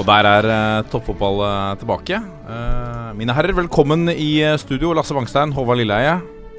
Og 0.00 0.06
der 0.08 0.24
er 0.24 0.46
uh, 0.48 0.86
toppfotball 0.88 1.42
uh, 1.44 1.76
tilbake. 1.76 2.16
Uh, 2.48 3.10
mine 3.18 3.34
herrer, 3.36 3.52
velkommen 3.52 4.08
i 4.08 4.40
studio. 4.56 4.94
Lasse 4.96 5.12
Wangstein, 5.12 5.52
Håvard 5.52 5.76
Lilleheie. 5.76 6.14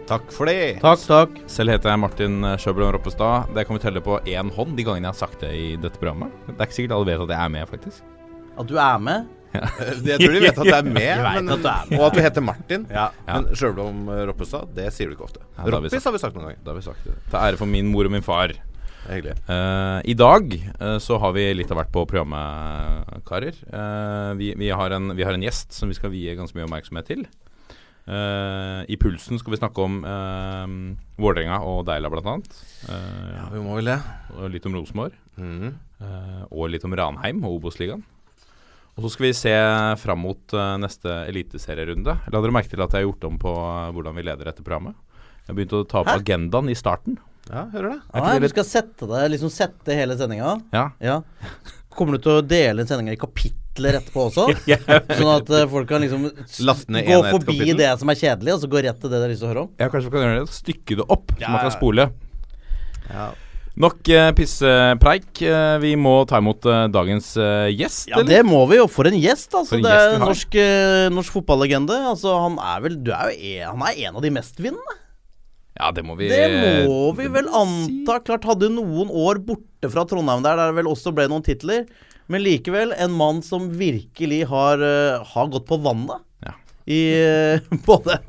Takk 0.05 0.27
for 0.35 0.45
det. 0.45 0.77
Takk, 0.83 1.01
takk. 1.09 1.39
Selv 1.49 1.73
heter 1.73 1.89
jeg 1.89 2.01
Martin 2.03 2.45
Sjøblom 2.61 2.91
Roppestad. 2.93 3.49
Det 3.55 3.65
kan 3.65 3.79
vi 3.79 3.81
telle 3.81 4.03
på 4.05 4.19
én 4.29 4.53
hånd 4.53 4.77
de 4.77 4.85
gangene 4.85 5.09
jeg 5.09 5.15
har 5.15 5.19
sagt 5.23 5.41
det 5.41 5.49
i 5.57 5.65
dette 5.81 5.97
programmet. 5.97 6.29
Det 6.51 6.59
er 6.59 6.69
ikke 6.69 6.77
sikkert 6.77 6.95
alle 6.99 7.09
vet 7.09 7.25
at 7.25 7.33
jeg 7.33 7.41
er 7.47 7.53
med, 7.57 7.69
faktisk. 7.73 8.15
At 8.61 8.69
du 8.69 8.77
er 8.77 9.03
med? 9.09 9.29
Ja. 9.55 9.67
jeg 10.11 10.21
tror 10.21 10.37
de 10.37 10.45
vet 10.45 10.61
at 10.61 10.73
jeg 10.75 10.77
er 10.77 10.93
med, 11.01 11.25
men, 11.25 11.53
at 11.57 11.69
er 11.73 11.89
med. 11.89 11.97
og 11.97 12.07
at 12.11 12.17
du 12.19 12.25
heter 12.27 12.45
Martin. 12.45 12.89
Ja. 12.93 13.07
Men 13.25 13.53
Sjøblom 13.57 14.03
Roppestad, 14.29 14.69
det 14.77 14.91
sier 14.93 15.09
du 15.09 15.17
ikke 15.17 15.31
ofte. 15.31 15.41
Ja, 15.57 15.71
Roppis 15.79 15.97
har 15.97 16.13
vi 16.13 16.21
sagt 16.21 16.37
noen 16.37 16.51
ganger. 16.51 16.61
Da 16.61 16.75
har 16.75 16.83
vi 16.83 16.89
sagt 16.91 17.09
det. 17.09 17.17
Til 17.31 17.41
ære 17.41 17.63
for 17.63 17.73
min 17.73 17.89
mor 17.89 18.05
og 18.05 18.13
min 18.19 18.27
far. 18.27 18.53
Hyggelig. 19.09 19.33
Uh, 19.49 19.99
I 20.05 20.13
dag 20.17 20.53
uh, 20.77 20.97
så 21.01 21.17
har 21.21 21.33
vi 21.35 21.47
litt 21.55 21.71
av 21.73 21.79
hvert 21.79 21.93
på 21.93 22.03
programmet, 22.09 23.21
karer. 23.27 23.57
Uh, 23.71 24.37
vi, 24.39 24.51
vi, 24.59 24.69
har 24.69 24.93
en, 24.93 25.15
vi, 25.17 25.25
har 25.25 25.35
en, 25.35 25.45
gjest 25.45 25.73
som 25.75 25.89
vi 25.89 25.97
skal 25.97 26.13
vie 26.13 26.35
ganske 26.37 26.57
mye 26.57 26.67
oppmerksomhet 26.67 27.09
til. 27.09 27.25
I 28.11 28.95
Pulsen 28.99 29.37
skal 29.39 29.53
vi 29.53 29.59
snakke 29.59 29.83
om 29.85 29.99
Vålerenga 31.21 31.59
og 31.69 31.83
Deila, 31.87 32.09
blant 32.11 32.27
annet. 32.27 32.55
ja, 32.89 33.43
vi 33.53 33.61
må 33.61 33.75
vel 33.77 33.91
det. 33.91 33.97
Og 34.33 34.49
litt 34.51 34.65
om 34.67 34.73
Rosenborg. 34.75 35.13
Mm. 35.37 35.77
og 36.49 36.65
litt 36.73 36.83
om 36.83 36.95
Ranheim 36.97 37.45
og 37.45 37.59
Obos-ligaen. 37.59 38.01
Og 38.97 39.05
så 39.05 39.13
skal 39.13 39.27
vi 39.27 39.31
se 39.37 39.53
fram 40.01 40.25
mot 40.25 40.57
neste 40.81 41.21
eliteserierunde. 41.29 42.17
La 42.33 42.41
dere 42.41 42.57
merke 42.57 42.73
til 42.73 42.81
at 42.81 42.89
jeg 42.89 43.05
har 43.05 43.07
gjort 43.07 43.29
om 43.29 43.39
på 43.45 43.53
hvordan 43.93 44.17
vi 44.17 44.25
leder 44.25 44.49
dette 44.49 44.65
programmet. 44.65 44.97
Jeg 45.45 45.53
har 45.53 45.59
begynt 45.61 45.77
å 45.77 45.85
ta 45.85 46.01
opp 46.01 46.11
Hæ? 46.11 46.19
agendaen 46.25 46.73
i 46.73 46.79
starten. 46.81 47.21
Ja, 47.51 47.65
hører 47.73 47.89
det. 47.89 47.99
Ah, 48.15 48.37
du 48.39 48.47
skal 48.47 48.63
sette 48.67 49.07
det, 49.09 49.21
liksom 49.33 49.51
sette 49.51 49.95
hele 49.95 50.15
sendinga? 50.19 50.53
Ja. 50.71 50.85
ja. 51.03 51.17
Kommer 51.91 52.15
du 52.15 52.23
til 52.23 52.37
å 52.39 52.45
dele 52.45 52.85
sendinga 52.87 53.17
i 53.17 53.19
kapitler 53.19 53.97
etterpå 53.99 54.29
også? 54.29 54.47
Sånn 55.19 55.31
at 55.33 55.51
uh, 55.51 55.65
folk 55.73 55.89
kan 55.89 56.03
liksom 56.03 56.29
gå 56.31 57.21
forbi 57.27 57.73
det 57.75 57.91
som 57.99 58.13
er 58.13 58.19
kjedelig, 58.21 58.55
og 58.55 58.63
så 58.63 58.71
gå 58.71 58.83
rett 58.87 59.03
til 59.03 59.11
det 59.11 59.19
de 59.19 59.27
har 59.27 59.33
lyst 59.33 59.43
til 59.43 59.49
å 59.49 59.51
høre 59.51 59.65
om? 59.65 59.71
Ja, 59.75 59.89
kanskje 59.91 60.07
vi 60.07 60.15
kan 60.15 60.27
gjøre 60.27 60.37
det. 60.39 60.59
Stykke 60.61 60.99
det 61.01 61.07
opp, 61.17 61.35
så 61.35 61.51
man 61.51 61.65
kan 61.65 61.75
spole. 61.75 62.07
Ja. 63.11 63.27
Nok 63.81 64.13
uh, 64.15 64.29
pissepreik. 64.35 65.29
Uh, 65.43 65.75
vi 65.83 65.93
må 65.99 66.15
ta 66.31 66.39
imot 66.39 66.71
uh, 66.71 66.85
dagens 66.91 67.33
gjest, 67.35 68.07
ja, 68.13 68.21
eller? 68.21 68.31
det 68.31 68.41
må 68.47 68.63
vi 68.71 68.79
jo. 68.79 68.87
For 68.91 69.11
en 69.11 69.19
gjest, 69.19 69.51
altså. 69.59 69.83
det 69.83 69.91
er 69.91 70.17
norsk, 70.23 70.55
norsk 71.19 71.35
fotballegende. 71.41 71.99
Altså, 72.15 72.31
han 72.47 72.55
er 72.63 72.87
vel 72.87 72.99
du 73.03 73.11
er 73.11 73.35
jo 73.35 73.37
en, 73.51 73.69
Han 73.75 73.87
er 73.91 74.03
en 74.07 74.19
av 74.19 74.23
de 74.23 74.35
mestvinnende. 74.39 75.00
Ja, 75.81 75.89
det 75.95 76.03
må 76.05 76.13
vi 76.19 76.29
Det 76.29 76.45
må 76.85 77.09
vi 77.17 77.25
vel 77.33 77.49
anta. 77.49 78.19
Klart 78.21 78.45
hadde 78.45 78.69
noen 78.69 79.09
år 79.09 79.41
borte 79.41 79.89
fra 79.89 80.05
Trondheim 80.05 80.43
der, 80.45 80.59
der 80.59 80.69
det 80.69 80.77
vel 80.77 80.89
også 80.91 81.13
ble 81.15 81.25
noen 81.31 81.45
titler. 81.45 81.87
Men 82.31 82.45
likevel 82.45 82.93
en 83.01 83.15
mann 83.17 83.41
som 83.43 83.65
virkelig 83.79 84.43
har, 84.51 84.79
uh, 84.79 85.25
har 85.33 85.49
gått 85.51 85.65
på 85.67 85.79
vannet. 85.81 86.21
Ja. 86.45 86.53
I 86.85 87.01
uh, 87.57 87.73
både 87.89 88.19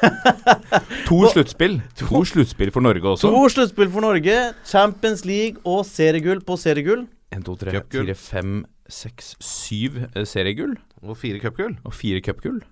To 1.10 1.20
sluttspill. 1.28 1.78
To 2.00 2.24
sluttspill 2.28 2.72
for 2.74 2.84
Norge 2.84 3.04
også. 3.12 3.28
To 3.28 3.44
sluttspill 3.52 3.92
for 3.92 4.04
Norge. 4.04 4.38
Champions 4.68 5.26
League 5.28 5.60
og 5.68 5.84
seriegull 5.88 6.40
på 6.44 6.56
seriegull. 6.60 7.04
1, 7.34 7.44
2, 7.44 7.58
3, 7.66 7.80
4, 7.92 8.16
5, 8.16 8.58
6, 8.96 9.34
7 9.44 10.04
seriegull. 10.30 10.78
Og 11.04 11.18
fire 11.20 11.42
cupgull. 11.42 11.76
Og 11.84 11.92
fire 11.92 12.24
cupgull. 12.24 12.62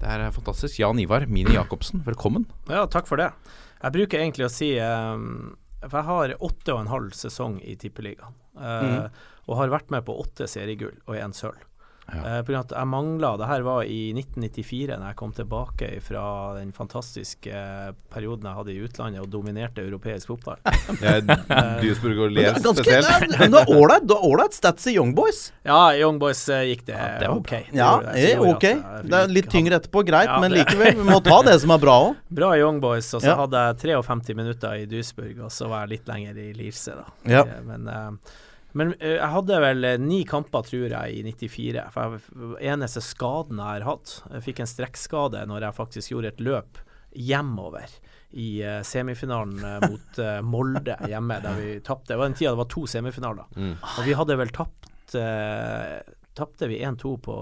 Det 0.00 0.10
er 0.10 0.24
fantastisk. 0.34 0.78
Jan 0.80 0.98
Ivar 1.00 1.26
Mini 1.30 1.54
Jacobsen, 1.54 2.02
velkommen. 2.06 2.46
Ja, 2.68 2.84
takk 2.90 3.08
for 3.08 3.20
det. 3.20 3.30
Jeg 3.82 3.94
bruker 3.94 4.20
egentlig 4.20 4.46
å 4.46 4.52
si 4.52 4.70
um, 4.80 5.54
For 5.84 6.00
jeg 6.00 6.08
har 6.08 6.34
åtte 6.48 6.74
og 6.74 6.80
en 6.82 6.90
halv 6.92 7.14
sesong 7.16 7.58
i 7.62 7.76
Tippeligaen. 7.80 8.36
Uh, 8.56 8.84
mm. 8.84 9.22
Og 9.48 9.58
har 9.60 9.72
vært 9.74 9.92
med 9.92 10.06
på 10.06 10.16
åtte 10.22 10.48
seriegull 10.50 10.96
og 11.04 11.18
én 11.18 11.34
sølv. 11.36 11.60
Ja. 12.12 12.40
Uh, 12.40 12.40
av 12.44 12.58
at 12.60 12.72
jeg 12.76 12.88
mangla 12.90 13.30
Det 13.40 13.46
her 13.48 13.62
var 13.64 13.86
i 13.88 14.12
1994, 14.12 14.90
da 14.92 15.08
jeg 15.08 15.16
kom 15.18 15.32
tilbake 15.34 15.88
fra 16.04 16.24
den 16.58 16.72
fantastiske 16.76 17.62
perioden 18.12 18.48
jeg 18.48 18.58
hadde 18.58 18.74
i 18.74 18.82
utlandet 18.84 19.22
og 19.24 19.30
dominerte 19.32 19.84
europeisk 19.84 20.34
fotball. 20.34 20.60
Ja, 21.04 21.16
Duisburg 21.80 22.18
og 22.26 22.34
Lier 22.36 22.56
spesielt. 22.60 23.32
Men 23.38 23.54
det 23.54 23.64
var 23.64 24.26
ålreit 24.28 24.54
stats 24.56 24.86
i 24.90 24.94
Young 24.94 25.14
Boys. 25.16 25.48
Ja, 25.66 25.94
Young 25.96 26.20
Boys 26.22 26.42
uh, 26.52 26.60
gikk 26.64 26.84
det, 26.88 26.96
ja, 26.98 27.08
det 27.20 27.30
ok. 27.32 27.52
Ja, 27.74 27.90
det 28.12 28.36
ok. 28.38 28.66
Det 29.04 29.20
er 29.20 29.32
litt 29.32 29.50
tyngre 29.52 29.80
etterpå, 29.80 30.04
greit, 30.06 30.28
ja, 30.30 30.38
men 30.42 30.54
likevel. 30.54 30.98
Vi 31.00 31.08
må 31.08 31.20
ta 31.24 31.40
det 31.46 31.56
som 31.64 31.74
er 31.74 31.82
bra 31.82 31.96
òg. 32.08 32.20
Bra 32.34 32.54
Young 32.58 32.80
Boys. 32.82 33.08
Og 33.16 33.22
så 33.22 33.34
hadde 33.38 33.60
jeg 33.68 33.80
53 33.84 34.36
minutter 34.38 34.80
i 34.80 34.88
Duisburg, 34.90 35.36
og 35.46 35.52
så 35.54 35.68
var 35.70 35.84
jeg 35.84 35.96
litt 35.96 36.10
lenger 36.10 36.40
i 36.40 36.50
Lierse, 36.56 36.96
da. 36.98 37.06
Ja. 37.30 37.44
Men 37.66 37.88
uh, 37.88 38.34
men 38.78 38.94
uh, 38.98 39.12
jeg 39.16 39.30
hadde 39.36 39.60
vel 39.64 39.86
uh, 39.86 39.98
ni 40.02 40.22
kamper, 40.28 40.66
tror 40.66 40.88
jeg, 40.90 41.20
i 41.20 41.22
94. 41.26 41.84
For 41.94 42.16
jeg, 42.16 42.72
eneste 42.74 43.02
skaden 43.04 43.60
jeg 43.62 43.70
har 43.70 43.86
hatt 43.86 44.16
Jeg 44.32 44.46
fikk 44.48 44.64
en 44.64 44.70
strekkskade 44.70 45.44
når 45.50 45.68
jeg 45.68 45.78
faktisk 45.78 46.14
gjorde 46.14 46.34
et 46.34 46.42
løp 46.44 46.82
hjemover 47.14 47.92
i 48.34 48.48
uh, 48.66 48.80
semifinalen 48.82 49.62
mot 49.84 50.18
Molde 50.42 50.98
hjemme, 51.06 51.38
der 51.44 51.60
vi 51.60 51.70
tapte. 51.86 52.12
Det 52.12 52.18
var 52.18 52.30
den 52.30 52.38
tida 52.40 52.54
det 52.54 52.62
var 52.64 52.72
to 52.72 52.84
semifinaler. 52.90 53.46
Mm. 53.54 53.76
Og 53.78 54.08
vi 54.08 54.18
hadde 54.18 54.38
vel 54.42 54.54
tapt 54.54 54.90
Tapte 56.34 56.66
vi 56.66 56.80
1-2 56.82 57.12
på 57.22 57.34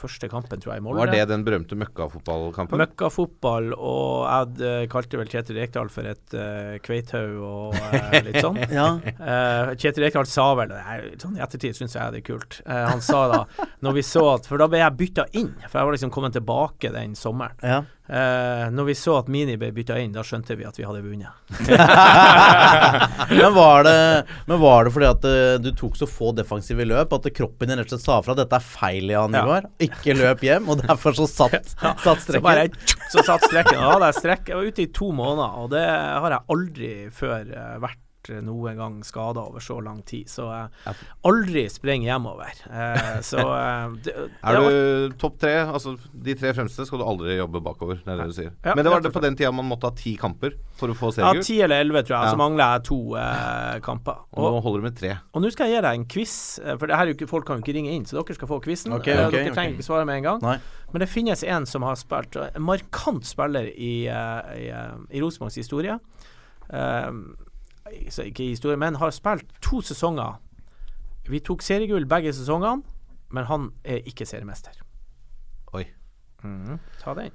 første 0.00 0.28
kampen, 0.30 0.60
tror 0.62 0.76
jeg, 0.76 0.80
i 0.80 0.84
Molde. 0.84 1.00
Var 1.02 1.10
det 1.10 1.24
den 1.32 1.42
berømte 1.42 1.74
møkkafotballkampen? 1.80 2.78
Møkkafotball, 2.78 3.72
og 3.74 4.28
jeg 4.28 4.60
uh, 4.62 4.84
kalte 4.92 5.18
vel 5.18 5.32
Kjetil 5.32 5.58
Rekdal 5.58 5.90
for 5.90 6.06
et 6.06 6.36
uh, 6.38 6.76
kveithaug 6.84 7.40
og 7.42 7.74
uh, 7.74 8.14
litt 8.28 8.38
sånn. 8.38 8.60
ja. 8.78 8.86
uh, 9.02 9.72
Kjetil 9.74 10.06
Rekdal 10.06 10.30
sa 10.30 10.46
vel 10.60 10.76
sånn 11.18 11.40
I 11.40 11.42
ettertid 11.42 11.80
syns 11.80 11.98
jeg 11.98 12.14
det 12.14 12.22
er 12.22 12.26
kult. 12.30 12.60
han 12.70 13.02
sa 13.02 13.24
da, 13.32 13.40
når 13.82 13.98
vi 13.98 14.06
så 14.06 14.22
at 14.36 14.46
For 14.46 14.62
da 14.62 14.70
ble 14.70 14.78
jeg 14.78 14.98
bytta 15.00 15.26
inn, 15.40 15.50
for 15.66 15.80
jeg 15.80 15.90
var 15.90 15.98
liksom 15.98 16.14
kommet 16.14 16.38
tilbake 16.38 16.94
den 16.94 17.18
sommeren. 17.18 17.58
Ja. 17.66 17.82
Når 18.10 18.88
vi 18.88 18.94
så 18.98 19.18
at 19.20 19.28
Mini 19.30 19.54
ble 19.60 19.68
bytta 19.74 19.98
inn, 20.02 20.10
da 20.14 20.24
skjønte 20.26 20.56
vi 20.58 20.66
at 20.66 20.78
vi 20.78 20.86
hadde 20.86 21.02
vunnet. 21.04 21.30
men, 23.30 23.52
var 23.54 23.86
det, 23.86 23.96
men 24.50 24.60
var 24.62 24.88
det 24.88 24.94
fordi 24.96 25.10
at 25.10 25.28
du 25.62 25.70
tok 25.78 25.98
så 26.00 26.08
få 26.10 26.32
defensive 26.34 26.86
løp 26.88 27.14
at 27.14 27.30
kroppen 27.36 27.70
din 27.70 27.78
rett 27.78 27.92
og 27.92 27.98
slett 27.98 28.08
sa 28.08 28.18
fra 28.24 28.34
at 28.34 28.42
dette 28.42 28.58
er 28.58 28.66
feil, 28.66 29.12
Jan 29.14 29.38
Ivar? 29.38 29.68
Ja 29.68 29.90
ikke 29.90 30.16
løp 30.16 30.44
hjem, 30.44 30.68
og 30.70 30.82
derfor 30.82 31.16
så 31.16 31.26
satt, 31.30 31.72
satt 32.04 32.22
strekken. 32.22 32.40
Så, 32.40 32.44
bare, 32.44 32.68
så 33.12 33.24
satt 33.26 33.46
strekken. 33.48 33.80
Da 33.80 33.94
hadde 33.94 34.10
jeg 34.10 34.20
strekk. 34.20 34.52
Jeg 34.52 34.60
var 34.60 34.70
ute 34.70 34.84
i 34.84 34.92
to 35.00 35.10
måneder, 35.16 35.58
og 35.62 35.72
det 35.74 35.86
har 35.86 36.36
jeg 36.36 36.46
aldri 36.56 36.92
før 37.14 37.52
uh, 37.54 37.74
vært 38.20 38.44
noen 38.44 38.76
gang 38.76 38.98
skada 39.04 39.42
over 39.48 39.60
så 39.60 39.80
lang 39.80 40.02
tid. 40.06 40.28
Så 40.28 40.46
uh, 40.48 40.68
aldri 41.26 41.66
springer 41.70 42.12
hjemover. 42.12 42.52
Uh, 42.68 43.20
så 43.24 43.40
det, 44.02 44.14
det 44.28 44.28
Er 44.42 44.58
du 44.58 45.16
topp 45.20 45.38
tre, 45.40 45.54
altså 45.64 45.96
de 46.12 46.34
tre 46.34 46.52
fremste, 46.54 46.86
skal 46.86 47.00
du 47.00 47.06
aldri 47.06 47.36
jobbe 47.38 47.62
bakover. 47.64 48.00
Det 48.04 48.12
er 48.12 48.20
det 48.20 48.28
du 48.30 48.36
sier. 48.36 48.52
Ja, 48.64 48.74
Men 48.74 48.84
det 48.84 48.92
var 48.92 49.04
det 49.04 49.12
på 49.12 49.22
den 49.24 49.36
tida 49.36 49.52
man 49.52 49.68
måtte 49.68 49.90
ha 49.90 49.96
ti 49.96 50.16
kamper 50.20 50.56
for 50.78 50.92
å 50.92 50.96
få 50.96 51.12
seriegull? 51.14 51.42
Ja, 51.42 51.46
ti 51.46 51.60
eller 51.60 51.84
elleve, 51.84 52.04
tror 52.04 52.18
jeg. 52.18 52.30
Ja. 52.30 52.34
Så 52.34 52.40
mangler 52.40 52.76
jeg 52.76 52.86
to 52.90 53.00
kamper. 53.86 54.24
Og, 54.34 54.44
og, 54.44 54.56
nå 54.56 54.64
holder 54.66 54.82
du 54.82 54.88
med 54.88 54.98
tre. 54.98 55.14
Og 55.34 55.44
nå 55.44 55.52
skal 55.54 55.70
jeg 55.70 55.78
gi 55.78 55.84
deg 55.86 56.00
en 56.00 56.08
quiz, 56.10 56.34
for 56.72 56.90
det 56.90 56.98
her 56.98 57.06
er 57.06 57.14
jo 57.14 57.18
ikke, 57.18 57.30
folk 57.30 57.48
kan 57.48 57.60
jo 57.60 57.66
ikke 57.66 57.76
ringe 57.76 57.94
inn, 57.94 58.06
så 58.08 58.20
dere 58.20 58.36
skal 58.36 58.50
få 58.50 58.60
quizen. 58.64 58.94
Okay, 58.96 59.16
okay, 59.16 59.46
dere 59.46 59.54
trenger 59.56 59.78
ikke 59.78 59.86
svare 59.86 60.08
med 60.08 60.20
en 60.20 60.28
gang. 60.32 60.44
Nei. 60.44 60.58
Men 60.90 61.04
det 61.04 61.10
finnes 61.10 61.44
en 61.46 61.68
som 61.70 61.84
har 61.86 61.94
spilt 61.94 62.34
En 62.34 62.64
markant 62.66 63.22
spiller 63.22 63.68
i, 63.70 63.94
i, 64.10 64.66
i 64.66 65.22
Rosenborgs 65.22 65.58
historie. 65.60 65.94
Um, 66.70 67.36
ikke 67.92 68.44
i 68.44 68.52
historie, 68.54 68.78
men 68.80 68.98
har 69.00 69.12
spilt 69.14 69.50
to 69.64 69.82
sesonger. 69.84 70.38
Vi 71.30 71.42
tok 71.44 71.62
seriegull 71.62 72.08
begge 72.10 72.32
sesongene, 72.34 72.82
men 73.30 73.46
han 73.46 73.70
er 73.84 74.02
ikke 74.08 74.26
seriemester. 74.26 74.74
Oi. 75.76 75.84
Mm, 76.42 76.80
ta 77.02 77.14
den. 77.18 77.30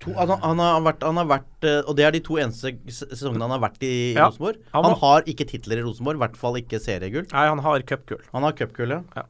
To, 0.00 0.14
han, 0.16 0.30
han, 0.40 0.60
har 0.62 0.80
vært, 0.80 1.02
han, 1.04 1.18
har 1.20 1.26
vært, 1.28 1.66
Og 1.90 1.92
det 1.98 2.04
er 2.06 2.14
de 2.14 2.22
to 2.24 2.38
eneste 2.40 2.72
sesongene 2.88 3.44
han 3.44 3.52
har 3.52 3.60
vært 3.66 3.82
i, 3.84 3.90
i 3.90 4.16
ja, 4.16 4.30
Rosenborg. 4.30 4.62
Han, 4.72 4.86
han, 4.86 4.96
har 5.02 5.28
ikke 5.28 5.44
titler 5.50 5.82
i 5.82 5.84
Rosenborg, 5.84 6.16
i 6.16 6.24
hvert 6.24 6.38
fall 6.40 6.56
ikke 6.62 6.80
seriegull. 6.80 7.26
Nei, 7.34 7.44
han 7.50 7.60
har 7.66 7.84
cupgull. 7.88 8.22
Han 8.32 8.46
har 8.46 8.56
cupgull, 8.56 8.96
ja. 8.96 9.02
ja. 9.18 9.26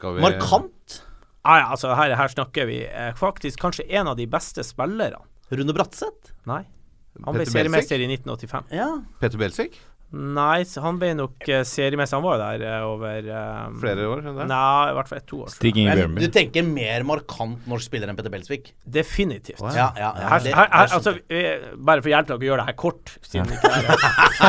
Vi... 0.00 0.22
Markant. 0.22 1.00
Ah, 1.40 1.58
ja, 1.58 1.68
altså 1.72 1.92
her, 1.96 2.14
her 2.16 2.32
snakker 2.32 2.68
vi 2.68 2.82
eh, 2.86 3.12
faktisk 3.16 3.60
kanskje 3.60 3.86
en 3.96 4.08
av 4.12 4.16
de 4.16 4.28
beste 4.30 4.64
spillerne. 4.64 5.20
Rune 5.50 5.74
Bratseth? 5.74 6.32
Nei. 6.48 6.62
Han 7.24 7.36
ble 7.36 7.44
seriemester 7.48 8.00
i 8.00 8.06
1985. 8.06 8.70
Ja. 8.76 8.90
Peter 9.20 9.40
Belsvik? 9.40 9.76
Nei, 10.10 10.64
han 10.82 10.96
ble 10.98 11.12
nok 11.14 11.44
uh, 11.46 11.60
seriemessig 11.62 12.16
Han 12.16 12.24
var 12.24 12.34
jo 12.34 12.40
der 12.42 12.62
uh, 12.66 12.86
over 12.88 13.28
eh, 13.30 13.66
Flere 13.78 14.06
år? 14.10 14.22
det? 14.26 14.46
Nei, 14.50 14.88
i 14.90 14.96
hvert 14.96 15.10
fall 15.12 15.20
ett-to 15.20 15.38
år. 15.44 15.52
Stig 15.54 15.78
Inge 15.78 15.94
Men 16.10 16.16
du 16.18 16.26
tenker 16.34 16.66
mer 16.66 17.04
markant 17.06 17.68
norsk 17.70 17.86
spiller 17.86 18.10
enn 18.10 18.18
Petter 18.18 18.32
Belsvik? 18.34 18.72
Definitivt. 18.98 19.62
Ja, 19.62 19.70
ja, 19.76 19.92
ja. 20.02 20.10
Her, 20.32 20.42
det- 20.42 20.56
her, 20.58 20.66
her, 20.74 20.96
altså, 20.98 21.14
vi, 21.30 21.44
bare 21.78 22.02
for 22.02 22.10
å 22.10 22.14
hjelpe 22.16 22.32
dere 22.34 22.42
å 22.42 22.48
gjøre 22.50 22.64
det 22.64 22.68
her 22.72 22.78
kort 22.82 23.14
siden 23.22 23.54
ikke 23.54 23.70
er 23.70 23.88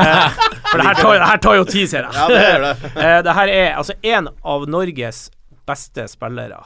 Eh, 0.02 0.42
For 0.72 0.80
det 0.82 0.86
her 0.88 0.98
tar, 0.98 1.14
det 1.20 1.30
her 1.30 1.42
tar 1.46 1.56
jo 1.60 1.66
tid, 1.68 1.90
ser 1.92 2.08
jeg. 2.08 2.16
Ja, 2.16 2.28
det 2.32 2.42
gjør 2.42 2.62
det. 2.66 2.92
Eh, 3.06 3.18
det 3.28 3.34
her 3.38 3.54
er 3.60 3.74
altså 3.76 3.96
en 4.16 4.30
av 4.56 4.66
Norges 4.72 5.26
beste 5.68 6.08
spillere. 6.10 6.64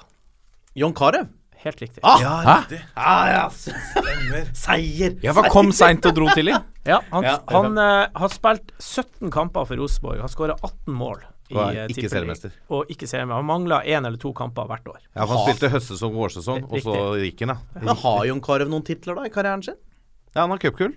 John 0.78 0.94
Carew. 0.96 1.28
Helt 1.66 1.82
riktig. 1.82 2.00
Ah! 2.06 2.20
Ja, 2.22 2.64
ja. 3.34 3.46
Stemmer. 3.50 4.50
Seier. 4.54 5.16
Ja, 5.26 5.34
for 5.34 5.48
kom 5.50 5.72
seint 5.74 6.06
og 6.06 6.16
dro 6.18 6.28
tidlig? 6.36 6.56
Ja, 6.86 7.00
han, 7.10 7.24
Ja. 7.26 7.40
han 7.50 7.80
uh, 7.82 8.06
har 8.14 8.30
spilt 8.30 8.68
17 8.78 9.32
kamper 9.34 9.66
for 9.66 9.80
Rosenborg. 9.82 10.20
Har 10.22 10.30
skåra 10.30 10.54
18 10.62 10.94
mål. 10.94 11.24
I, 11.50 11.56
Og 11.56 11.62
er 11.64 11.80
eh, 11.88 11.90
ikke 11.94 12.10
seriemester. 12.14 12.54
Og 12.74 12.92
ikke 12.94 13.08
seriemester. 13.10 13.40
Han 13.42 13.48
mangla 13.50 13.80
én 13.90 14.06
eller 14.06 14.20
to 14.22 14.30
kamper 14.38 14.68
hvert 14.70 14.86
år. 14.94 15.00
Ja, 15.16 15.26
for 15.26 15.34
Han 15.34 15.48
spilte 15.48 15.72
høstsesong 15.74 16.14
og 16.14 16.22
vårsesong, 16.28 16.62
og 16.70 16.78
så 16.86 16.94
gikk 17.24 17.42
han, 17.48 17.56
ja. 17.56 17.82
Men 17.82 17.98
har 18.04 18.20
Jon 18.30 18.42
Carew 18.46 18.70
noen 18.70 18.86
titler 18.86 19.18
da 19.18 19.26
i 19.26 19.34
karrieren 19.34 19.66
sin? 19.66 19.78
Ja, 20.36 20.44
han 20.44 20.54
har 20.54 20.62
cupgull. 20.62 20.94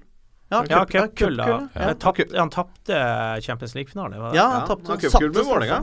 Ja, 0.52 0.60
ja 0.68 0.84
cupgull, 0.88 1.36
Ja. 1.40 1.58
ja. 1.76 1.94
Tapt- 2.00 2.36
Han 2.36 2.52
tapte 2.52 3.00
Champions 3.44 3.74
League-finale. 3.76 4.16
Ja, 4.16 4.30
Ja, 4.36 4.46
han 4.58 4.68
tapte 4.68 4.92
han 4.92 4.96
har 4.96 5.02
cupgull 5.08 5.32
med 5.32 5.40
satte 5.40 5.48
Vålerenga. 5.48 5.80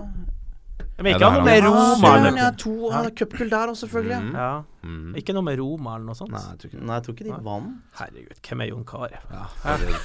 Men 0.98 1.10
ikke 1.12 1.28
noe 1.28 1.44
med. 1.44 1.66
Roma 1.66 2.12
eller 2.16 2.38
ja, 2.40 2.52
to 2.56 2.74
cupgull 3.20 3.50
der 3.52 3.72
òg, 3.74 3.76
selvfølgelig. 3.82 4.20
Mm. 4.24 4.38
ja. 4.40 4.52
Mm. 4.86 5.16
Ikke 5.20 5.34
noe 5.36 5.44
med 5.44 5.60
Roma 5.60 5.96
eller 5.98 6.12
noe 6.12 6.18
sånt? 6.18 6.32
Nei, 6.32 6.44
jeg 6.54 6.62
tror 6.62 6.72
ikke. 6.72 6.82
Nei, 6.86 6.98
jeg 7.00 7.06
tror 7.08 7.16
ikke 7.18 7.28
de 7.28 7.40
vant. 7.50 7.74
Herregud, 8.00 8.40
hvem 8.48 8.64
er 8.64 8.70
Jon 8.70 8.86
Carew? 8.88 9.28
Ja, 9.34 9.46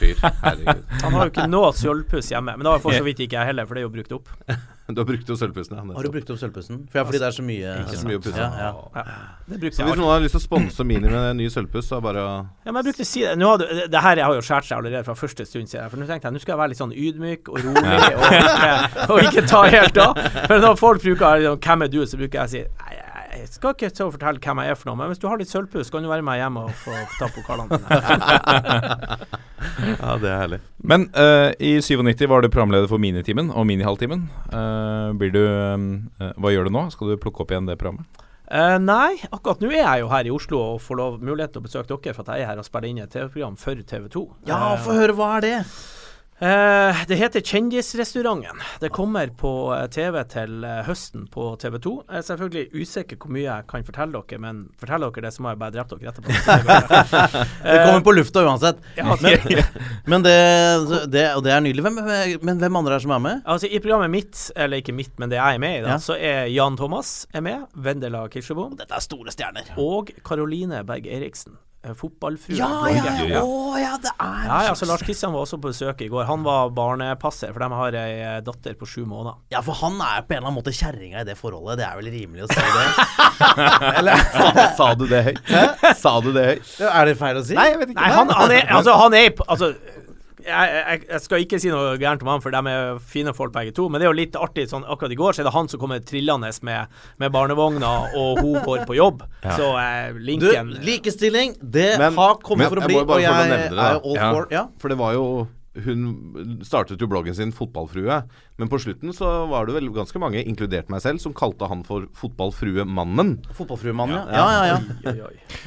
fyr. 0.00 0.22
Herregud. 0.40 0.82
Han 1.04 1.16
har 1.18 1.28
jo 1.28 1.34
ikke 1.34 1.46
noe 1.52 1.70
sølvpuss 1.76 2.32
hjemme, 2.32 2.56
men 2.56 2.66
det 2.66 2.74
har 2.74 2.82
for 2.82 2.96
så 2.96 3.06
vidt 3.08 3.22
ikke 3.26 3.38
jeg 3.38 3.52
heller, 3.52 3.68
for 3.68 3.78
det 3.78 3.84
er 3.84 3.86
jo 3.86 3.94
brukt 3.94 4.16
opp. 4.18 4.34
Du 4.96 5.00
har 5.02 5.06
brukt 5.08 5.28
jo 5.28 5.36
sølvpussen, 5.38 5.76
ja. 5.76 5.84
Har 5.96 6.06
du 6.06 6.10
brukt 6.14 6.30
opp 6.34 6.38
sølvpussen? 6.40 6.80
For 6.90 7.00
ja, 7.00 7.04
fordi 7.08 7.20
det 7.22 7.26
er 7.28 7.36
så 7.36 7.44
mye 7.46 7.74
Ikke 7.84 7.98
så 8.00 8.08
mye 8.08 8.18
å 8.18 8.22
pusse. 8.24 8.38
Ja, 8.40 8.70
ja. 8.70 8.70
Ja, 9.00 9.70
Så 9.76 9.86
hvis 9.86 9.98
noen 10.00 10.10
har 10.10 10.22
lyst 10.24 10.34
til 10.36 10.40
å 10.40 10.44
sponse 10.44 10.86
Mini 10.86 11.08
med 11.08 11.18
en 11.30 11.36
ny 11.40 11.48
sølvpuss, 11.52 11.88
så 11.90 11.96
er 11.98 12.00
det 12.02 12.06
bare 12.08 12.24
å 12.26 12.32
Ja, 12.66 12.72
men 12.72 12.80
jeg 12.80 12.88
brukte 12.90 13.06
å 13.06 13.10
si 13.10 13.24
det. 13.26 13.34
Nå 13.40 13.50
hadde, 13.54 13.68
det 13.94 14.02
her 14.06 14.22
har 14.26 14.34
jo 14.38 14.44
skåret 14.46 14.68
seg 14.70 14.78
allerede 14.78 15.04
fra 15.06 15.16
første 15.18 15.46
stund, 15.48 15.70
siden. 15.70 15.90
For 15.92 16.00
nå 16.00 16.08
tenkte 16.10 16.28
jeg 16.30 16.36
nå 16.36 16.42
skal 16.44 16.54
jeg 16.56 16.62
være 16.62 16.72
litt 16.74 16.82
sånn 16.82 16.94
ydmyk 17.06 17.50
og 17.52 17.60
rolig 17.64 17.98
og 18.20 18.26
ikke, 18.40 18.72
og 19.06 19.22
ikke 19.26 19.46
ta 19.50 19.62
helt 19.76 20.02
av. 20.04 20.20
For 20.46 20.66
når 20.66 20.80
folk 20.80 21.02
bruker 21.04 21.44
liksom, 21.44 21.60
'Hvem 21.60 21.86
er 21.86 21.94
du?' 21.94 22.06
så 22.06 22.20
bruker 22.20 22.40
jeg 22.40 22.46
å 22.46 22.50
si 22.50 22.64
Nei, 22.80 22.99
jeg 23.40 23.50
skal 23.54 23.74
ikke 23.74 23.90
så 23.92 24.06
fortelle 24.12 24.42
hvem 24.42 24.60
jeg 24.62 24.72
er 24.72 24.78
for 24.78 24.90
noe, 24.90 24.98
men 25.00 25.10
hvis 25.10 25.20
du 25.22 25.26
har 25.30 25.40
litt 25.40 25.50
sølvpuss, 25.50 25.90
kan 25.92 26.04
du 26.04 26.10
være 26.10 26.24
med 26.26 26.40
hjem 26.40 26.58
og 26.60 26.70
få 26.82 26.96
ta 27.18 27.30
pokalene 27.34 27.80
dine. 27.80 29.20
Ja, 29.60 30.14
det 30.16 30.28
er 30.28 30.38
herlig. 30.40 30.58
Men 30.88 31.06
uh, 31.12 31.50
i 31.60 31.74
97 31.84 32.24
var 32.30 32.40
du 32.40 32.48
programleder 32.48 32.88
for 32.88 33.00
Minitimen 33.00 33.50
og 33.52 33.66
Minihalvtimen. 33.68 34.22
Uh, 34.48 35.12
blir 35.20 35.34
du 35.34 35.40
uh, 35.44 36.32
Hva 36.40 36.52
gjør 36.52 36.68
du 36.68 36.74
nå? 36.74 36.86
Skal 36.94 37.12
du 37.12 37.20
plukke 37.20 37.44
opp 37.44 37.52
igjen 37.52 37.68
det 37.68 37.76
programmet? 37.80 38.08
Uh, 38.50 38.80
nei, 38.82 39.20
akkurat 39.30 39.60
nå 39.62 39.68
er 39.70 39.84
jeg 39.84 40.02
jo 40.02 40.10
her 40.10 40.26
i 40.26 40.32
Oslo 40.34 40.62
og 40.72 40.80
får 40.82 40.98
lov 40.98 41.20
mulighet 41.22 41.52
til 41.54 41.62
å 41.62 41.68
besøke 41.68 41.92
dere 41.92 42.16
for 42.16 42.24
at 42.24 42.40
jeg 42.40 42.46
er 42.46 42.50
her 42.50 42.62
og 42.62 42.66
spiller 42.66 42.90
inn 42.90 43.04
et 43.04 43.12
TV-program 43.12 43.60
for 43.60 43.84
TV2. 43.92 44.24
Ja, 44.48 44.74
få 44.80 44.96
høre, 44.96 45.14
hva 45.20 45.36
er 45.36 45.46
det? 45.46 45.56
Eh, 46.40 47.00
det 47.08 47.16
heter 47.20 47.40
Kjendisrestauranten. 47.44 48.60
Det 48.80 48.88
kommer 48.88 49.28
på 49.36 49.50
eh, 49.76 49.82
TV 49.92 50.16
til 50.32 50.64
eh, 50.64 50.78
høsten 50.86 51.26
på 51.28 51.50
TV2. 51.60 51.92
Jeg 52.08 52.16
er 52.22 52.24
selvfølgelig 52.30 52.80
usikker 52.80 53.18
hvor 53.20 53.34
mye 53.34 53.44
jeg 53.44 53.66
kan 53.68 53.84
fortelle 53.84 54.22
dere, 54.24 54.40
men 54.40 54.62
fortell 54.80 55.04
dere 55.04 55.24
det, 55.26 55.32
så 55.36 55.44
må 55.44 55.52
jeg 55.52 55.60
bare 55.60 55.74
drepe 55.76 55.98
dere 56.00 56.14
etterpå. 56.14 56.32
Det 57.66 57.76
kommer 57.84 58.06
på 58.08 58.16
lufta 58.16 58.46
uansett. 58.48 58.80
Ja, 58.96 59.04
Men, 59.20 59.64
men 60.14 60.24
det, 60.24 60.36
det, 61.12 61.26
og 61.36 61.44
det 61.44 61.52
er 61.52 61.60
nydelig. 61.66 61.84
Hvem, 61.84 62.00
men 62.48 62.64
hvem 62.64 62.80
andre 62.80 62.96
er 62.96 63.04
som 63.04 63.12
er 63.18 63.24
med? 63.28 63.42
Altså 63.44 63.68
I 63.68 63.82
programmet 63.84 64.14
mitt, 64.16 64.46
eller 64.56 64.80
ikke 64.80 64.96
mitt, 64.96 65.12
men 65.20 65.28
det 65.32 65.36
jeg 65.42 65.60
er 65.60 65.64
med 65.68 65.76
i, 65.76 65.82
da, 65.84 65.96
Ja. 65.98 66.00
så 66.00 66.16
er 66.16 66.48
Jan 66.54 66.80
Thomas 66.80 67.26
er 67.36 67.44
med. 67.44 67.68
Vendela 67.76 68.24
Kirsebom. 68.32 68.78
Dette 68.80 68.96
er 68.96 69.04
store 69.04 69.36
stjerner. 69.36 69.74
Og 69.76 70.08
Karoline 70.24 70.80
Berg 70.88 71.04
Eriksen. 71.04 71.60
Eh, 71.84 71.94
Fotballfrue. 71.96 72.56
Ja, 72.58 72.68
ja, 72.92 73.02
blogger. 73.02 73.30
ja. 73.34 73.42
Å, 73.42 73.78
ja, 73.80 73.92
det 74.02 74.12
er 74.16 74.46
Ja, 74.50 74.58
ja, 74.68 74.74
så 74.78 74.88
Lars 74.90 75.02
Kristian 75.06 75.32
var 75.34 75.44
også 75.46 75.58
på 75.60 75.70
besøk 75.70 76.02
i 76.04 76.08
går. 76.12 76.24
Han 76.28 76.42
var 76.46 76.70
barnepasser, 76.76 77.52
for 77.54 77.64
de 77.64 77.78
har 77.80 77.96
ei 78.02 78.16
eh, 78.20 78.38
datter 78.46 78.76
på 78.80 78.88
sju 78.88 79.04
måneder. 79.08 79.38
Ja, 79.54 79.62
for 79.66 79.78
han 79.80 79.96
er 80.04 80.22
på 80.26 80.34
en 80.36 80.40
eller 80.42 80.50
annen 80.50 80.58
måte 80.60 80.74
kjerringa 80.76 81.22
i 81.24 81.28
det 81.28 81.36
forholdet. 81.40 81.80
Det 81.80 81.86
er 81.88 81.96
vel 82.00 82.10
rimelig 82.14 82.46
å 82.46 82.50
si 82.50 82.60
det? 82.60 82.86
Eller 84.00 84.24
Sa 84.76 84.90
du 84.98 85.06
det 85.10 85.22
høyt? 85.30 85.54
Sa 86.00 86.14
du 86.24 86.30
det 86.36 86.46
høyt? 86.52 86.74
er 86.90 87.10
det 87.10 87.16
feil 87.20 87.40
å 87.40 87.44
si? 87.46 87.56
Nei, 87.58 87.70
jeg 87.72 87.80
vet 87.82 87.94
ikke. 87.94 88.00
Nei, 88.02 88.12
han, 88.18 88.32
han 88.36 88.54
er 88.54 88.68
Altså, 88.80 88.94
han 89.00 89.16
er 89.16 89.30
Altså 89.46 89.72
jeg, 90.44 90.72
jeg, 90.76 91.02
jeg 91.10 91.20
skal 91.24 91.44
ikke 91.44 91.60
si 91.62 91.70
noe 91.72 91.96
gærent 92.00 92.22
om 92.24 92.30
han, 92.32 92.42
for 92.44 92.54
de 92.54 92.60
er 92.72 92.98
fine 93.12 93.34
folk 93.36 93.52
begge 93.54 93.72
to. 93.76 93.88
Men 93.88 94.00
det 94.00 94.06
er 94.08 94.12
jo 94.12 94.18
litt 94.20 94.36
artig. 94.40 94.66
Sånn, 94.70 94.84
akkurat 94.84 95.12
i 95.14 95.18
går 95.20 95.36
så 95.36 95.42
er 95.44 95.48
det 95.50 95.54
han 95.56 95.68
som 95.72 95.80
kommer 95.82 96.02
trillende 96.04 96.50
med, 96.66 96.98
med 97.22 97.32
barnevogna, 97.34 97.92
og 98.18 98.40
hun 98.42 98.58
går 98.64 98.84
på 98.88 98.96
jobb. 98.98 99.24
Så 99.58 99.70
eh, 99.80 100.12
Du, 100.40 100.48
likestilling, 100.84 101.56
det 101.62 101.98
Men- 101.98 102.14
har 102.16 102.36
kommet 102.44 102.66
men 102.66 102.72
for 102.74 102.82
å 102.82 102.86
bli, 102.90 102.98
og 103.00 103.20
jeg, 103.22 103.48
jeg 103.50 103.72
er 103.72 104.00
all 104.00 104.14
Ja. 104.16 104.30
for 104.34 104.48
Ja. 104.54 104.66
For 104.80 104.88
det 104.92 104.98
var 105.00 105.12
jo 105.16 105.24
Hun 105.78 106.60
startet 106.66 106.98
jo 106.98 107.06
bloggen 107.06 107.34
sin 107.36 107.52
Fotballfrue, 107.54 108.16
men 108.58 108.70
på 108.70 108.78
slutten 108.82 109.12
så 109.14 109.28
var 109.50 109.68
det 109.68 109.76
vel 109.76 109.90
ganske 109.94 110.18
mange, 110.18 110.42
inkludert 110.42 110.90
meg 110.90 111.04
selv, 111.04 111.22
som 111.22 111.34
kalte 111.36 111.68
han 111.70 111.84
for 111.86 112.08
Fotballfruemannen. 112.18 113.36
Fotballfruemannen, 113.54 114.18
ja. 114.34 114.40
Ja, 114.40 114.48
ja, 114.50 114.64
ja. 114.72 115.14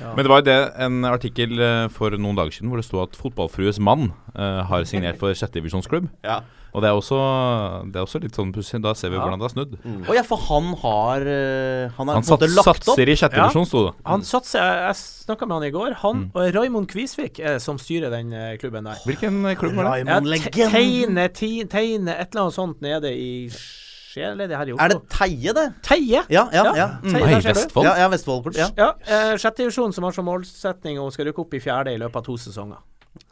Ja. 0.03 0.11
Men 0.11 0.25
det 0.25 0.31
var 0.31 0.41
jo 0.41 0.47
det 0.49 0.57
en 0.83 1.07
artikkel 1.07 1.55
eh, 1.55 1.85
for 1.93 2.15
noen 2.19 2.35
dager 2.39 2.55
siden 2.55 2.71
hvor 2.71 2.81
det 2.81 2.87
sto 2.87 2.99
at 3.03 3.15
fotballfrues 3.15 3.79
mann 3.83 4.11
uh, 4.35 4.63
har 4.67 4.83
signert 4.89 5.21
for 5.21 5.35
sjettedivisjonsklubb. 5.37 6.11
Ja. 6.25 6.41
Og 6.73 6.81
det 6.81 6.89
er 6.89 6.97
også, 6.97 7.17
det 7.93 7.99
er 7.99 8.05
også 8.07 8.19
litt 8.23 8.37
sånn 8.37 8.51
pussig. 8.53 8.81
Da 8.81 8.93
ser 8.97 9.11
vi 9.13 9.17
Ja. 9.17 9.21
hvordan 9.21 9.39
det 9.39 9.45
har 9.45 9.53
snudd. 9.53 10.07
Og 10.09 10.15
ja, 10.15 10.23
for 10.25 10.37
han 10.37 10.73
har 10.81 11.21
eh, 11.21 11.89
Han 11.97 12.07
har 12.07 12.15
Han 12.15 12.23
sats, 12.23 12.55
lagt 12.55 12.67
opp. 12.67 12.81
satser 12.83 13.09
i 13.09 13.15
sjette 13.15 13.37
Ja. 13.37 13.47
divisjon, 13.47 13.65
sto 13.69 13.85
det. 13.87 13.93
Han 14.05 14.21
satser 14.21 14.59
Jeg, 14.59 14.87
jeg 14.87 14.95
snakka 15.27 15.47
med 15.47 15.55
han 15.55 15.63
i 15.63 15.71
går. 15.71 15.93
Han 16.01 16.31
og 16.33 16.55
Raymond 16.55 16.87
Kvisvik 16.89 17.39
er 17.39 17.59
som 17.59 17.77
styrer 17.77 18.09
den 18.09 18.33
eh, 18.33 18.57
klubben 18.57 18.83
der. 18.85 18.97
Hvilken 19.05 19.45
eh, 19.45 19.55
klubb 19.55 19.75
var 19.75 19.83
det? 19.83 20.07
Raymond 20.07 20.27
tegne, 20.49 21.29
tegne 21.69 22.17
et 22.17 22.33
eller 22.33 22.41
annet 22.41 22.53
sånt 22.53 22.81
nede 22.81 23.13
i 23.13 23.49
det 24.13 24.57
her 24.57 24.69
i 24.69 24.73
Er 24.77 24.89
det 24.89 24.99
Teie, 25.09 25.53
det? 25.53 25.73
Teie? 25.81 26.21
Ja, 26.29 26.47
ja. 26.53 26.63
Ja, 26.63 26.75
ja. 26.75 26.87
Mm. 27.01 27.13
Teie, 27.13 27.25
Nei. 27.25 27.41
Vestfold? 27.41 27.85
Ja, 27.87 27.95
ja 27.97 28.07
Vestfold. 28.09 28.55
Ja. 28.55 28.67
Ja, 28.77 28.89
eh, 29.07 29.37
sjette 29.41 29.63
divisjon 29.63 29.93
som 29.93 30.03
har 30.03 30.11
som 30.13 30.25
målsetning 30.25 30.99
å 31.01 31.11
skal 31.11 31.25
rykke 31.25 31.41
opp 31.41 31.53
i 31.53 31.59
fjerde 31.63 31.93
i 31.93 31.97
løpet 31.97 32.15
av 32.21 32.25
to 32.27 32.37
sesonger. 32.37 32.77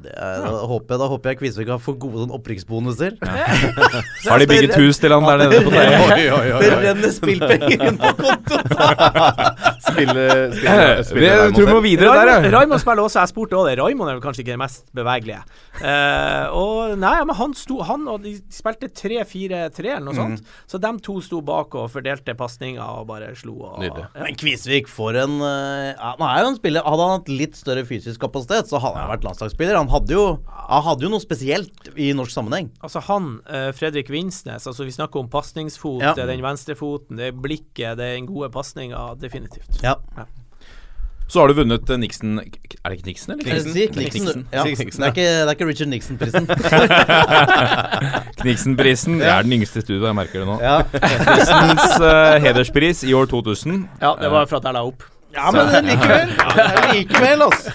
Det 0.02 0.12
er, 0.14 0.42
da, 0.42 0.52
håper 0.70 0.94
jeg, 0.94 1.00
da 1.02 1.08
håper 1.10 1.32
jeg 1.32 1.38
Kvisvik 1.40 1.70
har 1.70 1.80
fått 1.82 1.98
gode 2.02 2.24
sånn 2.24 2.34
opprykksbonuser. 2.34 3.16
Har 4.30 4.42
de 4.42 4.48
bygget 4.50 4.76
hus 4.78 4.98
til 5.02 5.14
han 5.14 5.26
der 5.26 5.42
nede 5.42 5.62
på 5.66 5.74
deg? 5.74 5.94
Det 6.62 6.70
renner 6.82 7.14
spillpenger 7.14 7.86
inn 7.88 7.98
på 8.02 8.12
kontoen! 8.20 8.70
Spille, 9.82 10.26
spille, 10.54 11.04
spille, 11.06 11.32
Vi 11.50 11.56
tror 11.56 11.68
vi 11.68 11.74
må 11.74 11.82
videre 11.84 12.14
der, 12.14 12.30
Raymond, 12.30 12.48
ja. 12.48 12.54
Raymond 12.56 12.82
spiller 12.84 13.04
også, 13.06 13.20
jeg 13.20 13.32
spurte 13.34 13.58
også 13.58 13.72
det. 13.72 13.76
Raymond 13.82 14.10
er 14.12 14.18
vel 14.18 14.24
kanskje 14.24 14.44
ikke 14.44 14.54
den 14.54 14.62
mest 14.62 14.86
bevegelige. 14.98 15.42
Uh, 15.82 16.46
og 16.58 16.94
nei, 17.02 17.16
men 17.26 17.38
han 17.38 17.54
sto 17.58 17.80
Han 17.88 18.04
og 18.12 18.26
de 18.26 18.36
spilte 18.54 18.90
3-4-3 18.94 19.86
eller 19.96 20.06
noe 20.06 20.18
sånt. 20.18 20.46
Så 20.70 20.82
de 20.82 20.92
to 21.06 21.18
sto 21.26 21.42
bak 21.46 21.74
og 21.78 21.90
fordelte 21.94 22.36
pasninger 22.38 22.82
og 22.82 23.08
bare 23.10 23.32
slo. 23.38 23.58
Og, 23.72 23.80
Nydelig. 23.82 24.06
Ja. 24.06 24.26
Men 24.26 24.38
Kvisvik, 24.38 24.90
for 24.92 25.18
en 25.18 25.40
uh, 25.42 25.92
ja, 25.94 26.14
Han 26.20 26.28
er 26.30 26.44
jo 26.46 26.52
en 26.52 26.60
spiller 26.60 26.86
Hadde 26.86 27.08
han 27.08 27.18
hatt 27.20 27.32
litt 27.32 27.58
større 27.60 27.86
fysisk 27.88 28.22
kapasitet, 28.22 28.70
så 28.70 28.82
hadde 28.82 29.02
han 29.02 29.12
vært 29.12 29.26
landslagsspiller. 29.28 29.71
Han 29.80 29.90
hadde 29.92 30.14
jo, 30.16 30.26
han 30.72 30.84
hadde 30.86 31.06
jo 31.06 31.10
noe 31.14 31.24
spesielt 31.24 31.90
i 31.96 32.12
norsk 32.18 32.32
sammenheng. 32.36 32.70
Altså 32.84 33.02
han, 33.08 33.40
eh, 33.50 33.72
Fredrik 33.76 34.10
Vinsnes, 34.14 34.68
altså 34.68 34.86
vi 34.88 34.92
snakker 34.96 35.20
om 35.24 35.30
pasningsfot, 35.32 36.02
Ja. 36.02 36.14
den 36.16 36.42
venstrefoten, 36.44 37.18
det 37.18 37.32
er 37.32 37.32
blikket, 37.38 37.98
det 38.00 38.06
er 38.12 38.16
den 38.20 38.26
gode 38.30 38.50
pasninga, 38.54 39.16
definitivt. 39.20 39.82
Ja. 39.84 39.96
Så 41.32 41.40
har 41.40 41.48
du 41.48 41.54
vunnet 41.56 41.88
eh, 41.90 41.96
Nixon 41.98 42.40
Er 42.42 42.90
det 42.92 42.98
ikke 42.98 43.08
Nixon, 43.08 43.32
eller? 43.32 43.44
Knixen? 43.46 43.72
Si 43.72 43.86
Knixen. 43.88 44.42
Ja. 44.52 44.64
Det, 44.66 44.74
er 44.76 45.14
ikke, 45.14 45.24
det 45.24 45.48
er 45.48 45.56
ikke 45.56 45.68
Richard 45.70 45.88
Nixon-prisen. 45.88 46.48
Knixen-prisen 48.42 49.20
Det 49.22 49.28
er 49.32 49.42
den 49.48 49.54
yngste 49.56 49.80
i 49.80 49.86
studio, 49.86 50.06
jeg 50.10 50.18
merker 50.18 50.44
det 50.44 50.48
nå. 50.50 50.58
ja. 50.60 50.82
Nixons 50.92 51.96
uh, 52.04 52.36
hederspris 52.44 53.04
i 53.08 53.14
år 53.16 53.30
2000. 53.32 53.86
Ja, 54.02 54.12
det 54.20 54.32
var 54.34 54.50
for 54.52 54.60
at 54.60 54.68
jeg 54.68 54.76
la 54.76 54.84
opp. 54.88 55.04
ja, 55.32 55.52
men 55.56 55.88
likevel. 55.88 56.34
Likevel, 56.92 57.42
altså. 57.48 57.72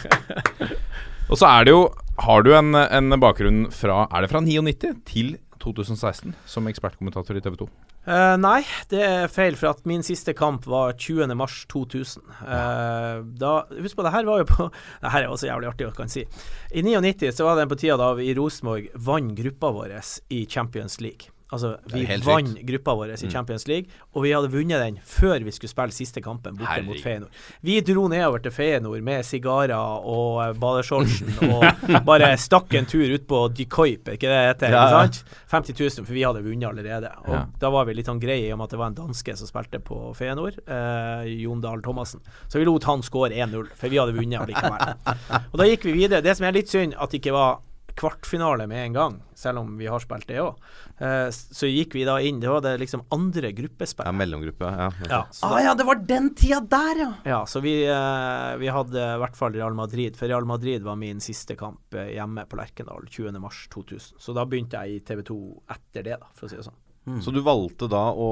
Og 1.26 1.40
så 1.40 1.49
er 1.50 1.66
det 1.66 1.75
jo 1.75 1.83
Har 2.23 2.47
du 2.47 2.52
en, 2.54 2.75
en 2.75 3.18
bakgrunn 3.21 3.66
fra 3.75 4.06
Er 4.11 4.25
det 4.25 4.30
fra 4.30 4.40
99 4.45 4.95
til 5.09 5.37
2016 5.62 6.35
som 6.47 6.68
ekspertkommentator 6.71 7.37
i 7.37 7.42
TV 7.42 7.56
2? 7.59 7.66
Uh, 8.06 8.37
nei, 8.38 8.61
det 8.92 9.00
er 9.02 9.30
feil, 9.33 9.56
for 9.59 9.73
at 9.73 9.80
min 9.88 10.04
siste 10.06 10.30
kamp 10.37 10.68
var 10.71 10.92
20. 10.95 11.33
mars 11.35 11.64
2000. 11.73 12.23
Eh, 12.45 13.25
da, 13.40 13.54
husk 13.83 13.99
på, 13.99 14.04
det 14.06 14.12
her 14.14 14.28
var 14.28 14.45
jo 14.45 14.47
på 14.47 14.68
Det 15.02 15.11
her 15.11 15.25
er 15.25 15.33
også 15.33 15.49
jævlig 15.49 15.73
artig 15.73 15.88
å 15.88 15.95
kan 15.97 16.12
si. 16.12 16.23
I 16.71 16.85
99 16.87 17.33
så 17.35 17.49
var 17.49 17.59
det 17.59 17.66
på 17.73 17.80
tida 17.80 17.97
da 17.99 18.12
vi 18.14 18.28
i 18.30 18.37
Rosenborg 18.38 18.92
vant 19.09 19.35
gruppa 19.40 19.73
vår 19.75 19.97
i 20.30 20.45
Champions 20.47 21.00
League. 21.02 21.35
Altså, 21.54 21.76
vi 21.92 22.02
vant 22.26 22.56
gruppa 22.66 22.94
vår 22.98 23.12
i 23.14 23.28
Champions 23.30 23.68
League, 23.70 23.86
og 24.16 24.24
vi 24.24 24.32
hadde 24.34 24.48
vunnet 24.50 24.82
den 24.82 24.96
før 25.06 25.44
vi 25.46 25.52
skulle 25.54 25.70
spille 25.70 25.94
siste 25.94 26.18
kampen 26.24 26.56
borte 26.58 26.80
mot 26.82 26.98
Feyenoord. 26.98 27.36
Vi 27.62 27.76
dro 27.86 28.08
nedover 28.10 28.42
til 28.42 28.50
Feyenoord 28.50 29.04
med 29.06 29.22
sigarer 29.28 29.74
og 29.76 30.58
badeshortsen 30.58 31.30
og 31.54 31.92
bare 32.08 32.32
stakk 32.40 32.74
en 32.74 32.88
tur 32.90 33.06
ut 33.14 33.28
på 33.30 33.44
De 33.54 33.66
er 33.66 34.16
ikke 34.16 34.32
det 34.32 34.40
heter? 34.48 34.74
Ja, 34.74 35.04
ikke 35.06 35.20
sant? 35.20 35.36
50 35.54 35.78
000, 36.00 36.06
for 36.08 36.16
vi 36.16 36.24
hadde 36.26 36.42
vunnet 36.42 36.68
allerede. 36.68 37.12
Og 37.26 37.34
Ja. 37.36 37.44
Da 37.60 37.70
var 37.70 37.84
vi 37.86 37.94
litt 37.94 38.08
sånn 38.08 38.20
greie 38.20 38.48
i 38.48 38.52
og 38.54 38.58
med 38.58 38.66
at 38.66 38.74
det 38.74 38.78
var 38.80 38.90
en 38.90 38.98
danske 38.98 39.36
som 39.38 39.48
spilte 39.48 39.78
på 39.84 40.00
Feyenoord, 40.18 40.58
eh, 40.66 41.30
Jon 41.44 41.60
Dahl 41.62 41.82
Thomassen. 41.84 42.20
Så 42.48 42.58
vi 42.58 42.66
lot 42.66 42.84
han 42.88 43.04
skåre 43.06 43.30
1-0, 43.36 43.70
for 43.76 43.92
vi 43.92 44.00
hadde 44.00 44.16
vunnet 44.16 44.42
allikevel. 44.42 44.98
og 45.52 45.56
da 45.60 45.68
gikk 45.68 45.86
vi 45.86 45.94
videre. 46.00 46.24
Det 46.24 46.34
som 46.38 46.48
er 46.48 46.58
litt 46.58 46.72
synd, 46.72 46.96
at 46.98 47.12
det 47.12 47.22
ikke 47.22 47.36
var 47.36 47.60
kvartfinale 47.96 48.66
med 48.68 48.82
en 48.84 48.96
gang, 48.96 49.14
selv 49.34 49.62
om 49.62 49.70
vi 49.78 49.88
har 49.88 50.02
spilt 50.02 50.26
det 50.28 50.38
òg. 50.42 50.58
Eh, 51.00 51.28
så 51.32 51.68
gikk 51.70 51.96
vi 51.96 52.04
da 52.08 52.18
inn. 52.20 52.40
Det 52.42 52.50
var 52.52 52.60
det 52.64 52.74
liksom 52.82 53.06
andre 53.14 53.52
gruppespill. 53.56 54.06
Ja, 54.08 54.12
mellomgruppe. 54.12 54.68
Ja. 54.68 54.88
Ja, 55.10 55.20
så, 55.32 55.48
Ah 55.48 55.62
ja, 55.64 55.74
det 55.78 55.86
var 55.88 56.02
den 56.08 56.28
tida 56.36 56.60
der, 56.60 57.00
ja! 57.00 57.10
ja, 57.24 57.40
så 57.48 57.62
vi, 57.64 57.78
eh, 57.88 58.50
vi 58.60 58.68
hadde 58.72 59.00
i 59.00 59.22
hvert 59.24 59.38
fall 59.38 59.56
Real 59.56 59.76
Madrid. 59.76 60.16
For 60.16 60.28
Real 60.28 60.44
Madrid 60.48 60.84
var 60.84 61.00
min 61.00 61.22
siste 61.24 61.56
kamp 61.56 61.96
eh, 61.96 62.12
hjemme 62.18 62.44
på 62.48 62.60
Lerkendal 62.60 63.08
20.3.2000. 63.08 64.20
Så 64.20 64.36
da 64.36 64.44
begynte 64.48 64.82
jeg 64.84 65.00
i 65.00 65.02
TV 65.06 65.24
2 65.32 65.40
etter 65.76 66.06
det, 66.06 66.20
da, 66.20 66.30
for 66.36 66.48
å 66.48 66.52
si 66.52 66.60
det 66.60 66.68
sånn. 66.68 66.82
Så 67.22 67.30
du 67.30 67.38
valgte 67.46 67.86
da 67.88 68.08
å 68.10 68.30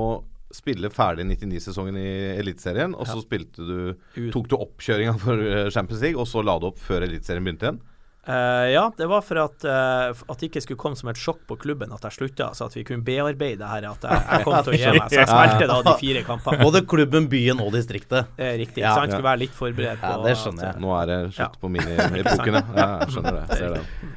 spille 0.54 0.90
ferdig 0.92 1.24
99-sesongen 1.26 1.96
i 1.98 2.10
Eliteserien, 2.38 2.94
og 2.94 3.08
så 3.08 3.18
spilte 3.22 3.64
du 3.66 4.28
Tok 4.34 4.50
du 4.50 4.56
oppkjøringa 4.58 5.16
for 5.22 5.40
eh, 5.40 5.70
Champions 5.74 6.02
League, 6.04 6.20
og 6.20 6.28
så 6.30 6.44
la 6.44 6.56
du 6.60 6.68
opp 6.70 6.78
før 6.82 7.06
Eliteserien 7.06 7.46
begynte 7.46 7.70
igjen? 7.70 7.80
Eh, 8.26 8.70
ja, 8.72 8.84
det 8.96 9.06
var 9.10 9.20
for 9.24 9.36
at, 9.42 9.66
uh, 9.68 10.24
at 10.32 10.40
det 10.40 10.48
ikke 10.48 10.62
skulle 10.64 10.80
komme 10.80 10.96
som 10.96 11.10
et 11.12 11.20
sjokk 11.20 11.42
på 11.50 11.58
klubben 11.60 11.92
at 11.92 12.06
jeg 12.08 12.16
slutta, 12.16 12.48
så 12.56 12.70
at 12.70 12.76
vi 12.78 12.84
kunne 12.88 13.04
bearbeide 13.04 13.60
det 13.60 13.68
her 13.68 13.88
at 13.90 14.06
jeg, 14.08 14.24
jeg 14.30 14.46
kom 14.46 14.56
til 14.64 14.72
å 14.72 14.78
gi 14.78 14.92
meg. 14.96 15.06
Så 15.12 15.20
jeg 15.20 15.30
spilte 15.30 15.68
da 15.68 15.78
de 15.84 15.94
fire 16.00 16.24
kampene. 16.24 16.64
Både 16.64 16.84
klubben, 16.88 17.28
byen 17.32 17.60
og 17.60 17.72
distriktet. 17.76 18.32
Det 18.38 18.48
er 18.48 18.58
riktig. 18.62 18.84
Ja. 18.84 18.94
så 18.96 19.04
han 19.04 19.12
skulle 19.12 19.28
være 19.28 19.42
litt 19.44 19.56
forberedt 19.56 20.00
på 20.00 20.12
Ja, 20.14 20.20
det 20.24 20.36
skjønner 20.40 20.70
at, 20.70 20.74
jeg. 20.74 20.84
Nå 20.84 20.98
er 20.98 21.10
det 21.10 21.22
slutt 21.30 21.42
Ja. 21.44 21.50
på 21.60 21.72
mini-epoken, 21.76 22.60
ja. 22.60 22.66
ja. 22.80 22.90
Jeg 23.04 23.16
skjønner 23.16 23.40
det. 23.40 23.58
Ser 23.60 23.74
det. 23.76 24.12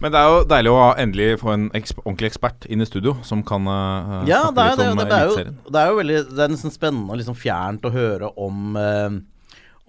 Men 0.00 0.14
det 0.14 0.20
er 0.20 0.30
jo 0.32 0.36
deilig 0.48 0.70
å 0.72 0.84
endelig 0.96 1.26
få 1.42 1.50
en 1.52 1.66
eksp 1.76 1.98
ordentlig 2.06 2.30
ekspert 2.30 2.64
inn 2.72 2.80
i 2.80 2.88
studio 2.88 3.18
som 3.26 3.42
kan 3.44 3.66
uh, 3.68 4.22
Ja, 4.24 4.46
snakke 4.46 4.54
det 4.56 4.62
er, 4.62 4.70
litt 4.70 4.80
det, 4.80 4.86
om 4.88 5.00
det, 5.00 5.04
eh, 5.04 5.10
det, 5.10 5.18
er 5.18 5.26
jo, 5.28 5.72
det 5.74 5.82
er 5.82 5.90
jo 5.90 5.98
veldig 5.98 6.20
Det 6.30 6.44
er 6.46 6.54
nesten 6.54 6.72
spennende 6.72 7.12
og 7.12 7.20
liksom 7.20 7.36
fjernt 7.36 7.84
å 7.84 7.92
høre 7.92 8.30
om 8.40 8.78
eh, 8.80 9.18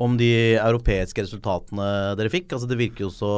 Om 0.02 0.16
de 0.18 0.32
europeiske 0.58 1.26
resultatene 1.26 2.16
dere 2.18 2.32
fikk. 2.34 2.50
Altså 2.56 2.70
Det 2.70 2.80
virker 2.80 3.06
jo 3.06 3.12
så, 3.14 3.34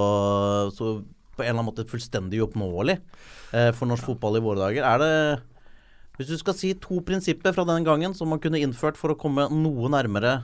så 0.75 0.93
på 1.33 1.41
en 1.41 1.49
eller 1.49 1.59
annen 1.59 1.71
måte 1.71 1.87
fullstendig 1.89 2.41
uoppnåelig 2.43 2.99
eh, 3.53 3.71
for 3.75 3.89
norsk 3.89 4.13
fotball 4.13 4.37
i 4.37 4.43
våre 4.45 4.61
dager. 4.67 4.85
Er 4.85 5.01
det 5.01 5.13
Hvis 6.19 6.29
du 6.29 6.37
skal 6.37 6.57
si 6.57 6.73
to 6.77 7.01
prinsipper 7.05 7.55
fra 7.55 7.65
den 7.67 7.85
gangen 7.87 8.13
som 8.13 8.29
man 8.29 8.41
kunne 8.43 8.61
innført 8.61 8.99
for 8.99 9.13
å 9.13 9.19
komme 9.19 9.49
noe 9.49 9.91
nærmere 9.91 10.43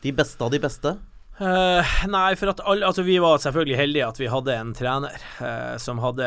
de 0.00 0.12
beste 0.16 0.40
av 0.44 0.52
de 0.54 0.62
beste? 0.62 0.96
Uh, 1.40 1.80
nei, 2.12 2.34
for 2.36 2.52
at 2.52 2.60
alle 2.68 2.84
Altså, 2.84 3.04
vi 3.06 3.16
var 3.20 3.40
selvfølgelig 3.40 3.78
heldige 3.78 4.08
at 4.08 4.18
vi 4.20 4.28
hadde 4.28 4.56
en 4.56 4.74
trener 4.76 5.22
uh, 5.40 5.76
som 5.80 6.00
hadde 6.04 6.26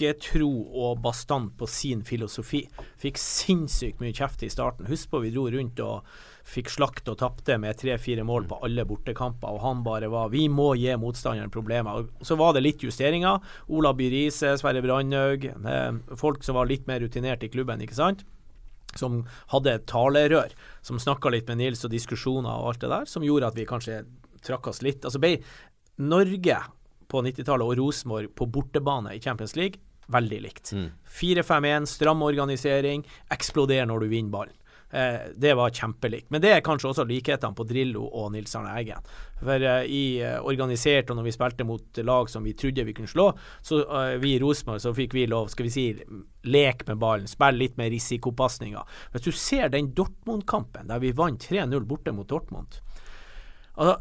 klokketro 0.00 0.50
og 0.72 1.00
bastant 1.02 1.56
på 1.58 1.66
sin 1.66 2.02
filosofi. 2.04 2.68
Fikk 2.98 3.18
sinnssykt 3.18 4.00
mye 4.00 4.12
kjeft 4.12 4.42
i 4.42 4.50
starten. 4.50 4.86
Husk 4.88 5.10
på 5.10 5.20
vi 5.20 5.30
dro 5.30 5.48
rundt 5.50 5.80
og 5.80 6.04
fikk 6.44 6.70
slakt 6.70 7.08
og 7.08 7.18
tapte 7.18 7.58
med 7.58 7.78
tre-fire 7.78 8.24
mål 8.24 8.48
på 8.48 8.60
alle 8.64 8.84
bortekamper, 8.84 9.48
og 9.48 9.60
han 9.60 9.82
bare 9.84 10.08
var 10.08 10.30
Vi 10.30 10.48
må 10.48 10.74
gi 10.74 10.94
motstanderen 10.96 11.50
problemer. 11.50 11.92
Og 12.00 12.26
Så 12.26 12.36
var 12.36 12.54
det 12.54 12.62
litt 12.62 12.82
justeringer. 12.82 13.40
Ola 13.68 13.92
By 13.92 14.10
Riise, 14.10 14.56
Sverre 14.58 14.82
Brandhaug, 14.82 15.44
eh, 15.44 15.92
folk 16.16 16.42
som 16.42 16.54
var 16.54 16.66
litt 16.66 16.86
mer 16.86 17.00
rutinert 17.00 17.42
i 17.42 17.48
klubben, 17.48 17.80
ikke 17.80 17.94
sant? 17.94 18.24
som 18.96 19.24
hadde 19.46 19.78
talerør, 19.86 20.50
som 20.82 20.98
snakka 20.98 21.30
litt 21.30 21.46
med 21.46 21.58
Nils 21.58 21.84
og 21.84 21.92
diskusjoner 21.92 22.50
og 22.50 22.72
alt 22.72 22.80
det 22.80 22.88
der, 22.90 23.04
som 23.06 23.22
gjorde 23.22 23.46
at 23.46 23.54
vi 23.54 23.64
kanskje 23.64 24.04
trakk 24.42 24.66
oss 24.66 24.82
litt. 24.82 25.04
Altså 25.04 25.20
Norge 26.00 26.56
på 27.10 27.22
90-tallet 27.26 27.66
og 27.66 27.78
Rosenborg 27.80 28.34
på 28.38 28.48
bortebane 28.50 29.16
i 29.16 29.22
Champions 29.22 29.56
League 29.58 29.82
veldig 30.10 30.40
likt. 30.42 30.72
4-5-1, 31.20 31.86
stram 31.86 32.22
organisering, 32.26 33.04
eksploder 33.30 33.86
når 33.86 34.04
du 34.04 34.10
vinner 34.10 34.34
ballen. 34.34 34.56
Eh, 34.90 35.28
det 35.38 35.52
var 35.54 35.70
kjempelikt. 35.70 36.26
Men 36.34 36.42
det 36.42 36.50
er 36.50 36.64
kanskje 36.66 36.88
også 36.90 37.04
likhetene 37.06 37.54
på 37.54 37.62
Drillo 37.68 38.08
og 38.08 38.32
Nils 38.34 38.56
Arne 38.58 38.72
Eggen. 38.74 39.06
For 39.38 39.62
eh, 39.62 39.86
i 39.86 40.02
eh, 40.18 40.40
organisert, 40.42 41.12
og 41.12 41.20
når 41.20 41.28
vi 41.28 41.34
spilte 41.36 41.66
mot 41.68 42.00
lag 42.02 42.30
som 42.32 42.46
vi 42.46 42.56
trodde 42.58 42.86
vi 42.88 42.96
kunne 42.96 43.10
slå, 43.10 43.28
så 43.62 43.84
eh, 43.84 44.16
vi 44.22 44.34
i 44.34 44.40
Rosenborg 44.42 44.82
så 44.82 44.94
fikk 44.96 45.14
vi 45.14 45.28
lov, 45.30 45.52
skal 45.54 45.68
vi 45.68 45.74
si, 45.76 45.86
lek 46.50 46.82
med 46.88 46.98
ballen, 46.98 47.30
spille 47.30 47.62
litt 47.62 47.78
med 47.78 47.94
risikopasninger. 47.94 48.98
Hvis 49.14 49.28
du 49.28 49.30
ser 49.30 49.70
den 49.70 49.92
Dortmund-kampen 49.94 50.90
der 50.90 51.02
vi 51.02 51.14
vant 51.14 51.46
3-0 51.46 51.86
borte 51.86 52.14
mot 52.16 52.28
Dortmund 52.30 52.80
Altså, 53.80 53.94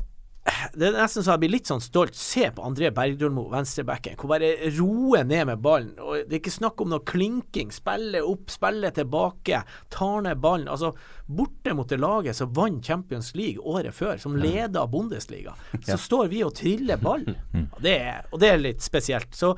det 0.73 0.89
er 0.89 0.97
nesten 0.97 1.23
så 1.25 1.35
jeg 1.35 1.43
blir 1.43 1.53
litt 1.53 1.69
sånn 1.69 1.83
stolt. 1.83 2.17
Se 2.17 2.49
på 2.55 2.63
André 2.65 2.89
Bergdølmo, 2.95 3.47
venstrebacken, 3.51 4.17
hvor 4.19 4.33
bare 4.33 4.51
roer 4.77 5.27
ned 5.27 5.47
med 5.51 5.61
ballen. 5.63 5.93
Og 6.01 6.25
Det 6.29 6.37
er 6.37 6.41
ikke 6.41 6.55
snakk 6.55 6.81
om 6.83 6.91
noe 6.93 7.05
klinking. 7.07 7.71
Spille 7.73 8.21
opp, 8.25 8.49
spille 8.53 8.91
tilbake, 8.95 9.63
tar 9.93 10.25
ned 10.25 10.41
ballen. 10.43 10.69
Altså, 10.71 10.93
Borte 11.29 11.75
mot 11.77 11.89
det 11.89 11.99
laget 12.01 12.35
som 12.39 12.49
vant 12.57 12.85
Champions 12.85 13.35
League 13.37 13.61
året 13.61 13.93
før, 13.93 14.17
som 14.17 14.33
leda 14.33 14.87
Bundesliga, 14.89 15.53
så 15.85 15.97
står 16.01 16.31
vi 16.31 16.41
og 16.41 16.55
triller 16.57 16.97
ballen. 16.97 17.37
Og 17.75 17.81
det 17.85 17.95
er, 18.01 18.23
og 18.31 18.41
det 18.41 18.49
er 18.49 18.61
litt 18.61 18.81
spesielt. 18.81 19.29
Så 19.37 19.51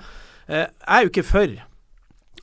eh, 0.47 0.67
jeg 0.67 0.97
er 0.97 1.05
jo 1.05 1.11
ikke 1.13 1.23
for 1.27 1.53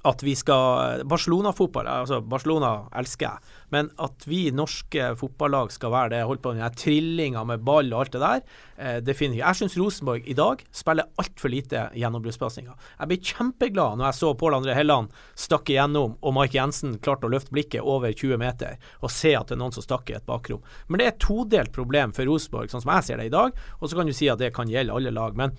at 0.06 0.22
vi 0.22 0.34
skal 0.38 1.02
Barcelona-fotball, 1.08 1.88
altså 1.90 2.20
Barcelona 2.22 2.72
elsker 2.96 3.26
jeg, 3.26 3.54
men 3.74 3.88
at 4.00 4.24
vi 4.30 4.48
norske 4.54 5.10
fotballag 5.18 5.72
skal 5.74 5.92
være 5.92 6.12
det, 6.14 6.20
holdt 6.28 6.42
på 6.44 6.52
med 6.54 6.78
den 6.78 7.38
med 7.48 7.64
ball 7.66 7.90
og 7.92 8.04
alt 8.04 8.12
det 8.14 8.20
der, 8.22 8.42
eh, 8.78 8.98
definitivt. 9.02 9.42
Jeg 9.42 9.58
syns 9.58 9.76
Rosenborg 9.76 10.28
i 10.28 10.36
dag 10.38 10.62
spiller 10.70 11.08
altfor 11.18 11.50
lite 11.50 11.90
gjennombruddspasninger. 11.94 12.74
Jeg 13.00 13.08
ble 13.08 13.18
kjempeglad 13.32 13.98
når 13.98 14.06
jeg 14.06 14.18
så 14.20 14.34
Pål 14.38 14.58
André 14.60 14.76
Helland 14.78 15.10
stakk 15.34 15.68
igjennom, 15.68 16.16
og 16.22 16.34
Mike 16.34 16.54
Jensen 16.54 16.98
klarte 16.98 17.26
å 17.26 17.32
løfte 17.32 17.52
blikket 17.52 17.82
over 17.82 18.12
20 18.12 18.38
meter 18.38 18.78
og 19.02 19.10
se 19.10 19.34
at 19.34 19.48
det 19.48 19.58
er 19.58 19.62
noen 19.62 19.74
som 19.74 19.84
stakk 19.84 20.10
i 20.10 20.16
et 20.18 20.26
bakrom. 20.26 20.62
Men 20.88 20.98
det 20.98 21.06
er 21.06 21.12
et 21.14 21.26
todelt 21.26 21.72
problem 21.74 22.14
for 22.14 22.28
Rosenborg, 22.28 22.70
sånn 22.70 22.84
som 22.84 22.94
jeg 22.94 23.10
ser 23.10 23.18
det 23.18 23.28
i 23.28 23.34
dag, 23.34 23.52
og 23.80 23.88
så 23.88 23.98
kan 23.98 24.06
du 24.06 24.14
si 24.14 24.30
at 24.30 24.38
det 24.38 24.54
kan 24.54 24.70
gjelde 24.70 24.94
alle 24.94 25.10
lag. 25.10 25.36
men 25.36 25.52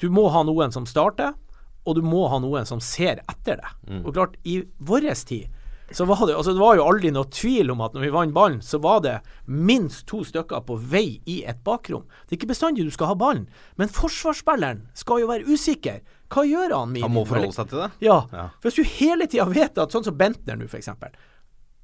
du 0.00 0.08
må 0.10 0.26
ha 0.34 0.42
noen 0.42 0.72
som 0.74 0.86
starter, 0.88 1.34
og 1.84 1.96
du 1.98 2.02
må 2.06 2.26
ha 2.30 2.38
noen 2.42 2.68
som 2.68 2.80
ser 2.82 3.22
etter 3.28 3.58
deg. 3.62 3.98
Og 4.04 4.12
klart, 4.14 4.38
i 4.46 4.62
vår 4.78 5.08
tid 5.26 5.50
så 5.92 6.06
var 6.08 6.22
det, 6.26 6.32
altså 6.36 6.54
det 6.54 6.60
var 6.62 6.76
jo 6.78 6.86
aldri 6.88 7.10
noe 7.12 7.28
tvil 7.28 7.72
om 7.74 7.82
at 7.84 7.92
når 7.92 8.06
vi 8.06 8.12
vant 8.14 8.32
ballen, 8.32 8.62
så 8.64 8.78
var 8.80 9.02
det 9.04 9.18
minst 9.44 10.06
to 10.08 10.22
stykker 10.24 10.62
på 10.64 10.78
vei 10.88 11.20
i 11.28 11.42
et 11.48 11.60
bakrom. 11.66 12.06
Det 12.24 12.32
er 12.36 12.38
ikke 12.40 12.52
bestandig 12.54 12.86
du 12.86 12.94
skal 12.94 13.10
ha 13.12 13.16
ballen, 13.18 13.44
men 13.76 13.92
forsvarsspilleren 13.92 14.86
skal 14.96 15.20
jo 15.20 15.28
være 15.28 15.44
usikker. 15.52 16.00
Hva 16.32 16.46
gjør 16.48 16.72
han? 16.78 16.96
Han 17.02 17.12
må 17.12 17.26
forholde 17.28 17.52
seg 17.52 17.68
til 17.68 17.82
det. 17.82 17.90
Ja. 18.06 18.22
Ja. 18.32 18.46
Hvis 18.64 18.78
du 18.78 18.86
hele 18.88 19.28
tida 19.28 19.44
vet 19.52 19.76
at 19.82 19.92
sånn 19.92 20.06
som 20.06 20.16
Bentner 20.16 20.56
nå, 20.56 20.70
f.eks. 20.70 20.88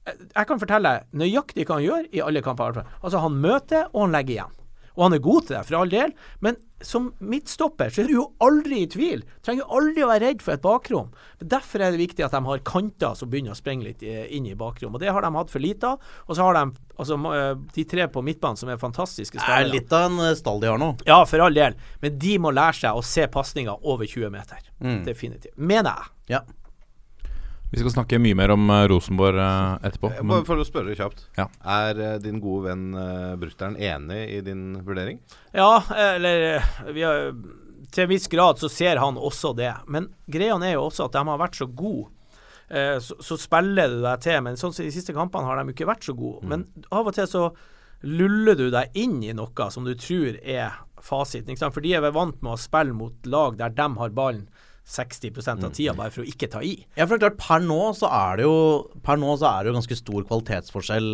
Jeg 0.08 0.48
kan 0.48 0.60
fortelle 0.62 0.94
nøyaktig 1.12 1.66
hva 1.68 1.76
han 1.76 1.84
gjør 1.84 2.08
i 2.16 2.24
alle 2.24 2.40
kamper. 2.44 2.80
Altså, 3.02 3.20
han 3.20 3.36
møter, 3.42 3.90
og 3.92 4.06
han 4.06 4.16
legger 4.16 4.38
igjen. 4.38 4.54
Og 4.98 5.06
han 5.06 5.14
er 5.14 5.22
god 5.22 5.46
til 5.46 5.54
det, 5.54 5.66
for 5.68 5.78
all 5.78 5.92
del, 5.92 6.10
men 6.42 6.58
som 6.82 7.08
midtstopper 7.18 7.90
så 7.90 8.02
er 8.02 8.10
du 8.10 8.14
jo 8.16 8.24
aldri 8.42 8.82
i 8.84 8.88
tvil. 8.90 9.22
Trenger 9.46 9.64
jo 9.64 9.78
aldri 9.78 10.02
å 10.04 10.10
være 10.10 10.26
redd 10.26 10.42
for 10.44 10.54
et 10.54 10.62
bakrom. 10.62 11.08
Derfor 11.38 11.82
er 11.82 11.94
det 11.94 12.00
viktig 12.02 12.26
at 12.26 12.34
de 12.34 12.40
har 12.46 12.62
kanter 12.66 13.16
som 13.18 13.30
begynner 13.30 13.54
å 13.54 13.58
sprenge 13.58 13.86
litt 13.86 14.02
eh, 14.06 14.26
inn 14.34 14.46
i 14.46 14.56
bakrom. 14.58 14.94
Og 14.94 15.02
det 15.02 15.10
har 15.14 15.24
de 15.24 15.32
hatt 15.34 15.54
for 15.54 15.62
lite 15.62 15.94
av. 15.94 16.12
Og 16.26 16.38
så 16.38 16.46
har 16.46 16.58
de 16.58 16.64
altså, 16.98 17.18
eh, 17.34 17.50
de 17.78 17.86
tre 17.94 18.06
på 18.14 18.22
midtbanen 18.26 18.60
som 18.60 18.70
er 18.70 18.78
fantastiske 18.82 19.38
Det 19.40 19.56
er 19.56 19.70
litt 19.70 19.94
av 19.94 20.06
en 20.10 20.22
eh, 20.28 20.36
stall 20.38 20.62
de 20.62 20.70
har 20.70 20.82
nå. 20.82 20.92
Ja, 21.08 21.22
for 21.30 21.46
all 21.46 21.58
del. 21.58 21.78
Men 22.04 22.18
de 22.22 22.36
må 22.42 22.54
lære 22.54 22.78
seg 22.82 22.98
å 22.98 23.06
se 23.06 23.26
pasninger 23.32 23.86
over 23.86 24.06
20 24.06 24.34
meter. 24.34 24.62
Definitivt. 25.06 25.54
Mener 25.58 25.94
jeg. 25.94 26.14
Ja. 26.36 26.44
Vi 27.70 27.78
skal 27.82 27.92
snakke 27.92 28.18
mye 28.22 28.36
mer 28.38 28.52
om 28.54 28.70
eh, 28.72 28.86
Rosenborg 28.88 29.38
eh, 29.44 29.86
etterpå. 29.88 30.10
Jeg 30.16 30.26
Bare 30.30 30.46
for 30.48 30.60
å 30.60 30.66
spørre 30.66 30.96
kjapt. 30.96 31.26
Ja. 31.36 31.48
Er 31.68 31.98
eh, 32.00 32.18
din 32.24 32.40
gode 32.40 32.70
venn 32.70 32.86
brutter'n 33.40 33.76
enig 33.76 34.20
i 34.38 34.42
din 34.44 34.78
vurdering? 34.86 35.20
Ja, 35.52 35.82
eller 35.92 36.64
vi 36.96 37.04
har, 37.04 37.34
Til 37.92 38.06
en 38.06 38.12
viss 38.12 38.28
grad 38.32 38.60
så 38.60 38.70
ser 38.72 39.00
han 39.02 39.20
også 39.20 39.52
det. 39.56 39.74
Men 39.86 40.08
greia 40.26 40.56
er 40.64 40.78
jo 40.78 40.86
også 40.86 41.08
at 41.08 41.18
de 41.18 41.24
har 41.28 41.42
vært 41.42 41.60
så 41.60 41.68
gode. 41.68 42.08
Eh, 42.68 42.96
så, 43.04 43.16
så 43.20 43.36
spiller 43.40 43.92
du 43.92 44.00
deg 44.04 44.24
til, 44.24 44.40
men 44.44 44.56
sånn 44.60 44.72
som 44.72 44.84
i 44.84 44.88
de 44.88 44.96
siste 44.96 45.16
kampene 45.16 45.48
har 45.48 45.60
de 45.60 45.72
ikke 45.72 45.88
vært 45.88 46.08
så 46.08 46.16
gode. 46.16 46.48
Men 46.48 46.64
av 46.88 47.08
og 47.08 47.16
til 47.16 47.28
så 47.28 47.50
luller 48.04 48.56
du 48.56 48.68
deg 48.72 48.96
inn 48.96 49.18
i 49.26 49.34
noe 49.36 49.68
som 49.74 49.84
du 49.84 49.92
tror 49.98 50.40
er 50.40 50.76
fasiten. 51.04 51.52
Ikke 51.52 51.66
sant? 51.66 51.76
For 51.76 51.84
de 51.84 51.92
er 51.96 52.04
vel 52.04 52.16
vant 52.16 52.40
med 52.40 52.54
å 52.54 52.60
spille 52.60 52.96
mot 52.96 53.28
lag 53.28 53.60
der 53.60 53.76
de 53.76 53.88
har 54.00 54.16
ballen 54.16 54.48
60% 54.88 55.66
av 55.66 55.74
tida, 55.76 55.92
bare 55.96 56.12
for 56.14 56.24
å 56.24 56.28
ikke 56.28 56.48
ta 56.52 56.62
i. 56.64 56.78
Ja, 56.96 57.04
for 57.04 57.16
det 57.16 57.20
er 57.20 57.26
klart, 57.28 57.42
per 57.42 57.64
nå 57.64 57.80
så 57.98 58.08
er 58.08 58.40
det 58.40 58.46
jo 58.46 58.56
Per 59.04 59.20
nå 59.20 59.34
så 59.36 59.50
er 59.50 59.64
det 59.64 59.72
jo 59.72 59.76
ganske 59.76 59.98
stor 60.00 60.24
kvalitetsforskjell 60.30 61.10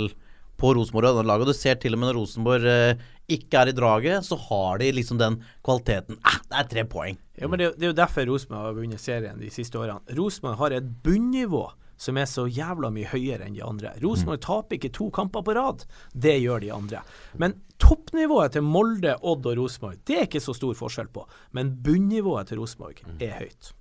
på 0.60 0.70
Rosenborg 0.78 1.10
og 1.10 1.18
det 1.18 1.28
laget. 1.28 1.50
Du 1.50 1.58
ser 1.58 1.78
til 1.82 1.96
og 1.96 2.00
med 2.00 2.10
når 2.12 2.18
Rosenborg 2.20 2.68
eh, 2.70 3.04
ikke 3.34 3.62
er 3.62 3.72
i 3.72 3.76
draget, 3.76 4.26
så 4.26 4.38
har 4.46 4.78
de 4.82 4.92
liksom 4.94 5.18
den 5.18 5.40
kvaliteten. 5.66 6.20
Eh, 6.22 6.40
det 6.50 6.60
er 6.60 6.68
tre 6.70 6.84
poeng. 6.90 7.18
Ja, 7.40 7.50
men 7.50 7.58
det 7.58 7.72
er 7.72 7.88
jo 7.90 7.96
derfor 7.98 8.28
Rosenborg 8.30 8.68
har 8.68 8.76
vunnet 8.78 9.02
serien 9.02 9.40
de 9.42 9.50
siste 9.52 9.80
årene. 9.80 10.04
Rosenborg 10.14 10.60
har 10.62 10.76
et 10.78 10.92
bunnivå 11.04 11.66
som 11.96 12.18
er 12.18 12.28
så 12.30 12.46
jævla 12.50 12.90
mye 12.94 13.08
høyere 13.12 13.46
enn 13.46 13.56
de 13.56 13.62
andre. 13.64 13.94
Rosenborg 14.02 14.42
taper 14.44 14.78
ikke 14.78 14.92
to 14.94 15.10
kamper 15.14 15.44
på 15.46 15.54
rad. 15.56 15.86
Det 16.12 16.36
gjør 16.42 16.64
de 16.64 16.72
andre. 16.74 17.04
Men 17.40 17.56
toppnivået 17.82 18.56
til 18.56 18.66
Molde, 18.66 19.16
Odd 19.22 19.46
og 19.50 19.58
Rosenborg, 19.60 20.02
det 20.08 20.18
er 20.18 20.28
ikke 20.28 20.42
så 20.44 20.56
stor 20.56 20.76
forskjell 20.78 21.10
på. 21.14 21.26
Men 21.56 21.74
bunnivået 21.84 22.50
til 22.50 22.62
Rosenborg 22.62 23.02
er 23.22 23.40
høyt. 23.40 23.74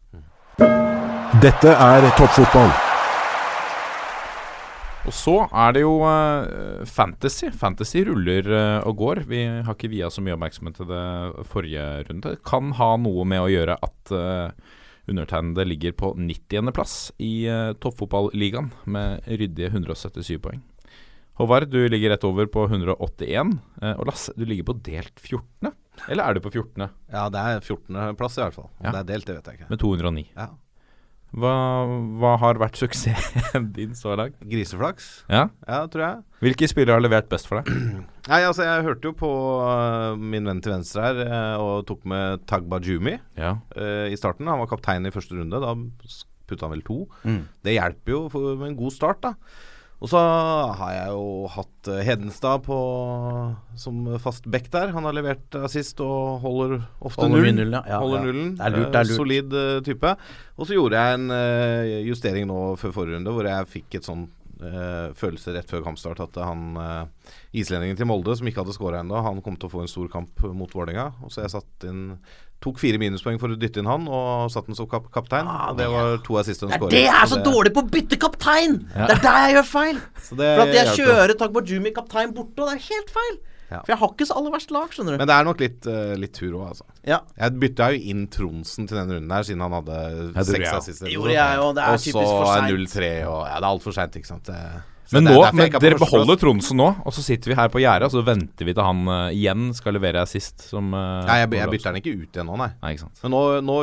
Dette 1.42 1.72
er 1.74 2.10
toppfotball. 2.18 2.74
Og 5.04 5.12
så 5.12 5.34
er 5.50 5.74
det 5.76 5.82
jo 5.84 5.98
uh, 6.06 6.84
fantasy. 6.88 7.50
Fantasy 7.60 8.06
ruller 8.08 8.48
uh, 8.48 8.86
og 8.88 9.02
går. 9.02 9.24
Vi 9.28 9.42
har 9.66 9.76
ikke 9.76 9.92
via 9.92 10.08
så 10.14 10.24
mye 10.24 10.38
oppmerksomhet 10.38 10.78
til 10.80 10.88
det 10.92 11.48
forrige 11.52 11.88
runde. 12.08 12.38
Det 12.38 12.44
kan 12.48 12.72
ha 12.80 12.94
noe 13.02 13.26
med 13.28 13.44
å 13.44 13.52
gjøre 13.52 13.76
at 13.84 14.14
eh, 14.16 14.72
undertegnede 15.10 15.66
ligger 15.68 15.92
på 16.00 16.14
90.-plass 16.16 17.12
i 17.20 17.48
uh, 17.52 17.74
toppfotballigaen 17.84 18.72
med 18.86 19.26
ryddige 19.28 19.68
177 19.74 20.38
poeng. 20.44 20.62
Håvard, 21.40 21.66
du 21.74 21.80
ligger 21.90 22.14
rett 22.14 22.24
over 22.30 22.46
på 22.54 22.68
181. 22.70 23.56
Uh, 23.82 23.94
og 23.98 24.06
Lasse, 24.12 24.34
du 24.38 24.46
ligger 24.46 24.68
på 24.70 24.76
delt 24.86 25.20
14. 25.20 25.74
Eller 26.10 26.24
er 26.26 26.34
du 26.38 26.42
på 26.42 26.52
14. 26.54 26.88
Ja, 27.14 27.28
det 27.30 27.42
er 27.42 27.60
14.-plass 27.62 28.38
i 28.40 28.44
hvert 28.46 28.56
fall. 28.58 28.70
Om 28.80 28.86
Ja. 28.88 28.92
det 28.96 29.02
er 29.04 29.10
delt, 29.14 29.26
det 29.30 29.36
vet 29.38 29.46
jeg 29.52 29.60
ikke. 29.60 29.70
med 29.70 29.80
209? 29.84 30.24
Ja. 30.38 30.48
Hva, 31.34 31.52
hva 32.22 32.36
har 32.38 32.60
vært 32.62 32.78
suksessen 32.78 33.72
din 33.74 33.96
så 33.98 34.14
langt? 34.20 34.36
Griseflaks, 34.46 35.24
Ja? 35.32 35.48
ja, 35.66 35.80
tror 35.90 36.04
jeg. 36.06 36.20
Hvilke 36.46 36.68
spillere 36.70 37.00
har 37.00 37.02
levert 37.02 37.30
best 37.32 37.48
for 37.50 37.62
deg? 37.62 37.72
Nei, 38.30 38.40
altså 38.48 38.64
Jeg 38.68 38.86
hørte 38.86 39.10
jo 39.10 39.16
på 39.18 39.30
uh, 39.66 40.14
min 40.20 40.46
venn 40.48 40.62
til 40.64 40.76
venstre 40.76 41.02
her 41.08 41.24
uh, 41.26 41.58
og 41.64 41.88
tok 41.90 42.06
med 42.08 42.46
Tagba 42.48 42.80
Jumi 42.86 43.18
Ja. 43.40 43.56
uh, 43.76 44.06
i 44.14 44.16
starten. 44.20 44.48
Han 44.48 44.62
var 44.62 44.70
kaptein 44.72 45.10
i 45.10 45.12
første 45.16 45.36
runde. 45.36 45.60
Da 45.60 45.74
putta 46.48 46.68
han 46.68 46.76
vel 46.76 46.86
to. 46.86 47.02
Mm. 47.26 47.42
Det 47.66 47.76
hjelper 47.80 48.14
jo 48.14 48.22
for, 48.32 48.54
med 48.60 48.74
en 48.74 48.78
god 48.80 48.94
start, 48.96 49.24
da. 49.26 49.34
Og 50.04 50.10
så 50.12 50.20
har 50.20 50.90
jeg 50.92 51.12
jo 51.16 51.28
hatt 51.48 51.88
øh, 51.88 52.00
Hedenstad 52.04 52.66
på, 52.66 52.78
som 53.80 54.02
fast 54.20 54.50
back 54.52 54.68
der. 54.74 54.92
Han 54.92 55.08
har 55.08 55.16
levert 55.16 55.56
assist 55.64 56.02
og 56.04 56.42
holder 56.44 56.82
ofte 57.00 57.24
Holder 57.24 57.40
null. 57.46 57.56
null, 57.62 57.72
ja. 57.78 57.82
Ja, 57.88 58.00
holder 58.04 58.20
ja. 58.20 58.26
nullen. 58.28 58.50
Det 58.60 58.66
er 58.68 58.76
lurt, 58.76 58.90
det 58.92 59.00
er 59.00 59.06
Eh, 59.06 59.08
lurt. 59.14 59.20
Solid 59.22 59.54
øh, 59.62 59.82
type. 59.88 60.16
Og 60.58 60.68
så 60.68 60.76
gjorde 60.76 61.00
jeg 61.00 61.20
en 61.22 61.32
justering 62.10 62.48
nå 62.52 62.60
før 62.82 62.92
forrige 63.00 63.16
runde, 63.16 63.32
hvor 63.32 63.48
jeg 63.48 63.72
fikk 63.78 63.96
et 64.02 64.10
sånn 64.12 64.28
følelse 65.18 65.54
rett 65.56 65.70
før 65.70 65.84
kampstart 65.84 66.20
at 66.24 66.36
han 66.46 66.78
øh, 66.78 67.06
islendingen 67.54 67.98
til 67.98 68.06
Molde, 68.10 68.36
som 68.38 68.48
ikke 68.48 68.62
hadde 68.64 68.76
skåra 68.76 69.02
ennå, 69.04 69.22
han 69.26 69.42
kom 69.42 69.56
til 69.58 69.68
å 69.70 69.74
få 69.74 69.82
en 69.84 69.92
stor 69.92 70.08
kamp 70.14 70.30
mot 70.54 70.72
Vålerenga. 70.74 71.12
Så 71.30 71.42
jeg 71.46 71.54
satt 71.56 71.88
inn 71.90 72.18
Tok 72.64 72.78
fire 72.80 72.96
minuspoeng 72.96 73.36
for 73.42 73.52
å 73.52 73.58
dytte 73.60 73.82
inn 73.82 73.90
han, 73.92 74.06
og 74.08 74.48
satte 74.54 74.70
den 74.72 74.78
som 74.78 74.88
kap 74.88 75.10
kaptein. 75.12 75.44
Ah, 75.52 75.74
det 75.76 75.84
var 75.92 76.14
to 76.24 76.38
assist 76.40 76.62
og 76.64 76.70
en 76.70 76.72
Det 76.72 76.78
scoring. 76.80 76.94
det 76.96 77.10
er 77.12 77.26
så 77.28 77.36
det- 77.36 77.44
dårlig 77.44 77.74
på 77.76 77.82
å 77.84 77.90
bytte 77.92 78.16
kaptein! 78.22 78.78
Det 78.94 79.18
er 79.18 79.20
der 79.20 79.40
jeg 79.50 79.56
gjør 79.58 79.68
feil! 79.68 79.98
så 80.24 80.38
det 80.40 80.48
For 80.56 80.62
at 80.64 80.72
jeg 80.72 80.86
hjelper. 80.88 81.04
kjører 81.04 81.34
Tagbajumi 81.42 81.92
kaptein 81.92 82.32
borte, 82.34 82.64
og 82.64 82.70
det 82.72 82.78
er 82.80 82.86
helt 82.88 83.12
feil. 83.12 83.36
Ja. 83.74 83.82
For 83.82 83.94
jeg 83.94 84.00
har 84.04 84.14
ikke 84.14 84.28
så 84.30 84.38
aller 84.40 84.54
verst 84.54 84.74
lag, 84.74 84.94
skjønner 84.94 85.16
du. 85.16 85.22
Men 85.22 85.30
det 85.30 85.36
er 85.36 85.50
nok 85.50 85.64
litt, 85.64 85.90
uh, 85.90 86.14
litt 86.20 86.34
tur 86.38 86.52
òg, 86.60 86.64
altså. 86.72 86.88
ja. 87.10 87.20
Jeg 87.40 87.60
bytta 87.64 87.90
jo 87.94 88.02
inn 88.14 88.24
Tronsen 88.34 88.90
til 88.90 89.00
denne 89.00 89.18
runden 89.18 89.36
her, 89.36 89.46
siden 89.50 89.66
han 89.66 89.78
hadde 89.80 90.00
seks 90.38 90.64
jeg 90.64 90.72
assist. 90.72 91.04
Det 91.04 91.10
eller 91.10 91.18
gjorde 91.18 91.36
jeg, 91.38 91.62
og 91.66 91.76
det 91.78 91.86
er 91.86 91.98
Og 91.98 92.04
typisk 92.04 92.18
for 92.22 92.48
så 92.48 92.56
er 92.56 92.66
seint. 92.68 92.90
0-3, 92.94 93.14
og 93.30 93.40
ja, 93.50 93.54
det 93.54 93.64
er 93.64 93.70
altfor 93.72 93.98
seint, 93.98 94.20
ikke 94.22 94.32
sant. 94.32 94.52
Det, 94.52 94.62
så 95.04 95.18
Men 95.18 95.28
nå, 95.28 95.36
men 95.52 95.66
er 95.68 95.84
dere 95.84 96.00
beholder 96.00 96.40
Tronsen 96.40 96.80
nå, 96.80 96.88
og 97.04 97.14
så 97.16 97.26
sitter 97.26 97.52
vi 97.52 97.60
her 97.60 97.74
på 97.74 97.82
gjerdet, 97.84 98.08
og 98.08 98.14
så 98.16 98.24
venter 98.24 98.70
vi 98.70 98.78
til 98.78 98.88
han 98.88 99.04
uh, 99.10 99.34
igjen 99.36 99.68
skal 99.76 99.98
levere 99.98 100.24
assist 100.24 100.64
som 100.70 100.94
uh, 100.96 101.26
Nei, 101.28 101.42
jeg, 101.42 101.52
jeg 101.60 101.74
bytter 101.74 101.92
den 101.92 102.02
ikke 102.04 102.16
ut 102.16 102.40
igjen 102.40 102.50
nå, 102.50 102.62
nei. 102.62 102.72
Nei, 102.80 102.96
ikke 102.96 103.08
sant. 103.10 103.20
Men 103.26 103.36
nå, 103.36 103.44
nå 103.68 103.78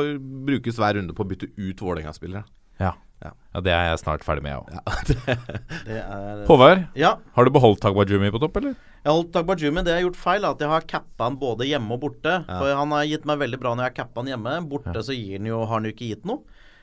brukes 0.49 0.81
hver 0.81 0.97
runde 0.97 1.15
på 1.17 1.25
å 1.25 1.29
bytte 1.29 1.51
ut 1.53 1.85
Vålerenga-spillere. 1.85 2.47
Ja. 2.81 2.95
Ja. 3.21 3.31
ja, 3.53 3.61
det 3.61 3.73
er 3.75 3.83
jeg 3.91 3.99
snart 4.01 4.23
ferdig 4.25 4.43
med, 4.45 4.55
jeg 4.55 4.61
òg. 4.61 4.69
Ja. 4.73 5.35
Det 5.87 5.97
er 6.01 6.39
Håvard, 6.47 6.87
Ja. 6.97 7.11
har 7.35 7.45
du 7.45 7.51
beholdt 7.53 7.81
Tagbajumi 7.83 8.31
på 8.33 8.41
topp, 8.41 8.57
eller? 8.61 8.73
Jeg 8.73 9.09
har 9.09 9.17
holdt 9.17 9.29
Tagbajumi. 9.35 9.83
Det 9.85 9.93
jeg 9.93 10.01
har 10.01 10.07
gjort 10.07 10.21
feil, 10.23 10.45
er 10.45 10.55
at 10.55 10.63
jeg 10.65 10.71
har 10.71 10.87
cappa 10.89 11.27
han 11.29 11.37
både 11.41 11.67
hjemme 11.69 11.93
og 11.97 12.01
borte. 12.05 12.33
For 12.49 12.73
han 12.79 12.95
har 12.97 13.05
gitt 13.09 13.27
meg 13.29 13.43
veldig 13.43 13.61
bra 13.61 13.75
når 13.75 13.85
jeg 13.85 13.91
har 13.91 13.99
cappa 14.01 14.23
han 14.23 14.33
hjemme. 14.33 14.55
Borte 14.71 15.05
så 15.05 15.13
gir 15.17 15.37
han 15.37 15.51
jo, 15.51 15.61
har 15.65 15.75
han 15.77 15.85
jo 15.89 15.93
ikke 15.93 16.09
gitt 16.15 16.25
noe. 16.29 16.41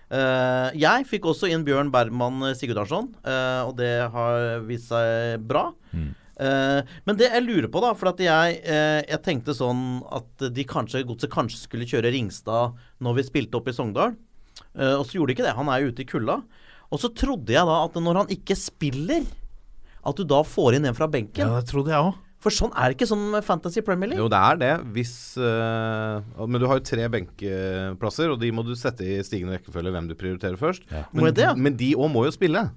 Uh, 0.08 0.70
jeg 0.72 1.04
fikk 1.04 1.26
også 1.28 1.50
inn 1.52 1.66
Bjørn 1.66 1.90
Bergman 1.92 2.54
Sigurdarsson, 2.56 3.10
uh, 3.26 3.68
og 3.68 3.74
det 3.76 3.92
har 4.14 4.62
vist 4.64 4.88
seg 4.88 5.42
bra. 5.44 5.66
Eh, 6.38 6.80
men 7.02 7.16
det 7.18 7.32
jeg 7.32 7.42
lurer 7.42 7.66
på, 7.66 7.80
da 7.82 7.88
For 7.98 8.12
at 8.12 8.20
jeg, 8.22 8.60
uh, 8.62 9.00
jeg 9.02 9.18
tenkte 9.24 9.56
sånn 9.58 10.04
at 10.14 10.44
de 10.54 10.64
kanskje 10.70 11.00
Godset 11.08 11.32
kanskje 11.32 11.64
skulle 11.64 11.88
kjøre 11.90 12.12
Ringstad 12.14 12.76
når 13.02 13.16
vi 13.16 13.24
spilte 13.26 13.58
opp 13.58 13.66
i 13.66 13.74
Sogndal. 13.74 14.14
Eh, 14.78 14.94
og 14.94 15.04
så 15.06 15.18
gjorde 15.18 15.32
de 15.32 15.36
ikke 15.38 15.48
det. 15.48 15.56
Han 15.58 15.70
er 15.72 15.82
jo 15.82 15.92
ute 15.92 16.04
i 16.04 16.08
kulda. 16.08 16.38
Og 16.88 17.02
så 17.02 17.10
trodde 17.12 17.52
jeg 17.52 17.68
da 17.68 17.82
at 17.84 17.98
når 18.00 18.22
han 18.22 18.32
ikke 18.32 18.56
spiller, 18.56 19.26
at 20.08 20.16
du 20.16 20.24
da 20.28 20.40
får 20.46 20.78
inn 20.78 20.88
en 20.88 20.96
fra 20.96 21.10
benken. 21.10 21.44
Ja, 21.44 21.60
det 21.60 21.68
trodde 21.70 21.92
jeg 21.92 22.00
også. 22.00 22.24
For 22.38 22.54
sånn 22.54 22.70
er 22.78 22.92
det 22.92 22.94
ikke 22.94 23.08
sånn 23.10 23.24
med 23.32 23.42
Fantasy 23.42 23.82
Premier 23.82 24.12
League. 24.12 24.22
Jo, 24.22 24.28
det 24.30 24.38
er 24.38 24.58
det. 24.60 24.74
Hvis 24.94 25.12
uh, 25.42 26.22
Men 26.46 26.62
du 26.62 26.68
har 26.70 26.78
jo 26.78 26.84
tre 26.86 27.08
benkeplasser, 27.10 28.30
og 28.30 28.38
de 28.38 28.52
må 28.54 28.62
du 28.62 28.76
sette 28.78 29.02
i 29.02 29.18
stigende 29.26 29.56
rekkefølge 29.56 29.90
hvem 29.96 30.06
du 30.06 30.14
prioriterer 30.18 30.54
først. 30.60 30.86
Ja. 30.92 31.02
Men, 31.10 31.32
det, 31.34 31.48
ja? 31.48 31.56
men 31.58 31.74
de 31.80 31.90
òg 31.98 32.12
må 32.14 32.22
jo 32.28 32.34
spille. 32.34 32.68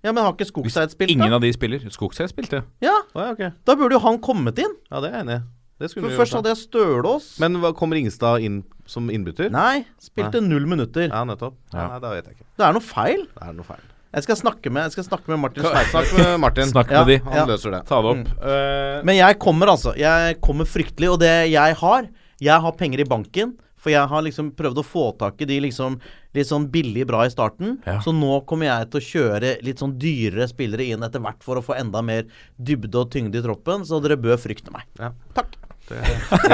Ja, 0.00 0.14
Men 0.14 0.24
har 0.24 0.32
ikke 0.32 0.48
Skogseid 0.48 0.94
spilt, 0.94 1.12
da? 1.12 1.18
Ingen 1.18 1.36
av 1.36 1.44
de 1.44 1.52
spiller. 1.52 1.84
Skogseid 1.92 2.32
spilte. 2.32 2.62
Ja, 2.80 2.96
ja, 3.12 3.26
okay. 3.34 3.52
da 3.68 3.76
burde 3.76 3.98
jo 3.98 4.04
han 4.06 4.16
kommet 4.24 4.56
inn. 4.62 4.72
Ja, 4.88 5.02
det 5.04 5.10
er 5.10 5.18
jeg 5.18 5.26
enig 5.26 5.36
i. 5.36 5.42
Det 5.80 5.88
For 5.96 6.12
først 6.12 6.34
hadde 6.36 6.50
jeg 6.52 6.60
Stølås. 6.60 7.30
Men 7.40 7.56
hva, 7.62 7.70
kom 7.76 7.94
Ringstad 7.96 8.42
inn 8.44 8.58
som 8.90 9.08
innbytter? 9.12 9.48
Nei, 9.54 9.86
spilte 10.02 10.42
null 10.44 10.66
minutter. 10.68 11.08
Ja, 11.08 11.22
nettopp. 11.24 11.56
Ja. 11.72 11.86
Nei, 11.94 12.00
det 12.02 12.10
vet 12.12 12.26
jeg 12.28 12.36
ikke. 12.36 12.46
Det 12.60 12.66
er 12.68 12.76
noe 12.76 12.84
feil. 12.84 13.24
Det 13.32 13.48
er 13.48 13.56
noe 13.56 13.64
feil. 13.70 13.86
Jeg 14.10 14.26
skal 14.26 14.36
snakke 14.40 14.72
med, 14.74 14.88
jeg 14.88 14.96
skal 14.96 15.04
snakke 15.06 15.30
med 15.30 15.38
Martin 15.38 15.62
Snakk 15.62 16.12
med 16.18 16.32
Martin. 16.42 16.66
Snakk 16.72 16.88
med 16.90 17.06
de. 17.06 17.16
Han 17.28 17.36
Ja. 17.38 17.44
løser 17.46 17.70
det. 17.76 17.84
Ta 17.86 18.00
det 18.02 18.10
opp. 18.10 18.30
Eh, 18.42 19.02
Men 19.06 19.14
jeg 19.16 19.38
kommer 19.38 19.70
altså. 19.70 19.94
Jeg 19.96 20.40
kommer 20.42 20.66
fryktelig. 20.66 21.12
Og 21.12 21.20
det 21.20 21.50
jeg 21.52 21.74
har 21.76 22.08
Jeg 22.40 22.60
har 22.60 22.72
penger 22.72 23.00
i 23.00 23.04
banken. 23.04 23.54
For 23.80 23.88
jeg 23.88 24.06
har 24.08 24.22
liksom 24.22 24.50
prøvd 24.52 24.76
å 24.76 24.84
få 24.84 25.16
tak 25.16 25.40
i 25.40 25.46
de 25.46 25.58
liksom 25.60 25.98
litt 26.34 26.46
sånn 26.46 26.66
billig 26.70 27.06
bra 27.06 27.22
i 27.24 27.30
starten. 27.32 27.78
Ja. 27.86 27.98
Så 28.00 28.12
nå 28.12 28.44
kommer 28.44 28.66
jeg 28.68 28.90
til 28.90 29.00
å 29.00 29.06
kjøre 29.08 29.62
litt 29.64 29.78
sånn 29.78 29.96
dyrere 29.98 30.46
spillere 30.50 30.84
inn 30.92 31.00
etter 31.02 31.20
hvert 31.22 31.40
for 31.42 31.56
å 31.56 31.64
få 31.64 31.78
enda 31.78 32.02
mer 32.04 32.24
dybde 32.60 32.94
og 32.94 33.10
tyngde 33.10 33.36
i 33.40 33.42
troppen. 33.46 33.86
Så 33.88 34.02
dere 34.02 34.18
bør 34.20 34.36
frykte 34.36 34.70
meg. 34.74 34.82
Ja. 34.98 35.12
Takk. 35.32 35.56
Det, 35.90 36.00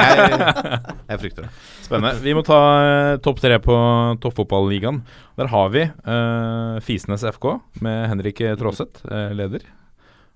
jeg, 0.00 0.80
jeg 1.12 1.22
frykter 1.22 1.46
det. 1.46 1.50
Spennende. 1.84 2.16
Vi 2.24 2.34
må 2.36 2.42
ta 2.46 2.60
eh, 2.82 3.14
topp 3.22 3.40
tre 3.44 3.58
på 3.62 3.78
toppfotballigaen. 4.24 5.02
Der 5.36 5.50
har 5.52 5.72
vi 5.74 5.86
uh, 5.86 6.76
Fisnes 6.84 7.24
FK 7.36 7.50
med 7.84 8.06
Henrik 8.10 8.40
Traaseth, 8.60 9.04
uh, 9.10 9.30
leder. 9.36 9.66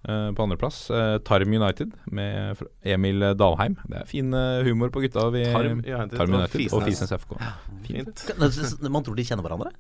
Uh, 0.01 0.31
på 0.33 0.47
andreplass 0.47 0.87
uh, 0.89 1.19
Tarm 1.29 1.53
United 1.53 1.91
med 2.09 2.57
Emil 2.89 3.21
Dalheim. 3.37 3.75
Det 3.85 3.99
er 4.01 4.07
fin 4.09 4.33
uh, 4.33 4.63
humor 4.65 4.89
på 4.89 5.03
gutta. 5.05 5.27
Vi, 5.35 5.43
Tarm 5.53 5.83
United 5.85 6.17
Tarm 6.17 6.37
United 6.39 6.73
og 6.73 6.87
Fisnes. 6.87 6.87
Fisnes 6.89 7.13
FK. 7.21 7.35
Fint. 7.85 8.23
Man 8.89 9.05
tror 9.05 9.19
de 9.19 9.27
kjenner 9.29 9.45
hverandre? 9.45 9.75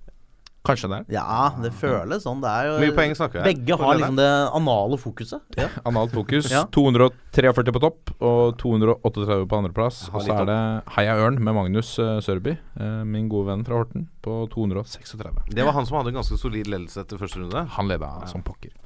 Kanskje 0.66 0.90
det 0.92 0.96
er 0.98 1.14
Ja, 1.14 1.50
det 1.62 1.70
føles 1.72 2.24
sånn. 2.26 2.42
Det 2.42 2.50
er 2.50 2.66
jo 2.68 2.72
mye 2.82 2.96
poeng 2.96 3.14
snakker 3.16 3.40
jeg. 3.40 3.56
Begge 3.56 3.78
har 3.80 3.96
liksom 3.96 4.18
det 4.18 4.28
anale 4.58 4.98
fokuset. 5.00 5.44
Ja. 5.56 5.70
Analt 5.88 6.12
fokus. 6.12 6.50
Ja. 6.52 6.66
243 6.76 7.72
på 7.72 7.80
topp 7.80 8.12
og 8.18 8.58
238 8.60 9.38
på 9.48 9.60
andreplass. 9.60 10.02
Og 10.12 10.26
så 10.26 10.36
er 10.36 10.50
det 10.50 10.58
Heia 10.98 11.16
Ørn 11.16 11.40
med 11.40 11.56
Magnus 11.56 11.94
uh, 12.02 12.18
Sørby, 12.24 12.58
uh, 12.76 13.00
min 13.08 13.30
gode 13.32 13.48
venn 13.48 13.64
fra 13.64 13.80
Horten, 13.80 14.10
på 14.20 14.42
236. 14.52 15.48
Det 15.48 15.64
var 15.64 15.78
han 15.78 15.88
som 15.88 16.00
hadde 16.00 16.12
en 16.12 16.20
ganske 16.20 16.36
solid 16.40 16.68
ledelse 16.68 17.06
etter 17.06 17.20
første 17.20 17.40
runde. 17.40 17.64
Han 17.78 17.88
leda 17.88 18.12
som 18.28 18.44
pokker. 18.44 18.76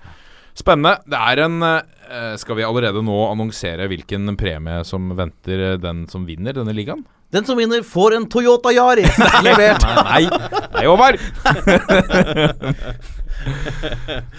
Spennende. 0.55 1.01
Det 1.11 1.19
er 1.19 1.41
en 1.43 1.57
eh, 1.67 2.35
Skal 2.39 2.61
vi 2.61 2.63
allerede 2.63 3.01
nå 3.03 3.17
annonsere 3.27 3.89
hvilken 3.91 4.37
premie 4.39 4.85
som 4.87 5.11
venter 5.19 5.81
den 5.83 6.05
som 6.07 6.23
vinner 6.29 6.55
denne 6.55 6.71
ligaen? 6.77 7.03
Den 7.35 7.45
som 7.49 7.59
vinner, 7.59 7.83
får 7.87 8.15
en 8.19 8.29
Toyota 8.31 8.71
Yaris 8.75 9.17
levert. 9.47 9.83
Nei, 10.07 10.25
nei, 10.31 10.85
Håvard! 10.87 11.19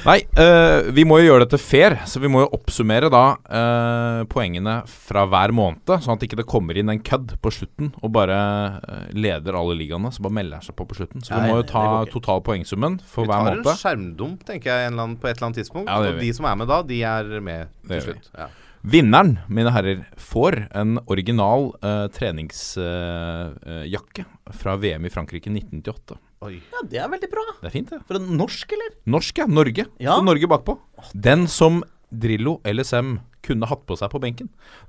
Nei, 0.05 0.17
øh, 0.39 0.87
vi 0.95 1.03
må 1.05 1.19
jo 1.19 1.27
gjøre 1.27 1.45
dette 1.45 1.59
fair, 1.61 1.97
så 2.09 2.21
vi 2.23 2.29
må 2.31 2.41
jo 2.41 2.47
oppsummere 2.57 3.09
da 3.13 3.23
øh, 3.59 4.21
poengene 4.31 4.79
fra 4.89 5.25
hver 5.29 5.53
måned. 5.55 5.83
Sånn 6.01 6.15
at 6.17 6.25
ikke 6.25 6.39
det 6.39 6.47
kommer 6.49 6.77
inn 6.79 6.89
en 6.93 7.01
kødd 7.05 7.35
på 7.43 7.51
slutten 7.53 7.91
og 8.01 8.13
bare 8.15 8.39
øh, 8.79 9.05
leder 9.13 9.57
alle 9.59 9.77
ligaene. 9.77 10.09
Så 10.15 10.25
bare 10.25 10.37
melder 10.39 10.65
seg 10.65 10.77
på 10.79 10.87
på 10.89 10.97
slutten. 10.97 11.21
Så 11.25 11.35
vi 11.35 11.51
må 11.51 11.59
jo 11.61 11.67
ta 11.69 11.85
total 12.09 12.41
poengsummen 12.45 12.97
for 13.05 13.27
Vi 13.27 13.33
tar 13.33 13.51
en 13.51 13.61
måned. 13.61 13.71
skjermdump 13.83 14.45
tenker 14.47 14.71
jeg 14.71 14.87
en 14.87 14.93
eller 14.95 15.07
annen, 15.09 15.17
på 15.21 15.29
et 15.29 15.35
eller 15.35 15.51
annet 15.51 15.61
tidspunkt. 15.61 15.91
Ja, 15.91 16.01
og 16.01 16.21
de 16.23 16.33
som 16.39 16.49
er 16.49 16.61
med 16.63 16.71
da, 16.71 16.81
de 16.89 17.01
er 17.13 17.33
med 17.45 17.73
til 17.91 18.07
slutt. 18.09 18.31
Ja. 18.33 18.49
Vinneren, 18.85 19.39
mine 19.49 19.71
herrer, 19.73 20.03
får 20.21 20.67
en 20.77 20.99
original 21.09 21.71
uh, 21.81 22.05
treningsjakke 22.13 24.25
fra 24.53 24.75
VM 24.77 25.07
i 25.07 25.09
Frankrike 25.09 25.49
1998. 25.49 26.13
Oi. 26.45 26.59
Ja, 26.69 26.83
det 26.91 26.99
er 27.01 27.09
veldig 27.09 27.29
bra. 27.31 27.41
Det 27.63 27.71
er 27.71 27.73
fint, 27.73 27.89
det. 27.89 27.97
For 28.05 28.19
en 28.19 28.27
norsk, 28.37 28.75
eller? 28.77 28.93
Norsk, 29.09 29.41
ja. 29.41 29.47
Norge. 29.49 29.87
Ja. 29.97 30.13
Så 30.13 30.21
Norge 30.27 30.45
bakpå. 30.51 30.77
Den 31.17 31.47
som 31.49 31.81
Drillo 32.11 32.59
eller 32.65 32.83
Sem 32.87 33.17
kunne 33.45 33.67
hatt 33.69 33.83
på 33.85 33.93
seg 33.93 34.09
på 34.09 34.17
benken. 34.23 34.47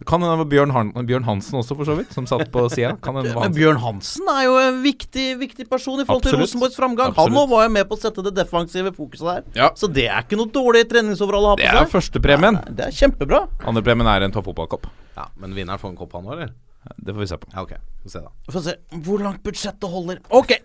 Kan 0.09 0.23
hende 0.25 0.33
det 0.33 0.41
var 0.41 0.49
Bjørn, 0.49 0.71
Han 0.73 0.93
Bjørn 1.09 1.27
Hansen 1.27 1.59
også, 1.61 1.75
for 1.77 1.85
så 1.85 1.93
vidt, 1.99 2.13
som 2.17 2.25
satt 2.29 2.49
på 2.55 2.63
sida. 2.73 2.95
Men. 3.13 3.53
Bjørn 3.53 3.81
Hansen 3.83 4.31
er 4.33 4.47
jo 4.47 4.55
en 4.63 4.79
viktig, 4.85 5.27
viktig 5.43 5.67
person 5.69 6.01
i 6.01 6.07
forhold 6.09 6.25
til 6.25 6.33
Absolutt. 6.33 6.47
Rosenborgs 6.47 6.79
framgang. 6.81 7.13
Absolutt. 7.13 7.37
Han 7.37 7.51
var 7.53 7.67
jo 7.67 7.75
med 7.77 7.85
på 7.91 7.99
å 7.99 8.01
sette 8.01 8.25
det 8.25 8.33
defensive 8.39 8.95
fokuset 8.97 9.29
der. 9.29 9.45
Ja. 9.61 9.69
Så 9.77 9.91
det 9.93 10.07
er 10.09 10.25
ikke 10.25 10.39
noe 10.41 10.49
dårlig 10.55 10.87
treningsoverall 10.89 11.51
å 11.51 11.53
ha 11.53 11.59
på 11.61 11.67
seg. 11.67 11.77
Det 11.77 11.85
er 11.85 11.93
førstepremien. 11.93 12.61
Det 12.81 12.89
er 12.89 12.97
kjempebra. 13.03 13.43
Andrepremien 13.69 14.09
er 14.15 14.25
en 14.25 14.33
toppfotballkopp. 14.39 14.89
Ja, 15.21 15.29
Men 15.37 15.53
vinneren 15.57 15.83
får 15.83 15.93
en 15.93 16.01
kopp, 16.01 16.17
han 16.17 16.25
òg, 16.25 16.39
eller? 16.39 16.57
Det 16.97 17.13
får 17.13 17.21
vi 17.27 17.31
se 17.35 17.41
på. 17.45 17.53
Ja, 17.53 17.67
ok. 17.69 17.77
Få 18.07 18.17
se, 18.17 18.25
da. 18.25 18.33
Få 18.57 18.65
se 18.65 18.79
hvor 19.05 19.21
langt 19.21 19.45
budsjettet 19.45 19.91
holder. 19.91 20.25
Ok. 20.33 20.57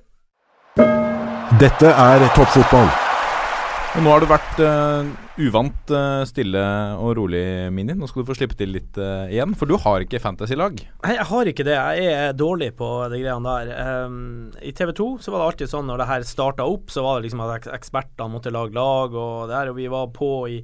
Dette 1.59 1.91
er 1.91 2.29
toppfotball. 2.37 2.87
Og 3.91 4.06
nå 4.06 4.12
har 4.13 4.23
du 4.23 4.27
vært 4.30 4.60
uh, 4.63 5.08
uvant 5.43 5.89
uh, 5.91 6.21
stille 6.23 6.62
og 6.95 7.10
rolig, 7.17 7.41
Mini. 7.75 7.91
Nå 7.91 8.08
skal 8.08 8.23
du 8.23 8.30
få 8.30 8.38
slippe 8.38 8.56
til 8.56 8.71
litt 8.71 8.95
uh, 8.95 9.27
igjen, 9.27 9.51
for 9.60 9.67
du 9.67 9.75
har 9.84 10.06
ikke 10.06 10.21
fantasy-lag. 10.23 10.77
Nei, 11.04 11.15
jeg 11.17 11.27
har 11.27 11.49
ikke 11.51 11.65
det. 11.67 11.75
Jeg 11.75 12.13
er 12.15 12.38
dårlig 12.39 12.69
på 12.80 12.88
de 13.12 13.19
greiene 13.19 13.56
der. 13.60 14.06
Um, 14.08 14.47
I 14.63 14.71
TV 14.77 14.93
2 14.95 15.10
så 15.25 15.34
var 15.34 15.43
det 15.43 15.49
alltid 15.49 15.73
sånn 15.73 15.91
når 15.91 15.99
det 15.99 16.08
her 16.08 16.27
starta 16.30 16.69
opp, 16.71 16.88
så 16.93 17.04
var 17.04 17.19
det 17.19 17.27
liksom 17.27 17.43
at 17.43 17.67
ekspertene 17.67 18.32
måtte 18.32 18.56
lage 18.56 18.77
lag 18.80 19.12
og 19.25 19.51
der, 19.51 19.73
og 19.73 19.80
vi 19.82 19.91
var 19.91 20.08
på 20.15 20.32
i, 20.47 20.62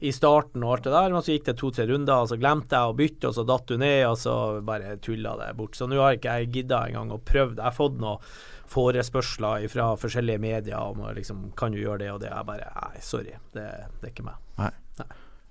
i 0.00 0.10
starten 0.16 0.62
og 0.64 0.72
alt 0.78 0.86
det 0.88 0.92
der. 0.94 1.12
Men 1.12 1.22
så 1.26 1.34
gikk 1.34 1.44
det 1.50 1.56
to-tre 1.60 1.84
runder, 1.90 2.22
og 2.24 2.30
så 2.30 2.38
glemte 2.40 2.76
jeg 2.78 2.88
å 2.92 2.96
bytte, 2.96 3.28
og 3.28 3.34
så 3.36 3.44
datt 3.48 3.68
hun 3.74 3.82
ned, 3.84 4.06
og 4.08 4.16
så 4.20 4.34
bare 4.64 4.96
tulla 5.04 5.34
det 5.42 5.50
bort. 5.58 5.76
Så 5.76 5.88
nå 5.90 6.00
har 6.00 6.16
ikke 6.16 6.38
jeg 6.40 6.52
gidda 6.58 6.84
engang 6.88 7.12
å 7.12 7.20
prøve. 7.20 7.56
Jeg 7.58 7.66
har 7.68 7.76
fått 7.76 7.98
noe 8.00 8.18
forespørsler 8.70 9.66
fra 9.70 9.88
forskjellige 10.00 10.40
medier 10.42 10.78
om 10.78 11.02
liksom, 11.16 11.50
kan 11.58 11.72
du 11.74 11.80
gjøre 11.82 12.04
det 12.04 12.12
og 12.14 12.20
det. 12.22 12.30
Jeg 12.32 12.46
bare 12.48 12.70
nei, 12.76 13.02
sorry, 13.04 13.34
det, 13.56 13.66
det 14.00 14.08
er 14.08 14.14
ikke 14.14 14.28
meg. 14.28 14.38
Nei 14.60 14.70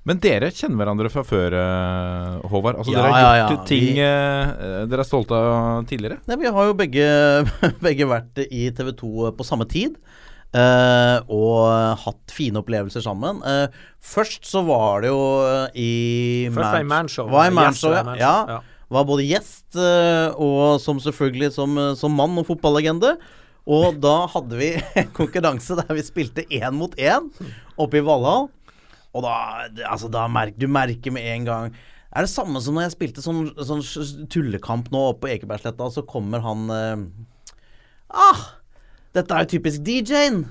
Men 0.10 0.22
dere 0.24 0.48
kjenner 0.56 0.80
hverandre 0.80 1.10
fra 1.12 1.22
før, 1.28 1.54
eh, 1.60 2.38
Håvard. 2.50 2.80
Altså, 2.80 2.94
Ja, 2.96 3.02
dere 3.04 3.12
har 3.14 3.36
ja, 3.36 3.42
gjort 3.44 3.58
ja. 3.58 3.66
ting 3.68 3.90
Vi- 4.00 4.06
eh, 4.06 4.86
dere 4.90 5.04
er 5.04 5.10
stolte 5.10 5.36
av 5.36 5.84
tidligere. 5.90 6.22
Nei, 6.30 6.38
vi 6.40 6.54
har 6.56 6.70
jo 6.72 6.78
begge, 6.80 7.10
begge 7.86 8.08
vært 8.10 8.40
i 8.48 8.70
TV 8.72 8.94
2 9.04 9.34
på 9.38 9.46
samme 9.46 9.68
tid. 9.70 10.00
Eh, 10.58 11.18
og 11.30 12.00
hatt 12.04 12.34
fine 12.34 12.62
opplevelser 12.62 13.04
sammen. 13.06 13.42
Uh, 13.44 13.68
først 14.02 14.48
så 14.50 14.64
var 14.68 15.04
det 15.04 15.12
jo 15.12 15.24
eh, 15.46 15.80
i 15.80 15.92
Først 16.54 16.74
var 16.74 16.84
i 16.84 16.90
Manshow. 16.90 17.32
Var 17.32 17.50
i 17.50 17.56
Manshow, 17.56 17.96
ja. 17.96 18.16
Ja. 18.20 18.36
ja. 18.56 18.60
Var 18.90 19.06
både 19.06 19.28
gjest 19.28 19.78
uh, 19.78 20.34
og 20.42 20.80
som 20.82 21.02
selvfølgelig 21.04 21.52
som, 21.54 21.78
som 22.00 22.16
mann 22.18 22.38
og 22.42 22.48
fotballegende. 22.50 23.18
Og 23.70 24.00
da 24.02 24.24
hadde 24.34 24.58
vi 24.58 24.72
en 25.04 25.12
konkurranse 25.14 25.78
der 25.78 25.94
vi 25.94 26.06
spilte 26.06 26.48
én 26.50 26.74
mot 26.78 26.96
én 26.98 27.30
oppe 27.78 28.02
i 28.02 28.06
Valhall. 28.06 28.50
Og 29.10 29.26
da, 29.26 29.36
altså, 29.90 30.10
da 30.10 30.28
merk, 30.30 30.58
du 30.58 30.68
merker 30.70 31.14
med 31.14 31.26
en 31.30 31.48
gang 31.48 31.80
er 32.10 32.26
det 32.26 32.32
samme 32.32 32.58
som 32.62 32.74
når 32.74 32.88
jeg 32.88 32.94
spilte 32.96 33.22
sånn, 33.22 33.52
sånn 33.62 33.84
tullekamp 34.34 34.88
nå 34.90 35.02
oppe 35.12 35.28
på 35.28 35.30
Ekebergsletta, 35.36 35.92
så 35.94 36.02
kommer 36.10 36.42
han 36.42 36.64
Ah! 38.10 38.59
Dette 39.16 39.36
er 39.36 39.46
jo 39.46 39.52
typisk 39.56 39.84
DJ-en. 39.86 40.44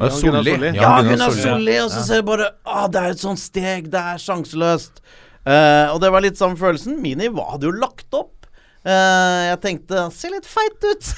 Er 0.00 0.12
Solli. 0.14 0.54
Ja, 0.78 1.00
Gunnar 1.00 1.08
Gunnar 1.10 1.34
Solli. 1.36 1.76
Og 1.82 1.90
så 1.92 2.04
ser 2.06 2.22
du 2.22 2.28
bare 2.30 2.52
Å, 2.64 2.86
Det 2.88 3.00
er 3.00 3.14
et 3.16 3.22
sånt 3.22 3.42
steg, 3.42 3.90
det 3.92 4.00
er 4.14 4.20
sjanseløst. 4.22 5.02
Uh, 5.40 5.92
og 5.94 6.00
det 6.02 6.10
var 6.12 6.24
litt 6.24 6.38
samme 6.40 6.58
følelsen. 6.60 7.00
Mini 7.02 7.30
hva 7.32 7.54
hadde 7.54 7.68
jo 7.68 7.74
lagt 7.76 8.08
opp. 8.16 8.36
Uh, 8.80 9.50
jeg 9.50 9.58
tenkte 9.60 10.06
Se 10.16 10.30
litt 10.32 10.46
feit 10.48 10.86
ut! 10.88 11.08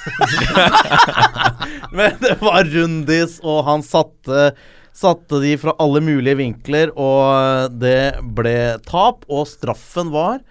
Men 1.97 2.17
det 2.23 2.35
var 2.41 2.67
rundis, 2.67 3.37
og 3.47 3.63
han 3.69 3.85
satte 3.87 4.51
Satte 4.93 5.39
de 5.41 5.55
fra 5.57 5.73
alle 5.81 6.03
mulige 6.05 6.37
vinkler, 6.37 6.91
og 7.01 7.73
det 7.81 8.13
ble 8.37 8.77
tap. 8.85 9.23
Og 9.33 9.47
straffen 9.49 10.11
var 10.13 10.43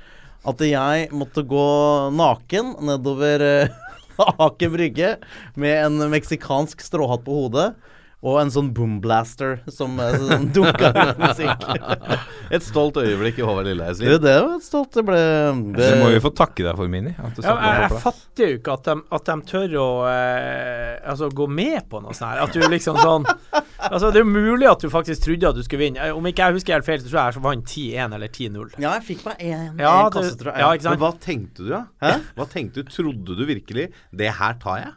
at 0.50 0.64
jeg 0.66 1.12
måtte 1.14 1.44
gå 1.46 1.66
naken 2.18 2.72
nedover 2.88 3.44
eh, 3.46 3.76
Aker 4.48 4.74
Brygge 4.74 5.16
med 5.56 5.86
en 5.86 6.10
meksikansk 6.12 6.82
stråhatt 6.84 7.26
på 7.26 7.44
hodet. 7.44 7.72
Og 8.22 8.36
en 8.38 8.52
sånn 8.54 8.68
boomblaster 8.78 9.64
som, 9.74 9.96
sånn 9.98 10.52
dunka 10.54 10.92
rundt 10.94 11.22
musikk. 11.24 11.64
Et 12.54 12.62
stolt 12.62 13.00
øyeblikk 13.02 13.40
i 13.40 13.46
Håvard 13.48 13.66
Lilleheis 13.66 13.98
Det, 13.98 14.06
liv. 14.06 14.18
det 14.22 14.34
var 14.44 14.58
et 14.58 14.66
stolt 14.66 14.92
Det 14.94 15.04
ble 15.08 15.22
Det 15.78 15.88
må 16.02 16.10
vi 16.12 16.20
få 16.22 16.30
takke 16.36 16.66
deg 16.68 16.76
for, 16.78 16.92
Mini. 16.92 17.14
At 17.18 17.34
du 17.34 17.42
Ja, 17.46 17.56
jeg, 17.64 17.80
jeg 17.88 18.02
fatter 18.04 18.52
jo 18.52 18.60
ikke 18.60 18.76
at 18.76 18.90
de, 18.90 18.96
at 19.18 19.32
de 19.32 19.36
tør 19.50 19.76
å 19.82 19.88
eh, 20.12 21.00
altså, 21.14 21.32
gå 21.34 21.48
med 21.50 21.88
på 21.90 22.04
noe 22.04 22.14
sånt 22.14 22.30
her. 22.34 22.44
At 22.46 22.54
du 22.54 22.62
liksom 22.68 23.00
sånn 23.02 23.26
Altså, 23.32 24.12
det 24.14 24.22
er 24.22 24.26
jo 24.28 24.30
mulig 24.36 24.70
at 24.70 24.84
du 24.86 24.92
faktisk 24.94 25.24
trodde 25.26 25.50
at 25.50 25.58
du 25.58 25.64
skulle 25.66 25.88
vinne. 25.88 26.12
Om 26.14 26.28
ikke 26.30 26.46
jeg 26.52 26.60
husker 26.60 26.78
helt 26.78 26.86
feil, 26.86 27.02
så 27.02 27.10
tror 27.10 27.18
jeg 27.24 27.40
jeg 27.40 27.46
vant 27.48 27.72
10-1 27.74 28.18
eller 28.20 28.30
10-0. 28.30 28.76
Ja, 28.84 28.92
jeg 29.00 29.08
fikk 29.08 29.26
meg 29.26 29.42
en, 29.50 29.82
Ja, 29.82 29.96
kasse, 30.14 30.36
tror 30.38 30.52
jeg. 30.54 30.62
ja, 30.62 30.70
ikke 30.78 30.86
sant? 30.86 31.00
Men 31.00 31.02
hva 31.08 31.14
tenkte 31.26 31.66
du, 31.66 31.72
da? 31.74 32.18
Hva 32.38 32.50
tenkte 32.52 32.84
du? 32.84 32.92
Trodde 32.94 33.38
du 33.40 33.46
virkelig 33.50 33.90
Det 34.14 34.30
her 34.38 34.60
tar 34.62 34.84
jeg? 34.84 34.94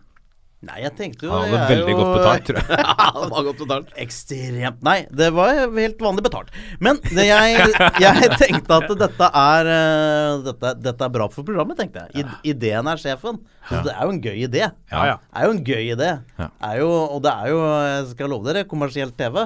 Nei, 0.65 0.81
jeg 0.85 0.95
tenkte 0.99 1.29
jo 1.29 1.33
Han 1.35 1.51
hadde 1.53 1.71
veldig 1.71 1.95
jo- 1.95 1.99
godt 2.01 2.13
betalt, 2.19 2.47
tror 2.49 2.61
jeg. 2.61 2.87
han 3.19 3.33
var 3.35 3.47
godt 3.49 3.63
betalt. 3.63 3.95
Ekstremt 4.05 4.85
Nei, 4.87 4.97
det 5.21 5.31
var 5.37 5.53
helt 5.79 6.05
vanlig 6.07 6.27
betalt. 6.27 6.55
Men 6.85 7.01
det 7.11 7.27
jeg, 7.29 7.73
jeg 8.05 8.31
tenkte 8.41 8.79
at 8.81 8.95
dette 9.05 9.31
er 9.45 9.73
eh, 9.75 10.45
dette, 10.49 10.77
dette 10.85 11.09
er 11.09 11.17
bra 11.19 11.29
for 11.33 11.47
programmet, 11.47 11.79
tenkte 11.81 12.07
jeg. 12.07 12.25
I, 12.25 12.55
ideen 12.55 12.89
er 12.91 13.01
sjefen. 13.01 13.43
Så 13.65 13.81
det 13.81 13.95
er 13.95 14.05
jo 14.05 14.13
en 14.13 14.21
gøy 14.21 14.43
idé. 14.45 14.61
Ja, 14.93 15.03
ja. 15.09 15.15
Det 15.25 15.41
er 15.41 15.47
jo 15.49 15.53
en 15.55 15.63
gøy 15.65 15.87
idé. 15.95 16.09
Ja. 16.37 16.49
Er 16.69 16.81
jo, 16.83 16.89
og 17.15 17.23
det 17.25 17.33
er 17.33 17.49
jo, 17.49 17.61
jeg 17.65 18.03
skal 18.11 18.29
love 18.29 18.45
dere, 18.45 18.65
kommersielt 18.69 19.15
TV. 19.17 19.39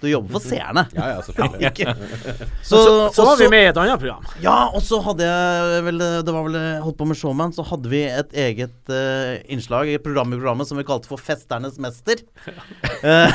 Du 0.00 0.06
jobber 0.08 0.38
for 0.38 0.44
seerne. 0.44 0.86
Ja, 0.96 1.10
ja, 1.12 1.18
selvfølgelig. 1.26 1.96
Så, 2.68 2.78
så, 3.14 3.24
var 3.24 3.36
vi 3.40 3.48
med 3.52 3.66
i 3.66 3.68
et 3.70 3.78
annet 3.80 4.00
program. 4.00 4.24
Ja, 4.42 4.56
og 4.72 4.82
så 4.84 4.98
hadde 5.02 5.24
jeg 5.24 5.82
vel 5.86 6.00
Det 6.24 6.32
var 6.34 6.44
vel 6.46 6.56
holdt 6.84 6.98
på 6.98 7.06
med 7.08 7.18
Showman, 7.18 7.52
så 7.54 7.64
hadde 7.66 7.90
vi 7.90 8.02
et 8.06 8.34
eget 8.36 8.92
uh, 8.92 9.36
innslag 9.52 9.90
i 9.92 9.98
programmet, 10.02 10.40
programmet 10.58 10.68
som 10.68 10.76
vi 10.78 10.84
kalte 10.84 11.08
for 11.08 11.18
Festernes 11.18 11.78
mester. 11.78 12.16
Eh, 13.02 13.32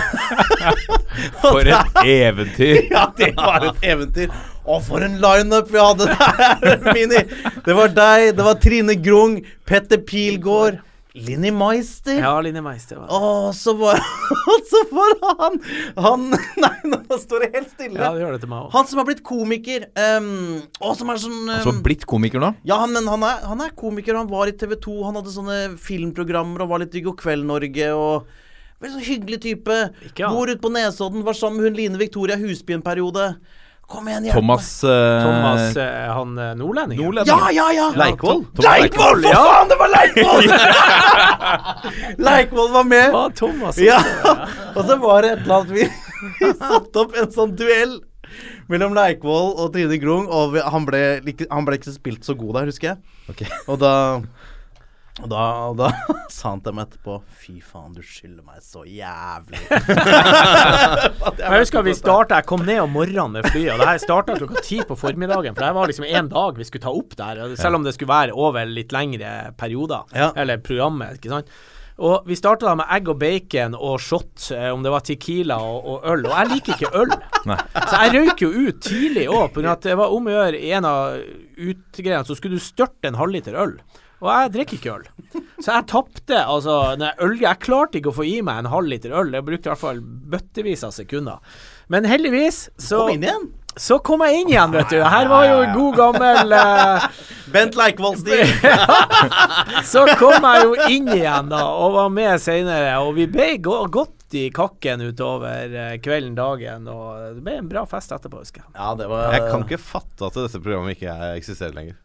For 1.41 1.61
et 1.61 1.99
eventyr. 2.05 2.89
ja, 2.91 3.11
det 3.17 3.35
var 3.37 3.67
et 3.69 3.83
eventyr. 3.83 4.31
Å, 4.65 4.79
for 4.81 5.03
en 5.03 5.17
lineup 5.19 5.69
vi 5.71 5.79
hadde 5.79 6.07
der, 6.07 6.79
Mini! 6.95 7.23
Det 7.65 7.75
var 7.75 7.91
deg, 7.91 8.29
det 8.37 8.43
var 8.45 8.55
Trine 8.63 8.95
Grung, 8.95 9.41
Petter 9.67 9.99
Pilgaard, 9.99 10.79
Linni 11.13 11.51
Meister. 11.53 12.17
Ja, 12.17 12.41
Linni 12.41 12.61
Meister. 12.61 12.97
var 12.97 13.07
det. 13.07 13.13
Og 13.13 13.55
så 13.55 13.73
var, 13.77 13.99
så 14.71 14.79
var 14.89 15.11
han 15.43 15.59
Han 16.01 16.23
Nei, 16.63 16.71
nå 16.89 17.17
står 17.21 17.45
det 17.45 17.49
helt 17.53 17.69
stille. 17.69 17.99
Ja, 18.01 18.09
det 18.15 18.23
gjør 18.23 18.33
det 18.33 18.39
til 18.41 18.49
meg 18.49 18.63
også. 18.63 18.73
Han 18.77 18.87
som 18.89 19.01
har 19.01 19.07
blitt 19.11 19.21
komiker. 19.27 19.85
Um, 19.93 20.63
og 20.81 20.95
som 20.97 21.13
er 21.13 21.21
sånn 21.21 21.37
um, 21.43 21.51
Altså 21.53 21.75
blitt 21.85 22.07
komiker 22.09 22.41
nå? 22.41 22.55
Ja, 22.65 22.79
men 22.89 23.05
han 23.11 23.25
er, 23.29 23.45
han 23.45 23.61
er 23.61 23.75
komiker. 23.77 24.17
Han 24.17 24.31
var 24.31 24.49
i 24.49 24.55
TV 24.57 24.73
2. 24.81 24.95
Han 25.05 25.21
hadde 25.21 25.35
sånne 25.35 25.59
filmprogrammer 25.81 26.65
og 26.65 26.73
var 26.73 26.81
litt 26.81 26.97
i 26.97 27.05
God 27.05 27.19
kveld 27.21 27.45
Norge 27.49 27.91
og 27.93 28.31
Veldig 28.83 28.97
sånn 28.97 29.05
hyggelig 29.07 29.37
type. 29.45 29.75
Ikke 30.09 30.25
ja. 30.25 30.29
Bor 30.33 30.49
ute 30.49 30.59
på 30.59 30.71
Nesodden. 30.73 31.21
Var 31.23 31.37
sammen 31.37 31.61
med 31.61 31.69
hun 31.69 31.77
Line 31.77 31.99
Victoria 32.01 32.35
Husby 32.41 32.75
en 32.75 32.83
periode. 32.83 33.29
Kom 33.87 34.07
igjen, 34.07 34.23
hjelp 34.25 34.35
Thomas 34.37 34.67
eh, 34.83 35.23
Thomas, 35.23 35.75
eh, 35.77 36.13
han 36.15 36.37
eh, 36.39 36.53
nordlendingen. 36.57 37.17
Ja, 37.27 37.49
ja, 37.51 37.65
ja! 37.75 37.89
Leikvoll? 37.99 38.45
Leikvoll, 38.63 39.21
for 39.25 39.43
faen! 39.43 39.67
Det 39.69 39.77
var 39.81 39.91
Leikvoll! 39.93 40.47
Leikvoll 42.29 42.71
var 42.73 42.83
med. 42.89 43.11
Var 43.13 43.29
Thomas 43.37 43.77
Ja. 43.83 43.99
Og 44.77 44.81
så 44.87 44.97
var 45.03 45.21
det 45.25 45.35
et 45.35 45.43
eller 45.43 45.59
annet 45.59 45.75
vi, 45.75 45.85
vi 46.39 46.49
satte 46.57 47.03
opp 47.03 47.15
en 47.19 47.29
sånn 47.35 47.53
duell 47.59 47.99
mellom 48.71 48.95
Leikvoll 48.97 49.51
og 49.59 49.73
Trine 49.75 49.99
Grung, 50.01 50.25
og 50.31 50.55
vi, 50.55 50.63
han, 50.63 50.85
ble, 50.87 51.03
like- 51.27 51.49
han 51.51 51.67
ble 51.67 51.77
ikke 51.77 51.93
spilt 51.93 52.25
så 52.25 52.33
god 52.39 52.55
der, 52.61 52.71
husker 52.71 52.93
jeg. 52.95 53.51
Og 53.69 53.77
da 53.83 53.91
og 55.21 55.27
da, 55.29 55.41
og 55.69 55.75
da 55.77 55.91
sa 56.33 56.55
han 56.55 56.61
til 56.65 56.73
meg 56.73 56.87
etterpå 56.87 57.19
Fy 57.43 57.59
faen, 57.61 57.91
du 57.93 58.01
skylder 58.01 58.41
meg 58.47 58.63
så 58.65 58.81
jævlig. 58.87 59.59
Jeg 61.43 61.51
husker 61.53 61.85
vi 61.85 61.93
starta 61.97 62.39
Jeg 62.39 62.47
kom 62.49 62.65
ned 62.65 62.81
om 62.81 62.95
morgenen 62.97 63.37
med 63.37 63.45
flyet, 63.51 63.75
og 63.75 63.83
det 63.83 63.91
her 63.91 64.01
starta 64.01 64.39
klokka 64.39 64.63
ti 64.65 64.79
på 64.87 64.97
formiddagen. 64.97 65.53
For 65.53 65.67
det 65.67 65.75
var 65.77 65.91
liksom 65.91 66.07
én 66.09 66.31
dag 66.31 66.57
vi 66.57 66.65
skulle 66.65 66.87
ta 66.87 66.95
opp 66.97 67.13
der, 67.19 67.45
selv 67.59 67.77
om 67.77 67.85
det 67.85 67.93
skulle 67.93 68.09
være 68.09 68.33
over 68.33 68.65
litt 68.65 68.95
lengre 68.95 69.53
perioder. 69.59 70.09
Ja. 70.17 70.31
Eller 70.33 70.63
programmet, 70.65 71.19
ikke 71.21 71.35
sant. 71.35 71.53
Og 72.01 72.25
vi 72.25 72.33
starta 72.33 72.65
da 72.65 72.73
med 72.79 72.89
egg 72.89 73.09
og 73.13 73.19
bacon 73.21 73.75
og 73.77 73.99
shot, 74.01 74.47
eh, 74.55 74.71
om 74.73 74.81
det 74.81 74.89
var 74.95 75.03
Tequila 75.05 75.59
og, 75.61 75.91
og 75.93 76.07
øl. 76.09 76.25
Og 76.25 76.33
jeg 76.39 76.49
liker 76.55 76.73
ikke 76.73 77.03
øl. 77.03 77.13
Så 77.43 77.99
jeg 77.99 78.15
røyk 78.15 78.41
jo 78.41 78.49
ut 78.49 78.79
tidlig 78.81 79.27
òg, 79.29 79.59
det 79.83 79.97
var 79.99 80.15
om 80.15 80.25
å 80.25 80.33
gjøre 80.33 80.57
i 80.57 80.71
en 80.73 80.89
av 80.89 81.19
utgreiene, 81.53 82.25
så 82.25 82.39
skulle 82.39 82.57
du 82.57 82.65
størte 82.65 83.11
en 83.11 83.19
halvliter 83.21 83.59
øl. 83.61 83.77
Og 84.23 84.29
jeg 84.31 84.51
drikker 84.55 84.77
ikke 84.79 84.93
øl. 84.93 85.07
Så 85.63 85.69
jeg 85.73 85.85
tapte 85.91 86.37
altså 86.39 86.77
når 86.99 87.09
jeg 87.09 87.25
øl, 87.25 87.33
Jeg 87.41 87.59
klarte 87.63 87.99
ikke 87.99 88.11
å 88.13 88.15
få 88.15 88.25
i 88.27 88.37
meg 88.45 88.61
en 88.63 88.71
halv 88.71 88.87
liter 88.91 89.11
øl. 89.19 89.33
Jeg 89.35 89.45
brukte 89.47 89.67
i 89.67 89.73
hvert 89.73 89.81
fall 89.83 89.99
bøttevis 90.03 90.85
av 90.87 90.93
sekunder. 90.95 91.59
Men 91.91 92.07
heldigvis 92.07 92.69
så 92.79 93.03
Kom 93.03 93.17
inn 93.17 93.27
igjen. 93.27 93.51
Så 93.73 93.97
kom 94.05 94.21
jeg 94.21 94.43
inn 94.43 94.51
igjen, 94.51 94.69
vet 94.75 94.91
du. 94.93 94.99
Her 95.01 95.27
var 95.31 95.47
jo 95.49 95.55
god 95.73 95.95
gammel 95.97 96.51
uh, 96.53 97.05
Bent 97.53 97.73
Leikvoll-stil. 97.73 98.43
Så 99.93 100.03
kom 100.19 100.45
jeg 100.45 100.67
jo 100.67 100.75
inn 100.93 101.09
igjen 101.15 101.49
da 101.49 101.63
og 101.73 101.95
var 101.95 102.11
med 102.13 102.37
senere, 102.43 102.93
og 103.01 103.15
vi 103.17 103.25
ble 103.33 103.47
go 103.65 103.79
godt 103.89 104.37
i 104.37 104.47
kakken 104.53 105.01
utover 105.09 105.73
eh, 105.73 105.95
kvelden, 106.01 106.33
dagen, 106.37 106.87
og 106.89 107.35
det 107.35 107.43
ble 107.45 107.57
en 107.63 107.67
bra 107.69 107.83
fest 107.89 108.13
etterpå, 108.15 108.41
husker 108.45 108.63
jeg. 108.63 108.71
Ja, 108.77 108.93
det 108.97 109.09
var 109.09 109.33
Jeg 109.35 109.43
kan 109.49 109.65
ikke 109.67 109.81
fatte 109.81 110.29
at 110.29 110.37
dette 110.39 110.61
programmet 110.61 110.95
ikke 110.97 111.09
er- 111.13 111.35
eksisterer 111.41 111.73
lenger. 111.77 111.97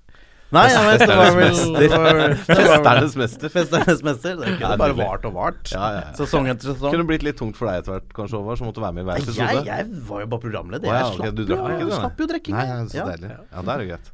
Nei, 0.48 0.62
jeg 0.72 0.84
vet, 0.86 1.02
det 1.04 1.16
var 1.18 1.34
vel 1.36 1.56
det 1.76 1.88
var- 1.92 2.18
det 2.22 2.36
Festernes 2.48 3.16
mester. 3.20 3.50
Festernes 3.52 4.02
mester. 4.06 4.36
Det 4.40 4.54
kunne 4.62 4.78
bare 4.80 4.94
vart 4.96 5.26
og 5.28 5.34
vart. 5.36 5.72
Ja, 5.74 5.90
ja, 5.92 5.98
ja. 6.06 6.14
Sesong 6.16 6.48
etter 6.48 6.72
sesong. 6.72 6.94
Kunne 6.94 7.04
blitt 7.10 7.26
litt 7.26 7.36
tungt 7.36 7.58
for 7.58 7.68
deg 7.68 7.82
etter 7.82 7.98
hvert, 7.98 8.08
kanskje, 8.16 8.40
Håvard, 8.40 8.56
som 8.62 8.70
måtte 8.70 8.80
være 8.80 8.96
med 8.96 9.04
i 9.04 9.08
hver 9.10 9.20
episode. 9.20 9.44
jeg, 9.58 9.66
jeg 9.68 10.02
var 10.08 10.24
jo 10.24 10.30
bare 10.32 10.44
programleder. 10.46 10.88
Ja, 10.88 11.02
Jeg 11.02 11.18
slapp, 11.18 11.36
du 11.36 11.42
jo, 11.44 11.58
du, 11.84 11.92
slapp 11.98 12.22
jo 12.24 12.30
drikking. 12.32 12.56
Nei, 12.56 12.64
ja, 12.70 12.78
så 12.88 13.04
deilig. 13.12 13.34
Ja, 13.36 13.66
det 13.68 13.74
er 13.76 13.84
jo 13.84 13.90
greit. 13.92 14.12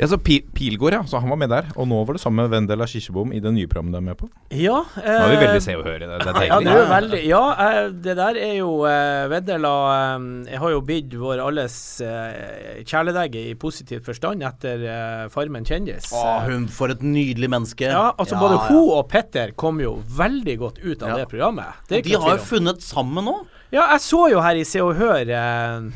Ja, 0.00 0.06
så 0.08 0.16
Pilgård, 0.16 0.94
ja. 0.96 1.02
Så 1.04 1.18
han 1.20 1.28
var 1.28 1.36
med 1.36 1.50
der. 1.52 1.66
Og 1.76 1.84
nå 1.90 1.98
var 2.08 2.16
det 2.16 2.22
sammen 2.22 2.46
med 2.46 2.54
Vendela 2.54 2.86
Kirsebom 2.88 3.34
i 3.36 3.40
det 3.44 3.50
nye 3.52 3.68
programmet 3.68 3.92
de 3.92 3.98
er 4.00 4.06
med 4.06 4.16
på. 4.16 4.28
Ja, 4.56 4.78
Nå 4.96 5.02
er 5.04 5.28
vi 5.28 5.36
eh, 5.36 5.42
veldig 5.44 5.62
se 5.66 5.74
og 5.76 5.84
høre. 5.84 6.08
Det, 6.08 6.18
det 6.24 6.32
er 6.32 6.46
Ja, 6.48 6.56
deilig. 6.56 6.72
er 6.80 6.88
veldig 6.94 7.20
Ja, 7.28 7.42
eh, 7.66 7.90
det 8.06 8.14
der 8.16 8.38
er 8.40 8.54
jo 8.56 8.70
eh, 8.88 9.26
Vendela 9.28 9.74
eh, 10.16 10.24
Jeg 10.54 10.62
har 10.64 10.72
jo 10.72 10.80
bidd 10.88 11.18
vår 11.20 11.42
alles 11.44 11.76
eh, 12.00 12.80
kjæledegge 12.88 13.44
i 13.50 13.54
positiv 13.60 14.00
forstand 14.08 14.42
etter 14.48 14.86
eh, 14.88 15.28
Farmen 15.36 15.68
kjendis. 15.68 16.08
Å, 16.16 16.24
hun 16.48 16.64
For 16.72 16.96
et 16.96 17.04
nydelig 17.04 17.52
menneske. 17.52 17.90
Ja, 17.92 18.08
altså 18.16 18.38
Ja, 18.38 18.40
Både 18.46 18.56
ja. 18.56 18.66
hun 18.72 18.90
og 18.96 19.08
Petter 19.12 19.52
kom 19.52 19.84
jo 19.84 19.98
veldig 20.16 20.56
godt 20.64 20.80
ut 20.80 21.02
av 21.04 21.10
Ja. 21.12 21.16
det 21.20 21.28
programmet. 21.34 21.76
Det 21.92 22.02
De 22.08 22.16
har 22.16 22.38
jo 22.38 22.44
funnet 22.56 22.80
sammen 22.82 23.28
nå. 23.28 23.36
Ja, 23.70 23.84
jeg 23.92 24.00
så 24.08 24.24
jo 24.32 24.40
her 24.42 24.56
i 24.56 24.64
Se 24.66 24.80
og 24.82 24.96
Hør 24.98 25.28
eh, 25.28 25.90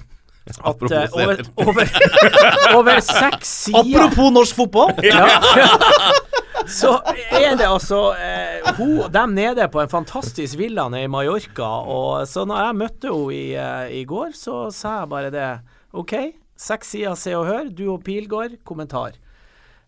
at 0.45 0.83
og 0.83 0.91
over, 1.17 1.41
over, 1.57 1.89
over 2.79 3.01
seks 3.01 3.49
sider 3.65 4.05
Apropos 4.05 4.33
norsk 4.35 4.59
fotball! 4.59 4.93
ja. 5.09 5.25
Så 6.71 6.95
er 7.05 7.57
det 7.59 7.67
altså 7.67 8.15
eh, 8.17 8.69
hun, 8.79 9.11
dem 9.13 9.35
nede 9.37 9.67
på 9.69 9.83
en 9.83 9.91
fantastisk 9.91 10.57
villa 10.57 10.87
nede 10.89 11.09
i 11.09 11.11
Mallorca. 11.13 11.67
Og 11.85 12.29
så 12.29 12.47
når 12.49 12.63
jeg 12.63 12.79
møtte 12.81 13.11
henne 13.13 13.35
i, 13.37 13.43
uh, 13.59 13.91
i 13.93 14.05
går, 14.09 14.33
så 14.39 14.71
sa 14.73 15.01
jeg 15.03 15.11
bare 15.11 15.33
det. 15.35 15.51
OK, 15.93 16.15
seks 16.57 16.95
sider 16.95 17.19
Se 17.21 17.35
og 17.37 17.45
Hør, 17.51 17.69
du 17.69 17.85
og 17.93 18.01
Pilgård, 18.07 18.57
kommentar. 18.65 19.19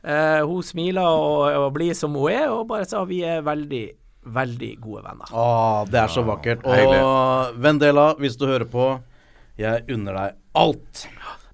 Eh, 0.07 0.43
hun 0.47 0.63
smiler 0.63 1.03
og, 1.03 1.49
og 1.65 1.73
blir 1.75 1.97
som 1.99 2.15
hun 2.15 2.31
er, 2.31 2.51
og 2.53 2.69
bare 2.71 2.87
sa 2.87 3.03
vi 3.09 3.23
er 3.27 3.41
veldig, 3.47 3.87
veldig 4.37 4.73
gode 4.83 5.03
venner. 5.07 5.33
Å, 5.33 5.47
det 5.91 6.03
er 6.03 6.13
så 6.13 6.23
vakkert. 6.27 6.63
Og 6.63 7.57
Vendela, 7.63 8.13
hvis 8.21 8.39
du 8.39 8.47
hører 8.47 8.69
på, 8.71 8.93
jeg 9.61 9.85
unner 9.93 10.17
deg 10.21 10.39
alt. 10.57 11.07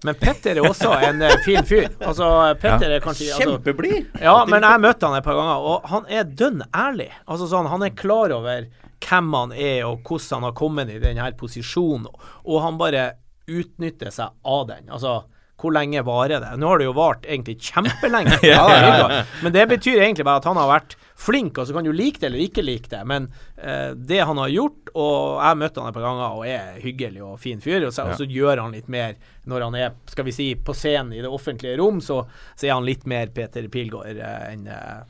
Men 0.02 0.16
Petter 0.18 0.58
er 0.58 0.66
også 0.66 0.92
en 1.06 1.22
eh, 1.22 1.36
fin 1.44 1.62
fyr. 1.66 1.86
Altså, 2.02 2.26
Petter 2.60 2.96
er 2.96 3.02
kanskje 3.02 3.28
altså, 3.30 3.52
Kjempeblid. 3.54 4.08
Ja, 4.22 4.34
men 4.48 4.66
jeg 4.66 4.82
møtte 4.82 5.06
han 5.06 5.18
et 5.18 5.26
par 5.26 5.38
ganger, 5.38 5.66
og 5.72 5.90
han 5.92 6.08
er 6.10 6.26
dønn 6.26 6.64
ærlig. 6.74 7.10
Altså 7.26 7.46
sånn, 7.50 7.70
Han 7.70 7.86
er 7.86 7.94
klar 7.94 8.34
over 8.34 8.66
hvem 9.02 9.36
han 9.38 9.54
er, 9.54 9.84
og 9.86 10.02
hvordan 10.06 10.40
han 10.40 10.48
har 10.48 10.56
kommet 10.58 10.90
i 10.90 10.98
denne 11.02 11.28
posisjonen, 11.38 12.10
og 12.42 12.64
han 12.64 12.80
bare 12.80 13.12
utnytter 13.50 14.10
seg 14.14 14.34
av 14.46 14.66
den. 14.70 14.90
Altså, 14.90 15.20
hvor 15.62 15.74
lenge 15.74 16.02
varer 16.06 16.42
det? 16.42 16.50
Nå 16.58 16.72
har 16.72 16.80
det 16.80 16.88
jo 16.88 16.96
vart 16.96 17.26
egentlig 17.28 17.58
kjempelenge. 17.62 18.40
ja, 18.52 19.22
Men 19.42 19.54
det 19.54 19.68
betyr 19.70 20.02
egentlig 20.02 20.26
bare 20.26 20.42
at 20.42 20.48
han 20.50 20.58
har 20.60 20.70
vært 20.70 20.96
flink, 21.22 21.58
og 21.58 21.68
så 21.68 21.76
kan 21.76 21.86
du 21.86 21.92
like 21.94 22.18
det 22.18 22.28
eller 22.30 22.42
ikke 22.42 22.64
like 22.66 22.90
det, 22.90 23.02
men 23.06 23.28
eh, 23.56 23.92
det 23.94 24.22
han 24.26 24.40
har 24.42 24.50
gjort, 24.50 24.90
og 24.92 25.14
jeg 25.38 25.46
har 25.46 25.60
møtt 25.60 25.78
han 25.78 25.90
et 25.90 25.96
par 25.96 26.06
ganger 26.08 26.38
og 26.40 26.46
er 26.50 26.80
hyggelig 26.82 27.22
og 27.22 27.38
fin 27.42 27.62
fyr, 27.62 27.86
og 27.86 27.94
så, 27.94 28.08
og 28.10 28.18
så 28.18 28.26
gjør 28.26 28.64
han 28.64 28.74
litt 28.74 28.90
mer 28.90 29.14
når 29.46 29.66
han 29.68 29.78
er, 29.78 29.94
skal 30.10 30.26
vi 30.26 30.34
si, 30.34 30.48
på 30.58 30.74
scenen 30.74 31.14
i 31.14 31.22
det 31.22 31.30
offentlige 31.30 31.78
rom, 31.78 32.02
så, 32.02 32.24
så 32.56 32.66
er 32.66 32.74
han 32.74 32.86
litt 32.88 33.06
mer 33.10 33.30
Peter 33.34 33.68
Pilgaard 33.70 34.18
eh, 34.18 34.38
enn 34.50 34.66
eh, 34.66 35.02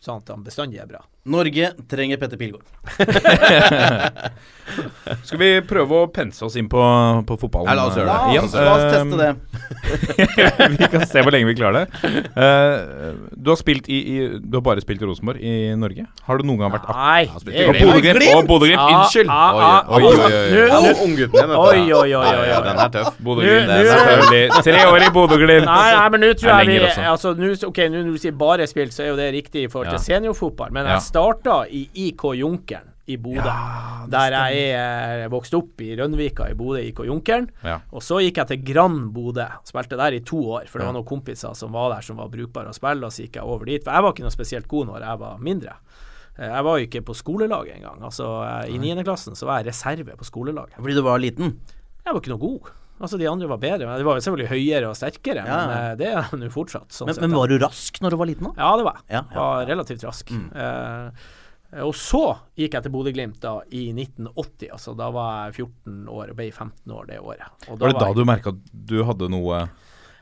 sånn 0.00 0.22
at 0.22 0.32
han 0.32 0.44
bestandig 0.46 0.80
er 0.80 0.88
bra. 0.88 1.02
Norge 1.24 1.72
trenger 1.90 2.16
Petter 2.16 2.36
Pilgaard. 2.40 2.64
Skal 5.26 5.38
vi 5.40 5.48
prøve 5.66 5.96
å 6.04 6.06
pense 6.14 6.44
oss 6.46 6.54
inn 6.56 6.68
på, 6.70 6.80
på 7.26 7.36
fotballen? 7.40 7.68
Ja, 7.68 7.74
la 7.76 7.86
oss 7.90 7.96
gjøre 7.98 8.06
det. 8.06 8.16
la 8.56 8.72
oss 8.72 8.84
teste 8.94 9.10
Eh, 9.10 9.16
det. 9.20 9.32
vi 10.78 10.86
kan 10.92 11.02
se 11.10 11.22
hvor 11.24 11.34
lenge 11.34 11.48
vi 11.50 11.56
klarer 11.58 11.84
det. 11.84 11.88
Uh, 12.36 13.28
du 13.34 13.50
har 13.50 13.58
spilt 13.58 13.88
i, 13.90 13.98
i 13.98 14.16
Du 14.40 14.56
har 14.56 14.62
bare 14.64 14.80
spilt 14.84 15.02
i 15.02 15.08
Rosenborg 15.10 15.42
i 15.42 15.74
Norge. 15.78 16.06
Har 16.28 16.38
du 16.40 16.46
noen 16.48 16.62
gang 16.62 16.72
vært 16.72 16.86
aktiv 16.88 17.50
Nei, 17.50 17.66
Og 17.66 18.46
Bodø-Glimt! 18.48 18.80
Ah, 18.80 18.88
unnskyld! 19.02 19.28
ah, 19.28 19.34
Oi, 19.50 19.60
ah, 19.60 19.78
oi, 19.90 20.02
oi, 21.98 22.14
oi. 22.14 22.62
Den 22.70 22.82
er 22.86 22.94
tøff. 22.94 23.18
Bodø-Glimt, 23.26 23.68
er 23.74 24.64
Tre 24.70 24.80
år 24.88 25.06
i 25.08 25.10
Bodø-Glimt! 25.18 25.66
Nei, 25.68 25.90
nei, 25.98 26.08
men 26.14 26.24
nå 26.24 26.32
tror 26.38 26.54
jeg 26.54 26.70
vi 26.70 26.78
altså, 27.10 27.34
nu, 27.36 27.50
Ok, 27.70 27.82
nå 27.90 28.04
når 28.06 28.14
du 28.16 28.22
sier 28.22 28.36
bare 28.40 28.70
spilt, 28.70 28.94
så 28.96 29.04
er 29.04 29.12
jo 29.12 29.18
det 29.20 29.28
riktig 29.36 29.66
i 29.66 29.70
forhold 29.72 29.90
til 29.90 29.98
Ja. 30.00 30.04
seniorfotball, 30.06 30.70
men 30.72 30.86
Ja. 30.86 30.96
jeg 30.96 31.02
starta 31.10 31.64
i 31.68 31.84
IK 32.08 32.24
Junkeren 32.38 32.86
i 33.10 33.16
Bodø. 33.18 33.42
der 34.10 34.34
jeg 34.36 34.58
er 34.78 35.28
vokst 35.32 35.54
opp 35.58 35.80
i 35.82 35.88
Rønvika 35.98 36.46
i 36.50 36.54
Bodø, 36.54 36.78
IK 36.82 37.00
Junkeren. 37.08 37.48
Ja. 37.66 37.80
Og 37.92 38.02
så 38.06 38.20
gikk 38.22 38.38
jeg 38.38 38.50
til 38.52 38.62
Grand 38.72 39.08
Bodø. 39.14 39.46
Spilte 39.66 39.98
der 39.98 40.14
i 40.14 40.20
to 40.26 40.38
år, 40.54 40.68
for 40.70 40.78
det 40.78 40.86
var 40.86 40.94
noen 40.94 41.08
kompiser 41.08 41.56
som 41.58 41.72
var 41.74 41.90
der 41.96 42.06
som 42.06 42.20
var 42.22 42.30
brukbare 42.30 42.70
å 42.70 42.76
spille, 42.76 43.02
og 43.06 43.10
så 43.14 43.24
gikk 43.26 43.40
jeg 43.40 43.44
over 43.50 43.66
dit. 43.66 43.82
For 43.84 43.92
jeg 43.96 44.06
var 44.06 44.14
ikke 44.14 44.26
noe 44.28 44.34
spesielt 44.36 44.68
god 44.70 44.86
når 44.92 45.06
jeg 45.08 45.22
var 45.24 45.42
mindre. 45.50 45.74
Eh, 46.38 46.46
Jeg 46.46 46.64
var 46.64 46.78
jo 46.78 46.86
ikke 46.86 47.02
på 47.10 47.14
skolelaget 47.18 47.76
engang. 47.80 47.98
Altså, 48.06 48.28
eh, 48.46 48.74
I 48.74 48.78
niendeklassen 48.78 49.34
så 49.36 49.46
var 49.50 49.58
jeg 49.60 49.72
reserve 49.72 50.16
på 50.16 50.24
skolelaget. 50.30 50.78
Fordi 50.78 50.94
du 50.94 51.02
var 51.02 51.18
liten. 51.18 51.56
Jeg 52.06 52.14
var 52.14 52.20
ikke 52.22 52.30
noe 52.36 52.44
god. 52.46 52.70
Altså, 53.00 53.16
de 53.18 53.26
andre 53.30 53.48
var 53.48 53.56
bedre. 53.58 53.86
Men 53.88 53.96
de 53.98 54.04
var 54.04 54.18
jo 54.18 54.24
selvfølgelig 54.26 54.50
høyere 54.52 54.88
og 54.90 54.96
sterkere, 54.98 55.42
Ja. 55.46 55.58
men 55.66 55.70
eh, 55.76 55.96
det 55.96 56.08
er 56.12 56.26
de 56.30 56.36
nå 56.44 56.50
fortsatt. 56.52 56.88
Sånn 56.92 57.06
Men, 57.08 57.14
sett, 57.16 57.22
men 57.24 57.32
var 57.38 57.48
du 57.48 57.58
rask 57.58 58.00
når 58.04 58.10
du 58.10 58.16
var 58.20 58.26
liten? 58.28 58.44
da? 58.50 58.52
Ja, 58.60 58.76
det 58.76 58.84
var 58.84 58.98
jeg. 59.00 59.04
Ja, 59.16 59.22
ja, 59.32 59.40
Var 59.40 59.66
relativt 59.70 60.04
rask. 60.04 60.30
Eh, 60.30 61.10
og 61.86 61.94
så 61.94 62.20
gikk 62.58 62.72
jeg 62.74 62.82
til 62.82 62.90
Bodø-Glimt 62.92 63.44
i 63.72 63.84
1980. 63.94 64.70
Altså 64.74 64.94
da 64.98 65.08
var 65.14 65.46
jeg 65.52 65.54
14 65.64 66.08
år 66.10 66.30
og 66.32 66.36
ble 66.36 66.48
15 66.50 66.92
år 66.92 67.06
det 67.06 67.20
året. 67.22 67.46
Og 67.70 67.78
Var 67.78 67.88
det 67.94 67.98
da 68.00 68.06
jeg- 68.10 68.16
du 68.16 68.24
merka 68.26 68.48
at 68.50 68.60
du 68.74 69.04
hadde 69.04 69.28
noe 69.30 69.68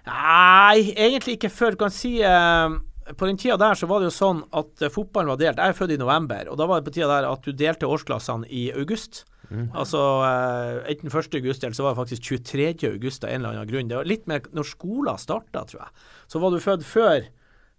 Nei, 0.07 0.93
egentlig 0.97 1.37
ikke 1.39 1.51
før. 1.53 1.71
Du 1.75 1.77
kan 1.83 1.91
si 1.91 2.21
eh, 2.23 2.69
På 3.17 3.27
den 3.27 3.37
tida 3.41 3.57
der 3.61 3.75
så 3.75 3.89
var 3.89 4.01
det 4.01 4.11
jo 4.11 4.17
sånn 4.19 4.43
at 4.53 4.83
eh, 4.85 4.93
fotballen 4.93 5.29
var 5.33 5.41
delt. 5.41 5.57
Jeg 5.57 5.73
er 5.73 5.77
født 5.77 5.95
i 5.95 6.01
november, 6.01 6.49
og 6.53 6.59
da 6.61 6.67
var 6.69 6.81
det 6.81 6.91
på 6.91 6.95
tida 6.99 7.09
der 7.09 7.29
at 7.31 7.43
du 7.43 7.53
delte 7.57 7.89
årsklassene 7.89 8.45
i 8.53 8.67
august. 8.77 9.25
Altså 9.49 10.01
eh, 10.27 10.93
enten 10.93 11.13
1. 11.13 11.35
august 11.41 11.65
eller 11.65 11.77
så 11.77 11.87
var 11.87 11.95
det 11.95 12.03
faktisk 12.03 12.23
23. 12.31 12.69
august 12.91 13.25
av 13.25 13.31
en 13.33 13.41
eller 13.41 13.57
annen 13.57 13.71
grunn. 13.71 13.89
Det 13.91 13.97
var 13.97 14.09
litt 14.09 14.27
mer 14.31 14.45
når 14.53 14.69
skolen 14.69 15.21
starta, 15.21 15.65
tror 15.69 15.85
jeg. 15.87 16.07
Så 16.29 16.43
var 16.43 16.53
du 16.53 16.61
født 16.63 16.87
før 16.87 17.29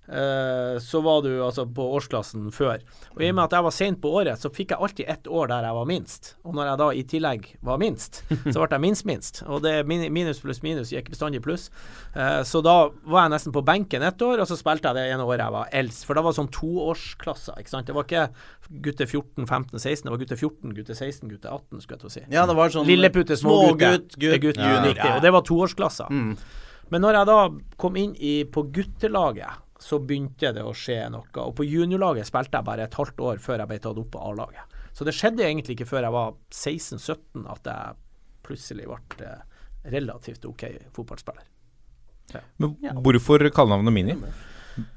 så 0.09 1.01
var 1.05 1.21
du 1.21 1.29
altså 1.45 1.67
på 1.69 1.83
årsklassen 1.99 2.47
før. 2.55 2.81
Og 3.13 3.21
i 3.21 3.29
og 3.29 3.35
med 3.37 3.43
at 3.43 3.55
jeg 3.57 3.65
var 3.67 3.75
sent 3.75 3.99
på 4.01 4.11
året, 4.21 4.41
så 4.41 4.49
fikk 4.53 4.73
jeg 4.73 4.81
alltid 4.81 5.11
ett 5.13 5.27
år 5.29 5.51
der 5.51 5.67
jeg 5.67 5.77
var 5.77 5.89
minst. 5.89 6.31
Og 6.47 6.55
når 6.57 6.69
jeg 6.71 6.79
da 6.81 6.87
i 6.97 7.03
tillegg 7.11 7.49
var 7.69 7.81
minst, 7.81 8.21
så 8.29 8.55
ble 8.55 8.69
jeg 8.71 8.83
minst 8.87 9.05
minst. 9.09 9.41
Og 9.45 9.61
det 9.65 9.75
minus 9.85 10.41
pluss 10.41 10.63
minus 10.65 10.93
gikk 10.95 11.11
bestandig 11.13 11.43
pluss. 11.45 11.67
Eh, 12.15 12.41
så 12.47 12.63
da 12.65 12.77
var 13.05 13.27
jeg 13.27 13.35
nesten 13.35 13.53
på 13.53 13.63
benken 13.67 14.05
ett 14.07 14.21
år, 14.25 14.41
og 14.41 14.49
så 14.49 14.57
spilte 14.57 14.89
jeg 14.89 14.97
det 14.97 15.13
ene 15.13 15.27
året 15.27 15.45
jeg 15.45 15.55
var 15.59 15.75
eldst. 15.81 16.07
For 16.07 16.17
da 16.17 16.25
var 16.25 16.33
det 16.33 16.41
sånn 16.41 16.51
toårsklasser, 16.57 17.61
ikke 17.61 17.73
sant. 17.75 17.89
Det 17.89 17.97
var 17.97 18.07
ikke 18.09 18.25
gutter 18.89 19.09
14, 19.09 19.45
15, 19.45 19.77
16, 19.77 20.07
det 20.07 20.15
var 20.15 20.23
gutter 20.23 20.41
14, 20.41 20.73
gutter 20.77 20.97
16, 20.97 21.29
gutter 21.29 21.53
18, 21.53 21.83
skulle 21.83 21.97
jeg 21.97 22.03
til 22.03 22.09
å 22.09 22.15
si. 22.17 22.25
Ja, 22.33 22.47
det 22.49 22.57
var 22.57 22.73
sånn 22.73 22.89
Lilleputte, 22.89 23.37
smågutte, 23.39 23.93
smågutt, 23.93 24.17
gutt, 24.17 24.41
gutt, 24.45 24.61
ja, 24.61 24.81
ja. 24.89 25.15
Og 25.15 25.23
det 25.25 25.33
var 25.37 25.45
toårsklasser. 25.47 26.13
Men 26.89 27.03
når 27.05 27.19
jeg 27.19 27.29
da 27.29 27.39
kom 27.81 27.97
inn 28.01 28.15
i, 28.17 28.39
på 28.49 28.65
guttelaget, 28.73 29.65
så 29.79 29.99
begynte 30.03 30.51
det 30.55 30.63
å 30.65 30.73
skje 30.75 30.99
noe. 31.13 31.29
Og 31.45 31.53
på 31.55 31.65
juniorlaget 31.67 32.27
spilte 32.27 32.59
jeg 32.59 32.67
bare 32.67 32.87
et 32.87 32.97
halvt 32.99 33.23
år 33.23 33.41
før 33.43 33.63
jeg 33.63 33.71
ble 33.71 33.79
tatt 33.83 34.01
opp 34.01 34.11
på 34.15 34.23
A-laget. 34.27 34.77
Så 34.95 35.07
det 35.07 35.15
skjedde 35.15 35.45
egentlig 35.45 35.77
ikke 35.77 35.87
før 35.87 36.07
jeg 36.07 36.15
var 36.15 36.33
16-17 36.51 37.45
at 37.53 37.69
jeg 37.71 37.99
plutselig 38.45 38.89
ble 38.89 39.29
eh, 39.29 39.63
relativt 39.93 40.47
OK 40.49 40.65
fotballspiller. 40.95 41.47
Men 42.61 42.75
hvorfor 43.05 43.47
kallenavnet 43.55 43.95
Mini? 43.95 44.17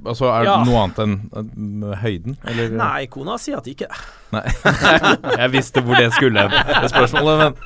Altså, 0.05 0.29
Er 0.31 0.45
det 0.45 0.51
Ja. 0.51 0.65
noe 0.65 0.81
annet 0.83 0.99
enn 1.03 1.15
enn 1.37 1.85
høyden, 2.03 2.37
eller? 2.47 2.71
Nei, 2.79 3.07
kona 3.11 3.37
sier 3.39 3.59
at 3.59 3.67
ikke. 3.67 3.89
Nei. 4.33 4.43
Jeg 5.43 5.51
visste 5.53 5.83
hvor 5.83 5.99
det 5.99 6.13
skulle 6.15 6.45
hen, 6.45 6.55
det 6.83 6.91
spørsmålet, 6.93 7.57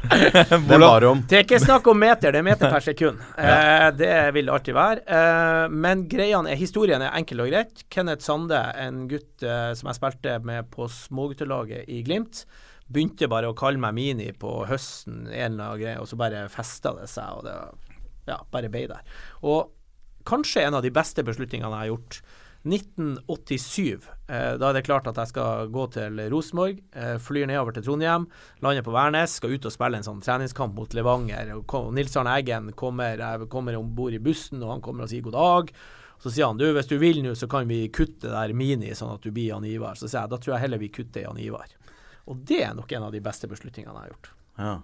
men 0.69 0.83
om. 1.11 1.21
Det 1.29 1.38
er 1.40 1.45
ikke 1.45 1.61
snakk 1.62 1.87
om 1.92 1.99
meter, 2.01 2.33
det 2.33 2.40
er 2.40 2.47
meter 2.47 2.73
per 2.73 2.85
sekund. 2.85 3.21
Eh, 3.47 3.90
det 3.97 4.12
vil 4.35 4.47
det 4.49 4.55
alltid 4.55 4.75
være. 4.75 5.03
Eh, 5.07 5.69
men 5.71 6.07
greiene 6.09 6.51
er, 6.51 6.57
historien 6.57 7.03
er 7.05 7.12
enkel 7.19 7.45
og 7.45 7.51
greit. 7.53 7.85
Kenneth 7.92 8.25
Sande, 8.25 8.59
en 8.81 9.05
gutt 9.11 9.45
eh, 9.45 9.73
som 9.77 9.90
jeg 9.90 9.99
spilte 10.01 10.38
med 10.47 10.71
på 10.73 10.88
småguttelaget 10.90 11.85
i 11.92 12.01
Glimt, 12.07 12.45
begynte 12.88 13.29
bare 13.31 13.51
å 13.51 13.57
kalle 13.59 13.79
meg 13.83 13.95
Mini 13.97 14.31
på 14.33 14.64
høsten, 14.71 15.27
en 15.29 15.53
eller 15.57 15.64
annen 15.69 15.81
greie, 15.83 16.01
og 16.01 16.09
så 16.09 16.16
bare 16.19 16.47
festa 16.53 16.95
det 16.97 17.09
seg, 17.12 17.29
og 17.38 17.45
det 17.47 17.57
ja, 18.27 18.40
bare 18.51 18.69
bei 18.73 18.87
der. 18.90 19.03
Og 19.47 19.69
kanskje 20.27 20.67
en 20.67 20.79
av 20.79 20.85
de 20.85 20.93
beste 20.95 21.25
beslutningene 21.27 21.73
jeg 21.73 21.85
har 21.87 21.93
gjort. 21.95 22.21
1987. 22.67 24.09
Eh, 24.27 24.55
da 24.59 24.69
er 24.69 24.75
det 24.75 24.87
klart 24.89 25.07
at 25.07 25.19
jeg 25.21 25.31
skal 25.31 25.69
gå 25.71 25.85
til 25.95 26.19
Rosenborg. 26.33 26.81
Eh, 26.99 27.15
flyr 27.23 27.47
nedover 27.47 27.77
til 27.77 27.85
Trondheim, 27.87 28.27
lander 28.65 28.87
på 28.87 28.95
Værnes, 28.95 29.37
skal 29.39 29.55
ut 29.55 29.69
og 29.69 29.75
spille 29.75 30.01
en 30.01 30.07
sånn 30.07 30.25
treningskamp 30.25 30.75
mot 30.75 30.97
Levanger. 30.99 31.53
Og 31.62 31.93
Nils 31.95 32.17
Arne 32.19 32.35
Eggen 32.41 32.73
kommer, 32.75 33.23
kommer 33.53 33.79
om 33.79 33.95
bord 33.95 34.17
i 34.17 34.23
bussen, 34.23 34.65
og 34.65 34.75
han 34.75 34.83
kommer 34.85 35.07
og 35.07 35.12
sier 35.12 35.25
god 35.27 35.39
dag. 35.39 35.73
Så 36.23 36.33
sier 36.33 36.49
han 36.49 36.59
du, 36.59 36.67
hvis 36.75 36.91
du 36.91 36.97
vil 36.99 37.23
nå, 37.23 37.37
så 37.39 37.47
kan 37.51 37.69
vi 37.69 37.85
kutte 37.93 38.33
der 38.33 38.55
Mini, 38.57 38.95
sånn 38.97 39.15
at 39.15 39.23
du 39.23 39.31
blir 39.31 39.53
Jan 39.53 39.69
Ivar. 39.69 39.99
Så 40.01 40.09
sier 40.09 40.25
jeg 40.25 40.33
da 40.33 40.41
tror 40.41 40.57
jeg 40.57 40.65
heller 40.65 40.83
vi 40.83 40.91
kutter 40.91 41.27
Jan 41.27 41.39
Ivar. 41.39 41.71
Og 42.27 42.43
det 42.49 42.62
er 42.67 42.75
nok 42.75 42.91
en 42.97 43.07
av 43.07 43.15
de 43.15 43.23
beste 43.23 43.47
beslutningene 43.51 43.95
jeg 43.95 44.03
har 44.09 44.15
gjort. 44.15 44.31
Ja. 44.59 44.77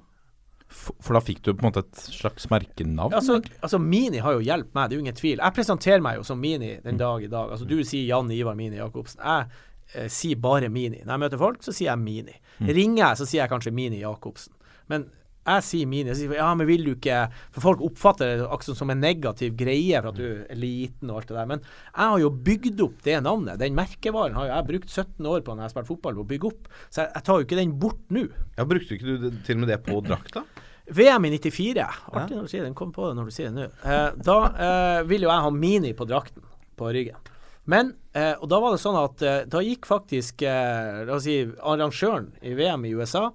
For, 0.72 0.96
for 1.04 1.14
da 1.18 1.20
fikk 1.22 1.42
du 1.44 1.52
på 1.52 1.62
en 1.62 1.68
måte 1.70 1.82
et 1.84 2.04
slags 2.16 2.48
merkenavn? 2.50 3.14
Altså, 3.18 3.38
altså 3.60 3.78
Mini 3.82 4.22
har 4.24 4.38
jo 4.38 4.44
hjulpet 4.46 4.74
meg, 4.74 4.88
det 4.88 4.96
er 4.96 5.00
jo 5.00 5.04
ingen 5.06 5.18
tvil. 5.20 5.38
Jeg 5.44 5.56
presenterer 5.58 6.02
meg 6.04 6.18
jo 6.18 6.26
som 6.26 6.40
Mini 6.42 6.72
den 6.84 6.98
dag 7.00 7.22
i 7.22 7.30
dag. 7.32 7.52
Altså 7.54 7.68
Du 7.68 7.76
sier 7.84 8.08
Jan 8.08 8.30
Ivar 8.34 8.56
Mini 8.58 8.80
Jacobsen. 8.80 9.20
Jeg 9.22 9.48
eh, 9.94 10.08
sier 10.12 10.40
bare 10.42 10.68
Mini. 10.72 11.02
Når 11.04 11.12
jeg 11.16 11.24
møter 11.26 11.42
folk, 11.46 11.62
så 11.62 11.74
sier 11.76 11.92
jeg 11.92 12.02
Mini. 12.02 12.38
Ringer 12.62 13.04
jeg, 13.06 13.18
så 13.22 13.28
sier 13.28 13.44
jeg 13.44 13.52
kanskje 13.52 13.74
Mini 13.76 14.00
Jacobsen. 14.02 14.54
Men 14.90 15.06
jeg 15.42 15.64
sier 15.66 15.88
Mini. 15.90 16.12
Jeg 16.12 16.18
sier, 16.20 16.34
ja, 16.38 16.48
men 16.54 16.68
vil 16.68 16.84
du 16.86 16.92
ikke 16.92 17.16
For 17.50 17.64
folk 17.64 17.80
oppfatter 17.82 18.36
det 18.38 18.44
akkurat 18.46 18.78
som 18.78 18.92
en 18.94 19.00
negativ 19.02 19.56
greie 19.58 19.98
for 19.98 20.12
at 20.12 20.18
du 20.20 20.44
er 20.46 20.58
liten 20.58 21.10
og 21.10 21.18
alt 21.18 21.32
det 21.32 21.38
der. 21.40 21.48
Men 21.50 21.64
jeg 21.66 22.12
har 22.12 22.20
jo 22.22 22.30
bygd 22.46 22.82
opp 22.86 23.00
det 23.02 23.16
navnet. 23.26 23.58
Den 23.58 23.74
merkevaren 23.74 24.36
har 24.38 24.46
jo 24.46 24.52
jeg 24.54 24.68
brukt 24.70 24.92
17 24.94 25.26
år 25.32 25.42
på 25.42 25.56
når 25.56 25.64
jeg 25.64 25.68
har 25.70 25.74
spilt 25.74 25.90
fotball, 25.90 26.20
på 26.20 26.26
å 26.26 26.30
bygge 26.30 26.50
opp. 26.52 26.70
Så 26.88 27.02
jeg, 27.02 27.10
jeg 27.16 27.26
tar 27.26 27.40
jo 27.40 27.46
ikke 27.48 27.58
den 27.58 27.74
bort 27.82 28.04
nå. 28.14 28.22
Ja, 28.58 28.68
Brukte 28.70 28.94
ikke 28.94 29.08
du 29.10 29.16
det- 29.26 29.40
til 29.48 29.58
og 29.58 29.64
med 29.64 29.72
det 29.74 29.80
på 29.88 29.98
drakta? 30.06 30.44
VM 30.86 31.24
i 31.28 31.30
94. 31.38 31.84
Artig 32.12 32.36
når 32.36 32.48
du 32.48 32.50
sier 32.50 32.64
den 32.66 32.74
Kom 32.78 32.90
på 32.94 33.08
det 33.08 33.18
når 33.18 33.28
du 33.28 33.34
sier 33.34 33.50
det 33.50 33.56
nå. 33.58 33.68
Eh, 33.86 34.08
da 34.18 34.38
eh, 34.50 35.02
vil 35.08 35.26
jo 35.26 35.30
jeg 35.30 35.46
ha 35.46 35.52
Mini 35.54 35.92
på 35.96 36.08
drakten 36.08 36.44
på 36.78 36.90
ryggen. 36.94 37.18
Men, 37.64 37.92
eh, 38.12 38.34
og 38.40 38.48
da 38.50 38.58
var 38.58 38.74
det 38.74 38.82
sånn 38.82 38.98
at 38.98 39.22
eh, 39.22 39.42
da 39.50 39.62
gikk 39.62 39.86
faktisk 39.86 40.42
eh, 40.42 41.04
la 41.06 41.14
oss 41.14 41.28
si, 41.28 41.44
arrangøren 41.62 42.32
i 42.42 42.56
VM 42.58 42.88
i 42.88 42.94
USA 42.98 43.28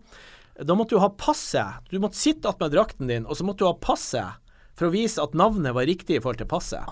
Da 0.57 0.75
måtte 0.75 0.97
du 0.97 0.99
ha 1.03 1.11
passet. 1.13 1.85
Du 1.91 1.99
måtte 2.03 2.19
sitte 2.19 2.49
attmed 2.49 2.73
drakten 2.73 3.07
din, 3.07 3.27
og 3.29 3.37
så 3.37 3.45
måtte 3.47 3.63
du 3.63 3.69
ha 3.69 3.77
passet 3.79 4.43
for 4.77 4.87
å 4.87 4.93
vise 4.93 5.21
at 5.23 5.33
navnet 5.37 5.73
var 5.73 5.87
riktig 5.89 6.19
i 6.19 6.21
forhold 6.21 6.37
til 6.37 6.49
passet. 6.49 6.85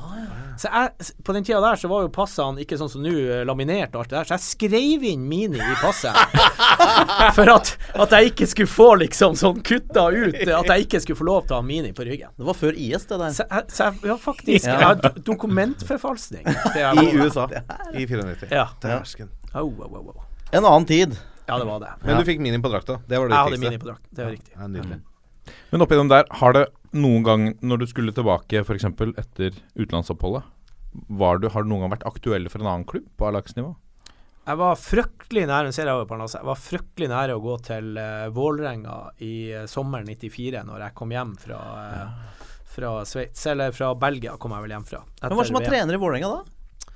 Så 0.58 0.70
jeg, 0.72 1.12
På 1.24 1.36
den 1.36 1.46
tida 1.46 1.60
der 1.62 1.78
så 1.78 1.90
var 1.92 2.06
jo 2.06 2.12
passene 2.14 2.64
ikke 2.64 2.80
sånn 2.80 2.90
som 2.90 3.04
nå, 3.04 3.12
eh, 3.12 3.44
laminert 3.46 3.94
og 3.94 4.02
alt 4.02 4.14
det 4.14 4.18
der, 4.18 4.30
så 4.30 4.38
jeg 4.38 4.46
skrev 4.46 5.06
inn 5.12 5.28
Mini 5.30 5.60
i 5.62 5.76
passet. 5.82 6.16
For 7.38 7.52
at, 7.52 7.76
at 7.94 8.16
jeg 8.18 8.32
ikke 8.32 8.48
skulle 8.50 8.72
få 8.72 8.90
liksom 9.04 9.36
sånn 9.38 9.62
kutta 9.66 10.08
ut 10.14 10.36
At 10.36 10.70
jeg 10.72 10.86
ikke 10.86 11.02
skulle 11.04 11.20
få 11.20 11.28
lov 11.28 11.46
til 11.46 11.58
å 11.58 11.62
ha 11.62 11.66
Mini 11.66 11.94
på 11.96 12.06
ryggen. 12.08 12.34
Det 12.38 12.48
var 12.48 12.58
før 12.58 12.78
IS, 12.78 13.08
det 13.10 13.20
der. 13.22 13.36
Så 13.38 13.46
jeg, 13.46 13.68
så 13.76 13.88
jeg 13.90 14.12
ja, 14.12 14.18
faktisk 14.26 14.70
Ja. 14.70 14.76
Jeg 14.76 14.90
har 14.90 15.22
dokumentforfalskning. 15.28 16.46
I 17.04 17.08
USA. 17.20 17.48
I 17.94 18.06
94. 18.08 18.50
Ja. 18.50 18.70
Dæsken. 18.82 19.30
Oh, 19.54 19.70
oh, 19.70 19.86
oh, 19.86 20.14
au. 20.16 20.30
En 20.52 20.64
annen 20.64 20.88
tid. 20.90 21.18
Ja, 21.46 21.60
det 21.60 21.68
var 21.68 21.84
det. 21.84 21.92
Men 22.02 22.18
du 22.18 22.26
fikk 22.28 22.42
mini 22.42 22.58
på 22.62 22.72
drakta. 22.74 22.98
Det 23.06 23.20
var 23.22 23.30
det 23.30 23.38
viktigste. 23.38 23.52
Jeg 23.54 23.62
hadde. 23.62 23.70
Mini 23.70 23.82
på 23.82 23.92
drakt. 23.92 24.08
Det 24.10 24.26
var 24.26 24.34
riktig. 24.34 24.56
Ja, 24.56 24.70
nydelig. 24.72 25.04
Men 25.70 25.86
oppi 25.86 26.00
dem 26.00 26.10
der, 26.10 26.26
har 26.42 26.56
det 26.58 26.66
noen 26.96 27.26
gang 27.26 27.48
når 27.62 27.84
du 27.84 27.88
skulle 27.92 28.14
tilbake 28.16 28.62
f.eks. 28.64 28.88
etter 28.88 29.58
utenlandsoppholdet, 29.76 30.46
var 31.12 31.42
du, 31.44 31.50
har 31.52 31.66
du 31.66 31.70
noen 31.72 31.86
gang 31.86 31.96
vært 31.98 32.08
aktuell 32.08 32.48
for 32.52 32.64
en 32.64 32.72
annen 32.72 32.88
klubb 32.88 33.08
på 33.20 33.28
A-lagsnivå? 33.28 33.74
Jeg 34.46 34.60
var 34.62 34.76
fryktelig 34.78 35.48
nære 35.50 35.72
ser 35.74 35.90
jeg 35.90 35.98
over 35.98 36.22
Jeg 36.22 36.46
var 36.46 36.60
fryktelig 36.62 37.08
nære 37.10 37.36
å 37.36 37.42
gå 37.42 37.56
til 37.66 37.96
uh, 37.98 38.28
Vålerenga 38.34 38.98
i 39.26 39.36
uh, 39.58 39.64
sommeren 39.70 40.06
94, 40.06 40.62
når 40.68 40.84
jeg 40.86 40.96
kom 41.00 41.14
hjem 41.16 41.32
fra, 41.42 41.62
uh, 41.82 42.52
fra 42.70 42.92
Sveits. 43.10 43.48
Eller 43.50 43.74
fra 43.74 43.90
Belgia 43.98 44.38
kom 44.38 44.54
jeg 44.54 44.68
vel 44.68 44.76
hjem 44.78 44.86
fra. 44.86 45.02
Hvem 45.24 45.34
var 45.34 45.42
det 45.42 45.50
som 45.50 45.58
var 45.58 45.66
trener 45.66 45.98
i 45.98 46.02
Vålerenga 46.04 46.30
da? 46.36 46.94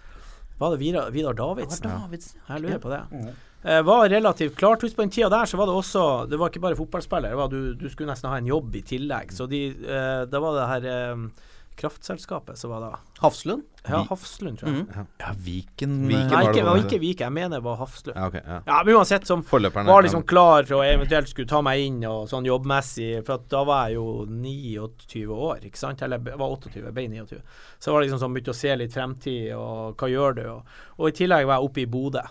Var 0.60 0.76
det 0.76 0.82
Vidar, 0.84 1.10
Vidar 1.16 1.34
Davidsen? 1.34 1.90
Ja. 1.90 2.22
Jeg 2.54 2.62
lurer 2.62 2.82
på 2.84 2.92
det. 2.92 3.02
Eh, 3.16 3.28
var 3.64 4.10
relativt 4.10 4.56
klart. 4.56 4.82
Husk 4.82 4.96
på 4.96 5.04
den 5.04 5.12
tida 5.12 5.30
der 5.30 5.46
så 5.46 5.58
var 5.60 5.68
det 5.68 5.76
også 5.76 6.04
Det 6.32 6.40
var 6.40 6.50
ikke 6.50 6.62
bare 6.64 6.78
fotballspiller. 6.80 7.30
Det 7.34 7.38
var, 7.42 7.48
du, 7.52 7.74
du 7.76 7.90
skulle 7.90 8.12
nesten 8.14 8.32
ha 8.32 8.38
en 8.40 8.48
jobb 8.48 8.76
i 8.80 8.82
tillegg. 8.82 9.34
Så 9.36 9.50
de, 9.52 9.66
eh, 9.84 10.26
da 10.32 10.40
var 10.44 10.56
det 10.56 10.68
her 10.74 10.88
eh, 10.94 11.48
kraftselskapet 11.80 12.58
som 12.60 12.72
var 12.74 12.82
da 12.84 12.90
Hafslund? 13.22 13.64
Ja, 13.88 14.02
Hafslund, 14.10 14.60
tror 14.60 14.70
jeg. 14.72 14.84
Mhm. 14.84 15.06
Ja, 15.20 15.30
Viken, 15.46 15.94
Viken 16.08 16.32
Nei, 16.34 16.42
ikke, 16.50 16.64
var 16.68 16.80
ikke 16.82 17.00
Viken, 17.00 17.24
Jeg 17.30 17.34
mener 17.36 17.58
det 17.60 17.64
var 17.64 17.78
Hafslund. 17.80 18.18
Ja, 18.18 18.28
okay, 18.28 18.42
ja. 18.46 18.58
Ja, 18.68 18.80
men 18.86 18.96
uansett, 19.00 19.28
som 19.28 19.44
Forløperne. 19.48 19.88
var 19.88 20.04
liksom 20.04 20.24
klar 20.28 20.68
for 20.68 20.80
å 20.82 20.84
eventuelt 20.88 21.32
skulle 21.32 21.48
ta 21.48 21.62
meg 21.66 21.86
inn 21.86 22.02
og 22.08 22.28
sånn 22.32 22.48
jobbmessig, 22.48 23.24
for 23.28 23.40
at 23.40 23.48
da 23.52 23.64
var 23.68 23.88
jeg 23.88 23.96
jo 24.00 24.26
29 24.28 25.24
år, 25.36 25.64
ikke 25.70 25.80
sant? 25.80 26.04
Eller 26.06 26.20
jeg 26.20 26.40
var 26.40 26.56
28, 26.58 26.84
jeg 26.84 26.94
ble 26.96 27.08
29. 27.16 27.40
Så 27.80 27.92
var 27.94 28.02
det 28.02 28.10
liksom 28.10 28.22
sånn 28.26 28.36
begynte 28.36 28.56
å 28.56 28.60
se 28.60 28.76
litt 28.76 28.94
fremtid, 28.96 29.48
og 29.56 29.96
hva 30.00 30.12
gjør 30.12 30.36
du? 30.40 30.44
Og, 30.52 30.76
og 31.00 31.08
i 31.10 31.16
tillegg 31.22 31.48
var 31.48 31.60
jeg 31.60 31.70
oppe 31.72 31.84
i 31.84 31.90
Bodø. 31.96 32.26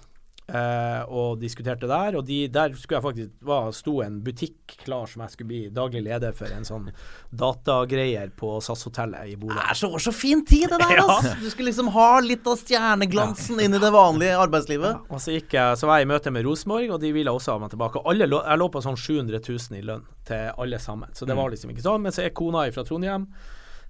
Eh, 0.48 1.02
og 1.08 1.38
diskuterte 1.40 1.88
der, 1.90 2.16
og 2.18 2.24
de, 2.26 2.38
der 2.52 2.72
skulle 2.76 2.98
jeg 2.98 3.04
faktisk 3.04 3.48
var, 3.48 3.68
sto 3.76 3.98
en 4.04 4.18
butikk 4.24 4.76
klar 4.84 5.08
som 5.10 5.22
jeg 5.24 5.34
skulle 5.34 5.50
bli 5.50 5.60
daglig 5.74 6.02
leder 6.06 6.32
for, 6.36 6.50
en 6.54 6.66
sånn 6.66 6.88
datagreier 7.30 8.32
på 8.36 8.54
SAS-hotellet 8.64 9.32
i 9.32 9.36
Bodø. 9.36 9.58
Det 9.58 9.66
er 9.74 9.80
så, 9.80 9.90
så 10.02 10.14
fin 10.14 10.44
tid, 10.46 10.68
det 10.72 10.80
der! 10.82 10.86
Ja. 10.98 11.04
altså. 11.04 11.34
Du 11.38 11.50
skulle 11.52 11.68
liksom 11.68 11.90
ha 11.94 12.06
litt 12.24 12.46
av 12.48 12.56
stjerneglansen 12.58 13.60
inn 13.62 13.76
i 13.76 13.80
det 13.82 13.90
vanlige 13.94 14.38
arbeidslivet. 14.40 15.04
Og 15.12 15.20
så, 15.22 15.34
gikk 15.36 15.54
jeg, 15.54 15.76
så 15.78 15.86
var 15.86 16.00
jeg 16.00 16.08
i 16.08 16.10
møte 16.10 16.32
med 16.34 16.46
Rosenborg, 16.46 16.94
og 16.96 17.02
de 17.02 17.12
ville 17.14 17.30
også 17.30 17.54
ha 17.54 17.62
meg 17.62 17.70
tilbake. 17.74 18.02
Alle 18.08 18.26
jeg 18.26 18.60
lå 18.62 18.68
på 18.72 18.82
sånn 18.82 18.98
700 18.98 19.38
000 19.44 19.78
i 19.78 19.84
lønn 19.86 20.08
til 20.26 20.50
alle 20.58 20.80
sammen, 20.82 21.12
så 21.14 21.28
det 21.28 21.36
var 21.38 21.52
liksom 21.52 21.70
ikke 21.70 21.84
sånn. 21.84 22.02
Men 22.02 22.16
så 22.16 22.24
er 22.24 22.34
kona 22.34 22.64
fra 22.74 22.86
Trondheim. 22.88 23.28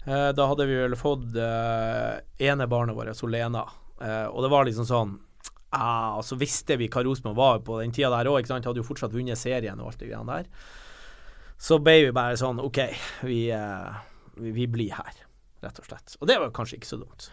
Eh, 0.05 0.29
da 0.37 0.47
hadde 0.51 0.67
vi 0.69 0.77
vel 0.79 0.97
fått 0.99 1.37
uh, 1.37 2.19
ene 2.41 2.69
barnet 2.71 2.97
vårt, 2.97 3.17
Solena. 3.17 3.65
uh, 4.03 4.27
og 4.29 4.45
det 4.45 4.53
var 4.53 4.69
liksom 4.69 4.87
sånn 4.89 5.17
ah, 5.71 6.19
Og 6.19 6.25
så 6.27 6.39
visste 6.41 6.79
vi 6.81 6.91
hva 6.93 7.05
Rosenborg 7.07 7.39
var 7.39 7.65
på 7.67 7.81
den 7.83 7.95
tida 7.95 8.13
der 8.15 8.31
òg, 8.31 8.49
hadde 8.49 8.81
jo 8.81 8.87
fortsatt 8.87 9.15
vunnet 9.15 9.41
serien 9.41 9.81
og 9.81 9.93
alt 9.93 10.03
det 10.03 10.11
greiene 10.11 10.39
der. 10.41 10.53
Så 11.59 11.81
ble 11.83 11.97
vi 12.07 12.15
bare 12.15 12.39
sånn 12.39 12.61
OK, 12.63 12.79
vi, 13.27 13.49
eh, 13.51 13.99
vi, 14.39 14.55
vi 14.55 14.69
blir 14.71 14.95
her, 14.95 15.23
rett 15.65 15.83
og 15.83 15.89
slett. 15.91 16.15
Og 16.21 16.31
det 16.31 16.39
var 16.39 16.55
kanskje 16.55 16.79
ikke 16.79 16.93
så 16.93 17.01
dumt. 17.01 17.31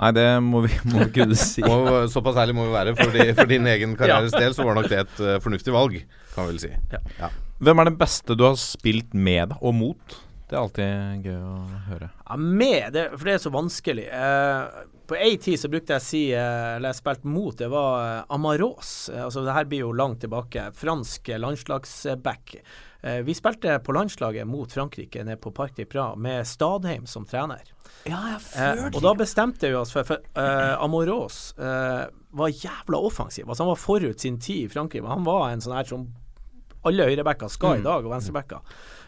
Nei, 0.00 0.10
det 0.16 0.26
må 0.42 0.64
vi, 0.64 0.72
må 0.88 1.04
vi 1.04 1.12
kunne 1.14 1.36
si. 1.38 1.62
Må, 1.68 2.02
såpass 2.10 2.40
ærlig 2.42 2.56
må 2.58 2.66
vi 2.66 2.74
være. 2.74 2.96
For, 2.98 3.14
de, 3.14 3.28
for 3.36 3.50
din 3.50 3.68
egen 3.70 3.94
karrieres 3.98 4.34
del 4.40 4.56
så 4.56 4.66
var 4.66 4.78
nok 4.78 4.90
det 4.90 5.04
et 5.04 5.22
uh, 5.22 5.36
fornuftig 5.44 5.74
valg, 5.74 6.00
kan 6.34 6.48
vi 6.48 6.54
vel 6.54 6.62
si. 6.64 6.72
Ja. 7.20 7.30
Hvem 7.62 7.82
er 7.82 7.90
det 7.90 7.98
beste 8.00 8.34
du 8.38 8.46
har 8.48 8.58
spilt 8.58 9.14
med 9.14 9.54
og 9.60 9.76
mot? 9.78 10.16
Det 10.50 10.58
er 10.58 10.64
alltid 10.66 11.28
gøy 11.28 11.36
å 11.38 11.52
høre. 11.86 12.08
Ja, 12.26 12.36
med, 12.36 12.88
det, 12.96 13.06
for 13.14 13.28
det 13.28 13.36
er 13.36 13.44
så 13.44 13.52
vanskelig. 13.54 14.08
Eh, 14.12 14.82
på 15.12 15.18
ei 15.20 15.36
tid 15.36 15.60
så 15.60 15.68
brukte 15.68 15.92
jeg 15.92 16.00
å 16.00 16.04
si, 16.04 16.22
eh, 16.32 16.76
eller 16.76 16.92
jeg 16.92 17.00
spilte 17.02 17.28
mot, 17.28 17.52
det 17.58 17.68
var 17.68 18.24
Amarås. 18.32 19.10
Eh, 19.12 19.20
altså 19.26 19.44
det 19.44 19.52
her 19.52 19.68
blir 19.68 19.84
jo 19.84 19.92
langt 19.92 20.22
tilbake. 20.24 20.70
Fransk 20.78 21.28
eh, 21.28 21.40
landslagsback. 21.42 22.54
Eh, 23.02 23.20
vi 23.26 23.34
spilte 23.34 23.76
på 23.84 23.92
landslaget 23.92 24.48
mot 24.48 24.72
Frankrike 24.72 25.24
nede 25.26 25.40
på 25.42 25.52
Parc 25.52 25.74
de 25.76 25.84
Pras 25.84 26.16
med 26.16 26.46
Stadheim 26.48 27.04
som 27.10 27.26
trener. 27.28 27.60
Ja, 28.08 28.20
ja, 28.32 28.38
Eh, 28.56 28.86
og 28.88 29.00
da 29.04 29.12
bestemte 29.18 29.68
vi 29.68 29.76
oss 29.76 29.92
for 29.92 30.06
For 30.06 30.22
eh, 30.38 30.74
Amoros 30.82 31.52
eh, 31.58 32.06
var 32.32 32.48
jævla 32.48 32.98
offensiv. 32.98 33.48
Altså 33.48 33.66
Han 33.66 33.74
var 33.74 33.80
forut 33.82 34.20
sin 34.20 34.38
tid 34.40 34.64
i 34.64 34.72
Frankrike. 34.72 35.06
Han 35.06 35.26
var 35.28 35.50
en 35.50 35.60
sånn 35.60 35.76
her 35.76 35.88
som 35.88 36.08
alle 36.88 37.04
høyrebacker 37.06 37.50
skal 37.52 37.78
i 37.78 37.84
dag, 37.84 38.02
og 38.02 38.10
venstrebacker. 38.10 38.64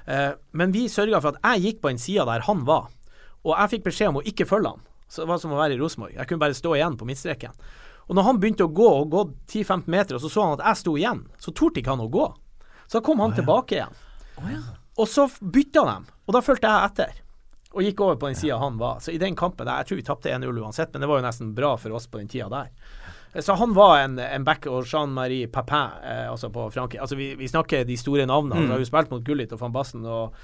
Eh, 0.07 0.33
men 0.53 0.75
vi 0.75 0.85
sørga 0.93 1.23
for 1.23 1.35
at 1.35 1.55
jeg 1.55 1.65
gikk 1.65 1.81
på 1.83 1.95
den 1.95 2.03
sida 2.03 2.27
der 2.29 2.45
han 2.47 2.63
var, 2.69 2.91
og 3.43 3.57
jeg 3.57 3.73
fikk 3.73 3.89
beskjed 3.89 4.13
om 4.13 4.21
å 4.21 4.29
ikke 4.31 4.47
følge 4.47 4.75
han. 4.77 4.85
Så 5.15 5.23
det 5.23 5.31
var 5.31 5.39
som 5.39 5.53
å 5.55 5.59
være 5.61 5.77
i 5.77 5.79
Rosenborg. 5.79 6.17
Jeg 6.17 6.27
kunne 6.27 6.43
bare 6.43 6.57
stå 6.59 6.73
igjen 6.75 6.97
på 6.99 7.07
midtstreken. 7.07 7.55
Og 8.11 8.17
når 8.19 8.27
han 8.27 8.41
begynte 8.43 8.67
å 8.67 8.73
gå, 8.75 8.87
og 9.01 9.13
gå 9.13 9.21
10-15 9.47 9.87
meter, 9.95 10.17
og 10.19 10.25
så 10.25 10.31
så 10.33 10.43
han 10.45 10.57
at 10.59 10.65
jeg 10.67 10.81
sto 10.83 10.97
igjen, 10.99 11.21
så 11.41 11.55
torde 11.57 11.81
ikke 11.81 11.95
han 11.95 12.03
å 12.03 12.11
gå. 12.13 12.27
Så 12.89 12.99
da 12.99 13.05
kom 13.07 13.23
han 13.23 13.33
tilbake 13.37 13.79
igjen. 13.79 13.95
Og 14.99 15.09
så 15.09 15.29
bytta 15.41 15.85
de, 15.89 16.17
og 16.27 16.37
da 16.37 16.43
fulgte 16.45 16.71
jeg 16.71 16.91
etter. 16.91 17.23
Og 17.75 17.83
gikk 17.87 18.03
over 18.05 18.19
på 18.21 18.29
den 18.31 18.39
sida 18.39 18.59
han 18.61 18.77
var. 18.79 19.01
Så 19.03 19.15
i 19.15 19.19
den 19.19 19.35
kampen 19.39 19.67
der, 19.67 19.81
Jeg 19.83 19.89
tror 19.89 19.99
vi 19.99 20.07
tapte 20.07 20.35
1-0 20.35 20.61
uansett, 20.63 20.93
men 20.93 21.03
det 21.03 21.09
var 21.11 21.19
jo 21.23 21.27
nesten 21.27 21.55
bra 21.55 21.73
for 21.81 21.95
oss 21.97 22.07
på 22.11 22.21
den 22.21 22.29
tida 22.31 22.51
der. 22.53 22.69
Så 23.43 23.57
han 23.59 23.73
var 23.75 23.99
en, 24.05 24.19
en 24.19 24.45
back 24.47 24.67
og 24.71 24.85
Jean-Marie 24.87 25.49
Papin, 25.51 25.97
eh, 26.05 26.29
altså 26.31 26.53
på 26.55 26.69
Frankrike. 26.71 27.01
Altså 27.03 27.17
vi, 27.19 27.33
vi 27.35 27.49
snakker 27.51 27.83
de 27.87 27.97
store 27.99 28.27
navnene. 28.31 28.67
Vi 28.69 28.71
har 28.71 28.79
jo 28.79 28.87
spilt 28.87 29.11
mot 29.11 29.25
Gullit 29.27 29.53
og 29.57 29.63
van 29.65 29.75
Basten 29.75 30.07
og 30.07 30.37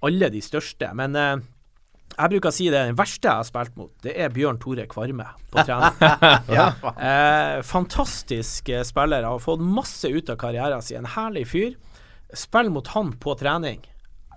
alle 0.00 0.30
de 0.32 0.40
største. 0.40 0.88
Men 0.96 1.16
eh, 1.16 1.36
jeg 2.14 2.32
bruker 2.32 2.50
å 2.50 2.54
si 2.54 2.66
det 2.70 2.80
den 2.88 2.96
verste 2.98 3.28
jeg 3.28 3.40
har 3.40 3.46
spilt 3.46 3.76
mot, 3.78 3.92
det 4.04 4.14
er 4.18 4.32
Bjørn 4.34 4.58
Tore 4.62 4.86
Kvarme 4.90 5.26
på 5.52 5.62
trening. 5.66 6.02
eh, 6.94 7.58
fantastisk 7.66 8.68
eh, 8.72 8.84
spiller. 8.86 9.26
Har 9.28 9.42
fått 9.42 9.62
masse 9.62 10.08
ut 10.08 10.30
av 10.32 10.38
karrieren 10.40 10.82
sin. 10.84 11.04
En 11.04 11.12
herlig 11.14 11.46
fyr. 11.52 11.76
Spill 12.36 12.70
mot 12.74 12.90
han 12.94 13.14
på 13.20 13.34
trening. 13.40 13.84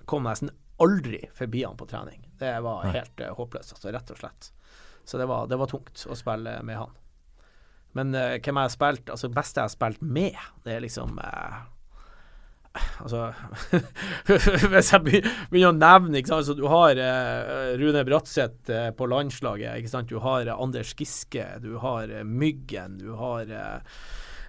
Kom 0.10 0.28
nesten 0.28 0.52
aldri 0.82 1.24
forbi 1.38 1.64
han 1.64 1.78
på 1.78 1.88
trening. 1.90 2.28
Det 2.40 2.54
var 2.66 2.88
helt 2.90 3.22
uh, 3.22 3.34
håpløst, 3.38 3.76
altså, 3.76 3.92
rett 3.94 4.12
og 4.12 4.18
slett. 4.18 4.52
Så 5.06 5.18
det 5.18 5.28
var, 5.30 5.46
det 5.48 5.60
var 5.62 5.70
tungt 5.70 6.06
å 6.10 6.18
spille 6.18 6.56
med 6.66 6.80
han. 6.80 6.96
Men 7.98 8.16
uh, 8.16 8.38
hvem 8.40 8.58
jeg 8.58 8.70
har 8.70 8.74
spilt 8.74 9.12
Altså, 9.12 9.30
beste 9.34 9.60
jeg 9.62 9.70
har 9.70 9.74
spilt 9.74 10.02
med, 10.02 10.40
det 10.66 10.78
er 10.78 10.84
liksom 10.86 11.20
eh, 11.22 11.60
Altså 12.72 13.26
Hvis 14.72 14.92
jeg 14.94 15.04
begynner 15.04 15.72
å 15.72 15.76
nevne 15.76 16.22
ikke 16.22 16.32
sant? 16.32 16.48
Så 16.48 16.56
Du 16.56 16.66
har 16.72 16.96
eh, 16.96 17.74
Rune 17.82 18.04
Bratseth 18.08 18.72
eh, 18.72 18.90
på 18.96 19.08
landslaget. 19.12 19.82
Ikke 19.82 19.92
sant? 19.92 20.12
Du 20.12 20.22
har 20.24 20.48
eh, 20.48 20.56
Anders 20.56 20.94
Giske. 20.98 21.46
Du 21.64 21.76
har 21.84 22.12
eh, 22.12 22.24
Myggen. 22.28 23.00
Du 23.02 23.12
har 23.20 23.50
eh, 23.50 23.98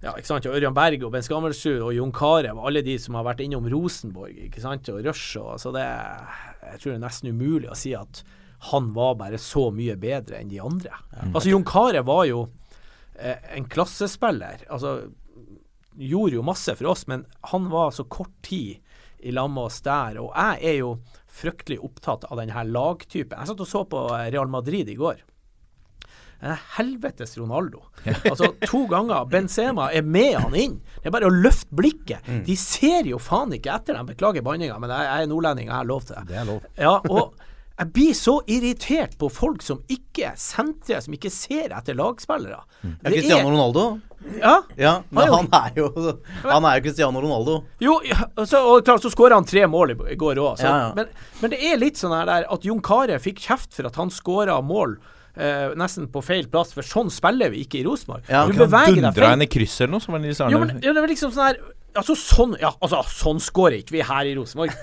ja, 0.02 0.12
ikke 0.16 0.28
sant? 0.30 0.46
Ørjan 0.50 0.74
Berg 0.74 1.04
og 1.06 1.12
Ben 1.14 1.22
Skammelsrud 1.26 1.82
og 1.82 1.92
Jon 1.94 2.14
Carew. 2.14 2.62
Alle 2.62 2.82
de 2.86 2.96
som 2.98 3.18
har 3.18 3.26
vært 3.26 3.42
innom 3.44 3.66
Rosenborg 3.70 4.38
ikke 4.48 4.62
sant? 4.62 4.90
og 4.90 5.02
Rush. 5.06 5.36
Og, 5.42 5.58
så 5.62 5.74
det 5.74 5.84
Jeg 5.86 6.78
tror 6.78 6.90
det 6.92 6.96
er 6.98 7.04
nesten 7.06 7.34
umulig 7.34 7.70
å 7.70 7.78
si 7.78 7.94
at 7.98 8.22
han 8.70 8.92
var 8.94 9.16
bare 9.18 9.38
så 9.42 9.72
mye 9.74 9.96
bedre 9.98 10.38
enn 10.38 10.50
de 10.52 10.60
andre. 10.62 10.94
Altså 11.32 11.50
Jon 11.50 11.64
Carew 11.66 12.04
var 12.06 12.26
jo 12.28 12.44
eh, 13.18 13.40
en 13.56 13.66
klassespiller. 13.66 14.62
Altså 14.70 14.92
gjorde 15.98 16.38
jo 16.38 16.44
masse 16.46 16.74
for 16.78 16.92
oss, 16.92 17.06
men 17.10 17.26
han 17.52 17.68
var 17.72 17.90
så 17.94 18.04
kort 18.04 18.32
tid 18.42 18.78
i 19.22 19.32
lag 19.34 19.50
med 19.50 19.68
oss 19.70 19.80
der. 19.84 20.18
Og 20.22 20.32
jeg 20.34 20.72
er 20.72 20.78
jo 20.80 20.94
fryktelig 21.30 21.78
opptatt 21.84 22.24
av 22.28 22.40
denne 22.40 22.64
lagtypen. 22.68 23.38
Jeg 23.38 23.52
satt 23.52 23.62
og 23.62 23.70
så 23.70 23.84
på 23.88 24.06
eh, 24.16 24.30
Real 24.34 24.50
Madrid 24.50 24.90
i 24.90 24.98
går. 24.98 25.22
Helvetes 26.76 27.36
Ronaldo. 27.38 27.84
Altså 28.30 28.48
To 28.66 28.80
ganger 28.90 29.28
Benzema 29.30 29.92
er 29.94 30.02
med 30.02 30.34
han 30.34 30.56
inn. 30.58 30.74
Det 30.98 31.06
er 31.10 31.14
bare 31.14 31.30
å 31.30 31.34
løfte 31.34 31.70
blikket. 31.78 32.26
De 32.46 32.56
ser 32.58 33.06
jo 33.06 33.20
faen 33.22 33.54
ikke 33.54 33.70
etter 33.76 33.94
dem. 33.98 34.08
Beklager 34.10 34.42
banninga, 34.42 34.80
men 34.82 34.90
jeg, 34.90 35.06
jeg 35.06 35.26
er 35.28 35.30
nordlending, 35.30 35.70
jeg 35.70 35.76
har 35.76 35.88
lov 35.88 36.02
til 36.08 36.18
det. 36.18 36.24
Det 36.32 36.40
er 36.42 36.48
lov. 36.50 36.66
Ja, 36.74 36.96
og 37.06 37.38
jeg 37.82 37.90
blir 37.96 38.14
så 38.14 38.38
irritert 38.46 39.16
på 39.18 39.28
folk 39.32 39.62
som 39.66 39.80
ikke 39.90 40.32
sentrer, 40.38 41.02
som 41.04 41.14
ikke 41.16 41.30
ser 41.34 41.74
etter 41.74 41.96
lagspillere. 41.98 42.60
Ja, 42.82 42.90
Det 43.02 43.12
Cristiano 43.18 43.48
er- 43.48 43.52
Ronaldo? 43.56 43.84
Ja, 44.38 44.62
Ja, 44.78 44.92
men 45.10 45.26
han 45.32 45.48
er 45.52 45.72
jo 45.80 45.88
Han 46.44 46.64
er 46.64 46.76
jo 46.78 46.82
Cristiano 46.84 47.20
Ronaldo. 47.20 47.56
Jo, 47.82 47.96
ja, 48.06 48.20
altså, 48.38 48.60
og 48.70 48.84
klart 48.86 49.02
så 49.02 49.10
skåra 49.10 49.34
han 49.34 49.44
tre 49.44 49.64
mål 49.66 49.96
i, 49.96 50.14
går 50.14 50.38
òg. 50.38 50.60
Ja, 50.62 50.76
ja. 50.78 50.92
men, 50.94 51.08
men 51.40 51.50
det 51.50 51.58
er 51.58 51.76
litt 51.82 51.98
sånn 51.98 52.14
her 52.14 52.26
der 52.30 52.46
at 52.52 52.62
Jon 52.68 52.80
Carew 52.80 53.18
fikk 53.18 53.42
kjeft 53.42 53.74
for 53.74 53.90
at 53.90 53.98
han 53.98 54.10
skåra 54.14 54.60
mål 54.62 54.94
eh, 55.34 55.72
nesten 55.80 56.06
på 56.12 56.22
feil 56.22 56.46
plass, 56.52 56.70
for 56.76 56.86
sånn 56.86 57.10
spiller 57.10 57.50
vi 57.50 57.64
ikke 57.66 57.80
i 57.80 57.84
Rosenborg. 57.88 58.22
Ja, 58.30 58.44
Du 58.46 58.52
beveger 58.52 58.94
deg 58.94 59.10
Dundra 59.10 59.32
feil. 59.32 59.42
i 59.42 59.46
krysset 59.50 59.86
eller 59.88 59.96
noe, 59.96 60.04
som 60.04 60.14
var 60.14 60.50
Jo, 60.52 60.58
men 60.60 60.78
jo, 60.84 60.92
det 60.92 61.00
var 61.02 61.08
liksom 61.08 61.32
sånn 61.34 61.46
her 61.50 61.58
Altså 61.98 62.16
sånn 62.18 62.54
Ja, 62.60 62.72
altså 62.80 63.02
sånn 63.10 63.40
scorer 63.42 63.78
ikke 63.80 63.96
vi 63.98 64.04
her 64.06 64.28
i 64.28 64.34
Rosenborg. 64.38 64.74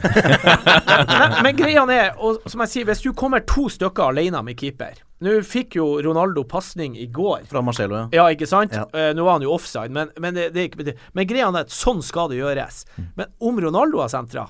men, 1.20 1.38
men 1.46 1.58
greia 1.58 1.86
er, 1.94 2.12
og 2.18 2.44
som 2.50 2.64
jeg 2.66 2.74
sier, 2.74 2.90
hvis 2.90 3.04
du 3.06 3.12
kommer 3.18 3.44
to 3.48 3.68
stykker 3.72 4.12
alene 4.12 4.42
med 4.46 4.60
keeper 4.60 5.00
Nå 5.26 5.40
fikk 5.44 5.76
jo 5.76 5.88
Ronaldo 6.00 6.46
pasning 6.48 6.94
i 6.96 7.10
går. 7.12 7.42
Fra 7.52 7.60
Marcello, 7.66 7.98
ja. 7.98 8.22
Ja, 8.22 8.28
ikke 8.32 8.48
sant? 8.48 8.72
Ja. 8.72 8.86
Uh, 8.94 9.10
nå 9.18 9.26
var 9.28 9.36
han 9.36 9.44
jo 9.44 9.52
offside, 9.52 9.92
men, 9.92 10.14
men, 10.16 10.38
det, 10.38 10.54
det, 10.56 10.70
det, 10.88 10.94
men 11.12 11.28
greia 11.28 11.50
er 11.50 11.66
at 11.66 11.76
sånn 11.76 12.00
skal 12.06 12.32
det 12.32 12.40
gjøres. 12.40 12.86
Men 13.20 13.28
om 13.44 13.60
Ronaldo 13.60 14.00
har 14.00 14.14
sentra 14.14 14.48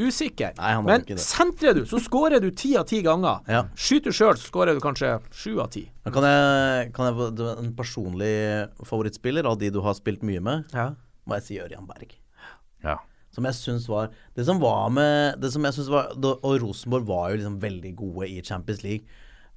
Usikker. 0.00 0.54
Nei, 0.56 0.70
han 0.72 0.86
men 0.86 1.04
sentrer 1.20 1.74
du, 1.76 1.82
så 1.88 2.00
skårer 2.00 2.40
du 2.40 2.48
ti 2.56 2.72
av 2.80 2.86
ti 2.88 3.02
ganger. 3.04 3.42
Ja. 3.50 3.66
Skyter 3.76 4.14
du 4.14 4.16
sjøl, 4.16 4.38
så 4.40 4.48
skårer 4.48 4.76
du 4.76 4.80
kanskje 4.80 5.18
sju 5.28 5.58
av 5.60 5.68
ti. 5.74 5.84
Kan 6.08 6.24
jeg, 6.24 6.88
kan 6.96 7.10
jeg 7.10 7.16
få 7.18 7.50
en 7.58 7.70
personlig 7.76 8.32
favorittspiller 8.88 9.48
av 9.50 9.58
de 9.60 9.68
du 9.74 9.82
har 9.84 9.96
spilt 9.98 10.24
mye 10.26 10.40
med, 10.44 10.72
Ja. 10.72 10.90
Må 11.30 11.38
jeg 11.38 11.46
si 11.46 11.62
Ørjan 11.62 11.88
Berg. 11.88 12.18
Ja. 12.84 12.98
Som 13.30 13.46
jeg 13.46 13.54
syns 13.54 13.84
var 13.86 14.08
Det 14.34 14.42
som 14.42 14.58
var 14.58 14.88
med 14.90 15.36
Det 15.38 15.52
som 15.54 15.62
jeg 15.62 15.76
synes 15.76 15.90
var 15.92 16.08
Og 16.18 16.54
Rosenborg 16.64 17.04
var 17.06 17.28
jo 17.30 17.36
liksom 17.38 17.60
veldig 17.62 17.92
gode 17.98 18.26
i 18.26 18.40
Champions 18.42 18.80
League. 18.82 19.06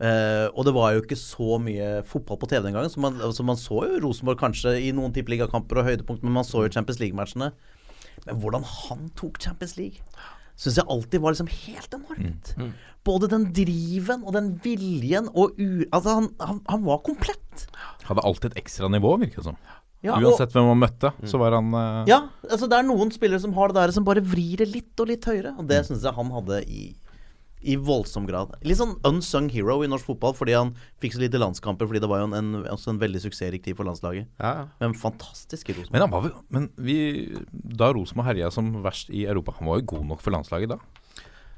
Uh, 0.03 0.49
og 0.57 0.65
det 0.67 0.73
var 0.75 0.91
jo 0.93 1.03
ikke 1.03 1.17
så 1.17 1.55
mye 1.61 2.01
fotball 2.09 2.39
på 2.41 2.49
TV 2.51 2.65
den 2.65 2.75
gangen, 2.75 2.91
så 2.91 2.99
man, 2.99 3.19
så 3.31 3.45
man 3.45 3.59
så 3.61 3.83
jo 3.87 3.99
Rosenborg 4.03 4.39
kanskje 4.41 4.73
i 4.81 4.89
noen 4.91 5.13
tippeligakamper 5.15 5.79
og 5.79 5.85
høydepunkt, 5.87 6.25
men 6.25 6.33
man 6.35 6.47
så 6.47 6.65
jo 6.65 6.71
Champions 6.73 6.99
League-matchene. 6.99 7.51
Men 8.25 8.39
hvordan 8.41 8.65
han 8.67 9.05
tok 9.15 9.37
Champions 9.39 9.77
League, 9.77 10.01
syns 10.59 10.81
jeg 10.81 10.89
alltid 10.91 11.23
var 11.23 11.35
liksom 11.35 11.51
helt 11.53 11.95
enormt. 11.95 12.51
Både 13.05 13.29
den 13.31 13.47
driven 13.55 14.25
og 14.25 14.35
den 14.35 14.49
viljen 14.65 15.29
og 15.29 15.55
u... 15.61 15.85
Altså, 15.91 16.17
han, 16.17 16.29
han, 16.41 16.59
han 16.67 16.83
var 16.89 17.01
komplett. 17.05 17.65
Hadde 18.09 18.25
alltid 18.25 18.51
et 18.51 18.63
ekstra 18.65 18.89
nivå, 18.91 19.15
virker 19.21 19.43
det 19.43 19.49
som. 19.51 19.61
Ja, 20.03 20.17
og- 20.17 20.25
Uansett 20.33 20.51
hvem 20.51 20.65
man 20.67 20.81
møtte, 20.83 21.13
så 21.31 21.39
var 21.39 21.55
han 21.55 21.69
uh... 21.71 22.03
Ja, 22.09 22.17
altså 22.49 22.67
det 22.67 22.75
er 22.81 22.83
noen 22.89 23.11
spillere 23.15 23.39
som 23.39 23.53
har 23.55 23.71
det 23.71 23.77
der 23.79 23.93
som 23.95 24.03
bare 24.03 24.19
vrir 24.19 24.57
det 24.59 24.67
litt 24.73 24.99
og 24.99 25.07
litt 25.07 25.23
høyere. 25.29 25.53
Og 25.57 25.67
det 25.69 25.79
syns 25.87 26.03
jeg 26.03 26.11
han 26.17 26.31
hadde 26.35 26.57
i, 26.67 26.81
i 27.63 27.77
voldsom 27.79 28.25
grad. 28.27 28.51
Litt 28.67 28.75
sånn 28.81 28.97
unsung 29.07 29.47
hero 29.53 29.77
i 29.85 29.87
norsk 29.87 30.09
fotball 30.09 30.35
fordi 30.35 30.57
han 30.57 30.73
fikk 30.99 31.15
så 31.15 31.21
lite 31.23 31.39
landskamper. 31.39 31.87
Fordi 31.87 32.01
det 32.03 32.09
var 32.11 32.19
jo 32.19 32.27
en, 32.27 32.35
en, 32.41 32.65
også 32.73 32.91
en 32.91 32.99
veldig 32.99 33.21
suksessrik 33.23 33.63
tid 33.63 33.77
for 33.79 33.87
landslaget. 33.87 34.27
Ja, 34.43 34.51
ja. 34.59 34.65
Men 34.83 34.97
fantastisk 34.99 35.71
i 35.71 35.77
Rosenborg. 35.77 35.95
Men, 35.95 36.03
han 36.03 36.11
var, 36.11 36.27
vel- 36.27 36.43
men 36.57 36.67
vi, 36.83 36.97
da 37.79 37.93
Rosenborg 37.95 38.33
herja 38.33 38.51
som 38.51 38.73
verst 38.83 39.07
i 39.15 39.23
Europa, 39.23 39.55
han 39.61 39.71
var 39.71 39.79
jo 39.79 39.87
god 39.95 40.03
nok 40.11 40.25
for 40.25 40.35
landslaget 40.35 40.75
da? 40.75 40.81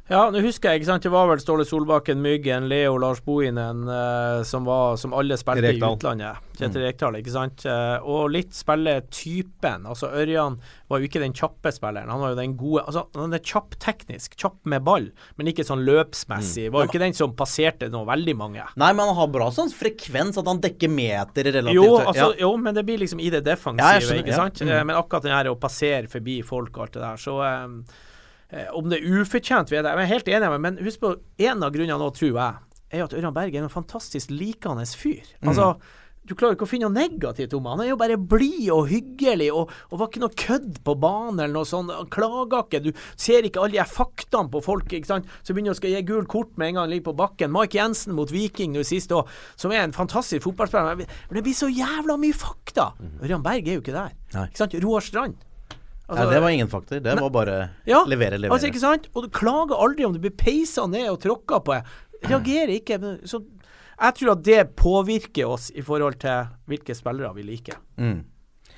Ja, 0.06 0.28
nå 0.30 0.38
husker 0.46 0.70
jeg, 0.70 0.84
ikke 0.84 0.92
sant. 0.92 1.02
Det 1.08 1.10
var 1.10 1.26
vel 1.32 1.40
Ståle 1.42 1.64
Solbakken, 1.66 2.20
Myggen, 2.22 2.68
Leo, 2.70 2.94
Lars 3.02 3.24
Bohinen 3.26 3.88
eh, 3.90 4.44
som, 4.46 4.68
var, 4.70 5.00
som 5.02 5.16
alle 5.18 5.34
spilte 5.42 5.72
i 5.74 5.80
utlandet. 5.82 6.44
Kjetil 6.60 6.84
Rekdal, 6.86 7.18
ikke 7.24 7.34
sant. 7.34 7.64
Eh, 7.66 8.06
og 8.06 8.30
litt 8.36 8.54
spilletypen. 8.54 9.88
Altså 9.90 10.12
Ørjan 10.14 10.60
var 10.92 11.02
jo 11.02 11.10
ikke 11.10 11.24
den 11.24 11.34
kjappe 11.34 11.74
spilleren. 11.74 12.12
Han 12.14 12.22
var 12.22 12.36
jo 12.36 12.38
den 12.38 12.54
gode 12.60 12.84
Altså, 12.86 13.08
han 13.18 13.34
er 13.34 13.42
kjapp 13.42 13.74
teknisk, 13.82 14.38
kjapp 14.38 14.60
med 14.70 14.86
ball, 14.86 15.10
men 15.40 15.50
ikke 15.50 15.66
sånn 15.66 15.82
løpsmessig. 15.90 16.68
Var 16.70 16.86
jo 16.86 16.92
ikke 16.94 17.02
den 17.02 17.18
som 17.18 17.34
passerte 17.38 17.90
nå 17.90 18.06
veldig 18.06 18.38
mange. 18.38 18.70
Nei, 18.78 18.92
men 18.94 19.10
han 19.10 19.18
har 19.18 19.34
bra 19.34 19.50
sånn 19.58 19.74
frekvens 19.74 20.38
at 20.38 20.46
han 20.54 20.62
dekker 20.64 20.92
meter 20.94 21.50
relativt 21.50 21.82
Jo, 21.82 21.90
altså, 22.04 22.30
ja. 22.30 22.44
jo, 22.46 22.54
men 22.62 22.78
det 22.78 22.86
blir 22.86 23.02
liksom 23.02 23.26
i 23.26 23.34
det 23.34 23.42
defensive, 23.50 24.06
Ja, 24.06 24.22
ikke 24.22 24.36
ja. 24.36 24.44
sant. 24.46 24.62
Eh, 24.62 24.84
Men 24.86 25.00
akkurat 25.02 25.26
den 25.26 25.34
her 25.34 25.50
å 25.50 25.58
passere 25.58 26.06
forbi 26.14 26.44
folk 26.46 26.78
og 26.78 26.86
alt 26.86 27.00
det 27.00 27.08
der, 27.08 27.26
så 27.26 27.42
eh, 27.42 28.04
Om 28.76 28.90
det 28.92 29.02
er 29.02 29.20
ufortjent, 29.20 29.72
vet 29.74 29.82
jeg. 29.82 29.92
Jeg 29.92 30.06
er 30.06 30.14
helt 30.14 30.32
enig 30.32 30.54
med 30.56 30.64
men 30.66 30.82
husk 30.86 31.04
på, 31.04 31.16
en 31.50 31.66
av 31.66 31.76
grunnene 31.76 32.00
nå, 32.02 32.10
tror 32.16 32.32
jeg, 32.32 32.80
er 32.96 33.06
at 33.06 33.14
Ørjan 33.18 33.36
Berg 33.36 33.56
er 33.56 33.66
en 33.66 33.74
fantastisk 33.74 34.32
likende 34.32 34.86
fyr. 34.88 35.24
Mm. 35.42 35.52
Altså 35.52 35.76
du 36.26 36.34
klarer 36.34 36.56
ikke 36.56 36.66
å 36.66 36.70
finne 36.70 36.88
noe 36.90 37.06
negativt 37.06 37.54
om 37.54 37.68
han. 37.70 37.78
Han 37.78 37.86
er 37.86 37.92
jo 37.92 38.00
bare 38.02 38.18
blid 38.18 38.70
og 38.74 38.88
hyggelig, 38.90 39.52
og, 39.54 39.74
og 39.92 40.00
var 40.02 40.10
ikke 40.10 40.24
noe 40.24 40.38
kødd 40.42 40.80
på 40.88 40.96
banen 41.02 41.44
eller 41.44 41.54
noe 41.54 41.70
sånt. 41.70 41.94
Han 41.94 42.10
klager 42.14 42.64
ikke. 42.64 42.82
Du 42.88 42.90
ser 43.22 43.46
ikke 43.46 43.62
alle 43.62 43.78
de 43.78 43.86
faktene 43.86 44.50
på 44.54 44.64
folk 44.66 44.90
ikke 44.90 45.12
sant? 45.12 45.30
som 45.46 45.54
begynner 45.54 45.76
å 45.76 45.78
skal 45.78 45.94
gi 45.94 46.02
gult 46.08 46.30
kort 46.32 46.56
med 46.58 46.72
en 46.72 46.80
gang 46.80 46.88
han 46.88 46.94
ligger 46.96 47.12
på 47.12 47.18
bakken. 47.22 47.54
Mike 47.54 47.78
Jensen 47.78 48.18
mot 48.18 48.34
Viking 48.34 48.74
nå 48.74 48.86
sist 48.88 49.14
òg, 49.14 49.30
som 49.60 49.74
er 49.74 49.84
en 49.84 49.94
fantastisk 49.96 50.48
fotballspiller. 50.48 51.06
Men 51.06 51.38
det 51.38 51.46
blir 51.46 51.58
så 51.58 51.70
jævla 51.70 52.18
mye 52.22 52.38
fakta! 52.38 52.94
Ørjan 53.22 53.46
Berg 53.46 53.70
er 53.70 53.78
jo 53.78 53.86
ikke 53.86 54.00
der. 54.00 54.18
Ikke 54.48 54.64
sant? 54.64 54.80
Roar 54.82 55.06
Strand. 55.06 55.38
Altså, 56.06 56.24
Nei, 56.24 56.34
det 56.36 56.42
var 56.44 56.54
ingen 56.54 56.70
faktor. 56.70 57.00
Det 57.02 57.16
var 57.18 57.32
bare 57.34 57.54
ja, 57.90 58.04
levere, 58.06 58.38
levere. 58.38 58.54
Altså, 58.54 58.70
ikke 58.70 58.84
sant? 58.84 59.08
Og 59.16 59.26
du 59.26 59.32
klager 59.34 59.80
aldri 59.82 60.06
om 60.06 60.14
du 60.14 60.22
blir 60.22 60.36
peisa 60.38 60.86
ned 60.90 61.08
og 61.10 61.18
tråkka 61.24 61.60
på. 61.66 61.80
Reagerer 62.26 62.76
ikke. 62.76 63.00
men 63.02 63.18
Så 63.26 63.42
jeg 63.96 64.18
tror 64.20 64.32
at 64.36 64.44
det 64.46 64.62
påvirker 64.78 65.50
oss 65.50 65.72
i 65.74 65.82
forhold 65.86 66.20
til 66.22 66.52
hvilke 66.70 66.96
spillere 66.98 67.34
vi 67.36 67.48
liker. 67.50 67.82
mm. 67.98 68.24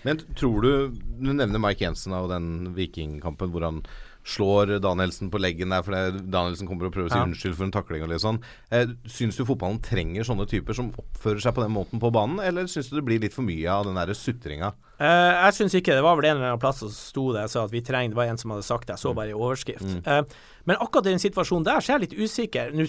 Men 0.05 0.19
tror 0.37 0.61
du 0.61 0.71
Du 0.93 1.33
nevner 1.33 1.59
Mike 1.59 1.83
Jensen 1.83 2.13
og 2.13 2.29
den 2.29 2.75
vikingkampen 2.77 3.49
hvor 3.51 3.65
han 3.65 3.79
slår 4.27 4.73
Danielsen 4.83 5.29
på 5.31 5.39
leggen 5.39 5.71
der 5.71 5.85
fordi 5.87 6.19
Danielsen 6.29 6.67
kommer 6.67 6.89
og 6.89 6.93
prøver 6.95 7.07
å 7.07 7.13
si 7.13 7.17
Ja. 7.17 7.25
unnskyld 7.25 7.55
for 7.55 7.63
en 7.63 7.71
takling 7.71 8.03
og 8.03 8.09
litt 8.11 8.21
sånn. 8.23 8.41
Eh, 8.71 8.85
syns 9.07 9.37
du 9.37 9.45
fotballen 9.45 9.79
trenger 9.81 10.27
sånne 10.27 10.47
typer 10.49 10.75
som 10.75 10.91
oppfører 10.91 11.39
seg 11.41 11.55
på 11.55 11.63
den 11.63 11.71
måten 11.71 11.99
på 11.99 12.11
banen, 12.11 12.39
eller 12.43 12.67
syns 12.67 12.89
du 12.89 12.97
det 12.97 13.05
blir 13.05 13.21
litt 13.21 13.33
for 13.33 13.43
mye 13.47 13.67
av 13.71 13.85
den 13.85 13.95
der 13.95 14.13
sutringa? 14.13 14.73
Eh, 14.99 15.31
jeg 15.47 15.53
syns 15.53 15.75
ikke 15.79 15.95
det 15.95 16.03
var 16.03 16.15
vel 16.17 16.25
en 16.25 16.37
eller 16.37 16.51
annen 16.51 16.59
plass 16.59 16.79
som 16.79 16.89
sto 16.89 17.31
det 17.33 17.45
så 17.49 17.63
at 17.63 17.71
vi 17.71 17.81
trenger 17.81 18.09
Det 18.09 18.15
var 18.15 18.25
en 18.25 18.37
som 18.37 18.51
hadde 18.51 18.63
sagt 18.63 18.87
det, 18.87 18.97
jeg 18.97 19.05
så 19.05 19.15
bare 19.15 19.29
i 19.29 19.37
overskrift. 19.37 20.05
Eh, 20.05 20.23
men 20.65 20.75
akkurat 20.75 21.05
i 21.07 21.15
den 21.15 21.19
situasjonen 21.23 21.63
der 21.63 21.79
så 21.79 21.93
er 21.95 21.99
jeg 21.99 22.09
litt 22.09 22.19
usikker. 22.19 22.73
Nå 22.73 22.87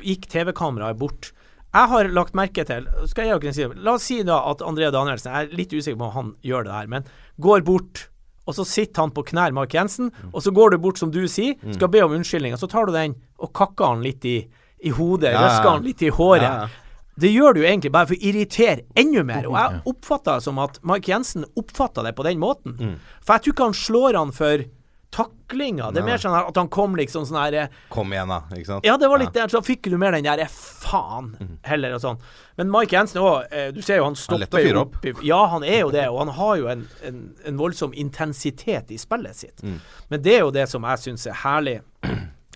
gikk 0.00 0.28
TV-kameraet 0.28 0.96
bort. 0.98 1.32
Jeg 1.72 1.88
har 1.88 2.08
lagt 2.08 2.34
merke 2.34 2.64
til 2.66 2.86
jeg 3.14 3.76
La 3.76 3.92
oss 3.94 4.02
si 4.02 4.22
da 4.22 4.40
at 4.50 4.58
André 4.58 4.90
Danielsen 4.90 5.30
Jeg 5.30 5.46
er 5.52 5.56
litt 5.56 5.70
usikker 5.70 5.98
på 5.98 6.08
om 6.08 6.12
han 6.16 6.36
gjør 6.42 6.64
det 6.64 6.72
her, 6.72 6.86
men 6.88 7.04
går 7.38 7.62
bort. 7.64 8.08
Og 8.48 8.56
så 8.56 8.64
sitter 8.66 9.04
han 9.04 9.12
på 9.14 9.24
knær, 9.30 9.52
Mark 9.54 9.74
Jensen, 9.76 10.10
og 10.32 10.42
så 10.42 10.50
går 10.54 10.72
du 10.74 10.78
bort, 10.82 10.98
som 10.98 11.12
du 11.12 11.20
sier, 11.28 11.58
skal 11.76 11.90
be 11.92 12.00
om 12.02 12.14
unnskyldning, 12.16 12.56
og 12.56 12.62
så 12.62 12.68
tar 12.70 12.88
du 12.88 12.94
den 12.96 13.14
og 13.38 13.52
kakker 13.56 13.92
han 13.92 14.04
litt 14.04 14.24
i, 14.26 14.38
i 14.80 14.92
hodet, 14.96 15.34
Ja, 15.34 15.44
røsker 15.44 15.70
han 15.76 15.84
litt 15.86 16.02
i 16.02 16.10
håret. 16.14 16.48
Ja. 16.48 16.90
Det 17.20 17.28
gjør 17.28 17.58
du 17.58 17.60
egentlig 17.60 17.92
bare 17.92 18.08
for 18.08 18.16
å 18.16 18.28
irritere 18.30 18.86
enda 18.98 19.22
mer. 19.28 19.48
Og 19.50 19.56
jeg 19.58 19.80
oppfatter 19.92 20.38
det 20.38 20.46
som 20.46 20.60
at 20.62 20.78
Mark 20.86 21.08
Jensen 21.08 21.44
oppfatter 21.58 22.06
det 22.06 22.14
på 22.16 22.24
den 22.24 22.40
måten. 22.40 22.76
Mm. 22.78 22.94
For 23.20 23.36
jeg 23.36 23.44
tror 23.44 23.56
ikke 23.56 23.68
han 23.68 23.76
slår 23.76 24.18
han 24.18 24.32
for 24.36 24.64
taklinga. 25.10 25.90
Det 25.90 26.00
er 26.02 26.06
mer 26.06 26.20
sånn 26.22 26.36
at 26.38 26.56
han 26.56 26.68
kom 26.70 26.94
liksom 26.98 27.24
sånn 27.26 27.38
her 27.40 27.56
eh, 27.64 27.72
Kom 27.90 28.12
igjen, 28.14 28.30
da. 28.30 28.40
Ikke 28.54 28.68
sant? 28.68 28.86
Ja, 28.86 28.94
det 29.00 29.08
var 29.10 29.18
litt 29.22 29.34
der, 29.34 29.50
så 29.50 29.60
fikk 29.66 29.88
du 29.90 29.96
mer 29.98 30.14
den 30.14 30.24
der 30.28 30.42
eh, 30.44 30.50
faen 30.54 31.32
heller 31.66 31.96
og 31.96 32.02
sånn. 32.04 32.20
Men 32.60 32.70
Mike 32.70 32.94
Jensen 32.94 33.22
òg, 33.24 33.50
du 33.74 33.80
ser 33.82 33.98
jo 34.00 34.06
han 34.06 34.14
Han 34.14 34.36
er 34.36 34.42
lett 34.44 34.54
å 34.54 34.60
stopper 34.60 34.80
opp. 34.82 34.98
opp. 35.02 35.22
Ja, 35.26 35.40
han 35.50 35.64
er 35.66 35.80
jo 35.80 35.90
det, 35.94 36.06
og 36.12 36.18
han 36.24 36.34
har 36.36 36.56
jo 36.60 36.68
en, 36.72 36.86
en, 37.08 37.20
en 37.48 37.56
voldsom 37.58 37.94
intensitet 37.96 38.90
i 38.94 38.98
spillet 39.00 39.36
sitt. 39.36 39.62
Men 39.64 40.22
det 40.22 40.34
er 40.38 40.44
jo 40.44 40.52
det 40.54 40.68
som 40.70 40.84
jeg 40.86 41.02
syns 41.06 41.26
er 41.30 41.40
herlig. 41.44 41.78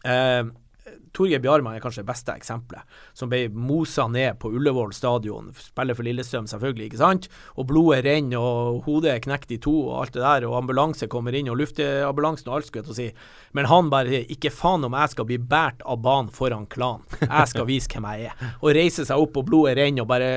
Eh, 0.04 0.42
Torgeir 1.14 1.40
Bjarmann 1.42 1.76
er 1.76 1.82
kanskje 1.82 2.02
det 2.02 2.08
beste 2.10 2.34
eksempelet. 2.34 2.82
Som 3.14 3.30
ble 3.30 3.46
mosa 3.54 4.06
ned 4.10 4.38
på 4.42 4.50
Ullevål 4.50 4.92
stadion. 4.96 5.52
Spiller 5.58 5.94
for 5.94 6.06
Lillestrøm, 6.06 6.48
selvfølgelig, 6.50 6.88
ikke 6.90 7.00
sant? 7.00 7.28
Og 7.54 7.68
blodet 7.70 8.02
renner, 8.06 8.42
og 8.42 8.82
hodet 8.88 9.12
er 9.12 9.22
knekt 9.24 9.54
i 9.54 9.60
to, 9.62 9.74
og 9.88 10.00
alt 10.02 10.16
det 10.16 10.24
der. 10.24 10.48
Og 10.48 10.56
ambulanse 10.58 11.08
kommer 11.12 11.36
inn, 11.38 11.50
og 11.52 11.60
luftambulansen 11.60 12.50
og 12.50 12.58
alt, 12.58 12.68
skulle 12.68 12.82
jeg 12.82 12.88
til 12.90 12.96
å 12.96 12.98
si. 12.98 13.08
Men 13.54 13.70
han 13.70 13.90
bare 13.92 14.24
Ikke 14.34 14.50
faen 14.50 14.84
om 14.86 14.94
jeg 14.96 15.12
skal 15.12 15.28
bli 15.28 15.38
båret 15.38 15.82
av 15.86 16.00
banen 16.02 16.32
foran 16.34 16.66
klan. 16.70 17.04
Jeg 17.22 17.50
skal 17.52 17.68
vise 17.68 17.90
hvem 17.92 18.06
jeg 18.10 18.30
er. 18.32 18.54
Og 18.60 18.74
reiser 18.74 19.06
seg 19.06 19.20
opp, 19.22 19.38
og 19.38 19.48
blodet 19.48 19.76
renner, 19.78 20.02
og 20.04 20.10
bare 20.10 20.30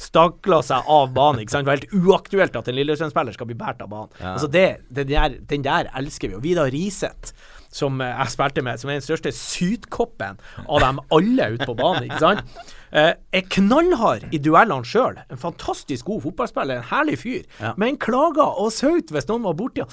stakler 0.00 0.64
seg 0.64 0.88
av 0.88 1.12
banen. 1.12 1.42
Ikke 1.44 1.56
sant? 1.56 1.68
Det 1.68 1.72
var 1.72 1.82
helt 1.82 2.06
uaktuelt 2.08 2.56
at 2.56 2.70
en 2.72 2.78
Lillestrøm-spiller 2.80 3.36
skal 3.36 3.50
bli 3.50 3.58
båret 3.60 3.84
av 3.84 3.92
banen. 3.92 4.16
Altså 4.32 4.48
det, 4.52 4.68
den 4.88 5.10
der, 5.12 5.36
den 5.52 5.66
der 5.66 5.92
elsker 5.98 6.32
vi. 6.32 6.38
Og 6.40 6.46
Vidar 6.46 6.72
Riseth 6.72 7.36
som 7.72 8.00
eh, 8.04 8.12
jeg 8.12 8.32
spilte 8.34 8.62
med, 8.66 8.80
som 8.80 8.90
er 8.92 8.98
den 9.00 9.04
største 9.06 9.32
sytkoppen 9.34 10.38
av 10.68 10.82
dem 10.84 11.00
alle 11.16 11.48
ute 11.54 11.68
på 11.68 11.74
banen. 11.78 12.06
ikke 12.10 12.20
sant? 12.20 12.62
Eh, 12.92 13.14
er 13.32 13.44
knallhard 13.54 14.26
i 14.36 14.40
duellene 14.44 14.84
sjøl. 14.84 15.16
En 15.32 15.40
fantastisk 15.40 16.04
god 16.10 16.22
fotballspiller, 16.26 16.82
en 16.82 16.88
herlig 16.92 17.18
fyr. 17.22 17.42
Ja. 17.62 17.72
Men 17.80 17.96
klaga 17.96 18.44
og 18.60 18.72
saut 18.76 19.12
hvis 19.14 19.28
noen 19.30 19.46
var 19.48 19.56
borti 19.56 19.84
han. 19.86 19.92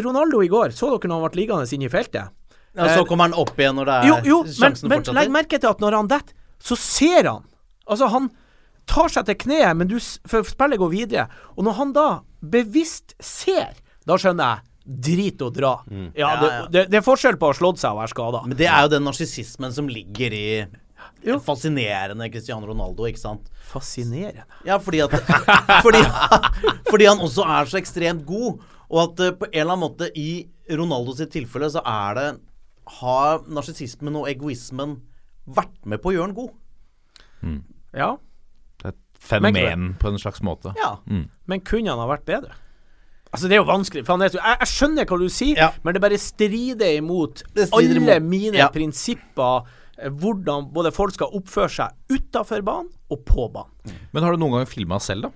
Ronaldo 0.00 0.40
i 0.44 0.48
går, 0.52 0.72
så 0.76 0.88
dere 0.94 1.10
når 1.10 1.20
han 1.20 1.30
ble 1.34 1.42
liggende 1.42 1.68
inne 1.76 1.88
i 1.88 1.92
feltet? 1.92 2.32
Ja, 2.78 2.86
så 2.94 3.02
kommer 3.04 3.26
han 3.26 3.34
opp 3.34 3.56
igjen 3.58 3.74
når 3.76 3.88
det 3.88 3.94
er 3.98 4.06
Jo, 4.06 4.16
jo 4.24 4.36
men, 4.46 4.54
fortsatt. 4.76 4.88
men 4.92 5.08
legg 5.16 5.32
merke 5.34 5.58
til 5.58 5.72
at 5.72 5.80
når 5.82 5.96
han 5.98 6.10
detter, 6.12 6.36
så 6.62 6.76
ser 6.78 7.26
han. 7.26 7.44
Altså, 7.90 8.06
han 8.12 8.28
tar 8.90 9.10
seg 9.12 9.26
til 9.26 9.38
kneet, 9.44 9.76
men 9.76 9.88
du, 9.90 9.96
for 10.30 10.46
spillet 10.46 10.78
går 10.80 10.92
videre. 10.92 11.24
Og 11.56 11.66
når 11.66 11.78
han 11.80 11.92
da 11.96 12.08
bevisst 12.40 13.16
ser, 13.22 13.74
da 14.06 14.16
skjønner 14.20 14.54
jeg 14.54 14.69
drit 14.90 15.42
og 15.46 15.54
dra. 15.54 15.72
Mm. 15.86 16.10
Ja, 16.18 16.30
det, 16.40 16.50
det, 16.74 16.84
det 16.90 16.98
er 17.00 17.06
forskjell 17.06 17.38
på 17.38 17.48
å 17.48 17.52
ha 17.52 17.58
slått 17.58 17.80
seg 17.82 17.94
og 17.94 18.02
være 18.02 18.12
skada. 18.12 18.42
Men 18.48 18.58
det 18.58 18.66
er 18.70 18.86
jo 18.86 18.92
den 18.96 19.04
narsissismen 19.06 19.74
som 19.74 19.90
ligger 19.90 20.34
i 20.34 20.46
jo. 21.24 21.38
fascinerende 21.44 22.26
Cristiano 22.32 22.66
Ronaldo, 22.66 23.06
ikke 23.08 23.22
sant? 23.22 23.50
Fascinerende. 23.70 24.46
Ja, 24.66 24.80
fordi 24.82 25.02
at 25.04 25.14
fordi, 25.84 26.02
fordi 26.90 27.08
han 27.08 27.22
også 27.22 27.46
er 27.46 27.70
så 27.70 27.80
ekstremt 27.80 28.24
god, 28.28 28.64
og 28.90 29.02
at 29.04 29.22
eh, 29.26 29.36
på 29.38 29.50
en 29.50 29.54
eller 29.54 29.76
annen 29.76 29.84
måte 29.84 30.10
i 30.18 30.30
Ronaldo 30.70 31.14
sitt 31.18 31.32
tilfelle 31.34 31.70
så 31.70 31.82
er 31.86 32.16
det 32.18 32.28
Har 33.00 33.44
narsissismen 33.50 34.16
og 34.18 34.28
egoismen 34.30 34.96
vært 35.50 35.78
med 35.86 36.02
på 36.02 36.10
å 36.10 36.14
gjøre 36.16 36.28
han 36.28 36.36
god? 36.36 36.56
Ja, 37.94 38.10
Det 38.82 38.90
er 38.90 38.92
et 38.92 39.22
fenomen 39.22 39.94
på 39.98 40.10
en 40.10 40.18
slags 40.20 40.42
måte. 40.46 40.74
Ja. 40.78 40.98
men 41.06 41.62
kunne 41.66 41.90
han 41.90 42.02
ha 42.02 42.08
vært 42.10 42.26
bedre? 42.28 42.58
Altså 43.32 43.46
Det 43.48 43.54
er 43.54 43.60
jo 43.60 43.68
vanskelig. 43.68 44.04
For 44.06 44.16
han 44.16 44.22
er 44.26 44.32
jeg, 44.34 44.42
jeg 44.60 44.70
skjønner 44.72 45.06
hva 45.06 45.18
du 45.20 45.28
sier, 45.30 45.56
Ja. 45.60 45.68
men 45.84 45.94
det 45.94 46.02
bare 46.02 46.18
strider 46.18 46.96
imot 46.98 47.44
Det 47.54 47.68
strider 47.68 48.00
alle 48.00 48.18
imot- 48.18 48.28
mine 48.28 48.58
ja. 48.58 48.68
prinsipper. 48.74 49.62
eh, 49.98 50.10
Hvordan 50.10 50.72
både 50.72 50.90
folk 50.92 51.14
skal 51.14 51.30
oppføre 51.38 51.70
seg 51.70 51.90
utafor 52.10 52.62
banen 52.66 52.88
og 53.10 53.24
på 53.24 53.46
banen. 53.52 53.94
Men 54.12 54.22
har 54.24 54.32
du 54.32 54.38
noen 54.42 54.58
gang 54.58 54.66
filma 54.66 54.98
selv, 55.00 55.22
da? 55.22 55.30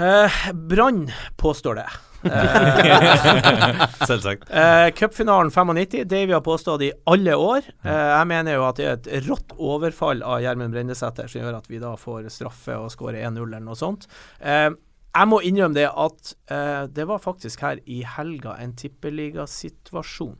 Eh, 0.00 0.52
Brann 0.54 1.10
påstår 1.36 1.74
det. 1.82 1.88
Selvsagt. 4.06 4.50
Eh, 4.50 4.90
Cupfinalen 4.96 5.50
95, 5.50 6.04
det 6.08 6.26
vi 6.26 6.32
har 6.32 6.40
påstått 6.44 6.82
i 6.82 6.92
alle 7.06 7.34
år. 7.36 7.62
Eh, 7.84 8.10
jeg 8.18 8.26
mener 8.30 8.56
jo 8.58 8.64
at 8.68 8.76
det 8.80 8.86
er 8.86 8.92
et 8.98 9.26
rått 9.28 9.54
overfall 9.58 10.22
av 10.26 10.40
Gjermund 10.44 10.74
Brendesæter 10.74 11.28
som 11.30 11.42
gjør 11.42 11.58
at 11.60 11.68
vi 11.70 11.78
da 11.82 11.94
får 12.00 12.28
straffe 12.32 12.76
og 12.78 12.90
skårer 12.92 13.22
1-0 13.28 13.42
eller 13.46 13.60
noe 13.64 13.78
sånt. 13.78 14.06
Eh, 14.40 14.70
jeg 15.10 15.28
må 15.30 15.40
innrømme 15.42 15.74
det 15.74 15.88
at 15.90 16.32
eh, 16.54 16.84
det 16.94 17.06
var 17.10 17.18
faktisk 17.22 17.60
her 17.66 17.80
i 17.86 18.02
helga 18.06 18.56
en 18.62 18.74
tippeligasituasjon 18.78 20.36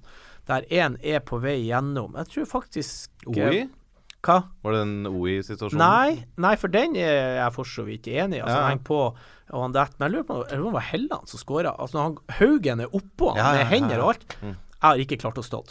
der 0.51 0.65
én 0.73 0.97
er 1.07 1.21
på 1.23 1.39
vei 1.43 1.59
gjennom. 1.69 2.17
Jeg 2.19 2.27
tror 2.33 2.49
faktisk 2.51 3.11
eh, 3.29 3.45
OI? 3.51 3.61
Hva? 4.21 4.37
Var 4.65 4.75
det 4.75 4.81
en 4.85 5.07
OI-situasjon? 5.09 5.79
Nei, 5.81 6.25
nei, 6.43 6.55
for 6.61 6.73
den 6.73 6.97
er 6.99 7.39
jeg 7.39 7.53
for 7.55 7.69
så 7.69 7.85
vidt 7.87 8.09
enig 8.11 8.41
i. 8.41 8.43
Altså, 8.45 8.57
Ja. 8.59 8.67
Heng 8.69 8.83
på 8.85 8.99
og 9.51 9.63
han 9.65 9.73
detter. 9.75 9.97
Men 9.99 10.07
jeg 10.07 10.15
lurer 10.15 10.27
på 10.29 10.35
om 10.41 10.65
det 10.67 10.73
var 10.77 10.85
Helland 10.91 11.31
som 11.31 11.41
skåra. 11.41 11.73
Altså, 11.83 12.03
han, 12.05 12.19
Haugen 12.39 12.83
er 12.85 12.93
oppå 12.95 13.33
han 13.33 13.41
Ja, 13.41 13.53
med 13.57 13.63
ja, 13.65 13.71
hender 13.73 13.97
ja. 13.97 14.03
og 14.05 14.13
alt. 14.13 14.37
Jeg 14.43 14.57
har 14.85 15.01
ikke 15.03 15.19
klart 15.23 15.41
å 15.41 15.47
stå. 15.47 15.63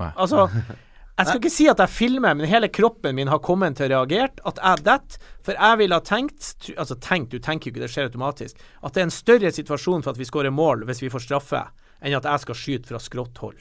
Nei. 0.00 0.12
Altså, 0.16 0.46
jeg 1.20 1.28
skal 1.28 1.40
ikke 1.40 1.52
si 1.54 1.66
at 1.70 1.80
jeg 1.84 1.92
filmer, 1.92 2.36
men 2.36 2.48
hele 2.50 2.70
kroppen 2.72 3.16
min 3.18 3.30
har 3.30 3.42
kommet 3.44 3.76
til 3.78 3.90
å 3.90 4.00
reagert. 4.00 4.40
At 4.48 4.60
jeg 4.60 4.84
detter. 4.86 5.30
For 5.46 5.56
jeg 5.56 5.80
ville 5.80 5.96
ha 5.96 6.04
tenkt 6.04 6.70
Altså 6.76 6.96
tenkt, 7.00 7.32
du 7.32 7.40
tenker 7.40 7.68
jo 7.68 7.74
ikke, 7.74 7.84
det 7.84 7.90
skjer 7.92 8.10
automatisk. 8.10 8.60
At 8.84 8.94
det 8.94 9.02
er 9.02 9.08
en 9.08 9.14
større 9.14 9.52
situasjon 9.54 10.04
for 10.04 10.12
at 10.12 10.20
vi 10.20 10.28
skårer 10.28 10.54
mål 10.54 10.86
hvis 10.88 11.02
vi 11.04 11.12
får 11.12 11.26
straffe, 11.26 11.64
enn 12.00 12.16
at 12.16 12.28
jeg 12.28 12.44
skal 12.44 12.58
skyte 12.58 12.92
fra 12.92 13.00
skrått 13.02 13.40
hold. 13.44 13.60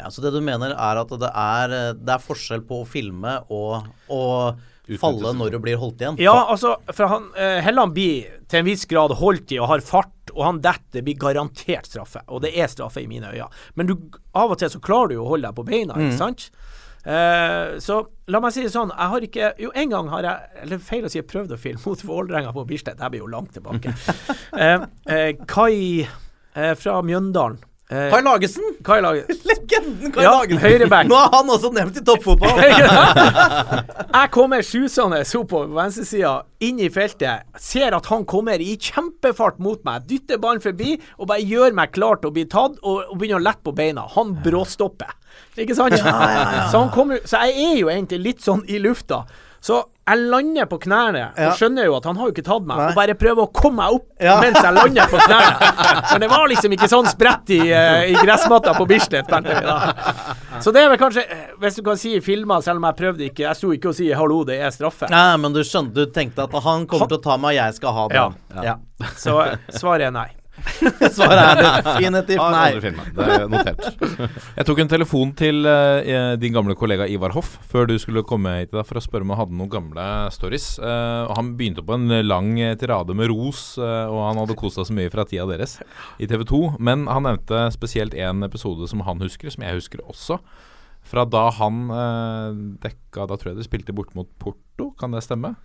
Ja, 0.00 0.10
Så 0.10 0.24
det 0.24 0.32
du 0.32 0.40
mener 0.40 0.72
er 0.72 1.00
at 1.02 1.10
det 1.20 1.30
er, 1.30 1.78
det 1.94 2.14
er 2.14 2.22
forskjell 2.22 2.64
på 2.68 2.82
å 2.82 2.88
filme 2.88 3.40
og 3.52 3.90
og 4.12 4.60
falle 4.98 5.32
når 5.36 5.54
du 5.54 5.58
blir 5.62 5.78
holdt 5.80 6.02
igjen? 6.02 6.18
Ja, 6.22 6.34
altså, 6.50 6.74
for 6.90 7.10
han, 7.10 7.28
uh, 7.36 7.60
Helland 7.64 7.94
blir 7.96 8.40
til 8.50 8.62
en 8.62 8.66
viss 8.66 8.84
grad 8.90 9.14
holdt 9.20 9.54
i 9.54 9.60
og 9.62 9.70
har 9.70 9.84
fart, 9.86 10.32
og 10.32 10.42
han 10.46 10.60
detter. 10.64 11.04
Blir 11.06 11.18
garantert 11.20 11.88
straffe, 11.88 12.24
og 12.28 12.42
det 12.44 12.54
er 12.58 12.70
straffe 12.72 13.02
i 13.02 13.08
mine 13.10 13.30
øyne. 13.30 13.48
Men 13.78 13.90
du, 13.90 13.96
av 14.34 14.52
og 14.52 14.60
til 14.60 14.72
så 14.72 14.82
klarer 14.82 15.12
du 15.12 15.20
jo 15.20 15.26
å 15.26 15.32
holde 15.34 15.48
deg 15.48 15.58
på 15.58 15.66
beina, 15.68 15.98
ikke 15.98 16.18
sant? 16.18 16.48
Eh, 17.02 17.78
så 17.82 17.98
la 18.30 18.40
meg 18.42 18.54
si 18.54 18.62
det 18.62 18.70
sånn, 18.70 18.92
jeg 18.94 19.10
har 19.10 19.24
ikke 19.26 19.46
Jo, 19.58 19.72
en 19.74 19.88
gang 19.90 20.06
har 20.12 20.22
jeg 20.22 20.60
Eller 20.62 20.78
feil 20.86 21.02
å 21.02 21.08
si, 21.10 21.18
jeg 21.18 21.26
prøvde 21.26 21.56
å 21.56 21.58
filme 21.58 21.82
mot 21.82 22.04
Vålerenga 22.06 22.52
på 22.54 22.62
Bislett. 22.68 23.00
Jeg 23.02 23.14
blir 23.14 23.24
jo 23.24 23.30
langt 23.32 23.50
tilbake. 23.56 23.94
eh, 24.62 24.86
eh, 25.10 25.30
Kai 25.50 26.06
eh, 26.06 26.74
fra 26.78 27.00
Mjøndalen. 27.02 27.58
Eh, 27.92 28.08
Kai 28.08 28.22
Lagesen! 28.24 28.64
Kai 28.86 29.00
Lagesen. 29.04 29.40
Legenden 29.50 30.12
Kai 30.14 30.24
Ja, 30.24 30.32
Lagesen! 30.38 30.62
høyreback. 30.64 31.10
Nå 31.10 31.18
er 31.18 31.28
han 31.34 31.50
også 31.52 31.70
nevnt 31.76 31.98
i 32.00 32.04
toppfotball! 32.08 32.62
Jeg 34.22 34.30
kommer 34.32 34.64
susende 34.64 35.20
så 35.28 35.42
på 35.48 35.62
venstresida, 35.74 36.32
inn 36.64 36.80
i 36.80 36.88
feltet, 36.92 37.44
ser 37.60 37.96
at 37.96 38.08
han 38.08 38.24
kommer 38.28 38.62
i 38.62 38.74
kjempefart 38.80 39.60
mot 39.62 39.82
meg, 39.84 40.06
dytter 40.08 40.40
ballen 40.40 40.62
forbi 40.64 40.96
og 41.18 41.28
bare 41.28 41.44
gjør 41.44 41.76
meg 41.76 41.92
klar 41.92 42.20
til 42.22 42.32
å 42.32 42.36
bli 42.36 42.46
tatt, 42.48 42.78
og, 42.80 43.02
og 43.12 43.18
begynner 43.20 43.42
å 43.42 43.44
lette 43.44 43.66
på 43.66 43.74
beina. 43.76 44.06
Han 44.16 44.36
bråstopper. 44.44 45.12
Ikke 45.60 45.76
sant? 45.76 45.98
Så, 46.00 46.78
han 46.78 46.92
kommer, 46.94 47.20
så 47.28 47.44
jeg 47.44 47.66
er 47.66 47.80
jo 47.82 47.90
egentlig 47.92 48.20
litt 48.24 48.44
sånn 48.44 48.64
i 48.72 48.80
lufta. 48.80 49.24
Så 49.62 49.82
jeg 50.08 50.18
lander 50.32 50.66
på 50.66 50.78
knærne 50.82 51.20
Ja. 51.38 51.50
og 51.50 51.52
skjønner 51.58 51.84
jo 51.86 51.94
at 51.96 52.04
han 52.08 52.16
har 52.18 52.26
jo 52.26 52.32
ikke 52.34 52.44
tatt 52.44 52.64
meg, 52.66 52.76
Nei. 52.76 52.86
og 52.90 52.96
bare 52.98 53.14
prøver 53.14 53.44
å 53.46 53.52
komme 53.54 53.76
meg 53.76 53.92
opp 53.94 54.06
Ja. 54.20 54.40
mens 54.40 54.58
jeg 54.58 54.74
lander 54.74 55.06
på 55.06 55.20
knærne. 55.22 55.70
Men 56.10 56.20
det 56.24 56.30
var 56.30 56.48
liksom 56.50 56.72
ikke 56.74 56.88
sånn 56.90 57.06
spredt 57.06 57.50
i, 57.54 57.60
eh, 57.70 58.10
i 58.10 58.14
gressmatta 58.14 58.74
på 58.74 58.86
Bislett. 58.90 59.28
da. 59.28 59.94
Så 60.60 60.72
det 60.74 60.82
er 60.82 60.88
vel 60.90 60.98
kanskje, 60.98 61.22
eh, 61.30 61.46
hvis 61.60 61.76
du 61.76 61.82
kan 61.82 61.96
si 61.96 62.16
i 62.16 62.20
filmer, 62.20 62.60
selv 62.62 62.76
om 62.82 62.84
jeg 62.90 62.96
prøvde 62.96 63.30
ikke 63.30 63.46
Jeg 63.46 63.56
sto 63.56 63.70
ikke 63.72 63.88
og 63.88 63.94
si 63.94 64.10
'hallo, 64.12 64.44
det 64.44 64.60
er 64.60 64.70
straffe'. 64.70 65.08
Nei, 65.10 65.36
men 65.36 65.52
du 65.52 65.60
skjønte, 65.60 65.94
du 65.94 66.06
tenkte 66.06 66.44
at 66.44 66.62
han 66.62 66.86
kommer 66.86 67.08
til 67.08 67.18
å 67.18 67.22
ta 67.22 67.36
meg, 67.36 67.54
jeg 67.54 67.74
skal 67.74 67.92
ha 67.92 68.08
det. 68.08 68.14
Ja. 68.16 68.62
ja. 68.62 68.76
Så 69.16 69.40
eh, 69.46 69.56
svaret 69.70 70.06
er 70.08 70.10
nei. 70.10 70.28
Svaret 71.16 71.40
er 71.42 71.60
definitivt 71.84 72.40
nei. 72.40 72.66
aldri 72.68 72.82
filmet. 72.84 73.10
Det 73.16 73.26
er 73.34 73.46
notert. 73.50 73.86
Jeg 74.58 74.66
tok 74.68 74.82
en 74.82 74.90
telefon 74.90 75.32
til 75.38 75.66
uh, 75.66 76.34
din 76.40 76.54
gamle 76.54 76.76
kollega 76.78 77.06
Ivar 77.10 77.34
Hoff 77.36 77.56
før 77.70 77.88
du 77.90 77.94
skulle 78.00 78.24
komme 78.26 78.54
hit 78.60 78.72
da, 78.74 78.84
for 78.86 78.98
å 78.98 79.04
spørre 79.04 79.26
om 79.26 79.34
han 79.34 79.42
hadde 79.42 79.58
noen 79.58 79.72
gamle 79.72 80.06
stories. 80.34 80.74
Uh, 80.82 81.28
og 81.28 81.34
Han 81.38 81.52
begynte 81.58 81.84
på 81.86 81.96
en 81.96 82.18
lang 82.26 82.54
tirade 82.80 83.16
med 83.18 83.32
ros, 83.32 83.72
uh, 83.80 84.06
og 84.10 84.20
han 84.28 84.42
hadde 84.42 84.58
kost 84.58 84.80
seg 84.80 84.90
så 84.90 84.98
mye 84.98 85.12
fra 85.12 85.26
tida 85.28 85.48
deres 85.50 85.78
i 86.22 86.28
TV 86.30 86.46
2. 86.48 86.62
Men 86.82 87.08
han 87.10 87.26
nevnte 87.28 87.66
spesielt 87.74 88.16
en 88.18 88.46
episode 88.46 88.88
som 88.90 89.04
han 89.06 89.22
husker, 89.24 89.52
som 89.52 89.66
jeg 89.66 89.80
husker 89.80 90.04
også. 90.06 90.40
Fra 91.02 91.24
da 91.26 91.48
han 91.56 91.88
dekka 92.78 93.24
Da 93.26 93.34
tror 93.34 93.50
jeg 93.50 93.56
de 93.58 93.64
spilte 93.66 93.94
bort 93.96 94.12
mot 94.14 94.28
Porto, 94.38 94.92
kan 95.00 95.10
det 95.10 95.24
stemme? 95.26 95.56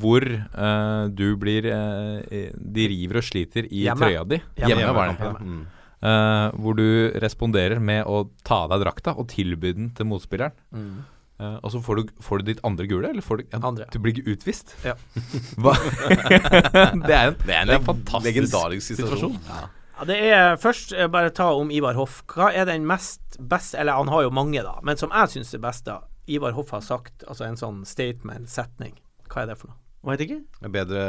Hvor 0.00 0.24
uh, 0.24 1.04
du 1.12 1.36
blir 1.40 1.66
uh, 1.68 2.48
De 2.56 2.88
river 2.92 3.20
og 3.20 3.26
sliter 3.26 3.68
i 3.68 3.84
Hjemme. 3.84 4.08
trøya 4.08 4.24
di. 4.28 4.40
Hjemme. 4.56 4.80
Hjemme, 4.80 4.92
var 4.96 5.14
det. 5.18 5.32
Mm. 5.42 5.62
Eh, 6.02 6.48
hvor 6.58 6.74
du 6.74 6.86
responderer 7.22 7.78
med 7.78 8.02
å 8.10 8.24
ta 8.42 8.64
av 8.64 8.72
deg 8.72 8.80
drakta 8.82 9.12
og 9.14 9.28
tilby 9.30 9.70
den 9.76 9.90
til 9.94 10.08
motspilleren. 10.10 10.56
Eh, 10.74 11.58
og 11.62 11.68
så 11.70 11.78
får 11.82 12.00
du, 12.00 12.10
får 12.22 12.42
du 12.42 12.48
ditt 12.50 12.62
andre 12.66 12.88
gule, 12.90 13.12
eller 13.12 13.22
får 13.22 13.38
du 13.38 13.44
ja, 13.44 13.60
Andre. 13.62 13.86
Du 13.94 14.00
blir 14.02 14.18
utvist. 14.26 14.74
Ja. 14.82 14.96
Hva? 15.62 15.76
det 16.10 17.14
er 17.14 17.30
en, 17.30 17.38
det 17.38 17.54
er 17.54 17.60
en, 17.60 17.70
leg- 17.70 17.86
fantastisk 17.86 18.26
legendarisk 18.32 18.88
situasjon. 18.88 19.38
situasjon. 19.38 19.70
Ja, 19.92 20.08
det 20.10 20.18
er 20.26 20.58
Først 20.58 20.96
bare 21.14 21.30
ta 21.30 21.52
om 21.54 21.70
Ivar 21.70 21.94
Hoff. 21.94 22.24
Hva 22.34 22.50
er 22.50 22.66
den 22.66 22.82
mest 22.88 23.38
beste 23.38 23.78
Eller 23.78 23.94
han 23.94 24.10
har 24.10 24.24
jo 24.26 24.32
mange, 24.34 24.58
da, 24.66 24.80
men 24.82 24.98
som 24.98 25.14
jeg 25.14 25.36
syns 25.36 25.54
er 25.54 25.62
best, 25.62 25.86
da. 25.86 26.00
Ivar 26.26 26.58
Hoff 26.58 26.74
har 26.74 26.82
sagt 26.82 27.22
altså 27.30 27.46
en 27.46 27.58
sånn 27.60 27.84
statement, 27.86 28.50
setning. 28.50 28.98
Hva 29.30 29.44
er 29.44 29.52
det 29.52 29.60
for 29.62 29.70
noe? 29.70 29.78
Veit 30.02 30.24
ikke. 30.24 30.40
Bedre, 30.74 31.02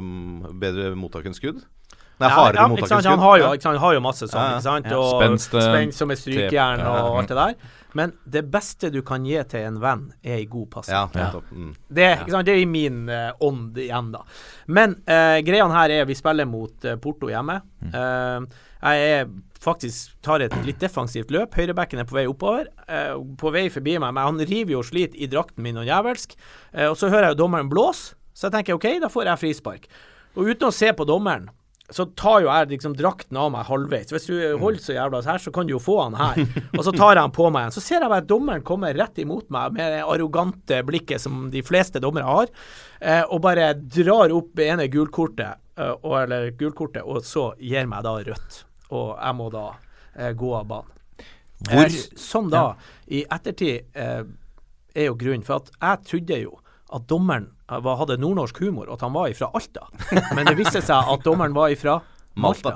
mm, 0.00 0.54
bedre 0.60 0.92
mottak 0.96 1.26
enn 1.28 1.36
skudd? 1.36 1.64
Nei, 2.18 2.28
hardere 2.32 2.64
ja, 2.64 2.68
mottak 2.72 2.90
enn 2.90 3.02
skudd. 3.02 3.10
Han 3.12 3.22
har 3.22 3.34
jo, 3.38 3.50
ikke 3.54 3.66
sant, 3.66 3.76
han 3.76 3.84
har 3.84 3.96
jo 3.98 4.04
masse 4.04 4.28
sånn, 4.28 4.54
ikke 4.54 4.64
sant? 4.64 4.88
Ja. 4.88 5.00
Og 5.00 5.10
Spenst, 5.18 5.52
eh, 5.54 5.66
spenst 5.68 6.02
som 6.02 6.14
et 6.14 6.22
strykejern 6.22 6.84
og 6.86 7.18
alt 7.20 7.34
det 7.34 7.38
der. 7.38 7.74
Men 7.98 8.14
det 8.28 8.42
beste 8.52 8.90
du 8.92 9.00
kan 9.06 9.24
gi 9.24 9.36
til 9.48 9.64
en 9.68 9.78
venn, 9.80 10.06
er 10.22 10.40
en 10.40 10.48
god 10.52 10.70
passing. 10.72 10.96
Ja. 11.14 11.30
Mm. 11.50 11.74
Det, 11.88 12.08
det 12.28 12.54
er 12.54 12.62
i 12.62 12.68
min 12.68 13.04
uh, 13.08 13.30
ånd 13.44 13.78
igjen, 13.80 14.10
da. 14.12 14.24
Men 14.68 14.96
uh, 15.08 15.38
greia 15.44 15.68
her 15.72 15.94
er 16.00 16.08
vi 16.08 16.16
spiller 16.18 16.48
mot 16.48 16.88
uh, 16.88 16.96
Porto 17.00 17.30
hjemme. 17.32 17.60
Uh, 17.84 18.48
jeg 18.78 19.12
er 19.12 19.30
faktisk 19.62 20.14
tar 20.22 20.42
et 20.44 20.54
litt 20.66 20.78
defensivt 20.82 21.32
løp. 21.34 21.56
Høyrebekken 21.58 22.02
er 22.02 22.06
på 22.08 22.16
vei 22.18 22.26
oppover. 22.30 22.68
eh, 22.88 23.14
på 23.38 23.50
vei 23.52 23.68
forbi 23.68 23.98
meg, 23.98 24.14
men 24.14 24.22
han 24.24 24.38
river 24.38 24.76
jo 24.76 24.82
og 24.82 24.88
sliter 24.88 25.18
i 25.18 25.26
drakten 25.26 25.62
min 25.64 25.74
noe 25.74 25.86
jævelsk. 25.88 26.36
Eh, 26.72 26.86
og 26.88 26.96
så 26.96 27.10
hører 27.10 27.28
jeg 27.28 27.36
jo 27.36 27.42
dommeren 27.42 27.68
blåse, 27.68 28.14
så 28.38 28.46
jeg 28.46 28.54
tenker 28.54 28.78
OK, 28.78 28.86
da 29.02 29.10
får 29.10 29.32
jeg 29.32 29.42
frispark. 29.42 29.88
Og 30.38 30.52
uten 30.52 30.68
å 30.68 30.74
se 30.74 30.92
på 30.94 31.06
dommeren, 31.08 31.48
så 31.90 32.04
tar 32.20 32.42
jo 32.44 32.50
jeg 32.50 32.68
liksom 32.74 32.92
drakten 32.98 33.38
av 33.40 33.48
meg 33.50 33.64
halvveis. 33.66 34.12
Hvis 34.12 34.28
du 34.28 34.34
holder 34.60 34.82
så 34.84 34.94
jævla 34.94 35.22
her, 35.24 35.40
så 35.40 35.50
kan 35.54 35.66
du 35.66 35.72
jo 35.72 35.80
få 35.80 35.96
han 36.02 36.18
her. 36.20 36.38
Og 36.76 36.82
så 36.84 36.92
tar 36.92 37.16
jeg 37.16 37.24
han 37.24 37.32
på 37.34 37.48
meg 37.48 37.64
igjen. 37.64 37.74
Så 37.78 37.82
ser 37.82 37.96
jeg 37.96 38.12
bare 38.12 38.22
at 38.22 38.28
dommeren 38.28 38.64
kommer 38.66 38.94
rett 38.94 39.18
imot 39.22 39.48
meg 39.54 39.72
med 39.74 39.94
det 39.96 40.02
arrogante 40.04 40.82
blikket 40.86 41.24
som 41.24 41.48
de 41.50 41.64
fleste 41.64 42.02
dommere 42.04 42.28
har, 42.28 42.52
eh, 43.00 43.24
og 43.24 43.40
bare 43.46 43.72
drar 43.80 44.36
opp 44.36 44.60
ene 44.62 44.86
gulkortet, 44.92 45.64
eh, 45.80 46.08
eller 46.20 46.52
gulkortet, 46.60 47.02
og 47.08 47.24
så 47.26 47.48
gir 47.56 47.88
meg 47.90 48.04
da 48.06 48.18
rødt. 48.28 48.62
Og 48.92 49.14
jeg 49.16 49.40
må 49.40 49.50
da 49.56 49.66
eh, 50.14 50.32
gå 50.36 50.54
av 50.60 50.68
banen. 50.68 50.94
Hvor? 51.64 51.86
Eh, 51.88 52.00
sånn 52.20 52.52
da, 52.52 52.66
i 53.10 53.24
ettertid 53.24 53.96
er 53.98 55.08
jo 55.08 55.16
grunnen 55.18 55.46
for 55.46 55.64
at 55.64 55.72
jeg 55.74 56.10
trodde 56.12 56.44
jo 56.44 56.58
at 56.94 57.08
dommeren 57.08 57.48
eh, 57.70 57.90
hadde 58.02 58.18
nordnorsk 58.20 58.62
humor, 58.64 58.92
at 58.92 59.04
han 59.04 59.14
var 59.16 59.32
ifra 59.32 59.50
Alta. 59.54 59.88
Men 60.36 60.48
det 60.48 60.56
viste 60.58 60.82
seg 60.84 61.12
at 61.14 61.26
dommeren 61.26 61.56
var 61.56 61.74
ifra 61.74 62.00
Malta. 62.38 62.74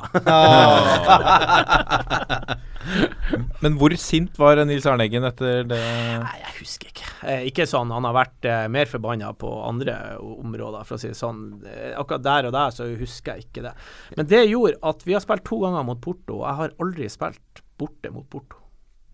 Men 3.63 3.77
hvor 3.79 3.95
sint 4.01 4.39
var 4.41 4.59
Nils 4.67 4.87
Arneggen 4.91 5.25
etter 5.29 5.63
det? 5.69 5.79
Nei, 6.23 6.39
Jeg 6.41 6.55
husker 6.59 6.91
ikke. 6.91 7.11
Eh, 7.23 7.45
ikke 7.51 7.67
sånn. 7.71 7.93
Han 7.95 8.07
har 8.09 8.17
vært 8.17 8.49
eh, 8.49 8.65
mer 8.73 8.91
forbanna 8.91 9.31
på 9.39 9.51
andre 9.69 9.95
områder, 10.19 10.83
for 10.89 10.99
å 10.99 11.03
si 11.03 11.13
det 11.13 11.19
sånn. 11.19 11.45
Eh, 11.69 11.93
akkurat 11.99 12.25
der 12.27 12.51
og 12.51 12.57
der 12.57 12.75
så 12.75 12.89
husker 12.99 13.39
jeg 13.39 13.49
ikke 13.49 13.69
det. 13.69 13.75
Men 14.19 14.31
det 14.33 14.43
gjorde 14.51 14.81
at 14.91 15.07
vi 15.07 15.15
har 15.17 15.23
spilt 15.25 15.47
to 15.47 15.61
ganger 15.63 15.87
mot 15.87 16.03
Porto, 16.03 16.41
og 16.41 16.47
jeg 16.49 16.61
har 16.63 16.77
aldri 16.83 17.09
spilt 17.13 17.63
borte 17.79 18.13
mot 18.15 18.27
Porto. 18.31 18.59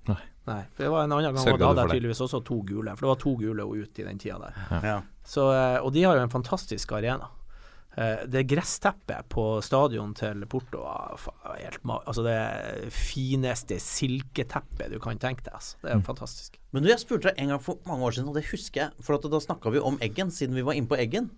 Nei. 0.09 0.23
Nei, 0.49 0.63
for 0.73 0.87
det 0.87 0.91
var 0.95 1.05
en 1.05 1.13
annen 1.13 1.37
gang, 1.37 1.45
og 1.53 1.61
da 1.61 1.69
hadde 1.69 1.83
jeg 1.85 1.99
tydeligvis 1.99 2.25
også 2.25 2.41
to 2.49 2.63
gule. 2.65 2.95
For 2.97 3.05
det 3.05 3.11
var 3.13 3.19
to 3.21 3.35
gule 3.37 3.69
og 3.69 3.77
ut 3.85 4.01
i 4.01 4.07
den 4.07 4.21
tida 4.23 4.39
der. 4.47 4.55
Ja. 4.81 4.99
Så, 5.29 5.51
eh, 5.53 5.81
og 5.85 5.93
de 5.93 6.07
har 6.07 6.17
jo 6.17 6.25
en 6.25 6.33
fantastisk 6.33 6.95
arena. 6.97 7.29
Eh, 7.99 8.25
Det 8.31 8.47
gressteppet 8.49 9.29
på 9.29 9.61
stadion 9.65 10.15
til 10.15 10.45
Porto 10.47 10.81
var 10.85 11.19
helt 11.59 11.81
Altså 11.85 12.23
det 12.25 12.93
fineste 12.95 13.79
silketeppet 13.83 14.93
du 14.93 14.99
kan 15.03 15.19
tenke 15.19 15.45
deg. 15.45 15.55
Altså. 15.59 15.77
Det 15.83 15.91
er 15.93 16.01
fantastisk. 16.07 16.59
Men 16.73 16.83
du, 16.85 16.89
jeg 16.89 17.03
spurte 17.03 17.29
deg 17.29 17.43
en 17.43 17.49
gang 17.55 17.61
for 17.61 17.81
mange 17.89 18.07
år 18.07 18.17
siden, 18.17 18.29
og 18.29 18.39
det 18.39 18.47
husker 18.53 18.87
jeg. 18.87 19.05
For 19.05 19.19
at 19.19 19.29
da 19.29 19.41
snakka 19.43 19.73
vi 19.75 19.83
om 19.83 19.99
Eggen, 20.01 20.31
siden 20.31 20.55
vi 20.57 20.65
var 20.65 20.79
inne 20.79 20.89
på 20.89 20.99
Eggen. 21.01 21.31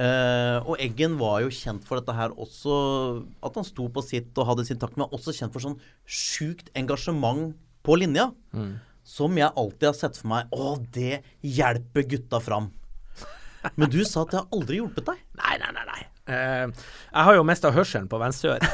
Uh, 0.00 0.64
og 0.64 0.78
Eggen 0.80 1.18
var 1.20 1.42
jo 1.44 1.50
kjent 1.52 1.84
for 1.84 2.00
dette 2.00 2.14
her 2.16 2.32
også 2.40 2.72
At 3.44 3.58
han 3.58 3.66
sto 3.68 3.84
på 3.92 4.00
sitt 4.00 4.38
og 4.40 4.46
hadde 4.48 4.64
sin 4.64 4.78
takt, 4.80 4.96
men 4.96 5.10
også 5.12 5.34
kjent 5.36 5.52
for 5.52 5.60
sånn 5.60 5.76
sjukt 6.08 6.70
engasjement 6.78 7.52
på 7.84 7.98
linja. 8.00 8.30
Som 9.04 9.36
jeg 9.36 9.52
alltid 9.52 9.90
har 9.90 9.98
sett 9.98 10.16
for 10.16 10.30
meg 10.32 10.48
Å, 10.56 10.78
det 10.94 11.20
hjelper 11.44 12.06
gutta 12.14 12.40
fram. 12.40 12.70
Men 13.76 13.90
du 13.92 14.00
sa 14.04 14.24
at 14.24 14.32
det 14.32 14.40
har 14.40 14.56
aldri 14.56 14.80
hjulpet 14.80 15.08
deg. 15.10 15.20
Nei, 15.40 15.56
nei, 15.62 15.72
nei. 15.76 15.86
nei. 15.90 16.00
Uh, 16.30 16.86
jeg 17.10 17.26
har 17.26 17.36
jo 17.36 17.46
mista 17.48 17.72
hørselen 17.74 18.06
på 18.10 18.20
venstre 18.22 18.54
øre. 18.54 18.68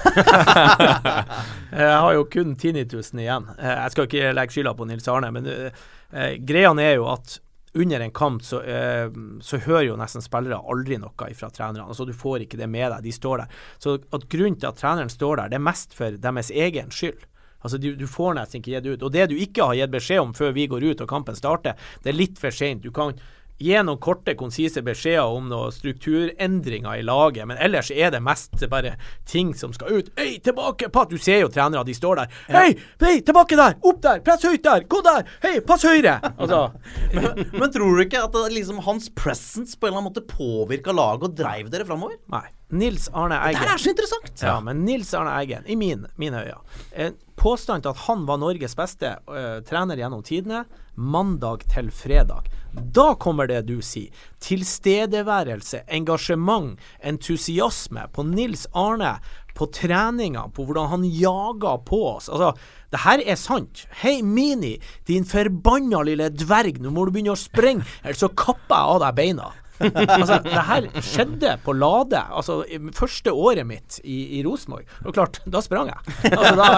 jeg 1.81 1.97
har 2.05 2.13
jo 2.19 2.27
kun 2.33 2.55
tinnitusen 2.61 3.23
igjen. 3.23 3.49
Uh, 3.57 3.73
jeg 3.73 3.95
skal 3.95 4.11
ikke 4.11 4.37
legge 4.37 4.57
skylda 4.57 4.77
på 4.77 4.89
Nils 4.91 5.09
Arne, 5.11 5.33
men 5.35 5.49
uh, 5.49 5.91
eh, 6.13 6.37
greia 6.45 6.75
er 6.83 6.99
jo 6.99 7.09
at 7.15 7.39
under 7.77 8.01
en 8.01 8.11
kamp 8.11 8.43
så, 8.43 8.63
eh, 8.63 9.11
så 9.41 9.59
hører 9.59 9.91
jo 9.91 9.97
nesten 10.01 10.25
spillere 10.25 10.59
aldri 10.65 10.99
noe 11.01 11.31
fra 11.37 11.51
trenerne. 11.53 11.87
Altså 11.87 12.07
Du 12.09 12.13
får 12.17 12.47
ikke 12.47 12.57
det 12.57 12.69
med 12.73 12.91
deg, 12.93 13.03
de 13.05 13.13
står 13.13 13.43
der. 13.43 13.57
Så 13.79 13.99
at 14.01 14.29
grunnen 14.33 14.59
til 14.59 14.71
at 14.71 14.79
treneren 14.81 15.13
står 15.13 15.37
der, 15.37 15.49
det 15.53 15.59
er 15.59 15.67
mest 15.67 15.95
for 15.95 16.17
deres 16.17 16.51
egen 16.51 16.91
skyld. 16.91 17.27
Altså 17.61 17.79
du, 17.79 17.95
du 17.99 18.07
får 18.07 18.37
nesten 18.39 18.63
ikke 18.63 18.77
gitt 18.77 18.87
ut. 18.87 19.03
Og 19.03 19.13
det 19.13 19.29
du 19.31 19.37
ikke 19.37 19.65
har 19.69 19.75
gitt 19.75 19.93
beskjed 19.93 20.23
om 20.23 20.35
før 20.37 20.55
vi 20.57 20.69
går 20.71 20.87
ut 20.87 21.03
og 21.03 21.11
kampen 21.11 21.37
starter, 21.37 21.77
det 22.03 22.13
er 22.13 22.21
litt 22.21 22.39
for 22.41 22.55
seint. 22.55 22.85
Du 22.85 22.93
kan 22.95 23.17
gi 23.63 23.77
noen 23.81 24.01
korte, 24.03 24.35
konsise 24.37 24.83
beskjeder 24.85 25.33
om 25.33 25.49
noen 25.51 25.73
strukturendringer 25.73 27.01
i 27.01 27.05
laget, 27.07 27.47
men 27.49 27.61
ellers 27.63 27.91
er 27.95 28.13
det 28.15 28.21
mest 28.25 28.61
bare 28.73 28.97
ting 29.29 29.55
som 29.57 29.73
skal 29.77 30.01
ut. 30.01 30.11
Hei, 30.19 30.37
tilbake! 30.45 30.91
Pat! 30.93 31.11
Du 31.11 31.21
ser 31.23 31.41
jo 31.45 31.53
trenere, 31.53 31.85
de 31.87 31.95
står 31.97 32.21
der. 32.21 32.37
Hei, 32.53 32.69
hei, 33.03 33.15
tilbake 33.25 33.59
der! 33.59 33.79
Opp 33.87 34.03
der! 34.05 34.21
Press 34.27 34.45
høyt 34.47 34.65
der! 34.67 34.85
Gå 34.91 35.01
der! 35.07 35.25
Hei, 35.45 35.57
pass 35.65 35.87
høyre! 35.87 36.19
Altså, 36.37 36.67
Men, 37.17 37.47
men 37.55 37.73
tror 37.73 37.97
du 37.97 38.05
ikke 38.05 38.25
at 38.27 38.35
det, 38.35 38.45
liksom, 38.57 38.83
hans 38.85 39.09
presence 39.17 39.79
på 39.79 39.89
en 39.89 39.95
eller 39.95 40.03
annen 40.03 40.13
måte 40.13 40.27
påvirka 40.29 40.95
laget 40.97 41.31
og 41.31 41.39
dreiv 41.39 41.73
dere 41.73 41.89
framover? 41.89 42.21
nei. 42.33 42.47
Nils 42.69 43.09
Arne 43.13 43.39
Eggen. 43.47 43.63
Det 43.63 43.75
er 43.75 43.79
så 43.79 43.93
interessant! 43.93 44.43
Ja, 44.43 44.57
men 44.65 44.83
Nils 44.87 45.13
Arne 45.15 45.37
Eggen, 45.39 45.67
i 45.71 45.77
min, 45.79 46.07
mine 46.19 46.43
øyne 46.43 46.59
En 46.93 47.15
påstand 47.39 47.85
til 47.85 47.93
at 47.93 48.05
han 48.09 48.25
var 48.27 48.41
Norges 48.43 48.75
beste 48.75 49.13
uh, 49.31 49.63
trener 49.69 50.01
gjennom 50.01 50.25
tidene, 50.27 50.65
mandag 50.97 51.67
til 51.71 51.93
fredag. 51.95 52.49
Da 52.73 53.13
kommer 53.21 53.47
det 53.47 53.67
du 53.69 53.77
sier. 53.85 54.11
Tilstedeværelse, 54.43 55.85
engasjement, 55.87 56.81
entusiasme 57.05 58.09
på 58.13 58.25
Nils 58.27 58.67
Arne, 58.75 59.19
på 59.57 59.69
treninga, 59.73 60.49
på 60.53 60.67
hvordan 60.67 60.91
han 60.91 61.05
jager 61.07 61.79
på 61.87 62.01
oss. 62.17 62.27
Altså, 62.29 62.51
det 62.93 63.05
her 63.05 63.23
er 63.25 63.39
sant. 63.41 63.87
Hei, 64.03 64.19
Mini, 64.23 64.75
din 65.09 65.25
forbanna 65.29 66.03
lille 66.05 66.29
dverg, 66.35 66.83
nå 66.83 66.93
må 66.93 67.07
du 67.07 67.15
begynne 67.15 67.37
å 67.37 67.41
sprenge, 67.41 67.87
ellers 68.03 68.25
så 68.27 68.33
kapper 68.33 68.75
jeg 68.75 68.97
av 68.97 69.01
deg 69.07 69.23
beina. 69.23 69.53
Altså, 69.81 70.39
det 70.45 70.65
her 70.69 70.89
skjedde 71.05 71.55
på 71.65 71.75
Lade. 71.77 72.21
Altså, 72.21 72.61
første 72.97 73.33
året 73.33 73.67
mitt 73.69 73.99
i, 74.05 74.39
i 74.39 74.43
Rosenborg. 74.47 74.89
Og 75.05 75.17
klart, 75.17 75.41
da 75.45 75.63
sprang 75.65 75.91
jeg. 75.93 76.17
Altså, 76.33 76.55
da, 76.59 76.69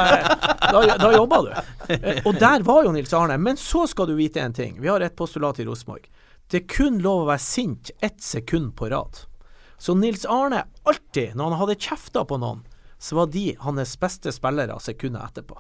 da, 0.72 0.96
da 1.01 1.12
jobba 1.14 1.42
du. 1.46 1.53
Og 2.24 2.38
der 2.40 2.64
var 2.66 2.86
jo 2.86 2.94
Nils 2.94 3.14
Arne. 3.16 3.38
Men 3.42 3.61
så 3.61 3.86
skal 3.90 4.11
du 4.11 4.16
vite 4.18 4.42
en 4.42 4.57
ting. 4.57 4.78
Vi 4.82 4.90
har 4.90 5.05
et 5.05 5.16
postulat 5.18 5.61
i 5.62 5.68
Rosenborg. 5.68 6.09
Det 6.49 6.62
er 6.62 6.70
kun 6.70 7.03
lov 7.05 7.26
å 7.26 7.28
være 7.28 7.44
sint 7.44 7.90
ett 8.05 8.22
sekund 8.24 8.72
på 8.78 8.88
rad. 8.92 9.24
Så 9.78 9.94
Nils 9.94 10.24
Arne 10.26 10.64
alltid, 10.88 11.36
når 11.36 11.53
han 11.53 11.61
hadde 11.62 11.78
kjefta 11.78 12.24
på 12.26 12.38
noen, 12.40 12.64
så 12.99 13.16
var 13.16 13.26
de 13.30 13.44
hans 13.62 13.94
beste 14.03 14.32
spillere 14.34 14.74
sekundet 14.82 15.22
etterpå. 15.30 15.59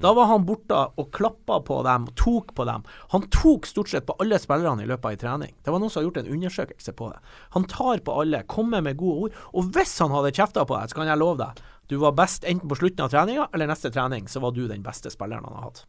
Da 0.00 0.12
var 0.16 0.30
han 0.30 0.46
borte 0.48 0.78
og 0.96 1.10
klappa 1.12 1.60
på 1.64 1.82
dem, 1.84 2.06
tok 2.16 2.54
på 2.56 2.64
dem. 2.68 2.84
Han 3.12 3.26
tok 3.34 3.66
stort 3.68 3.92
sett 3.92 4.06
på 4.08 4.16
alle 4.20 4.38
spillerne 4.40 4.84
i 4.84 4.88
løpet 4.88 5.04
av 5.04 5.16
en 5.16 5.22
trening. 5.24 5.56
Det 5.62 5.74
var 5.74 5.82
noen 5.82 5.92
som 5.92 6.00
har 6.00 6.08
gjort 6.08 6.22
en 6.22 6.30
undersøkelse 6.36 6.94
på 6.96 7.10
det. 7.12 7.18
Han 7.56 7.68
tar 7.68 8.00
på 8.04 8.20
alle, 8.22 8.42
kommer 8.48 8.80
med 8.84 8.96
gode 9.00 9.28
ord. 9.28 9.42
Og 9.52 9.68
hvis 9.76 9.98
han 10.00 10.14
hadde 10.16 10.32
kjefta 10.32 10.64
på 10.64 10.78
deg, 10.78 10.88
så 10.90 11.00
kan 11.00 11.12
jeg 11.12 11.20
love 11.20 11.38
deg, 11.42 11.60
du 11.88 11.96
var 11.96 12.12
best 12.16 12.44
enten 12.44 12.68
på 12.68 12.76
slutten 12.76 13.04
av 13.06 13.12
treninga 13.12 13.48
eller 13.54 13.70
neste 13.70 13.90
trening, 13.92 14.26
så 14.28 14.40
var 14.44 14.52
du 14.52 14.66
den 14.68 14.82
beste 14.84 15.08
spilleren 15.12 15.44
han 15.48 15.54
har 15.56 15.70
hatt. 15.70 15.84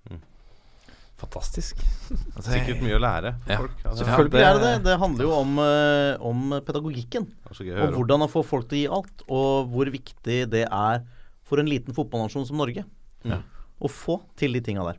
Fantastisk. 1.20 1.82
Sikkert 2.46 2.80
mye 2.82 2.96
å 2.96 3.02
lære 3.04 3.34
for 3.44 3.52
Ja. 3.52 3.58
folk. 3.60 3.78
Altså, 3.84 4.06
Selvfølgelig 4.06 4.44
er 4.48 4.54
det 4.60 4.64
det. 4.70 4.84
Det 4.88 4.98
handler 5.02 5.26
jo 5.28 5.32
om, 5.36 5.58
eh, 5.60 6.18
om 6.32 6.50
pedagogikken. 6.66 7.28
Og 7.50 7.60
om. 7.60 7.94
hvordan 7.98 8.24
å 8.24 8.30
få 8.32 8.44
folk 8.48 8.70
til 8.72 8.78
å 8.78 8.82
gi 8.82 8.94
alt. 9.00 9.24
Og 9.28 9.68
hvor 9.74 9.92
viktig 9.92 10.40
det 10.50 10.66
er 10.72 11.04
for 11.44 11.60
en 11.60 11.68
liten 11.68 11.94
fotballnasjon 11.98 12.46
som 12.48 12.58
Norge 12.62 12.86
Ja. 13.26 13.42
å 13.82 13.90
få 13.92 14.22
til 14.38 14.54
de 14.54 14.62
tinga 14.62 14.84
der. 14.86 14.98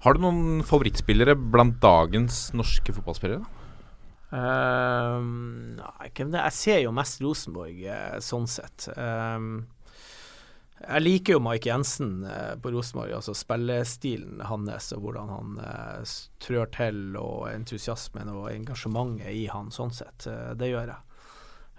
Har 0.00 0.14
du 0.14 0.20
noen 0.20 0.62
favorittspillere 0.64 1.34
blant 1.36 1.78
dagens 1.80 2.52
norske 2.56 2.92
fotballspillere? 2.92 3.44
Ehm, 4.32 5.76
nei? 5.76 6.08
Jeg 6.14 6.52
ser 6.56 6.80
jo 6.84 6.92
mest 6.94 7.20
Rosenborg 7.24 7.82
eh, 7.84 8.18
sånn 8.22 8.46
sett. 8.48 8.88
Ehm, 8.96 9.66
jeg 10.80 11.02
liker 11.02 11.36
jo 11.36 11.42
Mike 11.44 11.68
Jensen 11.68 12.24
eh, 12.24 12.54
på 12.56 12.70
Rosenborg, 12.72 13.12
altså 13.18 13.34
spillestilen 13.36 14.40
hans 14.48 14.88
og 14.96 15.04
hvordan 15.04 15.32
han 15.34 15.58
eh, 15.60 16.14
trør 16.40 16.70
til, 16.72 17.02
og 17.20 17.50
entusiasmen 17.52 18.30
og 18.32 18.48
engasjementet 18.54 19.28
i 19.28 19.44
han 19.52 19.68
sånn 19.74 19.92
sett. 19.92 20.24
Eh, 20.30 20.54
det 20.56 20.72
gjør 20.72 20.94
jeg. 20.94 21.06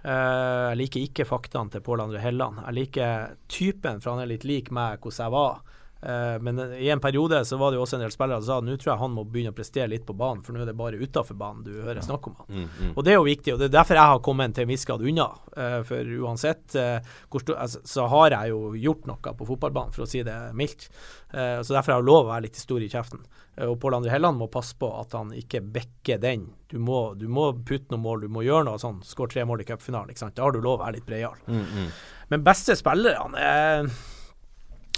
Jeg 0.02 0.78
liker 0.80 1.04
ikke 1.06 1.28
faktaene 1.30 1.70
til 1.70 1.84
Pål 1.86 2.02
André 2.08 2.24
Helland. 2.24 2.64
Jeg 2.64 2.74
liker 2.74 3.36
typen, 3.54 3.99
for 4.02 4.16
han 4.16 4.24
er 4.24 4.32
litt 4.32 4.47
lik 4.49 4.72
meg 4.74 4.97
hvordan 4.97 5.28
jeg 5.28 5.34
var. 5.36 5.60
Eh, 6.02 6.38
men 6.41 6.58
i 6.82 6.88
en 6.89 6.99
periode 6.99 7.43
så 7.45 7.58
var 7.62 7.70
det 7.72 7.78
jo 7.78 7.84
også 7.86 7.99
en 7.99 8.04
del 8.06 8.14
spillere 8.14 8.41
som 8.41 8.47
sa 8.62 8.66
nå 8.66 8.74
tror 8.82 8.93
jeg 8.95 9.02
han 9.04 9.14
må 9.14 9.26
begynne 9.30 9.52
å 9.54 9.58
prestere 9.58 9.91
litt 9.91 10.06
på 10.08 10.16
banen, 10.18 10.41
for 10.41 10.56
nå 10.56 10.64
er 10.64 10.72
det 10.72 10.78
bare 10.80 10.97
utafor 10.97 11.38
banen 11.38 11.62
du 11.68 11.76
hører 11.86 12.02
snakk 12.02 12.26
om 12.32 12.39
han. 12.39 12.47
Mm, 12.66 12.93
Og 12.95 13.04
det 13.06 13.14
er 13.14 13.20
jo 13.20 13.28
viktig, 13.28 13.54
og 13.54 13.60
det 13.62 13.68
er 13.70 13.76
derfor 13.78 13.99
jeg 13.99 14.12
har 14.14 14.24
kommet 14.26 14.56
til 14.58 14.66
en 14.66 14.72
viss 14.74 14.86
grad 14.89 15.06
unna. 15.06 15.28
Eh, 15.56 15.78
for 15.86 16.14
uansett 16.26 16.76
eh, 16.80 17.14
altså, 17.32 17.84
så 17.86 18.08
har 18.10 18.34
jeg 18.38 18.54
jo 18.56 18.74
gjort 18.82 19.06
noe 19.12 19.36
på 19.38 19.49
fotballbanen, 19.54 19.93
for 19.93 20.08
å 20.08 20.10
si 20.10 20.24
det 20.26 20.38
mildt. 20.58 20.89
Så 21.32 21.72
derfor 21.72 21.93
har 21.93 22.02
jeg 22.02 22.06
lov 22.10 22.26
å 22.26 22.32
være 22.34 22.43
litt 22.43 22.58
stor 22.60 22.84
i 22.84 22.89
kjeften. 22.91 23.22
Og 23.64 23.78
Pål 23.80 23.95
André 24.02 24.12
Helland 24.12 24.36
må 24.39 24.49
passe 24.52 24.76
på 24.80 24.89
at 24.99 25.14
han 25.16 25.30
ikke 25.36 25.62
bekker 25.64 26.20
den. 26.20 26.49
Du 26.68 26.76
må, 26.80 27.14
du 27.16 27.28
må 27.32 27.45
putte 27.68 27.93
noen 27.93 28.04
mål, 28.04 28.26
du 28.26 28.34
må 28.36 28.43
gjøre 28.43 28.66
noe 28.68 28.82
sånn. 28.82 28.97
Skåre 29.08 29.32
tre 29.32 29.45
mål 29.47 29.64
i 29.64 29.68
cupfinalen, 29.70 30.12
ikke 30.12 30.26
sant. 30.26 30.36
Da 30.36 30.43
har 30.43 30.52
du 30.52 30.60
lov 30.60 30.80
å 30.80 30.84
være 30.84 30.97
litt 30.97 31.08
breial. 31.08 31.38
Mm, 31.47 31.88
Men 32.34 32.43
beste 32.43 32.76
spillerne 32.80 33.39
eh, 33.47 33.88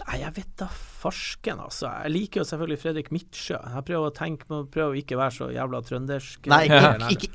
Nei, 0.07 0.17
jeg 0.23 0.33
vet 0.35 0.51
da 0.57 0.65
farsken, 0.73 1.59
altså. 1.61 1.85
Jeg 2.03 2.11
liker 2.15 2.41
jo 2.41 2.45
selvfølgelig 2.49 2.79
Fredrik 2.81 3.11
Midtsjø. 3.13 3.59
Jeg 3.75 3.83
prøver 3.85 4.09
å 4.09 4.13
tenke 4.17 4.47
på 4.49 4.63
Prøver 4.73 4.95
å 4.95 4.99
ikke 5.03 5.19
være 5.19 5.35
så 5.35 5.49
jævla 5.53 5.81
trøndersk. 5.85 6.49
Nei, 6.49 6.63
ikke, 6.65 7.11
ikke 7.13 7.29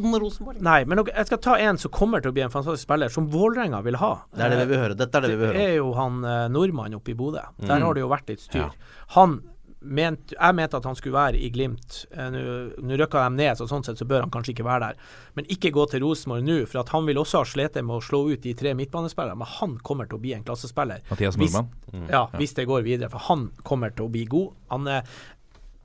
kun 0.00 0.16
Rosenborg. 0.22 0.62
Nei, 0.64 0.78
men 0.88 1.02
jeg 1.04 1.26
skal 1.28 1.42
ta 1.44 1.58
en 1.60 1.78
som 1.78 1.92
kommer 1.94 2.24
til 2.24 2.32
å 2.32 2.36
bli 2.38 2.42
en 2.46 2.50
fantastisk 2.54 2.88
spiller, 2.88 3.12
som 3.12 3.28
Vålerenga 3.30 3.82
vil 3.86 4.00
ha. 4.00 4.14
Det 4.32 4.46
er 4.46 4.54
det 4.56 4.62
vi 4.64 4.70
vil 4.72 4.82
høre. 4.86 4.96
Dette 4.98 5.20
er 5.20 5.26
det 5.28 5.30
vi 5.34 5.38
vil 5.42 5.50
høre. 5.50 5.58
Det 5.60 5.68
er 5.68 5.76
jo 5.76 5.92
han 6.00 6.24
eh, 6.24 6.46
nordmannen 6.56 6.96
oppe 6.98 7.12
i 7.12 7.18
Bodø. 7.20 7.44
Der 7.60 7.76
Mm. 7.78 7.84
har 7.86 7.94
det 7.94 8.00
jo 8.06 8.08
vært 8.16 8.32
litt 8.32 8.40
styr. 8.48 8.72
Han 9.18 9.42
ment, 9.82 10.32
jeg 10.36 10.54
mente 10.54 10.76
at 10.76 10.84
han 10.84 10.94
skulle 10.98 11.14
være 11.16 11.38
i 11.40 11.48
Glimt. 11.50 12.04
Eh, 12.12 12.30
Nå 12.30 12.98
rykka 13.00 13.22
de 13.28 13.36
ned, 13.36 13.56
så 13.56 13.66
sånn 13.70 13.84
sett 13.86 13.96
så 13.98 14.04
bør 14.08 14.20
han 14.26 14.30
kanskje 14.30 14.52
ikke 14.54 14.66
være 14.66 14.90
der. 14.90 14.94
Men 15.36 15.46
ikke 15.46 15.72
gå 15.72 15.86
til 15.90 16.02
Rosenborg 16.04 16.44
nå, 16.44 16.58
for 16.68 16.80
at 16.82 16.92
han 16.94 17.06
vil 17.08 17.16
også 17.22 17.38
ha 17.40 17.48
slitt 17.48 17.74
med 17.80 17.96
å 17.96 18.02
slå 18.04 18.22
ut 18.32 18.40
de 18.44 18.52
tre 18.54 18.74
midtbanespillerne. 18.74 19.38
Men 19.40 19.46
han 19.58 19.78
kommer 19.78 20.06
til 20.10 20.18
å 20.18 20.22
bli 20.22 20.34
en 20.36 20.44
klassespiller. 20.44 21.00
Mathias 21.10 21.36
Hvis- 21.36 21.56
Mm. 21.92 22.08
Ja, 22.08 22.26
hvis 22.38 22.54
det 22.54 22.68
går 22.68 22.82
videre. 22.84 23.10
For 23.10 23.18
han 23.18 23.50
kommer 23.64 23.90
til 23.90 24.06
å 24.06 24.10
bli 24.12 24.24
god. 24.24 24.52
Han 24.70 24.86
er 24.88 25.02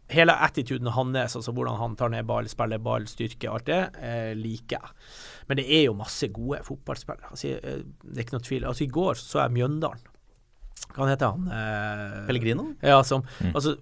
Hele 0.08 0.34
attituden 0.38 0.86
hans, 0.94 1.34
altså 1.36 1.52
hvordan 1.52 1.78
han 1.80 1.96
tar 1.96 2.10
ned 2.10 2.28
ball, 2.28 2.46
spiller 2.46 2.78
ball, 2.78 3.08
styrke, 3.10 3.50
alt 3.52 3.66
det, 3.66 3.90
eh, 4.00 4.36
liker 4.36 4.78
jeg. 4.78 4.90
Men 5.50 5.58
det 5.58 5.66
er 5.68 5.86
jo 5.86 5.96
masse 5.96 6.28
gode 6.32 6.60
fotballspillere. 6.62 7.32
Altså, 7.32 7.56
eh, 7.58 7.82
det 8.04 8.18
er 8.20 8.24
ikke 8.24 8.34
noe 8.34 8.46
tvil. 8.46 8.68
Altså, 8.68 8.82
I 8.84 8.92
går 8.94 9.14
så 9.18 9.42
jeg 9.42 9.52
Mjøndalen. 9.58 9.98
Hva 10.96 11.08
heter 11.10 11.34
han? 11.34 11.48
Eh, 11.52 12.20
Pellegrino? 12.28 12.70
Ja, 12.82 13.02
som 13.04 13.26
Altså, 13.54 13.76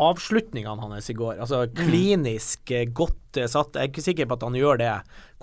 avslutningene 0.00 0.80
hans 0.80 1.10
i 1.10 1.14
går. 1.14 1.38
Altså 1.38 1.64
klinisk 1.76 2.70
eh, 2.74 2.86
godt 2.90 3.38
eh, 3.38 3.48
satt. 3.50 3.76
Jeg 3.76 3.88
er 3.88 3.92
ikke 3.92 4.04
sikker 4.04 4.28
på 4.30 4.38
at 4.38 4.46
han 4.46 4.56
gjør 4.58 4.80
det 4.80 4.92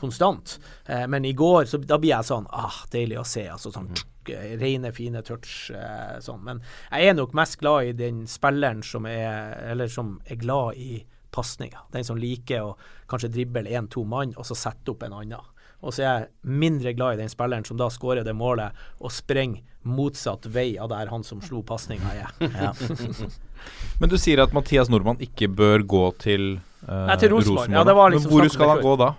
konstant, 0.01 0.57
eh, 0.89 1.05
men 1.07 1.25
i 1.27 1.33
går 1.37 1.69
så 1.69 1.79
da 1.83 1.99
blir 2.01 2.15
jeg 2.15 2.27
sånn 2.27 2.49
ah, 2.51 2.81
deilig 2.91 3.19
å 3.21 3.27
se. 3.27 3.45
Altså 3.53 3.71
sånn 3.73 3.91
tsk, 3.95 4.33
eh, 4.33 4.57
rene, 4.61 4.91
fine 4.95 5.23
touch 5.27 5.69
eh, 5.75 6.17
sånn. 6.23 6.43
Men 6.47 6.63
jeg 6.89 7.11
er 7.11 7.17
nok 7.19 7.37
mest 7.37 7.59
glad 7.61 7.91
i 7.91 7.95
den 7.97 8.25
spilleren 8.29 8.83
som 8.83 9.07
er 9.09 9.55
Eller 9.71 9.91
som 9.91 10.17
er 10.25 10.41
glad 10.41 10.79
i 10.81 11.03
pasninger. 11.31 11.87
Den 11.93 12.03
som 12.03 12.19
liker 12.19 12.65
å 12.65 12.75
kanskje 13.07 13.31
drible 13.31 13.69
én-to 13.71 14.03
mann, 14.03 14.33
og 14.35 14.47
så 14.47 14.57
sette 14.57 14.91
opp 14.91 15.05
en 15.07 15.15
annen. 15.21 15.47
Og 15.81 15.95
så 15.95 16.03
er 16.03 16.07
jeg 16.07 16.55
mindre 16.61 16.93
glad 16.93 17.17
i 17.17 17.21
den 17.23 17.31
spilleren 17.31 17.65
som 17.65 17.79
da 17.79 17.89
skårer 17.89 18.25
det 18.25 18.35
målet 18.37 18.77
og 19.01 19.13
sprenger 19.13 19.63
motsatt 19.81 20.45
vei 20.53 20.75
av 20.77 20.91
der 20.91 21.09
han 21.09 21.23
som 21.25 21.41
slo 21.41 21.63
pasninga 21.65 22.11
er. 22.13 22.33
Ja. 22.61 22.73
Men 24.01 24.09
du 24.09 24.17
sier 24.17 24.41
at 24.41 24.53
Mathias 24.53 24.89
Nordmann 24.89 25.21
ikke 25.21 25.49
bør 25.49 25.83
gå 25.85 26.05
til, 26.21 26.55
uh, 26.87 27.07
Nei, 27.09 27.17
til 27.21 27.33
Rosenborg. 27.33 27.73
Ja, 27.73 27.83
det 27.85 27.93
var 27.97 28.13
liksom 28.13 28.31
Men 28.31 28.39
hvor 28.39 28.53
skal 28.53 28.71
han 28.73 28.81
gå 28.81 28.95
da? 28.97 29.09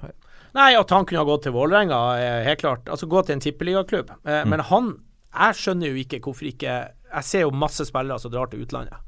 Nei, 0.53 0.73
at 0.77 0.91
han 0.93 1.07
kunne 1.09 1.23
ha 1.23 1.29
gått 1.29 1.47
til 1.47 1.55
Vålerenga, 1.55 2.01
er 2.21 2.43
helt 2.45 2.61
klart. 2.61 2.91
Altså 2.93 3.09
gå 3.09 3.23
til 3.25 3.39
en 3.39 3.45
tippeligaklubb. 3.45 4.11
Eh, 4.27 4.43
Men 4.45 4.61
han 4.69 4.93
Jeg 5.33 5.57
skjønner 5.57 5.89
jo 5.89 5.97
ikke 6.03 6.21
hvorfor 6.21 6.45
ikke 6.51 6.73
Jeg 6.93 7.25
ser 7.25 7.47
jo 7.47 7.55
masse 7.57 7.87
spillere 7.89 8.21
som 8.21 8.33
drar 8.35 8.51
til 8.53 8.67
utlandet. 8.67 8.99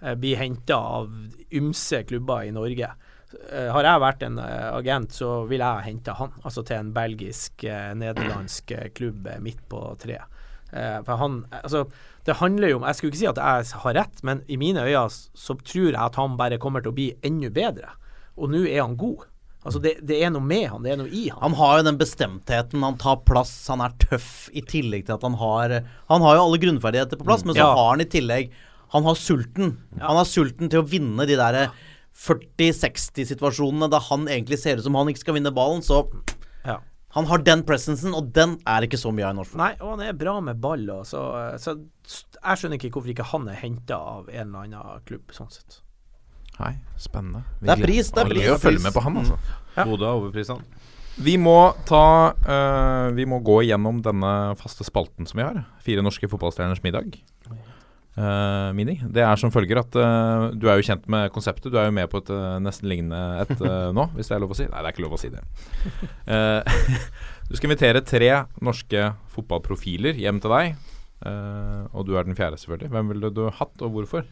Eh, 0.00 0.14
blir 0.14 0.38
henta 0.40 0.78
av 0.78 1.10
ymse 1.52 2.02
klubber 2.08 2.46
i 2.46 2.54
Norge. 2.54 2.88
Eh, 3.50 3.68
har 3.72 3.86
jeg 3.86 4.02
vært 4.02 4.22
en 4.26 4.38
eh, 4.38 4.70
agent, 4.76 5.12
så 5.12 5.46
vil 5.50 5.62
jeg 5.64 5.84
hente 5.88 6.14
han. 6.18 6.32
Altså 6.44 6.64
til 6.66 6.76
en 6.80 6.92
belgisk, 6.96 7.64
eh, 7.64 8.88
klubb 8.94 9.28
midt 9.40 9.62
på 9.68 9.82
treet. 10.02 10.30
For 10.74 11.16
han 11.20 11.44
Altså, 11.52 11.84
det 12.26 12.34
handler 12.40 12.68
jo 12.72 12.76
om 12.80 12.86
Jeg 12.88 12.96
skulle 12.96 13.12
ikke 13.12 13.18
si 13.20 13.26
at 13.30 13.36
jeg 13.38 13.78
har 13.84 13.94
rett, 13.94 14.22
men 14.26 14.40
i 14.50 14.56
mine 14.58 14.82
øyne 14.82 15.06
så 15.06 15.54
tror 15.62 15.92
jeg 15.92 16.00
at 16.00 16.16
han 16.18 16.36
bare 16.36 16.58
kommer 16.58 16.82
til 16.82 16.90
å 16.90 16.96
bli 16.96 17.12
enda 17.22 17.50
bedre. 17.54 17.92
Og 18.36 18.50
nå 18.50 18.64
er 18.66 18.80
han 18.82 18.96
god. 18.98 19.22
Altså, 19.64 19.78
det, 19.80 19.94
det 20.02 20.18
er 20.24 20.32
noe 20.34 20.42
med 20.42 20.66
han, 20.72 20.82
det 20.82 20.90
er 20.92 20.98
noe 20.98 21.08
i 21.14 21.28
han. 21.28 21.38
Han 21.40 21.54
har 21.60 21.78
jo 21.78 21.84
den 21.86 21.96
bestemtheten, 22.00 22.82
han 22.82 22.98
tar 22.98 23.22
plass, 23.24 23.52
han 23.70 23.80
er 23.80 23.94
tøff 24.02 24.50
i 24.52 24.60
tillegg 24.66 25.06
til 25.06 25.14
at 25.14 25.22
han 25.22 25.38
har 25.40 25.78
Han 26.10 26.20
har 26.26 26.36
jo 26.36 26.42
alle 26.48 26.58
grunnferdigheter 26.66 27.16
på 27.20 27.24
plass, 27.28 27.44
men 27.46 27.54
så 27.54 27.62
Ja. 27.62 27.70
har 27.76 27.90
han 27.94 28.00
i 28.02 28.10
tillegg 28.10 28.50
Han 28.92 29.04
har 29.04 29.14
sulten. 29.14 29.76
Han 30.00 30.16
har 30.16 30.24
sulten 30.26 30.68
til 30.70 30.82
å 30.82 30.88
vinne 30.88 31.24
de 31.26 31.36
der 31.38 31.70
40-60-situasjonene 32.14 33.88
da 33.90 34.00
han 34.08 34.28
egentlig 34.30 34.60
ser 34.62 34.78
ut 34.78 34.86
som 34.86 34.96
han 34.98 35.10
ikke 35.10 35.24
skal 35.24 35.38
vinne 35.38 35.54
ballen, 35.54 35.82
så 35.84 36.06
Ja. 36.64 36.80
Han 37.14 37.26
har 37.30 37.38
den 37.46 37.62
presensen, 37.62 38.14
og 38.14 38.32
den 38.34 38.56
er 38.66 38.82
ikke 38.82 38.98
så 38.98 39.12
mye 39.14 39.28
av 39.28 39.34
i 39.34 39.38
norsk 39.38 39.52
fotball. 39.52 39.68
Nei, 39.68 39.74
og 39.80 39.90
han 39.92 40.00
er 40.08 40.16
bra 40.18 40.40
med 40.42 40.58
ball, 40.60 40.82
og 40.90 41.04
så, 41.06 41.20
så 41.62 41.76
jeg 41.76 42.58
skjønner 42.58 42.74
ikke 42.80 42.90
hvorfor 42.96 43.12
ikke 43.12 43.26
han 43.30 43.46
er 43.52 43.60
henta 43.60 43.94
av 43.94 44.28
en 44.32 44.48
eller 44.48 44.64
annen 44.64 45.04
klubb, 45.06 45.30
sånn 45.30 45.52
sett. 45.54 45.78
Nei, 46.58 46.72
spennende. 46.98 47.44
Det 47.60 47.70
er 47.70 47.82
pris, 47.82 48.10
det 48.14 48.24
er 48.24 48.32
Gøy 48.32 48.40
pris. 48.40 48.50
å 48.50 48.58
følge 48.62 48.82
med 48.82 48.96
på 48.96 49.04
han, 49.06 49.20
altså. 49.22 49.38
Bodø 49.78 50.08
har 50.08 50.18
overprisa 50.18 50.58
han. 50.58 50.66
Vi 51.14 51.36
må 51.38 51.58
ta 51.86 52.34
uh, 52.34 53.14
Vi 53.14 53.22
må 53.30 53.38
gå 53.46 53.60
igjennom 53.62 54.00
denne 54.02 54.30
faste 54.58 54.82
spalten 54.86 55.28
som 55.30 55.38
vi 55.38 55.46
har. 55.46 55.60
Fire 55.86 56.02
norske 56.02 56.26
fotballstjerners 56.30 56.82
middag. 56.82 57.14
Eh, 58.14 58.70
Mini. 58.78 59.00
Det 59.10 59.24
er 59.26 59.38
som 59.40 59.50
følger 59.50 59.80
at 59.80 59.96
uh, 59.98 60.52
du 60.54 60.68
er 60.70 60.78
jo 60.78 60.86
kjent 60.86 61.08
med 61.10 61.32
konseptet. 61.34 61.72
Du 61.72 61.78
er 61.80 61.88
jo 61.88 61.96
med 61.96 62.06
på 62.12 62.22
et 62.22 62.30
uh, 62.30 62.60
nesten 62.62 62.90
lignende 62.90 63.42
et 63.42 63.64
nå, 63.96 64.08
hvis 64.14 64.30
det 64.30 64.36
er 64.36 64.44
lov 64.44 64.54
å 64.54 64.58
si. 64.58 64.68
Nei, 64.70 64.80
det 64.80 64.90
er 64.90 64.94
ikke 64.94 65.06
lov 65.06 65.16
å 65.16 65.20
si 65.20 65.32
det. 65.34 65.42
Eh, 66.30 66.82
du 67.50 67.56
skal 67.58 67.70
invitere 67.70 68.04
tre 68.06 68.32
norske 68.62 69.08
fotballprofiler 69.34 70.20
hjem 70.22 70.42
til 70.44 70.54
deg. 70.54 70.76
Eh, 71.24 71.84
og 71.92 72.06
du 72.06 72.14
er 72.16 72.26
den 72.26 72.36
fjerde, 72.36 72.58
selvfølgelig. 72.60 72.92
Hvem 72.94 73.14
ville 73.14 73.32
du 73.34 73.46
hatt, 73.48 73.74
og 73.82 73.96
hvorfor? 73.96 74.26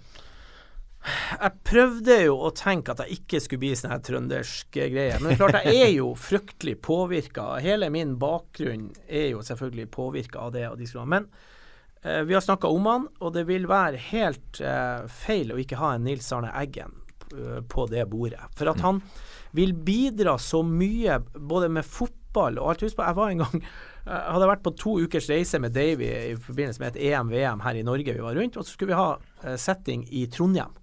Jeg 1.03 1.59
prøvde 1.67 2.17
jo 2.29 2.37
å 2.47 2.53
tenke 2.55 2.93
at 2.93 3.01
jeg 3.03 3.19
ikke 3.19 3.41
skulle 3.43 3.65
bli 3.65 3.73
sånn 3.75 3.91
her 3.91 4.03
trøndersk 4.07 4.77
greie, 4.77 5.17
men 5.19 5.33
det 5.33 5.33
er 5.35 5.41
klart 5.41 5.67
jeg 5.67 5.81
er 5.89 5.95
jo 5.97 6.13
fryktelig 6.15 6.77
påvirka. 6.85 7.47
Hele 7.65 7.89
min 7.91 8.15
bakgrunn 8.23 8.93
er 9.09 9.33
jo 9.33 9.43
selvfølgelig 9.43 9.89
påvirka 9.95 10.45
av 10.47 10.53
det. 10.55 10.69
Og 10.71 10.79
de 10.79 10.87
skulle 10.87 11.03
ha. 11.03 11.13
Men 11.17 11.27
vi 12.03 12.35
har 12.35 12.41
snakka 12.43 12.67
om 12.67 12.87
han, 12.87 13.07
og 13.23 13.35
det 13.37 13.45
vil 13.47 13.69
være 13.71 14.01
helt 14.11 14.59
eh, 14.59 15.05
feil 15.07 15.53
å 15.55 15.61
ikke 15.63 15.79
ha 15.79 15.95
en 15.95 16.03
Nils 16.07 16.33
Arne 16.35 16.51
Eggen 16.59 16.97
eh, 17.31 17.61
på 17.63 17.87
det 17.91 18.09
bordet. 18.11 18.43
For 18.59 18.71
at 18.73 18.83
han 18.83 18.99
vil 19.55 19.75
bidra 19.75 20.35
så 20.41 20.65
mye, 20.67 21.21
både 21.37 21.71
med 21.71 21.87
fotball 21.87 22.59
og 22.59 22.73
alt. 22.73 22.85
Husk 22.89 22.99
på, 22.99 23.07
jeg 23.07 23.19
var 23.21 23.31
en 23.31 23.45
gang 23.45 23.57
jeg 23.63 24.21
hadde 24.35 24.51
vært 24.51 24.67
på 24.67 24.75
to 24.81 24.97
ukers 25.05 25.31
reise 25.31 25.61
med 25.63 25.77
Davy 25.77 26.11
i 26.11 26.37
forbindelse 26.41 26.83
med 26.83 26.97
et 26.97 27.13
EM-VM 27.13 27.63
her 27.63 27.79
i 27.79 27.87
Norge 27.87 28.17
vi 28.17 28.25
var 28.25 28.35
rundt, 28.35 28.59
og 28.59 28.67
så 28.67 28.75
skulle 28.75 28.97
vi 28.97 29.03
ha 29.03 29.11
eh, 29.45 29.59
setting 29.61 30.07
i 30.11 30.27
Trondheim. 30.33 30.75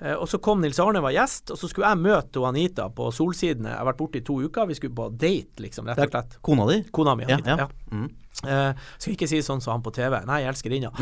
Eh, 0.00 0.14
og 0.14 0.28
så 0.30 0.38
kom 0.38 0.60
Nils 0.62 0.78
Arne 0.78 1.02
var 1.02 1.10
gjest, 1.14 1.50
og 1.50 1.58
så 1.58 1.70
skulle 1.70 1.90
jeg 1.90 1.98
møte 2.04 2.42
Anita 2.46 2.86
på 2.94 3.10
Solsidene. 3.14 3.72
Jeg 3.72 3.80
har 3.80 3.88
vært 3.88 3.98
borte 3.98 4.20
i 4.20 4.24
to 4.26 4.38
uker, 4.44 4.68
vi 4.70 4.76
skulle 4.78 4.94
på 4.94 5.08
date, 5.10 5.58
liksom, 5.64 5.90
rett 5.90 6.04
og 6.04 6.12
slett. 6.12 6.38
Kona 6.46 6.66
di? 6.70 6.80
Kona 6.94 7.16
mi, 7.18 7.26
Anita. 7.26 7.56
ja. 7.56 7.66
Ja. 7.66 7.68
Mm. 7.90 8.08
Uh, 8.38 8.70
skal 9.02 9.16
ikke 9.16 9.26
si 9.26 9.40
sånn 9.42 9.58
som 9.58 9.72
han 9.72 9.82
på 9.82 9.90
TV. 9.96 10.14
Nei, 10.28 10.36
jeg 10.44 10.52
elsker 10.52 10.74
inna. 10.76 10.92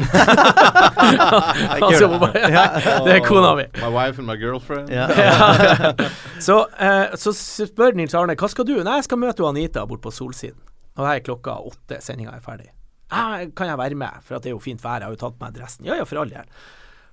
altså, 1.85 2.09
det 2.25 3.13
er 3.13 3.21
kona 3.27 3.51
mi. 3.59 3.67
My 3.83 3.91
wife 3.93 4.23
and 4.23 4.31
my 4.31 4.39
girlfriend. 4.41 4.89
Ja. 4.89 5.05
Så, 6.47 6.63
uh, 6.65 7.13
så 7.17 7.33
spør 7.37 7.97
Nils 7.97 8.17
Arne 8.17 8.37
hva 8.41 8.49
skal 8.53 8.65
du? 8.69 8.79
Nei, 8.81 8.99
jeg 9.03 9.09
skal 9.11 9.21
møte 9.21 9.45
Anita 9.45 9.85
bort 9.89 10.05
på 10.05 10.15
Solsiden. 10.15 10.63
Og 10.97 11.05
her 11.05 11.19
er 11.19 11.25
klokka 11.25 11.59
åtte, 11.69 12.01
sendinga 12.05 12.33
er 12.37 12.45
ferdig. 12.45 12.71
Ah, 13.13 13.45
kan 13.57 13.69
jeg 13.69 13.79
være 13.79 14.01
med? 14.01 14.25
For 14.25 14.39
at 14.39 14.45
det 14.45 14.51
er 14.51 14.57
jo 14.57 14.63
fint 14.63 14.81
vær, 14.83 15.03
jeg 15.03 15.11
har 15.11 15.15
jo 15.15 15.21
tatt 15.21 15.37
på 15.37 15.45
meg 15.45 15.57
dressen. 15.57 15.85
Ja 15.87 16.01
ja, 16.01 16.09
for 16.09 16.23
all 16.23 16.33
del. 16.33 16.49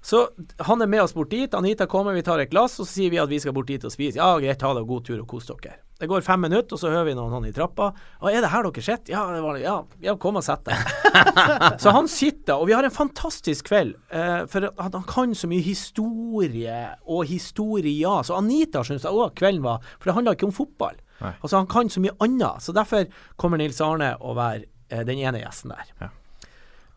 Så 0.04 0.26
han 0.68 0.84
er 0.84 0.90
med 0.92 1.00
oss 1.06 1.14
bort 1.16 1.32
dit. 1.32 1.54
Anita 1.56 1.88
kommer, 1.88 2.12
vi 2.14 2.26
tar 2.28 2.42
et 2.44 2.52
glass, 2.52 2.76
og 2.82 2.88
så 2.88 2.98
sier 2.98 3.14
vi 3.14 3.22
at 3.22 3.32
vi 3.32 3.40
skal 3.40 3.54
bort 3.56 3.70
dit 3.72 3.84
og 3.88 3.92
spise. 3.94 4.20
Ja, 4.20 4.34
greit, 4.42 4.62
ha 4.62 4.72
det, 4.76 4.84
god 4.90 5.06
tur 5.08 5.22
og 5.22 5.28
kos 5.32 5.48
dere. 5.48 5.78
Det 6.02 6.10
går 6.12 6.26
fem 6.26 6.42
minutter, 6.44 6.76
og 6.76 6.82
så 6.82 6.90
hører 6.92 7.06
vi 7.08 7.14
noen 7.16 7.32
sånn 7.32 7.46
i 7.48 7.54
trappa. 7.56 7.94
Å, 8.20 8.28
er 8.28 8.44
det 8.44 8.50
her 8.52 8.66
dere 8.68 8.84
sitter? 8.84 9.14
Ja, 9.14 9.22
det 9.32 9.40
var. 9.46 9.60
Ja, 9.62 9.76
ja, 10.04 10.18
kom 10.20 10.36
og 10.36 10.44
sett 10.44 10.66
deg. 10.68 10.92
så 11.84 11.94
han 11.96 12.10
sitter, 12.12 12.58
og 12.58 12.68
vi 12.68 12.76
har 12.76 12.84
en 12.84 12.92
fantastisk 12.92 13.70
kveld. 13.70 13.96
Eh, 14.12 14.42
for 14.52 14.68
han, 14.68 14.98
han 14.98 15.06
kan 15.08 15.38
så 15.40 15.48
mye 15.48 15.64
historie 15.64 16.82
og 17.08 17.24
historia. 17.30 18.18
Så 18.28 18.36
Anita 18.36 18.84
syns 18.84 19.08
òg 19.08 19.38
kvelden 19.40 19.64
var 19.64 19.80
For 19.96 20.10
det 20.10 20.18
handla 20.18 20.36
ikke 20.36 20.50
om 20.50 20.58
fotball. 20.58 21.00
Nei. 21.22 21.32
Altså, 21.38 21.62
han 21.62 21.72
kan 21.72 21.94
så 21.94 22.04
mye 22.04 22.18
annet. 22.26 22.66
Så 22.66 22.76
derfor 22.76 23.08
kommer 23.40 23.62
Nils 23.62 23.80
Arne 23.86 24.18
å 24.20 24.36
være 24.36 24.66
eh, 24.90 25.06
den 25.08 25.24
ene 25.24 25.46
gjesten 25.46 25.72
der. 25.72 25.96
Ja. 26.04 26.12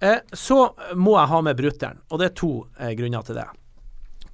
Eh, 0.01 0.19
så 0.33 0.59
må 0.95 1.17
jeg 1.17 1.31
ha 1.33 1.41
med 1.45 1.57
brutter'n, 1.57 2.03
og 2.11 2.21
det 2.21 2.31
er 2.31 2.37
to 2.37 2.53
eh, 2.79 2.93
grunner 2.99 3.25
til 3.25 3.39
det. 3.39 3.47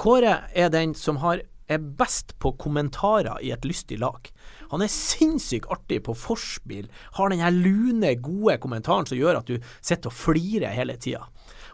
Kåre 0.02 0.36
er 0.58 0.72
den 0.74 0.96
som 0.98 1.20
har, 1.22 1.44
er 1.70 1.84
best 1.98 2.34
på 2.42 2.54
kommentarer 2.58 3.38
i 3.44 3.52
et 3.54 3.66
lystig 3.68 4.00
lag. 4.02 4.26
Han 4.72 4.82
er 4.82 4.90
sinnssykt 4.90 5.70
artig 5.70 6.00
på 6.08 6.16
forspill, 6.18 6.88
har 7.18 7.30
den 7.30 7.44
her 7.44 7.54
lune, 7.54 8.16
gode 8.18 8.58
kommentaren 8.62 9.06
som 9.06 9.20
gjør 9.20 9.38
at 9.38 9.50
du 9.52 9.60
sitter 9.78 10.10
og 10.10 10.18
flirer 10.18 10.74
hele 10.74 10.98
tida. 10.98 11.28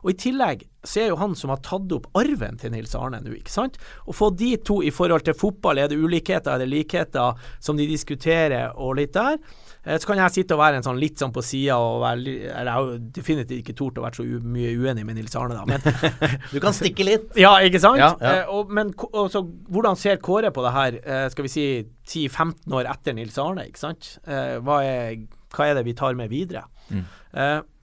Og 0.05 0.12
I 0.12 0.18
tillegg 0.20 0.66
så 0.86 1.03
er 1.03 1.09
jo 1.11 1.18
han 1.18 1.34
som 1.39 1.51
har 1.51 1.62
tatt 1.64 1.91
opp 1.97 2.07
arven 2.18 2.59
til 2.61 2.70
Nils 2.74 2.95
Arne 2.95 3.18
nå, 3.22 3.32
ikke 3.41 3.51
sant. 3.51 3.78
Å 4.07 4.14
få 4.14 4.30
de 4.36 4.53
to 4.62 4.78
i 4.86 4.93
forhold 4.95 5.24
til 5.26 5.36
fotball, 5.39 5.80
er 5.80 5.91
det 5.91 5.99
ulikheter, 5.99 6.55
er 6.55 6.62
det 6.62 6.70
likheter 6.70 7.41
som 7.59 7.80
de 7.80 7.89
diskuterer 7.89 8.76
og 8.76 8.99
litt 9.01 9.16
der. 9.16 9.41
Eh, 9.89 9.97
Så 9.99 10.07
kan 10.11 10.18
jeg 10.20 10.34
sitte 10.34 10.53
og 10.57 10.61
være 10.61 10.76
en 10.78 10.84
sånn 10.84 10.99
litt 11.01 11.16
sånn 11.22 11.32
på 11.32 11.41
sida 11.47 11.78
og 11.80 12.03
være 12.03 12.34
Eller 12.53 12.68
jeg 12.68 12.74
har 12.74 12.82
jo 12.91 12.99
definitivt 13.16 13.62
ikke 13.62 13.74
tort 13.78 13.97
å 14.01 14.05
være 14.05 14.18
så 14.20 14.26
mye 14.45 14.74
uenig 14.76 15.05
med 15.09 15.16
Nils 15.16 15.36
Arne, 15.41 15.57
da, 15.57 15.64
men 15.64 15.80
Du 16.53 16.59
kan 16.61 16.76
stikke 16.76 17.07
litt. 17.09 17.30
ja, 17.45 17.55
ikke 17.64 17.80
sant? 17.80 17.97
Ja, 18.03 18.11
ja. 18.20 18.34
Eh, 18.43 18.53
og, 18.53 18.68
men 18.76 18.93
ko- 18.93 19.09
og 19.22 19.30
så, 19.32 19.41
hvordan 19.72 19.97
ser 19.97 20.20
Kåre 20.20 20.51
på 20.53 20.66
det 20.66 20.74
her, 20.76 20.99
eh, 21.01 21.24
skal 21.32 21.49
vi 21.49 21.53
si 21.55 21.66
10-15 22.09 22.76
år 22.76 22.91
etter 22.93 23.16
Nils 23.16 23.39
Arne, 23.41 23.64
ikke 23.70 23.80
sant? 23.86 24.12
Eh, 24.28 24.59
hva, 24.61 24.82
er, 24.84 25.16
hva 25.57 25.70
er 25.70 25.78
det 25.80 25.86
vi 25.89 25.97
tar 25.99 26.14
med 26.20 26.28
videre? 26.32 26.66
Mm. 26.89 27.05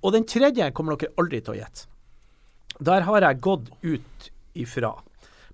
og 0.02 0.14
den 0.16 0.24
tredje 0.26 0.72
kommer 0.74 0.96
dere 0.98 1.12
aldri 1.22 1.38
til 1.46 1.54
å 1.54 1.58
gjette. 1.60 1.84
Der 2.82 3.04
har 3.06 3.22
jeg 3.22 3.38
gått 3.46 3.68
ut 3.86 4.30
ifra. 4.58 4.90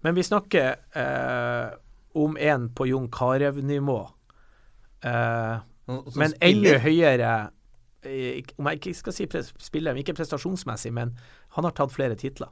Men 0.01 0.15
vi 0.15 0.23
snakker 0.23 0.77
eh, 0.97 1.73
om 2.17 2.37
en 2.39 2.69
på 2.73 2.87
Jon 2.89 3.09
Carew-nivå. 3.11 3.97
Eh, 5.03 5.57
men 6.15 6.33
enda 6.41 6.77
høyere 6.83 7.31
eh, 8.05 8.41
Om 8.57 8.67
jeg 8.71 8.79
ikke 8.81 8.93
skal 8.97 9.13
si 9.15 9.27
spiller, 9.61 9.95
ikke 10.01 10.15
prestasjonsmessig, 10.17 10.91
men 10.95 11.13
han 11.57 11.67
har 11.67 11.75
tatt 11.77 11.93
flere 11.93 12.15
titler. 12.19 12.49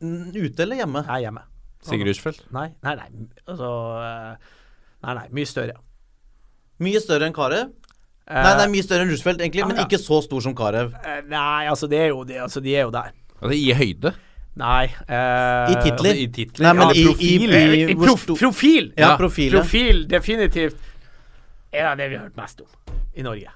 Ute 0.00 0.62
eller 0.62 0.78
hjemme? 0.82 1.02
Er 1.08 1.24
hjemme. 1.26 1.42
Sigurd 1.86 2.08
Rushfeldt? 2.10 2.44
Nei, 2.54 2.68
nei, 2.86 2.94
nei. 2.98 3.26
Altså 3.46 3.68
eh, 4.02 4.54
Nei, 5.06 5.14
nei. 5.14 5.26
Mye 5.38 5.46
større. 5.46 5.76
Mye 6.82 7.00
større 7.02 7.26
enn 7.28 7.34
Carew? 7.34 7.68
Eh, 8.28 8.38
Nei, 8.44 8.54
nei, 8.60 8.66
mye 8.74 8.84
større 8.86 9.06
enn 9.06 9.12
Rushfeldt, 9.14 9.40
egentlig, 9.42 9.64
men 9.66 9.78
ja. 9.78 9.86
ikke 9.88 9.98
så 10.02 10.18
stor 10.26 10.42
som 10.44 10.54
Carew. 10.58 10.90
eh, 11.06 11.20
nei, 11.30 11.66
altså, 11.70 11.86
det 11.90 12.00
er 12.04 12.10
jo 12.12 12.24
det, 12.28 12.36
altså, 12.44 12.60
de 12.64 12.74
er 12.76 12.86
jo 12.86 12.90
der. 12.94 13.14
Altså 13.38 13.54
i 13.56 13.70
høyde? 13.78 14.12
Nei 14.58 14.84
eh, 14.90 15.70
I 15.70 15.74
titler? 15.84 16.10
Altså, 16.10 16.22
i 16.24 16.26
titler? 16.34 16.66
Nei, 16.66 16.72
men 16.74 16.88
Ja, 16.88 16.94
i, 16.94 17.00
i, 17.00 17.06
profil. 17.06 17.54
i, 17.54 17.62
I 17.78 17.82
i, 17.92 17.96
prof, 18.02 18.24
profil! 18.42 18.88
Ja, 18.98 19.12
profil. 19.20 19.52
ja. 19.54 19.60
Profil, 19.62 20.00
definitivt. 20.10 20.80
Er 21.72 21.94
det 21.94 21.98
det 22.04 22.10
vi 22.10 22.16
har 22.16 22.28
hørt 22.28 22.36
mest 22.36 22.60
om 22.60 22.94
i 23.18 23.22
Norge. 23.26 23.50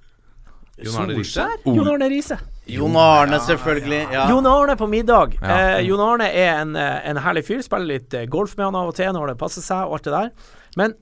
Jon 0.83 0.97
Arne 1.03 1.15
Riise? 1.15 1.45
Jon 1.65 1.89
Arne 1.89 2.09
Riise. 2.11 2.39
Jon 2.67 2.97
Arne, 2.97 3.39
selvfølgelig. 3.45 4.01
Ja. 4.13 4.25
Jon 4.31 4.47
Arne 4.47 4.75
på 4.77 4.87
middag. 4.91 5.37
Ja. 5.41 5.59
Eh, 5.77 5.81
Jon 5.87 6.01
Arne 6.01 6.27
er 6.33 6.61
en, 6.63 6.75
eh, 6.77 7.09
en 7.11 7.21
herlig 7.23 7.45
fyr. 7.47 7.61
Spiller 7.63 7.87
litt 7.99 8.15
eh, 8.15 8.25
golf 8.27 8.57
med 8.57 8.67
han 8.71 8.79
av 8.81 8.89
og 8.91 8.97
til 8.97 9.13
når 9.15 9.33
det 9.33 9.39
passer 9.39 9.63
seg, 9.63 9.85
og 9.87 9.99
alt 9.99 10.09
det 10.09 10.15
der. 10.17 10.31
Men 10.81 10.95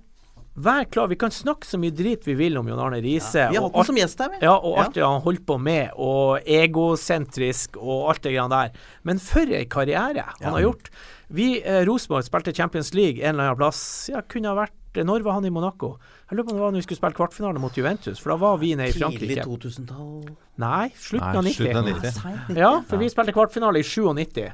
vær 0.61 0.85
klar, 0.91 1.07
vi 1.09 1.17
kan 1.17 1.31
snakke 1.33 1.65
så 1.65 1.79
mye 1.81 1.95
drit 1.97 2.27
vi 2.27 2.35
vil 2.37 2.59
om 2.61 2.69
Jon 2.69 2.83
Arne 2.83 2.99
Riise. 3.05 3.47
Vi 3.53 3.57
har 3.57 3.65
og 3.65 3.71
hatt 3.71 3.77
ham 3.77 3.81
alt- 3.81 3.87
som 3.93 4.01
gjest 4.03 4.19
her, 4.25 4.33
vi. 4.35 4.41
Ja, 4.43 4.57
og 4.59 4.79
alt 4.83 4.95
det 4.99 5.07
han 5.07 5.23
holdt 5.25 5.47
på 5.47 5.57
med, 5.63 5.95
og 5.97 6.43
egosentrisk 6.45 7.79
og 7.81 8.11
alt 8.11 8.23
det 8.27 8.35
grann 8.35 8.51
der. 8.53 8.73
Men 9.07 9.23
for 9.23 9.47
ei 9.55 9.65
karriere 9.71 10.27
han 10.41 10.53
har 10.53 10.61
gjort. 10.67 10.91
Vi, 11.31 11.63
eh, 11.63 11.85
Rosenborg, 11.87 12.25
spilte 12.27 12.53
Champions 12.53 12.93
League 12.93 13.23
en 13.23 13.37
eller 13.37 13.53
annen 13.53 13.57
plass. 13.63 14.11
Ja, 14.11 14.21
kunne 14.23 14.51
ha 14.51 14.55
vært 14.67 14.77
Når 14.93 15.23
var 15.23 15.37
han 15.37 15.45
i 15.47 15.51
Monaco? 15.55 16.01
Jeg 16.31 16.39
lurer 16.39 16.47
på 16.47 16.53
om 16.53 16.59
det 16.59 16.63
var 16.63 16.71
når 16.71 16.79
vi 16.79 16.85
skulle 16.87 17.01
spille 17.01 17.17
kvartfinale 17.19 17.59
mot 17.63 17.75
Juventus, 17.75 18.21
for 18.23 18.31
da 18.31 18.37
var 18.39 18.59
vi 18.61 18.69
nede 18.79 18.93
i 18.93 18.95
Tidlig 18.95 19.41
Frankrike. 19.41 19.47
2000-tall. 19.51 20.29
Nei, 20.63 20.87
slutten 20.95 21.41
av 21.41 21.43
90. 21.43 21.81
90. 21.89 22.61
Ja, 22.61 22.71
for 22.87 23.03
vi 23.03 23.09
spilte 23.11 23.35
kvartfinale 23.35 23.83
i 23.83 23.87
97. 23.87 24.47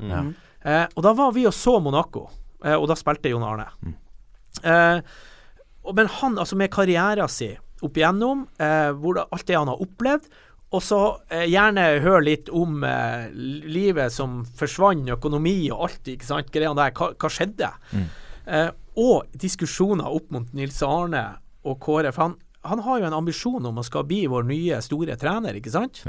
Eh, 0.67 0.87
og 0.97 1.05
da 1.05 1.13
var 1.19 1.35
vi 1.37 1.45
og 1.47 1.53
så 1.55 1.77
Monaco, 1.85 2.25
eh, 2.65 2.73
og 2.79 2.89
da 2.89 2.97
spilte 2.97 3.29
Jon 3.29 3.45
Arne. 3.45 3.69
Eh, 4.65 4.99
og, 5.85 5.93
men 6.01 6.09
han, 6.17 6.41
altså 6.41 6.57
med 6.59 6.73
karrieren 6.73 7.29
sin 7.31 7.61
opp 7.85 8.01
igjennom, 8.01 8.47
eh, 8.57 8.89
hvor 8.97 9.21
alt 9.27 9.45
det 9.47 9.59
han 9.61 9.69
har 9.69 9.85
opplevd, 9.85 10.31
og 10.75 10.83
så 10.83 11.01
eh, 11.29 11.45
gjerne 11.53 11.85
høre 12.03 12.25
litt 12.25 12.49
om 12.57 12.81
eh, 12.89 13.29
livet 13.69 14.11
som 14.17 14.41
forsvant, 14.59 15.05
økonomi 15.13 15.59
og 15.71 15.85
alt, 15.91 16.09
ikke 16.17 16.27
sant, 16.27 16.49
greiene 16.51 16.75
der. 16.81 16.97
Hva, 16.97 17.13
hva 17.21 17.31
skjedde? 17.31 17.69
Eh, 18.49 18.71
og 18.97 19.29
diskusjoner 19.37 20.09
opp 20.09 20.33
mot 20.33 20.57
Nils 20.57 20.81
Arne 20.83 21.27
og 21.67 21.79
Kåre. 21.83 22.13
For 22.15 22.29
han, 22.29 22.39
han 22.67 22.83
har 22.87 23.03
jo 23.03 23.09
en 23.11 23.19
ambisjon 23.19 23.69
om 23.69 23.83
å 23.83 23.85
skal 23.87 24.07
bli 24.09 24.25
vår 24.31 24.47
nye 24.49 24.81
store 24.85 25.19
trener, 25.21 25.59
ikke 25.59 25.75
sant? 25.75 26.03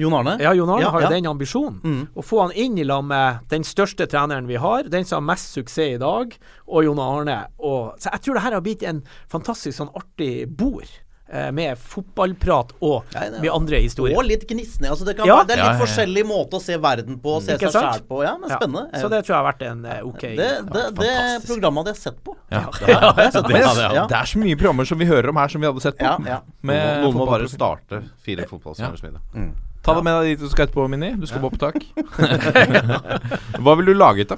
Jon 0.00 0.14
Arne? 0.16 0.36
Ja, 0.40 0.54
Jon 0.56 0.70
Arne 0.70 0.86
Ja, 0.86 0.92
har 0.94 1.04
jo 1.04 1.08
ja. 1.08 1.12
den 1.16 1.28
ambisjonen. 1.28 1.80
Mm. 1.82 2.02
Å 2.14 2.24
få 2.24 2.40
han 2.44 2.54
inn 2.56 2.78
i 2.78 2.86
lag 2.86 3.04
med 3.04 3.44
den 3.50 3.66
største 3.66 4.06
treneren 4.10 4.48
vi 4.48 4.56
har, 4.60 4.88
den 4.88 5.04
som 5.04 5.20
har 5.20 5.34
mest 5.34 5.52
suksess 5.56 5.96
i 5.96 6.00
dag, 6.00 6.34
og 6.70 6.86
Jon 6.86 7.02
Arne. 7.02 7.38
Og, 7.58 7.98
så 8.00 8.14
jeg 8.14 8.24
tror 8.24 8.38
det 8.38 8.44
her 8.46 8.56
har 8.56 8.64
blitt 8.64 8.86
en 8.86 9.02
fantastisk 9.30 9.76
sånn 9.76 9.92
artig 9.98 10.48
bord. 10.48 10.88
Eh, 11.30 11.50
Med 11.54 11.78
fotballprat 11.78 12.72
og 12.80 13.04
Ja, 13.14 13.24
ja. 13.24 13.40
med 13.40 13.50
andre 13.54 13.80
historier. 13.80 14.16
Og 14.18 14.24
litt 14.26 14.46
gnissende. 14.48 14.90
Altså 14.90 15.04
det, 15.06 15.16
Ja. 15.18 15.24
være, 15.38 15.46
det 15.46 15.54
er 15.56 15.62
litt 15.62 15.64
Ja, 15.64 15.72
ja, 15.72 15.78
ja. 15.78 15.84
forskjellig 15.84 16.24
måte 16.26 16.58
å 16.58 16.62
se 16.62 16.76
verden 16.78 17.18
på, 17.22 17.36
se 17.42 17.54
Ikke 17.56 17.70
seg 17.70 17.72
sant? 17.72 17.94
sjæl 17.94 18.06
på. 18.08 18.22
Ja, 18.24 18.36
men 18.36 18.50
Ja. 18.50 18.56
spennende. 18.58 19.00
Så 19.00 19.08
det 19.10 19.24
tror 19.24 19.34
jeg 19.34 19.40
har 19.40 19.48
vært 19.52 19.62
en 19.70 19.84
eh, 19.84 20.02
OK 20.06 20.20
det, 20.20 20.50
det, 20.72 20.84
det 21.00 21.14
programmet 21.46 21.84
hadde 21.86 21.94
jeg 21.94 22.02
sett 22.02 22.20
på. 22.24 22.36
Ja. 22.50 22.64
Det 22.70 22.94
har 22.94 23.30
sett 23.30 23.44
på. 23.44 24.08
Det 24.10 24.18
er 24.20 24.30
så 24.34 24.38
mye 24.38 24.56
programmer 24.56 24.84
som 24.84 24.98
vi 24.98 25.06
hører 25.06 25.28
om 25.28 25.36
her, 25.36 25.48
som 25.48 25.60
vi 25.60 25.66
hadde 25.66 25.80
sett 25.80 25.98
på. 25.98 26.04
Ja, 26.04 26.18
ja. 26.26 26.40
Med 26.62 27.02
Noen 27.04 27.14
må 27.14 27.26
bare 27.26 27.48
starte 27.48 28.02
fire 28.24 28.46
fotballstjerners 28.50 29.02
middag. 29.02 29.20
Ta 29.82 29.94
det 29.96 30.04
med 30.04 30.12
deg 30.20 30.36
dit 30.36 30.40
du 30.44 30.48
skal 30.52 30.66
etterpå, 30.66 30.88
Mini. 30.92 31.14
Du 31.16 31.24
skal 31.26 31.40
på 31.40 31.48
opptak. 31.48 31.78
Hva 33.64 33.74
ville 33.78 33.94
du 33.94 33.98
laget, 33.98 34.28
da? 34.34 34.36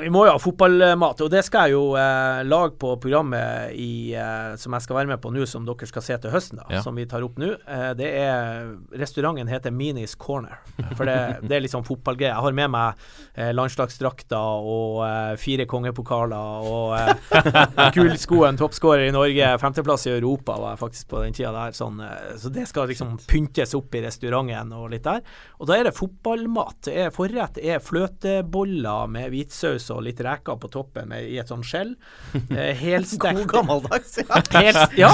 Vi 0.00 0.08
må 0.10 0.24
jo 0.26 0.32
ha 0.34 0.38
fotballmat, 0.42 1.20
og 1.22 1.28
det 1.30 1.44
skal 1.46 1.68
jeg 1.68 1.76
jo 1.76 1.92
eh, 1.98 2.40
lage 2.46 2.72
på 2.80 2.88
programmet 3.02 3.70
i, 3.78 4.10
eh, 4.18 4.56
som 4.58 4.74
jeg 4.74 4.82
skal 4.82 4.96
være 4.98 5.10
med 5.12 5.20
på 5.22 5.30
nå, 5.30 5.44
som 5.46 5.62
dere 5.66 5.86
skal 5.86 6.02
se 6.02 6.16
til 6.24 6.32
høsten, 6.34 6.58
da, 6.58 6.64
Ja. 6.74 6.80
som 6.82 6.96
vi 6.98 7.04
tar 7.06 7.22
opp 7.22 7.38
nå. 7.38 7.52
Eh, 7.70 7.90
det 7.98 8.08
er 8.18 8.72
Restauranten 8.98 9.46
heter 9.50 9.70
Minis 9.74 10.16
Corner, 10.18 10.58
for 10.98 11.06
det, 11.06 11.14
det 11.46 11.54
er 11.56 11.62
litt 11.62 11.74
sånn 11.74 11.86
fotballgreier. 11.86 12.32
Jeg 12.34 12.44
har 12.48 12.56
med 12.58 12.72
meg 12.74 13.04
eh, 13.36 13.52
landslagsdrakter 13.54 14.66
og 14.74 15.04
eh, 15.06 15.36
fire 15.42 15.68
kongepokaler 15.70 16.66
og 16.66 16.96
eh, 16.98 17.92
gullskoen, 17.96 18.58
toppskårer 18.58 19.06
i 19.06 19.14
Norge, 19.14 19.52
femteplass 19.62 20.08
i 20.10 20.14
Europa 20.16 20.58
var 20.58 20.74
jeg 20.74 20.82
faktisk 20.82 21.12
på 21.14 21.22
den 21.22 21.36
tida 21.38 21.54
der. 21.54 21.78
Sånn, 21.78 22.02
eh, 22.02 22.34
så 22.42 22.50
det 22.50 22.66
skal 22.70 22.90
liksom 22.90 23.14
pyntes 23.30 23.76
opp 23.78 23.94
i 23.94 24.02
restauranten 24.02 24.74
og 24.74 24.90
litt 24.96 25.06
der. 25.06 25.22
Og 25.62 25.70
da 25.70 25.78
er 25.78 25.86
det 25.90 25.94
fotballmat. 25.98 26.80
Det 26.90 26.98
er 27.06 27.14
forrett 27.14 27.62
er 27.62 27.78
fløteboller 27.84 29.06
med 29.14 29.30
hvitsaus 29.30 29.59
og 29.64 30.02
litt 30.06 30.20
reker 30.24 30.58
på 30.60 30.70
toppen 30.72 31.10
med, 31.10 31.28
i 31.28 31.38
et 31.42 31.50
sånn 31.50 31.64
skjell. 31.66 31.94
Eh, 32.50 32.74
helstekt 32.76 33.44
gammeldags. 33.50 34.18
Ja. 34.18 34.40
Helt, 34.64 34.96
ja, 34.98 35.10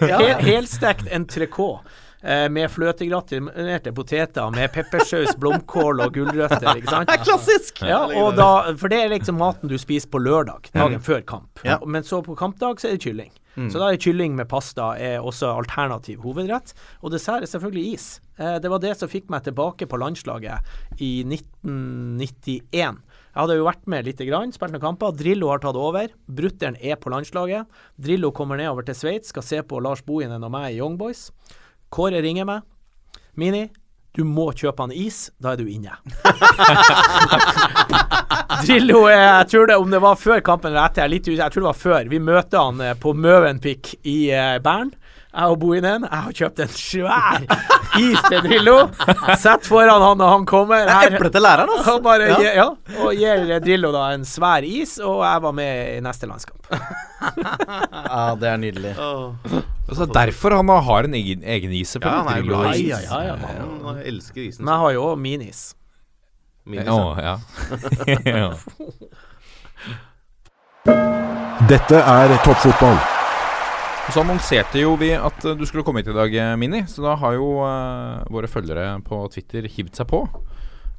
ja. 0.12 0.38
hel, 0.38 0.66
entrecôte. 1.10 1.82
Eh, 2.22 2.46
med 2.52 2.68
fløtegratinerte 2.70 3.94
poteter 3.96 4.50
med 4.52 4.68
peppersaus, 4.74 5.32
blomkål 5.40 6.02
og 6.04 6.14
gulrøtter. 6.14 6.76
Ikke 6.76 6.92
sant? 6.92 7.12
Klassisk! 7.24 7.80
Ja, 7.88 8.02
da, 8.36 8.50
for 8.76 8.92
det 8.92 9.00
er 9.06 9.14
liksom 9.14 9.40
maten 9.40 9.72
du 9.72 9.78
spiser 9.80 10.10
på 10.12 10.20
lørdag, 10.20 10.68
dagen 10.76 11.00
før 11.00 11.24
kamp. 11.24 11.62
Ja. 11.64 11.78
Men 11.86 12.04
så 12.04 12.20
på 12.26 12.36
kampdag 12.36 12.82
så 12.82 12.90
er 12.90 12.98
det 12.98 13.06
kylling. 13.08 13.32
Så 13.68 13.80
da 13.80 13.90
er 13.90 13.98
kylling 14.00 14.36
med 14.38 14.48
pasta 14.48 14.92
er 14.96 15.24
også 15.26 15.50
alternativ 15.58 16.22
hovedrett. 16.24 16.72
Og 17.02 17.12
dessert 17.12 17.44
er 17.44 17.50
selvfølgelig 17.50 17.94
is. 17.96 18.06
Eh, 18.38 18.56
det 18.62 18.70
var 18.70 18.80
det 18.82 18.94
som 18.96 19.10
fikk 19.10 19.28
meg 19.32 19.44
tilbake 19.44 19.88
på 19.90 19.98
landslaget 20.00 21.00
i 21.02 21.24
1991. 21.26 23.02
Jeg 23.40 23.46
hadde 23.46 23.54
jo 23.56 23.64
vært 23.64 23.86
med 23.88 24.04
lite 24.04 24.24
grann, 24.28 24.50
spilt 24.52 24.74
noen 24.74 24.82
kamper. 24.82 25.14
Drillo 25.16 25.48
har 25.48 25.62
tatt 25.62 25.76
over. 25.80 26.10
Brutter'n 26.28 26.74
er 26.76 26.98
på 27.00 27.08
landslaget. 27.08 27.64
Drillo 27.96 28.28
kommer 28.36 28.60
nedover 28.60 28.84
til 28.84 28.98
Sveits, 28.98 29.30
skal 29.32 29.46
se 29.46 29.62
på 29.64 29.78
Lars 29.80 30.02
Bohinen 30.04 30.44
og 30.44 30.52
meg 30.52 30.74
i 30.74 30.76
Young 30.76 30.98
Boys. 31.00 31.30
Kåre 31.88 32.20
ringer 32.20 32.44
meg. 32.44 32.66
Mini, 33.40 33.62
du 34.12 34.26
må 34.28 34.50
kjøpe 34.52 34.84
han 34.84 34.92
is, 34.92 35.30
da 35.40 35.54
er 35.54 35.62
du 35.62 35.70
inne. 35.72 35.96
Drillo 38.66 39.06
er 39.08 39.24
Jeg 39.24 39.48
tror 39.54 39.72
det 39.72 39.80
om 39.80 39.96
det 39.96 40.02
var 40.04 40.20
før 40.20 40.44
kampen 40.44 40.74
eller 40.74 40.90
etter, 40.90 41.06
jeg 41.06 41.14
litt. 41.14 41.32
Jeg 41.32 41.54
tror 41.54 41.64
det 41.64 41.70
var 41.70 41.82
før. 41.86 42.12
Vi 42.12 42.20
møter 42.20 42.60
han 42.60 42.84
eh, 42.84 42.92
på 43.00 43.14
Møvenpick 43.16 43.94
i 44.04 44.18
eh, 44.36 44.58
Bern. 44.60 44.92
Jeg 45.30 45.46
og 45.54 45.58
Bohinen. 45.62 46.02
Jeg 46.10 46.22
har 46.26 46.32
kjøpt 46.34 46.60
en 46.64 46.70
svær 46.74 47.44
is 48.00 48.22
til 48.26 48.40
Drillo. 48.42 48.76
Sett 49.38 49.66
foran 49.68 50.02
han 50.02 50.18
når 50.18 50.32
han 50.32 50.46
kommer. 50.50 50.82
Det 50.88 50.94
er 50.96 51.14
eplet 51.14 51.32
til 51.36 51.44
læreren, 51.44 51.70
altså. 51.76 51.94
Og, 51.98 52.02
bare, 52.02 52.26
Ja. 52.32 52.54
ja, 52.56 52.64
og 53.04 53.14
gir 53.14 53.60
Drillo 53.62 53.92
da 53.94 54.08
en 54.16 54.24
svær 54.26 54.66
is, 54.66 54.96
og 54.98 55.20
jeg 55.22 55.42
var 55.46 55.52
med 55.54 55.96
i 55.96 56.00
neste 56.06 56.26
landskamp. 56.30 56.66
Ja, 57.20 58.34
det 58.40 58.48
er 58.48 58.56
nydelig. 58.56 58.94
Altså, 58.96 60.06
derfor 60.14 60.54
han 60.56 60.68
har 60.86 61.04
en 61.04 61.14
egen, 61.14 61.42
egen 61.44 61.72
is, 61.76 61.92
Ja, 62.00 62.08
han 62.22 62.30
er 62.32 62.42
glad 62.46 62.64
i 62.64 62.70
Ai, 62.70 62.80
is. 62.80 63.10
Ja, 63.10 63.20
ja, 63.26 63.34
ai. 63.34 63.56
Han 63.84 64.00
elsker 64.08 64.40
isen. 64.48 64.64
Men 64.64 64.72
jeg 64.72 64.80
har 64.86 64.92
jo 64.96 65.04
òg 65.12 65.20
minis. 65.20 65.60
Min 66.64 66.80
is, 66.80 66.88
Å, 66.88 67.14
ja. 67.20 67.36
ja. 68.08 68.18
ja. 68.40 68.50
Dette 71.68 72.00
er 72.16 72.36
toppfotball. 72.44 73.19
Og 74.10 74.14
Så 74.16 74.24
annonserte 74.24 74.80
jo 74.80 74.96
vi 74.98 75.12
at 75.14 75.44
eh, 75.46 75.54
du 75.54 75.60
skulle 75.62 75.84
komme 75.86 76.00
hit 76.00 76.08
i 76.10 76.14
dag, 76.16 76.32
eh, 76.34 76.56
Mini. 76.58 76.80
Så 76.90 76.98
da 77.04 77.12
har 77.14 77.36
jo 77.36 77.60
uh, 77.62 78.24
våre 78.26 78.48
følgere 78.50 78.96
på 79.06 79.20
Twitter 79.30 79.68
hivd 79.70 80.00
seg 80.00 80.08
på. 80.10 80.24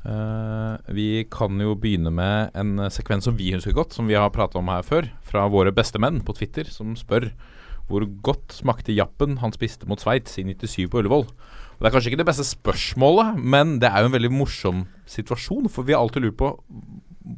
Uh, 0.06 0.80
vi 0.96 1.26
kan 1.28 1.60
jo 1.60 1.74
begynne 1.76 2.08
med 2.16 2.56
en 2.56 2.86
sekvens 2.88 3.28
som 3.28 3.36
vi 3.36 3.50
husker 3.52 3.76
godt, 3.76 3.92
som 3.92 4.08
vi 4.08 4.16
har 4.16 4.32
prata 4.32 4.62
om 4.62 4.72
her 4.72 4.88
før. 4.88 5.10
Fra 5.28 5.44
våre 5.52 5.76
beste 5.76 6.00
menn 6.00 6.22
på 6.24 6.38
Twitter, 6.40 6.72
som 6.72 6.96
spør 6.96 7.34
hvor 7.92 8.08
godt 8.24 8.56
smakte 8.56 8.96
jappen 8.96 9.42
han 9.44 9.52
spiste 9.52 9.92
mot 9.92 10.00
Sveits 10.00 10.40
i 10.40 10.48
97 10.48 10.88
på 10.88 11.04
Ullevål. 11.04 11.28
Og 11.28 11.84
Det 11.84 11.92
er 11.92 11.98
kanskje 11.98 12.14
ikke 12.14 12.24
det 12.24 12.30
beste 12.32 12.48
spørsmålet, 12.48 13.36
men 13.44 13.76
det 13.84 13.92
er 13.92 14.06
jo 14.06 14.14
en 14.14 14.16
veldig 14.16 14.32
morsom 14.32 14.86
situasjon. 15.04 15.68
For 15.68 15.84
vi 15.84 15.98
har 15.98 16.00
alltid 16.00 16.30
lurt 16.30 16.40
på 16.40 16.56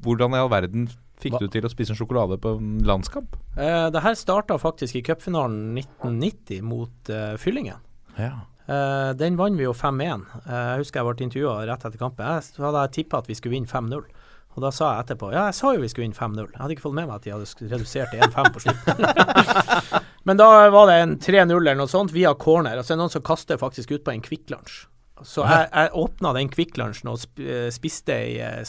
hvordan 0.06 0.38
i 0.38 0.46
all 0.46 0.54
verden 0.54 0.86
fikk 1.22 1.38
du 1.41 1.47
til 1.51 1.66
å 1.66 1.72
spise 1.72 1.93
en 1.93 1.99
sjokolade 1.99 2.39
på 2.41 2.55
en 2.57 2.80
landskamp? 2.88 3.38
Eh, 3.57 3.89
det 3.93 4.01
her 4.03 4.18
starta 4.20 4.57
faktisk 4.61 4.97
i 4.99 5.03
cupfinalen 5.05 5.78
1990 5.78 6.66
mot 6.68 7.14
eh, 7.14 7.36
Fyllingen. 7.41 7.82
Ja. 8.18 8.47
Eh, 8.64 9.11
den 9.20 9.38
vant 9.39 9.59
vi 9.59 9.66
jo 9.68 9.74
5-1. 9.76 10.28
Eh, 10.45 10.51
jeg 10.53 10.84
husker 10.84 11.01
jeg 11.01 11.09
ble 11.09 11.28
intervjua 11.28 11.55
rett 11.68 11.88
etter 11.88 11.99
kampen. 11.99 12.28
Jeg 12.39 12.64
hadde 12.64 12.86
tippa 12.95 13.20
at 13.20 13.28
vi 13.32 13.38
skulle 13.39 13.57
vinne 13.57 13.70
5-0. 13.70 14.05
Og 14.53 14.61
da 14.61 14.70
sa 14.70 14.91
jeg 14.91 15.07
etterpå 15.07 15.32
ja, 15.34 15.47
jeg 15.49 15.57
sa 15.57 15.72
jo 15.74 15.82
vi 15.82 15.89
skulle 15.89 16.07
vinne 16.07 16.18
5-0. 16.20 16.47
Jeg 16.51 16.61
hadde 16.61 16.76
ikke 16.76 16.86
fått 16.86 16.97
med 16.99 17.09
meg 17.09 17.18
at 17.18 17.26
de 17.26 17.34
hadde 17.34 17.70
redusert 17.74 18.14
til 18.14 18.22
1-5 18.22 18.51
på 18.53 18.64
slutten. 18.68 19.05
Men 20.30 20.39
da 20.39 20.49
var 20.72 20.88
det 20.88 20.97
en 21.01 21.16
3-0 21.20 21.55
eller 21.57 21.80
noe 21.80 21.91
sånt 21.91 22.14
via 22.16 22.32
corner. 22.39 22.78
Altså 22.78 22.93
så 22.93 22.99
noen 22.99 23.11
som 23.11 23.26
kaster 23.26 23.59
faktisk 23.59 23.95
ut 23.95 24.05
på 24.05 24.14
en 24.14 24.24
Kvikk 24.24 24.53
Lunsj. 24.53 24.84
Så 25.24 25.43
jeg, 25.47 25.68
jeg 25.72 25.91
åpna 25.99 26.34
den 26.36 26.49
Kvikk 26.51 26.78
Lunsjen 26.80 27.11
og 27.11 27.22
spiste 27.72 28.16
ei, 28.16 28.38
eh, 28.43 28.64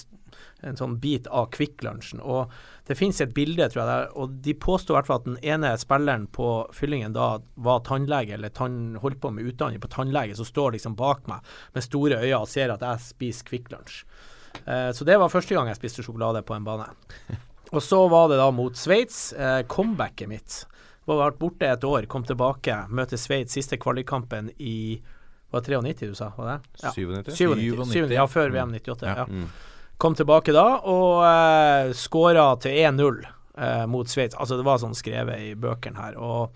en 0.65 0.79
sånn 0.79 0.99
bit 1.03 1.29
av 1.29 1.51
Kvikk 1.55 1.85
Lunsjen. 1.87 2.21
Og 2.21 2.53
det 2.89 2.97
finnes 2.99 3.21
et 3.21 3.35
bilde, 3.37 3.69
tror 3.71 3.83
jeg, 3.83 3.91
der, 3.91 4.11
og 4.19 4.37
de 4.45 4.57
påstår 4.59 4.95
i 4.95 4.99
hvert 4.99 5.11
fall 5.11 5.23
at 5.23 5.29
den 5.29 5.41
ene 5.55 5.73
spilleren 5.81 6.27
på 6.33 6.51
fyllingen 6.77 7.17
da 7.17 7.39
var 7.55 7.85
tannlege, 7.87 8.37
eller 8.37 8.53
tann, 8.55 8.99
holdt 9.03 9.23
på 9.23 9.33
med 9.35 9.53
utdanning 9.53 9.83
på 9.83 9.93
tannlege, 9.93 10.37
som 10.39 10.49
står 10.49 10.77
liksom 10.77 10.97
bak 10.99 11.27
meg 11.31 11.55
med 11.77 11.87
store 11.87 12.21
øyne 12.25 12.43
og 12.43 12.51
ser 12.51 12.75
at 12.75 12.85
jeg 12.85 13.07
spiser 13.09 13.51
Kvikk 13.51 13.73
Lunsj. 13.75 14.05
Eh, 14.65 14.91
så 14.97 15.07
det 15.07 15.19
var 15.21 15.33
første 15.33 15.57
gang 15.57 15.71
jeg 15.71 15.81
spiste 15.81 16.05
sjokolade 16.07 16.45
på 16.47 16.57
en 16.57 16.67
bane. 16.67 16.91
Og 17.75 17.83
så 17.83 17.97
var 18.07 18.29
det 18.31 18.37
da 18.39 18.53
mot 18.55 18.77
Sveits. 18.79 19.33
Eh, 19.33 19.65
comebacket 19.67 20.31
mitt 20.31 20.61
var 21.09 21.21
vært 21.21 21.41
borte 21.41 21.69
et 21.69 21.85
år, 21.85 22.07
kom 22.09 22.25
tilbake, 22.25 22.77
møter 22.89 23.21
Sveits 23.21 23.57
siste 23.57 23.77
kvalikkampen 23.81 24.51
i 24.59 25.03
Var 25.53 25.63
det 25.63 25.79
93 25.85 26.09
du 26.11 26.17
sa? 26.19 26.33
Var 26.37 26.49
det? 26.49 26.55
Ja. 26.83 26.91
97? 26.97 27.35
97, 27.37 27.83
97, 27.93 28.15
ja, 28.17 28.25
før 28.27 28.55
VM 28.55 28.73
98. 28.75 29.07
Ja. 29.07 29.27
Ja. 29.29 29.45
Kom 29.99 30.15
tilbake 30.19 30.53
da 30.53 30.67
og 30.91 31.23
eh, 31.25 31.93
skåra 31.97 32.49
til 32.61 32.73
1-0 32.83 33.23
eh, 33.59 33.87
mot 33.87 34.09
Sveits. 34.11 34.35
Altså, 34.37 34.57
det 34.59 34.67
var 34.67 34.81
sånn 34.83 34.97
skrevet 34.99 35.39
i 35.41 35.55
bøkene 35.55 35.97
her. 36.03 36.17
Og 36.19 36.51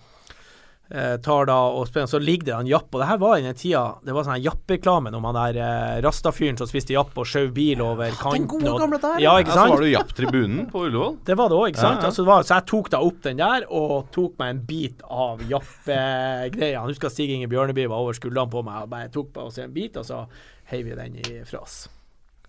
eh, 0.91 1.15
tar 1.23 1.47
da 1.49 1.57
og 1.71 1.87
spiller, 1.89 2.09
så 2.11 2.19
ligger 2.21 2.49
det 2.51 2.55
en 2.59 2.71
japp. 2.73 2.89
Og 2.91 3.01
det 3.01 3.07
her 3.13 3.21
var 3.23 3.37
i 3.39 3.45
den 3.47 3.55
tida 3.57 3.85
Det 4.05 4.13
var 4.17 4.27
sånn 4.27 4.35
her 4.37 4.43
japp-reklame 4.49 5.13
om 5.15 5.29
han 5.31 5.39
der 5.39 5.59
eh, 5.63 5.99
rastafyren 6.05 6.59
som 6.59 6.69
spiste 6.69 6.97
japp 6.97 7.15
og 7.21 7.29
skjøv 7.31 7.53
bil 7.57 7.83
over 7.87 8.11
kanten. 8.19 8.49
gode 8.51 8.73
og- 8.73 8.81
gamle 8.83 8.99
der, 9.07 9.21
Ja, 9.23 9.37
Ja, 9.39 9.45
så 9.55 9.69
var 9.71 9.85
det 9.87 9.93
Japp-tribunen 9.95 10.67
på 10.73 10.83
Ullevål. 10.89 11.19
Det 11.25 11.37
var 11.39 11.49
det 11.53 11.59
òg, 11.61 11.69
ikke 11.71 11.85
sant? 11.85 12.01
Ja, 12.01 12.03
ja. 12.03 12.07
Altså, 12.11 12.25
det 12.25 12.31
var, 12.33 12.43
så 12.49 12.55
jeg 12.59 12.67
tok 12.73 12.91
da 12.91 13.01
opp 13.07 13.21
den 13.23 13.37
der, 13.45 13.69
og 13.71 14.11
tok 14.13 14.35
meg 14.43 14.51
en 14.57 14.65
bit 14.67 15.03
av 15.09 15.41
jappegreia. 15.47 16.73
Jeg 16.83 16.89
husker 16.91 17.09
Stig 17.15 17.31
Inge 17.37 17.49
Bjørneby 17.53 17.87
var 17.89 18.03
over 18.03 18.19
skuldrene 18.19 18.51
på 18.51 18.65
meg 18.67 18.83
og 18.83 18.91
bare 18.91 19.09
tok 19.15 19.31
på 19.33 19.47
oss 19.47 19.59
en 19.63 19.73
bit, 19.73 19.97
og 19.97 20.05
så 20.05 20.25
heiv 20.73 20.85
vi 20.91 20.99
den 20.99 21.17
ifra 21.23 21.63
oss. 21.63 21.87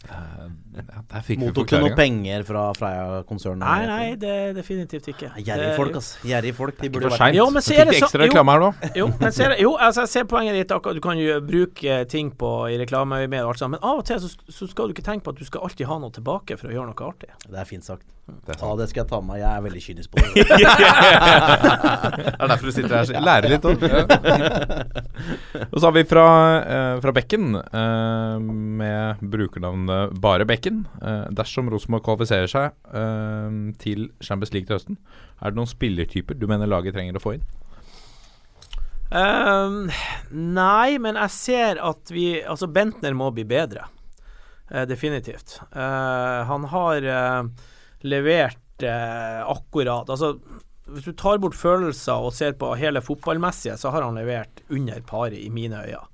Ja, 0.08 1.02
der 1.12 1.24
fikk 1.28 1.42
vi 1.42 1.48
Mottok 1.50 1.68
du 1.68 1.76
noe 1.82 1.92
penger 1.98 2.44
fra 2.48 2.62
Freia-konsernet? 2.78 3.60
Nei, 3.66 3.86
nei, 3.90 4.06
det 4.22 4.30
er 4.32 4.54
definitivt 4.56 5.10
ikke. 5.12 5.28
Gjerrige 5.44 5.74
folk, 5.76 5.98
ass. 6.00 6.14
Gjerrige 6.24 6.56
folk. 6.56 6.78
De 6.80 6.90
burde 6.94 7.10
vært 7.12 7.20
seint. 7.20 7.36
Jo, 7.36 7.50
men 7.52 7.62
Så 7.62 7.74
så 7.74 7.76
er 7.76 7.84
fikk 7.84 7.92
det 7.92 7.98
så- 8.00 8.06
ekstra 8.08 8.22
jo. 8.24 8.30
reklame 8.32 8.52
her 8.56 8.60
nå. 8.64 8.70
Jo, 8.96 9.08
men 9.20 9.32
ser, 9.36 9.56
jo, 9.60 9.74
altså, 9.76 10.06
jeg 10.06 10.10
ser 10.14 10.24
poenget 10.32 10.56
ditt. 10.56 10.72
akkurat, 10.72 10.96
Du 10.96 11.02
kan 11.02 11.18
jo 11.20 11.42
bruke 11.42 12.08
ting 12.08 12.32
på 12.32 12.52
i 12.72 12.78
reklame 12.80 13.28
med 13.28 13.44
og 13.44 13.50
alt 13.50 13.60
sånt, 13.60 13.72
men 13.72 13.80
av 13.84 14.00
og 14.00 14.06
til 14.06 14.20
så, 14.24 14.32
så 14.48 14.70
skal 14.70 14.88
du 14.88 14.94
ikke 14.94 15.04
tenke 15.04 15.24
på 15.24 15.36
at 15.36 15.36
du 15.36 15.44
skal 15.46 15.62
alltid 15.68 15.86
ha 15.88 16.00
noe 16.00 16.12
tilbake 16.12 16.58
for 16.58 16.70
å 16.70 16.72
gjøre 16.72 16.88
noe 16.94 17.10
artig. 17.12 17.30
Det 17.50 17.60
er 17.60 17.66
fint 17.66 17.84
sagt. 17.84 18.04
Det 18.46 18.56
er 18.56 18.64
Ja, 18.64 18.72
det 18.80 18.88
skal 18.92 19.02
jeg 19.04 19.10
ta 19.12 19.20
med 19.22 19.30
meg. 19.32 19.40
Jeg 19.42 19.52
er 19.52 19.64
veldig 19.66 19.84
kynisk 19.86 20.10
på 20.12 20.16
det. 20.24 20.30
Det 22.20 22.34
er 22.40 22.48
derfor 22.52 22.66
du 22.70 22.74
sitter 22.76 22.96
her. 22.96 23.12
og 23.20 23.26
lærer 23.28 23.50
litt 23.52 23.66
òg. 23.68 23.78
Og 25.70 25.78
så 25.80 25.86
har 25.88 25.94
vi 25.96 26.04
fra, 26.08 26.26
eh, 26.64 26.96
fra 27.04 27.12
Bekken, 27.16 27.46
eh, 27.60 28.36
med 28.82 29.24
brukernavnet 29.36 30.16
Bare 30.24 30.46
Bekken. 30.50 30.86
Eh, 31.02 31.26
dersom 31.36 31.70
Rosenborg 31.72 32.04
kvalifiserer 32.08 32.48
seg 32.52 32.72
eh, 32.96 33.50
til 33.84 34.10
Champions 34.24 34.54
League 34.56 34.68
til 34.70 34.78
høsten, 34.80 35.00
er 35.40 35.52
det 35.52 35.60
noen 35.60 35.72
spillertyper 35.72 36.38
du 36.40 36.48
mener 36.52 36.68
laget 36.70 36.94
trenger 36.98 37.20
å 37.20 37.24
få 37.24 37.36
inn? 37.38 37.46
Um, 39.10 39.88
nei, 40.30 41.00
men 41.02 41.18
jeg 41.18 41.32
ser 41.34 41.80
at 41.82 42.12
vi 42.14 42.44
Altså, 42.46 42.68
Bentner 42.70 43.16
må 43.18 43.32
bli 43.34 43.42
bedre. 43.50 43.88
Eh, 44.70 44.86
definitivt. 44.86 45.56
Eh, 45.74 46.44
han 46.46 46.64
har 46.70 47.02
eh, 48.02 48.10
levert 48.10 48.84
eh, 48.84 49.42
akkurat 49.44 50.10
Altså, 50.10 50.36
hvis 50.90 51.06
du 51.06 51.14
tar 51.14 51.40
bort 51.42 51.58
følelser 51.58 52.26
og 52.26 52.34
ser 52.34 52.56
på 52.58 52.72
hele 52.80 53.02
fotballmessige, 53.06 53.78
så 53.78 53.92
har 53.94 54.06
han 54.06 54.18
levert 54.18 54.64
under 54.74 55.02
paret 55.06 55.38
i 55.38 55.50
mine 55.54 55.84
øyne. 55.86 56.06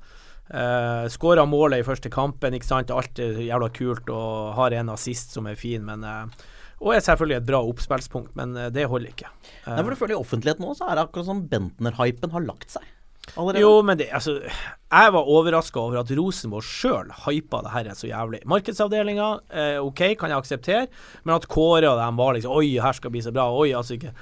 Uh, 0.45 1.07
Skåra 1.09 1.41
målet 1.49 1.81
i 1.81 1.85
første 1.85 2.09
kampen, 2.13 2.53
ikke 2.53 2.67
sant. 2.67 2.91
Alt 2.93 3.17
er 3.21 3.39
jævla 3.41 3.71
kult 3.73 4.11
og 4.13 4.51
har 4.59 4.75
en 4.77 4.91
assist 4.93 5.33
som 5.33 5.47
er 5.49 5.57
fin, 5.57 5.81
men 5.85 6.05
eh, 6.05 6.43
Og 6.83 6.91
er 6.93 7.01
selvfølgelig 7.01 7.39
et 7.39 7.47
bra 7.47 7.61
oppspillspunkt, 7.63 8.35
men 8.35 8.53
eh, 8.59 8.69
det 8.69 8.85
holder 8.91 9.09
ikke. 9.09 9.31
Nei, 9.65 9.79
for 9.79 9.89
du 9.89 9.97
føler 9.97 10.13
I 10.13 10.19
offentlighet 10.19 10.61
nå 10.61 10.75
så 10.77 10.89
er 10.89 10.99
det 10.99 11.05
akkurat 11.07 11.29
som 11.31 11.45
Bentner-hypen 11.49 12.35
har 12.35 12.45
lagt 12.45 12.75
seg. 12.75 12.85
Allerede. 13.33 13.61
Jo, 13.63 13.81
men 13.81 13.97
det, 13.97 14.07
altså 14.13 14.37
Jeg 14.39 15.13
var 15.15 15.29
overraska 15.33 15.81
over 15.81 15.99
at 16.03 16.11
Rosenborg 16.15 16.63
sjøl 16.63 17.11
hypa 17.25 17.61
det 17.65 17.73
her 17.73 17.89
så 17.97 18.07
jævlig. 18.07 18.43
Markedsavdelinga, 18.47 19.29
eh, 19.49 19.77
OK, 19.83 20.03
kan 20.19 20.31
jeg 20.31 20.37
akseptere, 20.37 20.87
men 21.23 21.35
at 21.35 21.47
Kåre 21.51 21.89
og 21.89 21.99
dem 21.99 22.21
var 22.21 22.37
liksom 22.37 22.55
Oi, 22.55 22.77
her 22.79 22.95
skal 22.95 23.11
bli 23.11 23.23
så 23.25 23.33
bra. 23.35 23.49
Oi, 23.51 23.73
altså 23.75 23.97
ikke 23.97 24.13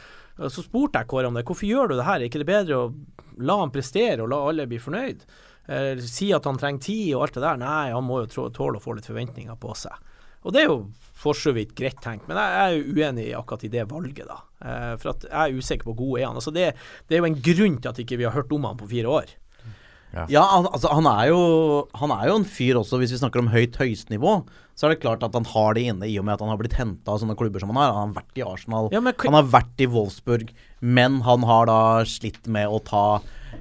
Så 0.50 0.64
spurte 0.66 1.04
jeg 1.04 1.12
Kåre 1.12 1.30
om 1.30 1.36
det. 1.38 1.46
Hvorfor 1.46 1.70
gjør 1.70 1.92
du 1.92 1.98
det 2.00 2.08
her? 2.08 2.22
Er 2.22 2.30
ikke 2.32 2.42
det 2.42 2.50
bedre 2.50 2.80
å 2.80 2.94
la 3.44 3.60
han 3.60 3.74
prestere 3.74 4.24
og 4.24 4.32
la 4.32 4.40
alle 4.50 4.66
bli 4.70 4.80
fornøyd? 4.82 5.28
Eh, 5.68 6.02
si 6.02 6.32
at 6.34 6.48
han 6.50 6.58
trenger 6.60 6.88
tid 6.88 7.14
og 7.16 7.28
alt 7.28 7.38
det 7.38 7.46
der. 7.46 7.62
Nei, 7.62 7.92
han 7.94 8.08
må 8.08 8.24
jo 8.24 8.50
tåle 8.50 8.80
å 8.80 8.84
få 8.84 8.98
litt 8.98 9.08
forventninger 9.08 9.60
på 9.62 9.76
seg. 9.78 9.94
Og 10.44 10.52
det 10.52 10.64
er 10.64 10.72
jo 10.72 10.80
for 11.16 11.38
så 11.38 11.54
vidt 11.56 11.72
greit 11.78 12.02
tenkt, 12.04 12.26
men 12.28 12.36
jeg 12.36 12.56
er 12.60 12.74
jo 12.76 12.98
uenig 12.98 13.30
akkurat 13.38 13.64
i 13.64 13.72
det 13.72 13.86
valget, 13.88 14.26
da. 14.28 14.42
Eh, 14.64 14.94
for 15.02 15.14
at 15.14 15.26
jeg 15.28 15.38
er 15.38 15.60
usikker 15.60 15.88
på 15.88 15.94
hvor 15.94 16.02
god 16.06 16.20
er 16.20 16.28
han. 16.30 16.40
Altså 16.40 16.54
det, 16.56 16.74
det 17.08 17.18
er 17.18 17.24
jo 17.24 17.32
en 17.32 17.42
grunn 17.50 17.80
til 17.80 17.92
at 17.92 18.04
ikke 18.04 18.20
vi 18.22 18.28
har 18.28 18.36
hørt 18.36 18.54
om 18.56 18.70
han 18.70 18.80
på 18.80 18.90
fire 18.92 19.12
år. 19.22 19.34
Ja, 20.30 20.44
han, 20.46 20.68
altså, 20.70 20.92
han, 20.94 21.08
er 21.10 21.32
jo, 21.32 21.40
han 21.98 22.12
er 22.14 22.28
jo 22.30 22.36
en 22.38 22.46
fyr 22.46 22.78
også, 22.78 23.00
hvis 23.02 23.16
vi 23.16 23.18
snakker 23.18 23.42
om 23.42 23.50
høyt 23.50 23.80
høyestnivå. 23.82 24.36
Så 24.78 24.86
er 24.86 24.94
det 24.94 25.02
klart 25.02 25.24
at 25.26 25.34
han 25.34 25.48
har 25.50 25.74
det 25.74 25.88
inne 25.90 26.10
i 26.10 26.20
og 26.22 26.28
med 26.28 26.36
at 26.36 26.44
han 26.46 26.52
har 26.54 26.60
blitt 26.62 26.78
henta 26.78 27.16
av 27.16 27.22
sånne 27.22 27.36
klubber 27.38 27.64
som 27.64 27.74
han 27.74 27.80
har. 27.82 27.96
Han 27.98 28.14
har 28.14 28.20
vært 28.22 28.38
i 28.38 28.46
Arsenal, 28.46 28.90
Ja, 28.94 29.02
men 29.02 29.18
han 29.18 29.38
har 29.40 29.50
vært 29.56 29.82
i 29.82 29.90
Wolfsburg, 29.90 30.54
men 30.86 31.20
han 31.26 31.46
har 31.50 31.70
da 31.70 31.80
slitt 32.10 32.46
med 32.46 32.70
å 32.70 32.82
ta 32.86 33.06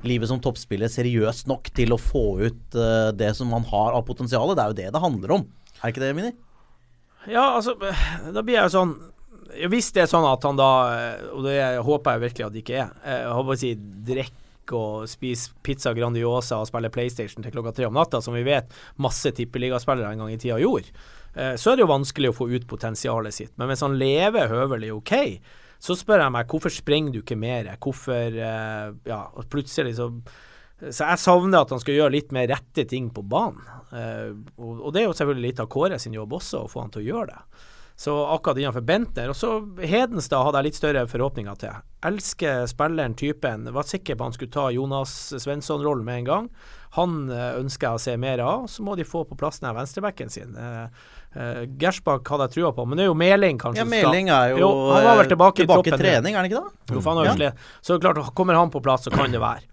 livet 0.05 0.29
som 0.29 0.41
toppspiller 0.45 0.93
seriøst 0.93 1.49
nok 1.49 1.73
til 1.77 1.93
å 1.95 2.01
få 2.01 2.25
ut 2.45 2.77
uh, 2.77 3.13
det 3.17 3.33
som 3.39 3.53
han 3.57 3.65
har 3.73 3.97
av 3.97 4.05
potensial. 4.09 4.53
Det 4.53 4.65
er 4.65 4.73
jo 4.73 4.81
det 4.81 4.89
det 4.93 5.05
handler 5.05 5.37
om. 5.39 5.49
Er 5.81 5.93
ikke 5.93 6.05
det, 6.05 6.13
Mini? 6.17 6.35
Ja, 7.31 7.55
altså, 7.57 7.77
da 7.81 8.45
blir 8.45 8.59
jeg 8.59 8.69
jo 8.69 8.77
sånn 8.77 8.95
ja, 9.01 9.13
Hvis 9.53 9.91
det 9.95 10.05
er 10.05 10.11
sånn 10.11 10.27
at 10.29 10.45
han 10.47 10.59
da, 10.59 10.71
eh, 10.97 11.25
og 11.33 11.45
det 11.47 11.59
håper 11.85 12.17
jeg 12.17 12.25
virkelig 12.27 12.47
at 12.47 12.55
det 12.55 12.63
ikke 12.63 12.79
er, 12.81 12.93
eh, 13.05 13.21
jeg 13.25 13.35
håper 13.39 13.55
å 13.55 13.61
si 13.61 13.73
drikker 14.13 14.79
og 14.79 15.09
spise 15.11 15.57
pizza 15.67 15.93
Grandiosa 15.93 16.61
og 16.63 16.69
spille 16.71 16.93
PlayStation 16.93 17.45
til 17.45 17.53
klokka 17.53 17.75
tre 17.77 17.89
om 17.89 17.97
natta, 17.97 18.23
som 18.25 18.37
vi 18.37 18.45
vet 18.47 18.71
masse 19.03 19.35
tippeligaspillere 19.37 20.13
en 20.15 20.23
gang 20.23 20.31
i 20.33 20.39
tida 20.41 20.61
gjorde, 20.63 20.95
eh, 21.35 21.57
så 21.61 21.73
er 21.73 21.77
det 21.77 21.85
jo 21.85 21.91
vanskelig 21.93 22.31
å 22.31 22.37
få 22.37 22.49
ut 22.53 22.69
potensialet 22.71 23.35
sitt. 23.35 23.53
Men 23.61 23.69
hvis 23.73 23.85
han 23.85 23.99
lever 24.01 24.53
høvelig 24.53 24.95
OK, 24.95 25.13
så 25.83 25.99
spør 25.99 26.25
jeg 26.25 26.35
meg 26.37 26.49
hvorfor 26.49 26.73
sprenger 26.73 27.13
du 27.13 27.21
ikke 27.21 27.37
mer? 27.37 27.69
Hvorfor 27.83 28.39
Ja, 28.39 29.27
plutselig 29.51 29.97
så 29.99 30.13
så 30.83 31.07
jeg 31.07 31.23
savner 31.23 31.63
at 31.63 31.71
han 31.71 31.79
skal 31.79 31.95
gjøre 31.95 32.11
litt 32.11 32.33
mer 32.35 32.49
rette 32.51 32.83
ting 32.91 33.07
på 33.15 33.23
banen. 33.23 33.63
Og 34.59 34.89
det 34.91 35.03
er 35.03 35.05
jo 35.07 35.15
selvfølgelig 35.15 35.53
litt 35.53 35.61
av 35.63 35.69
Kåre 35.71 35.99
sin 36.03 36.17
jobb 36.17 36.35
også, 36.41 36.65
å 36.65 36.71
få 36.71 36.83
han 36.83 36.91
til 36.91 37.05
å 37.05 37.07
gjøre 37.07 37.37
det. 37.37 37.69
Så 37.97 38.14
akkurat 38.34 38.59
innenfor 38.59 38.84
Bentner. 38.86 39.30
Og 39.32 39.36
så 39.36 39.55
Hedenstad 39.78 40.47
hadde 40.47 40.62
jeg 40.62 40.70
litt 40.70 40.78
større 40.78 41.07
forhåpninger 41.11 41.59
til. 41.61 41.80
Elsker 42.09 42.66
spilleren, 42.70 43.14
typen. 43.18 43.68
Var 43.72 43.88
sikker 43.88 44.18
på 44.18 44.26
han 44.26 44.36
skulle 44.36 44.55
ta 44.55 44.68
Jonas 44.74 45.12
Svensson-rollen 45.38 46.07
med 46.07 46.22
en 46.22 46.30
gang. 46.30 46.49
Han 46.99 47.30
eh, 47.32 47.55
ønsker 47.61 47.88
jeg 47.88 48.01
å 48.01 48.03
se 48.03 48.16
mer 48.20 48.43
av. 48.45 48.66
Så 48.68 48.84
må 48.84 48.97
de 48.99 49.07
få 49.09 49.24
på 49.28 49.38
plass 49.38 49.62
den 49.62 49.72
venstrebacken 49.76 50.32
sin. 50.32 50.57
Uh, 50.57 50.88
Gersbakk 51.80 52.28
hadde 52.28 52.51
jeg 52.51 52.59
trua 52.59 52.72
på, 52.76 52.84
men 52.84 52.99
det 52.99 53.07
er 53.07 53.09
jo 53.09 53.16
Meling 53.16 53.57
kanskje 53.61 53.80
Ja, 53.80 53.88
Meling 53.88 54.28
er 54.28 54.51
jo, 54.53 54.59
jo 54.61 54.72
Han 54.93 55.07
var 55.07 55.22
vel 55.22 55.30
tilbake, 55.30 55.62
tilbake 55.62 55.88
i 55.88 55.93
troppen. 55.95 56.03
trening, 56.03 56.34
er 56.34 56.43
han 56.43 56.49
ikke 56.51 56.61
det? 56.61 56.93
Jo, 56.93 57.01
jo 57.01 57.24
Ja. 57.40 57.53
Så 57.80 57.97
klart, 58.03 58.20
kommer 58.36 58.59
han 58.59 58.68
på 58.70 58.82
plass, 58.84 59.07
så 59.09 59.14
kan 59.14 59.32
det 59.32 59.40
være. 59.40 59.64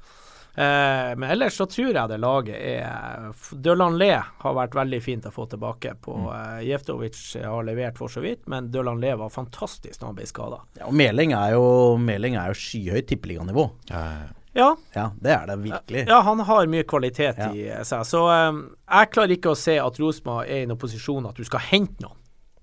Eh, 0.56 1.16
men 1.16 1.30
ellers 1.32 1.56
så 1.56 1.66
tror 1.70 1.93
jeg 1.93 2.10
det 2.10 2.18
laget 2.20 2.56
er 2.58 3.30
Dølan 3.64 3.97
Le 4.00 4.10
har 4.18 4.56
vært 4.58 4.74
veldig 4.76 5.00
fint 5.06 5.28
å 5.30 5.32
få 5.32 5.45
tilbake 5.52 5.93
på 6.02 6.16
Mm. 6.18 6.26
eh, 6.34 6.66
Jeftovic 6.68 7.16
har 7.43 7.64
levert 7.64 7.97
for 7.97 8.08
så 8.10 8.22
vidt, 8.22 8.47
men 8.47 8.72
Dølan 8.72 9.00
Le 9.00 9.14
var 9.16 9.30
fantastisk 9.30 10.02
når 10.02 10.08
han 10.08 10.16
ble 10.16 10.26
skada. 10.26 10.60
Ja, 10.80 10.88
og 10.88 10.93
Meling 10.93 11.32
er 11.34 11.52
jo, 11.54 11.97
Meling 11.97 12.36
er 12.36 12.47
jo 12.52 12.58
skyhøyt 12.60 13.08
tippeliganivå. 13.08 13.70
Ja, 13.89 14.76
Ja, 14.95 15.12
det 15.22 15.32
er 15.32 15.45
det 15.45 15.60
virkelig. 15.64 16.08
ja, 16.10 16.22
han 16.22 16.39
har 16.39 16.66
mye 16.68 16.84
kvalitet 16.84 17.38
Ja. 17.38 17.52
i 17.54 17.84
seg. 17.86 18.02
Så 18.04 18.26
um, 18.50 18.76
jeg 18.89 19.12
klarer 19.12 19.32
ikke 19.38 19.52
å 19.54 19.56
se 19.56 19.78
at 19.80 20.00
Rosenborg 20.02 20.50
er 20.50 20.64
i 20.64 20.66
noen 20.66 20.78
posisjon 20.82 21.30
at 21.30 21.36
du 21.36 21.43
skal 21.45 21.60
hente 21.60 22.02
noen. 22.02 22.18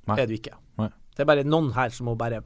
Nei. 0.09 0.17
Det 0.17 0.23
er 0.25 0.27
du 0.27 0.35
ikke. 0.35 0.57
Nei. 0.79 0.89
Det 1.17 1.21
er 1.23 1.25
bare 1.31 1.45
noen 1.45 1.73
her 1.73 1.89
som 1.91 2.07
må 2.11 2.17
bare 2.19 2.43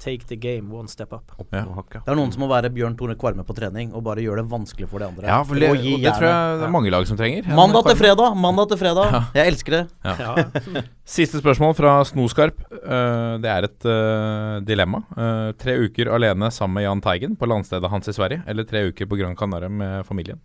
take 0.00 0.26
the 0.30 0.36
game 0.40 0.72
one 0.72 0.88
step 0.88 1.12
up. 1.12 1.32
Ja. 1.52 1.64
Det 1.92 2.08
er 2.08 2.18
noen 2.18 2.32
som 2.32 2.42
må 2.44 2.48
være 2.50 2.70
Bjørn 2.74 2.96
Tore 2.98 3.16
Kvarme 3.20 3.44
på 3.46 3.56
trening 3.56 3.92
og 3.94 4.04
bare 4.06 4.24
gjøre 4.24 4.42
det 4.42 4.50
vanskelig 4.50 4.88
for 4.90 5.02
de 5.02 5.08
andre. 5.10 5.28
Ja, 5.28 5.40
for 5.46 5.60
det, 5.60 5.70
Og 5.70 5.84
gi 5.84 5.96
det 6.00 6.14
tror 6.16 6.28
jeg 6.28 6.60
det 6.60 6.66
er 6.68 6.74
mange 6.74 6.92
lag 6.94 7.08
som 7.08 7.20
trenger. 7.20 7.50
Mandag 7.56 7.90
til 7.90 7.98
fredag, 8.00 8.36
mandag 8.40 8.70
til 8.72 8.80
fredag. 8.80 9.18
Jeg 9.36 9.54
elsker 9.54 9.76
det. 9.76 9.82
Ja. 10.04 10.46
Siste 11.16 11.40
spørsmål 11.42 11.74
fra 11.78 11.96
Snoskarp. 12.08 12.62
Eh, 12.80 13.34
det 13.42 13.50
er 13.50 13.66
et 13.68 13.88
eh, 13.88 14.56
dilemma. 14.66 15.02
Eh, 15.16 15.48
tre 15.60 15.76
uker 15.84 16.12
alene 16.14 16.52
sammen 16.54 16.78
med 16.78 16.88
Jahn 16.88 17.02
Teigen 17.04 17.36
på 17.38 17.48
landstedet 17.50 17.90
hans 17.90 18.10
i 18.10 18.16
Sverige, 18.16 18.44
eller 18.48 18.68
tre 18.68 18.86
uker 18.90 19.10
på 19.10 19.18
Gran 19.20 19.36
Canaria 19.36 19.68
med 19.68 20.06
familien? 20.08 20.40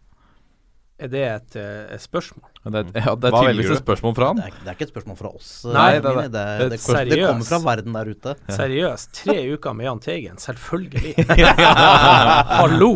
Er 0.95 1.09
det 1.11 1.21
et, 1.27 1.55
eh, 1.59 1.91
et 1.91 1.99
spørsmål? 1.99 2.45
Ja, 2.63 2.69
det 2.71 2.79
er, 2.79 3.01
ja, 3.03 3.13
det 3.19 3.27
er 3.27 3.35
tydeligvis 3.35 3.71
et 3.75 3.81
spørsmål 3.81 4.13
fra 4.15 4.27
han. 4.29 4.37
Det 4.39 4.45
er, 4.47 4.53
det 4.63 4.69
er 4.71 4.75
ikke 4.77 4.85
et 4.87 4.91
spørsmål 4.93 5.17
fra 5.19 5.31
oss. 5.35 5.49
Nei, 5.67 5.87
eh, 5.91 5.97
det 5.99 6.11
er 6.11 6.15
det. 6.15 6.23
det, 6.31 6.43
Det 6.47 6.63
er 6.63 6.69
det, 6.69 7.09
det 7.11 7.25
kommer 7.25 7.47
fra 7.49 7.59
verden 7.65 7.97
der 7.97 8.11
ute. 8.13 8.35
Seriøst. 8.59 9.09
Tre 9.19 9.35
uker 9.57 9.75
med 9.75 9.85
Jahn 9.89 9.99
Teigen. 9.99 10.37
Selvfølgelig. 10.39 11.11
Hallo! 12.61 12.93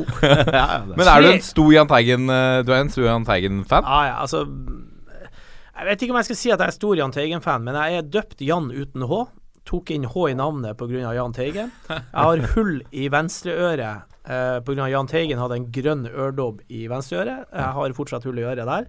Men 0.96 1.12
er 1.12 1.26
du 1.26 1.28
en 1.34 1.44
stor 1.44 1.74
Jahn 1.76 1.92
Teigen-fan? 1.92 2.64
Du 2.64 2.72
er 2.72 2.80
en 2.86 2.94
stor 2.96 3.10
Jahn 3.10 3.28
Teigen-fan? 3.28 3.84
Ja, 3.84 4.00
ja, 4.08 4.16
altså 4.24 4.46
Jeg 4.48 5.90
vet 5.90 6.02
ikke 6.08 6.16
om 6.16 6.22
jeg 6.22 6.30
skal 6.30 6.40
si 6.40 6.54
at 6.56 6.64
jeg 6.64 6.72
er 6.72 6.78
stor 6.80 6.96
Jahn 7.04 7.16
Teigen-fan, 7.16 7.68
men 7.68 7.76
jeg 7.84 8.00
er 8.00 8.08
døpt 8.16 8.40
Jan 8.48 8.72
uten 8.72 9.10
H. 9.12 9.26
Tok 9.68 9.92
inn 9.92 10.08
H 10.08 10.16
i 10.32 10.38
navnet 10.40 10.80
pga. 10.80 11.12
Jahn 11.20 11.36
Teigen. 11.36 11.76
Jeg 11.92 12.08
har 12.16 12.48
hull 12.56 12.80
i 12.96 13.12
venstreøret 13.12 14.08
eh, 14.30 14.60
pga. 14.66 14.88
Jahn 14.94 15.10
Teigen 15.10 15.42
hadde 15.42 15.58
en 15.60 15.70
grønn 15.76 16.06
øredobb 16.10 16.62
i 16.70 16.86
venstreøret. 16.92 17.50
Jeg 17.54 17.74
har 17.80 17.98
fortsatt 17.98 18.24
hull 18.30 18.40
i 18.40 18.46
øret 18.48 18.66
der. 18.70 18.88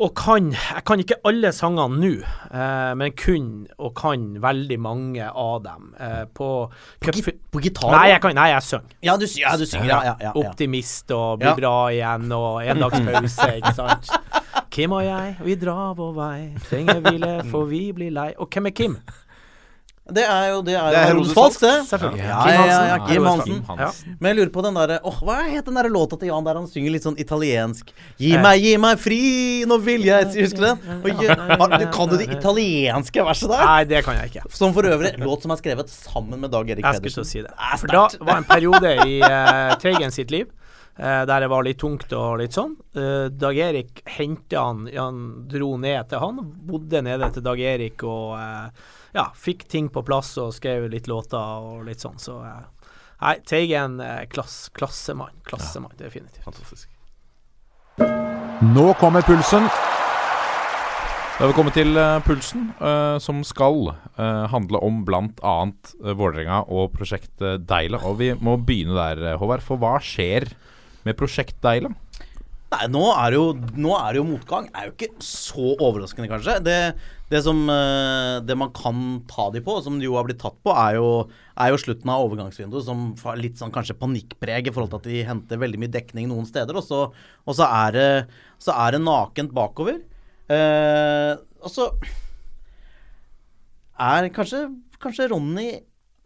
Og 0.00 0.14
kan 0.16 0.46
Jeg 0.54 0.80
kan 0.88 1.00
ikke 1.02 1.18
alle 1.28 1.50
sangene 1.52 1.98
nå, 2.00 2.10
eh, 2.56 2.92
men 2.96 3.12
kun 3.20 3.66
og 3.76 3.90
kan 4.00 4.22
veldig 4.40 4.78
mange 4.80 5.26
av 5.28 5.58
dem. 5.66 5.90
Eh, 6.00 6.22
på 6.32 6.48
På, 7.04 7.12
på 7.52 7.60
gitar? 7.60 7.92
Nei, 7.92 8.06
jeg 8.14 8.22
kan, 8.24 8.34
nei, 8.34 8.46
jeg 8.54 8.62
synger. 8.64 8.96
Ja, 9.04 9.16
du, 9.20 9.26
ja, 9.36 9.52
du 9.60 9.66
synger. 9.68 9.90
Ja, 9.90 10.14
ja. 10.24 10.32
Optimist 10.40 11.10
og 11.12 11.40
bli 11.42 11.50
Ja. 11.50 11.54
bra 11.58 11.74
igjen 11.92 12.32
og 12.32 12.62
endagspause, 12.64 13.50
ikke 13.60 13.74
sant. 13.76 14.08
Kim 14.70 14.92
og 14.96 15.04
jeg, 15.04 15.36
vi 15.44 15.54
drar 15.60 15.92
vår 15.98 16.14
vei. 16.16 16.38
Trenger 16.70 17.00
hvile, 17.04 17.34
for 17.50 17.68
vi 17.68 17.90
blir 17.92 18.10
lei. 18.16 18.30
Og 18.38 18.48
hvem 18.48 18.66
er 18.70 18.70
Kim? 18.80 18.96
Det 20.16 20.24
er 20.26 20.46
jo, 20.50 20.60
det 20.66 20.74
er 20.74 20.90
Det 20.90 20.98
er 20.98 21.06
jo 21.06 21.12
Herodes 21.14 21.32
Falsk, 21.36 21.60
det. 21.64 21.72
Selvfølgelig. 21.88 22.24
Ja, 22.26 22.40
Kim 22.42 22.50
ja, 22.50 22.66
ja, 22.66 22.76
Hansen. 22.76 22.88
ja, 22.90 22.98
Kim 23.06 23.24
Hansen. 23.30 23.62
Falk. 23.68 24.16
Men 24.20 24.28
jeg 24.30 24.38
lurer 24.40 24.52
på 24.54 24.64
den 24.66 24.78
derre 24.80 24.98
Åh, 25.10 25.18
hva 25.26 25.36
het 25.48 25.64
den 25.70 25.78
der 25.80 25.88
låta 25.94 26.18
til 26.20 26.28
Jan 26.32 26.44
der 26.46 26.60
han 26.60 26.68
synger 26.70 26.94
litt 26.96 27.06
sånn 27.06 27.18
italiensk? 27.22 27.92
Gi 28.20 28.34
Eh. 28.36 28.42
meg, 28.42 28.60
gi 28.64 28.76
meg 28.82 28.98
fri, 29.02 29.20
nå 29.70 29.78
vil 29.84 30.04
jeg 30.08 30.26
Husker 30.34 30.60
du 30.60 30.66
den? 30.66 31.90
Kan 31.92 32.08
du 32.10 32.16
det 32.20 32.28
italienske 32.34 33.24
verset 33.26 33.50
der? 33.52 33.64
Nei, 33.64 33.84
det 33.84 34.04
kan 34.06 34.16
jeg 34.20 34.32
ikke. 34.32 34.44
Som 34.54 34.72
for 34.76 34.82
øvrig 34.88 35.14
låt 35.20 35.42
som 35.46 35.50
er 35.54 35.60
skrevet 35.60 35.88
sammen 35.92 36.40
med 36.40 36.50
Dag 36.52 36.68
Erik 36.70 36.84
Pedersen. 36.84 37.04
Jeg 37.04 37.12
skulle 37.12 37.24
til 37.24 37.26
å 37.26 37.30
si 37.30 37.42
det. 37.46 37.52
er 37.56 37.78
For 37.82 37.86
da 37.94 38.06
var 38.30 38.40
en 38.42 38.48
periode 38.48 38.94
i 39.06 39.20
uh, 39.22 39.74
Teigen 39.82 40.10
sitt 40.14 40.30
liv 40.34 40.46
uh, 41.00 41.24
der 41.28 41.44
det 41.44 41.48
var 41.52 41.64
litt 41.66 41.78
tungt 41.80 42.12
og 42.16 42.38
litt 42.42 42.56
sånn. 42.56 42.74
Uh, 42.96 43.28
Dag 43.32 43.56
Erik 43.58 44.02
henta 44.16 44.64
han, 44.66 44.86
han 44.94 45.20
dro 45.50 45.74
ned 45.80 46.08
til 46.10 46.22
han, 46.22 46.40
bodde 46.70 47.02
nede 47.06 47.30
til 47.34 47.44
Dag 47.46 47.60
Erik 47.60 48.02
og 48.06 48.34
eh, 48.38 48.88
ja, 49.16 49.26
fikk 49.34 49.66
ting 49.70 49.90
på 49.92 50.02
plass 50.06 50.36
og 50.40 50.54
skrev 50.54 50.88
litt 50.92 51.10
låter 51.10 51.38
og 51.38 51.84
litt 51.88 52.02
sånn. 52.02 52.18
Så 52.20 52.38
eh, 52.46 52.90
nei, 53.22 53.36
Teigen 53.48 53.98
eh, 54.04 54.24
klass, 54.30 54.68
klassemann. 54.76 55.34
Klassemann, 55.46 55.96
definitivt. 55.98 56.44
Fantastisk. 56.46 56.88
Nå 58.70 58.90
kommer 59.00 59.24
pulsen. 59.26 59.66
Da 61.40 61.46
har 61.46 61.54
vi 61.54 61.56
kommet 61.56 61.72
til 61.72 61.96
eh, 61.96 62.18
pulsen, 62.20 62.66
uh, 62.84 63.16
som 63.16 63.38
skal 63.48 63.94
uh, 63.94 64.44
handle 64.52 64.76
om 64.84 64.98
bl.a. 65.08 65.54
Uh, 65.96 66.10
Vålerenga 66.12 66.66
og 66.68 66.92
prosjekt 66.92 67.40
Deila. 67.40 68.02
Og 68.04 68.18
vi 68.20 68.34
må 68.36 68.58
begynne 68.60 68.92
der, 68.92 69.38
Håvard. 69.40 69.64
For 69.64 69.80
hva 69.80 69.94
skjer 70.04 70.50
med 71.08 71.16
prosjekt 71.16 71.56
Deila? 71.64 71.94
Nei, 72.70 72.84
nå 72.86 73.00
er, 73.10 73.34
jo, 73.34 73.46
nå 73.82 73.94
er 73.98 74.12
det 74.14 74.20
jo 74.20 74.26
motgang. 74.28 74.68
Det 74.70 74.78
er 74.78 74.86
jo 74.86 74.92
ikke 74.94 75.24
så 75.26 75.72
overraskende, 75.82 76.28
kanskje. 76.30 76.54
Det, 76.62 76.76
det 77.32 77.40
som 77.42 77.64
eh, 77.66 78.36
Det 78.46 78.54
man 78.58 78.70
kan 78.76 79.00
ta 79.30 79.48
de 79.50 79.62
på, 79.66 79.74
som 79.82 79.96
de 79.98 80.06
jo 80.06 80.14
har 80.14 80.28
blitt 80.28 80.38
tatt 80.38 80.54
på, 80.62 80.70
er 80.78 81.00
jo, 81.00 81.08
er 81.58 81.72
jo 81.72 81.80
slutten 81.82 82.12
av 82.14 82.28
overgangsvinduet, 82.28 82.86
som 82.86 83.08
har 83.24 83.40
litt 83.42 83.58
sånn 83.58 83.74
kanskje 83.74 83.98
panikkpreg 83.98 84.70
i 84.70 84.74
forhold 84.74 84.94
til 84.94 85.00
at 85.02 85.08
de 85.10 85.26
henter 85.26 85.58
veldig 85.58 85.82
mye 85.82 85.94
dekning 85.96 86.30
noen 86.30 86.46
steder, 86.46 86.78
og 86.78 86.86
så, 86.86 87.00
og 87.42 87.58
så, 87.58 87.66
er, 87.66 87.98
det, 87.98 88.38
så 88.62 88.76
er 88.86 88.94
det 88.94 89.02
nakent 89.02 89.54
bakover. 89.56 89.98
Eh, 90.50 91.34
og 91.58 91.74
så 91.74 91.90
er 93.98 94.30
kanskje, 94.34 94.62
kanskje 95.02 95.26
Ronny 95.34 95.68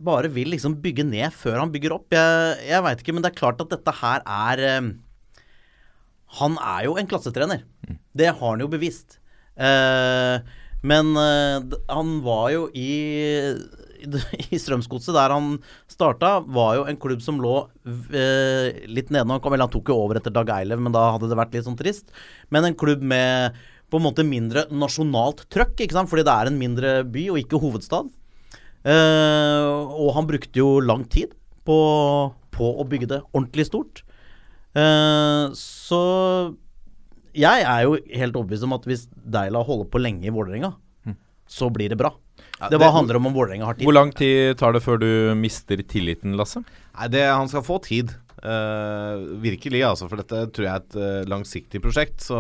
bare 0.05 0.29
vil 0.29 0.53
liksom 0.53 0.77
bygge 0.85 1.09
ned 1.09 1.33
før 1.33 1.63
han 1.63 1.73
bygger 1.73 1.97
opp. 1.97 2.13
Jeg, 2.13 2.61
jeg 2.69 2.85
veit 2.85 3.01
ikke, 3.01 3.17
men 3.17 3.25
det 3.25 3.33
er 3.33 3.41
klart 3.41 3.65
at 3.65 3.73
dette 3.73 3.99
her 4.03 4.25
er 4.29 4.65
eh, 4.69 4.93
han 6.41 6.59
er 6.59 6.89
jo 6.89 6.99
en 6.99 7.09
klassetrener. 7.11 7.65
Det 8.15 8.31
har 8.33 8.43
han 8.43 8.63
jo 8.63 8.71
bevist. 8.71 9.19
Eh, 9.55 10.37
men 10.85 11.15
eh, 11.17 11.75
han 11.89 12.19
var 12.25 12.51
jo 12.55 12.69
i 12.75 12.91
i 14.05 14.59
Strømsgodset, 14.63 15.15
der 15.17 15.33
han 15.33 15.59
starta, 15.91 16.39
var 16.45 16.75
jo 16.79 16.87
en 16.89 16.99
klubb 17.01 17.23
som 17.25 17.41
lå 17.43 17.55
eh, 17.85 18.85
litt 18.91 19.13
nede. 19.15 19.27
Han, 19.31 19.61
han 19.65 19.73
tok 19.73 19.93
jo 19.93 20.01
over 20.03 20.21
etter 20.21 20.35
Dag 20.35 20.51
Eilev, 20.59 20.83
men 20.83 20.95
da 20.95 21.07
hadde 21.15 21.31
det 21.31 21.39
vært 21.39 21.57
litt 21.57 21.69
sånn 21.69 21.79
trist. 21.79 22.13
Men 22.55 22.69
en 22.69 22.79
klubb 22.79 23.05
med 23.05 23.57
på 23.93 24.01
en 24.01 24.07
måte 24.07 24.27
mindre 24.27 24.67
nasjonalt 24.75 25.45
trøkk, 25.53 25.85
ikke 25.85 25.97
sant? 25.97 26.11
fordi 26.11 26.25
det 26.27 26.35
er 26.35 26.51
en 26.51 26.61
mindre 26.61 26.95
by 27.15 27.29
og 27.33 27.41
ikke 27.43 27.61
hovedstad. 27.63 28.11
Eh, 28.85 29.69
og 29.95 30.11
han 30.17 30.29
brukte 30.29 30.61
jo 30.61 30.81
lang 30.85 31.07
tid 31.09 31.37
på, 31.65 31.79
på 32.53 32.73
å 32.75 32.89
bygge 32.89 33.13
det 33.15 33.23
ordentlig 33.33 33.69
stort. 33.71 34.05
Eh, 34.75 35.45
så 35.59 36.01
jeg 37.35 37.63
er 37.67 37.87
jo 37.87 37.97
helt 37.99 38.37
overbevist 38.39 38.67
om 38.67 38.75
at 38.77 38.87
hvis 38.89 39.07
Deila 39.11 39.63
holder 39.67 39.89
på 39.91 40.03
lenge 40.03 40.29
i 40.29 40.35
Vålerenga, 40.35 40.75
så 41.47 41.69
blir 41.71 41.93
det 41.93 41.99
bra. 42.01 42.11
det 42.71 42.79
bare 42.79 42.95
handler 42.95 43.19
om 43.19 43.27
om 43.27 43.35
Vålerenga 43.35 43.67
har 43.69 43.75
tid. 43.75 43.87
Hvor 43.87 43.97
lang 43.97 44.13
tid 44.17 44.57
tar 44.59 44.73
det 44.73 44.83
før 44.83 45.01
du 45.03 45.35
mister 45.39 45.83
tilliten, 45.83 46.37
Lasse? 46.39 46.63
Nei, 46.95 47.09
det, 47.09 47.27
Han 47.29 47.51
skal 47.51 47.67
få 47.67 47.79
tid. 47.85 48.15
Uh, 48.45 49.41
virkelig, 49.41 49.83
altså. 49.85 50.09
For 50.09 50.21
dette 50.21 50.47
tror 50.55 50.67
jeg 50.67 50.73
er 50.73 50.83
et 50.83 50.97
uh, 50.99 51.29
langsiktig 51.31 51.83
prosjekt. 51.85 52.25
Så 52.25 52.39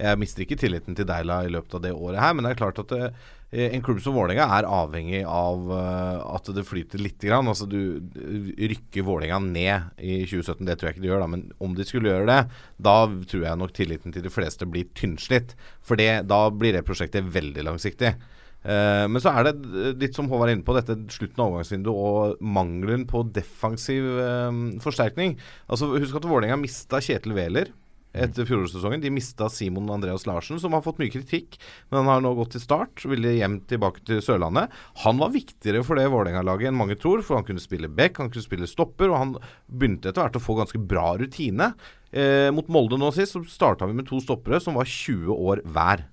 jeg 0.00 0.20
mister 0.20 0.44
ikke 0.44 0.58
tilliten 0.60 0.96
til 0.96 1.08
Deila 1.08 1.42
i 1.44 1.52
løpet 1.52 1.76
av 1.76 1.84
det 1.84 1.92
året 1.92 2.20
her. 2.22 2.34
Men 2.34 2.46
det 2.46 2.54
er 2.54 2.62
klart 2.62 2.80
at 2.82 2.94
det, 2.94 3.12
en 3.50 3.82
klubb 3.82 3.98
som 3.98 4.14
Vålerenga 4.14 4.44
er 4.54 4.66
avhengig 4.70 5.20
av 5.26 5.70
eh, 5.74 6.18
at 6.36 6.50
det 6.54 6.62
flyter 6.68 7.02
litt. 7.02 7.18
grann. 7.20 7.48
Altså 7.50 7.66
du 7.66 7.98
rykker 8.14 9.02
Vålerenga 9.06 9.40
ned 9.42 9.98
i 9.98 10.20
2017, 10.22 10.66
det 10.68 10.76
tror 10.78 10.88
jeg 10.88 10.96
ikke 10.96 11.04
de 11.04 11.10
gjør, 11.10 11.24
da. 11.24 11.30
Men 11.32 11.46
om 11.58 11.74
de 11.74 11.86
skulle 11.86 12.12
gjøre 12.12 12.28
det, 12.30 12.60
da 12.78 12.96
tror 13.32 13.46
jeg 13.48 13.60
nok 13.60 13.74
tilliten 13.74 14.14
til 14.14 14.22
de 14.22 14.32
fleste 14.32 14.68
blir 14.70 14.86
tynnslitt. 14.94 15.56
For 15.82 15.98
det, 15.98 16.28
da 16.30 16.44
blir 16.54 16.78
det 16.78 16.86
prosjektet 16.86 17.26
veldig 17.34 17.66
langsiktig. 17.66 18.14
Uh, 18.60 19.08
men 19.08 19.16
så 19.24 19.32
er 19.32 19.46
det 19.46 19.54
eh, 19.72 19.94
litt 20.02 20.12
som 20.12 20.26
Håvard 20.28 20.50
er 20.50 20.58
inne 20.58 20.66
på, 20.66 20.74
dette 20.76 20.92
slutten 21.08 21.40
av 21.40 21.46
overgangsvinduet 21.48 21.96
og 21.96 22.42
mangelen 22.44 23.06
på 23.08 23.22
defensiv 23.32 24.04
uh, 24.20 24.52
forsterkning. 24.84 25.38
Altså 25.72 25.88
Husk 25.94 26.18
at 26.20 26.28
Vålerenga 26.28 26.60
mista 26.60 27.00
Kjetil 27.00 27.34
Wæler 27.38 27.72
etter 28.12 28.46
fjorårssesongen. 28.48 29.02
De 29.02 29.12
mista 29.14 29.48
Simon 29.52 29.90
Andreas 29.92 30.26
Larsen, 30.28 30.60
som 30.60 30.74
har 30.74 30.84
fått 30.84 31.00
mye 31.02 31.12
kritikk, 31.12 31.58
men 31.90 32.02
han 32.02 32.12
har 32.14 32.24
nå 32.24 32.34
gått 32.38 32.54
til 32.56 32.64
start. 32.64 33.04
Ville 33.10 33.36
hjem 33.36 33.60
tilbake 33.70 34.04
til 34.06 34.22
Sørlandet. 34.24 34.72
Han 35.04 35.20
var 35.22 35.34
viktigere 35.34 35.84
for 35.86 36.00
det 36.00 36.08
Vålerenga-laget 36.12 36.70
enn 36.70 36.78
mange 36.78 36.98
tror, 37.00 37.24
for 37.26 37.38
han 37.38 37.48
kunne 37.48 37.62
spille 37.62 37.90
back, 37.90 38.20
han 38.22 38.32
kunne 38.32 38.46
spille 38.46 38.70
stopper, 38.70 39.12
og 39.12 39.20
han 39.20 39.34
begynte 39.70 40.10
etter 40.10 40.24
hvert 40.24 40.38
å 40.40 40.44
få 40.44 40.58
ganske 40.60 40.82
bra 40.82 41.12
rutine. 41.20 41.72
Eh, 42.10 42.48
mot 42.54 42.66
Molde 42.72 42.98
nå 42.98 43.12
sist 43.14 43.36
så 43.36 43.44
starta 43.46 43.86
vi 43.86 43.94
med 43.94 44.08
to 44.08 44.18
stoppere 44.22 44.58
som 44.62 44.78
var 44.78 44.88
20 44.88 45.30
år 45.30 45.62
hver. 45.70 46.08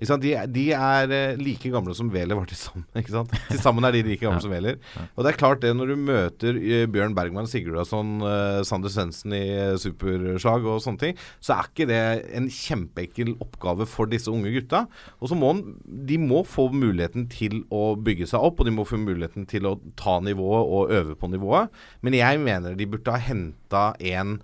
De, 0.00 0.32
de 0.48 0.64
er 0.72 1.12
eh, 1.12 1.40
like 1.40 1.70
gamle 1.72 1.92
som 1.96 2.08
Wæler 2.12 2.38
var 2.38 2.48
til 2.48 2.56
sammen. 2.56 2.86
Ikke 2.98 3.12
sant? 3.12 3.34
Til 3.50 3.60
sammen 3.60 3.84
er 3.84 3.92
de 3.94 4.02
like 4.06 4.22
gamle 4.22 4.40
som 4.40 4.52
Wæler. 4.52 4.78
Og 5.14 5.24
det 5.24 5.32
er 5.32 5.38
klart 5.40 5.60
det, 5.60 5.72
når 5.76 5.92
du 5.92 5.96
møter 6.00 6.56
eh, 6.56 6.86
Bjørn 6.90 7.14
Bergman, 7.16 7.48
Sigurdarsson, 7.50 8.16
uh, 8.24 8.60
Sander 8.66 8.92
Svendsen 8.92 9.34
i 9.36 9.42
eh, 9.52 9.76
superslag 9.80 10.64
og 10.64 10.80
sånne 10.84 11.02
ting, 11.04 11.18
så 11.44 11.58
er 11.58 11.68
ikke 11.68 11.88
det 11.90 12.02
en 12.38 12.48
kjempeenkel 12.50 13.34
oppgave 13.44 13.88
for 13.90 14.10
disse 14.10 14.32
unge 14.32 14.52
gutta. 14.56 14.86
Og 15.20 15.32
så 15.32 15.38
må 15.38 15.52
de 15.84 16.20
må 16.20 16.44
få 16.48 16.70
muligheten 16.72 17.28
til 17.32 17.62
å 17.74 17.92
bygge 18.00 18.30
seg 18.30 18.46
opp, 18.50 18.60
og 18.60 18.68
de 18.68 18.74
må 18.74 18.86
få 18.88 19.00
muligheten 19.00 19.48
til 19.50 19.68
å 19.68 19.76
ta 20.00 20.16
nivået 20.24 20.76
og 20.76 20.94
øve 20.96 21.18
på 21.20 21.28
nivået. 21.32 21.68
Men 22.06 22.16
jeg 22.16 22.40
mener 22.40 22.78
de 22.78 22.88
burde 22.88 23.12
ha 23.12 23.20
henta 23.20 23.90
en 24.00 24.38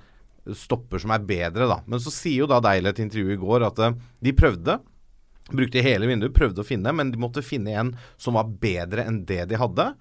stopper 0.55 1.03
som 1.03 1.15
er 1.15 1.25
bedre, 1.27 1.67
da. 1.71 1.81
Men 1.89 2.03
så 2.03 2.13
sier 2.15 2.45
jo 2.45 2.51
da 2.51 2.61
Deil 2.63 2.87
et 2.87 3.01
intervju 3.03 3.35
i 3.35 3.41
går 3.41 3.67
at 3.67 3.83
eh, 3.83 3.97
de 4.23 4.35
prøvde. 4.37 4.79
Brukte 5.53 5.83
hele 5.85 6.09
vinduet, 6.11 6.35
prøvde 6.35 6.63
å 6.63 6.67
finne, 6.67 6.91
men 6.97 7.13
de 7.13 7.21
måtte 7.23 7.45
finne 7.45 7.75
en 7.79 7.93
som 8.19 8.35
var 8.39 8.51
bedre 8.63 9.05
enn 9.07 9.23
det 9.29 9.45
de 9.53 9.61
hadde. 9.61 9.93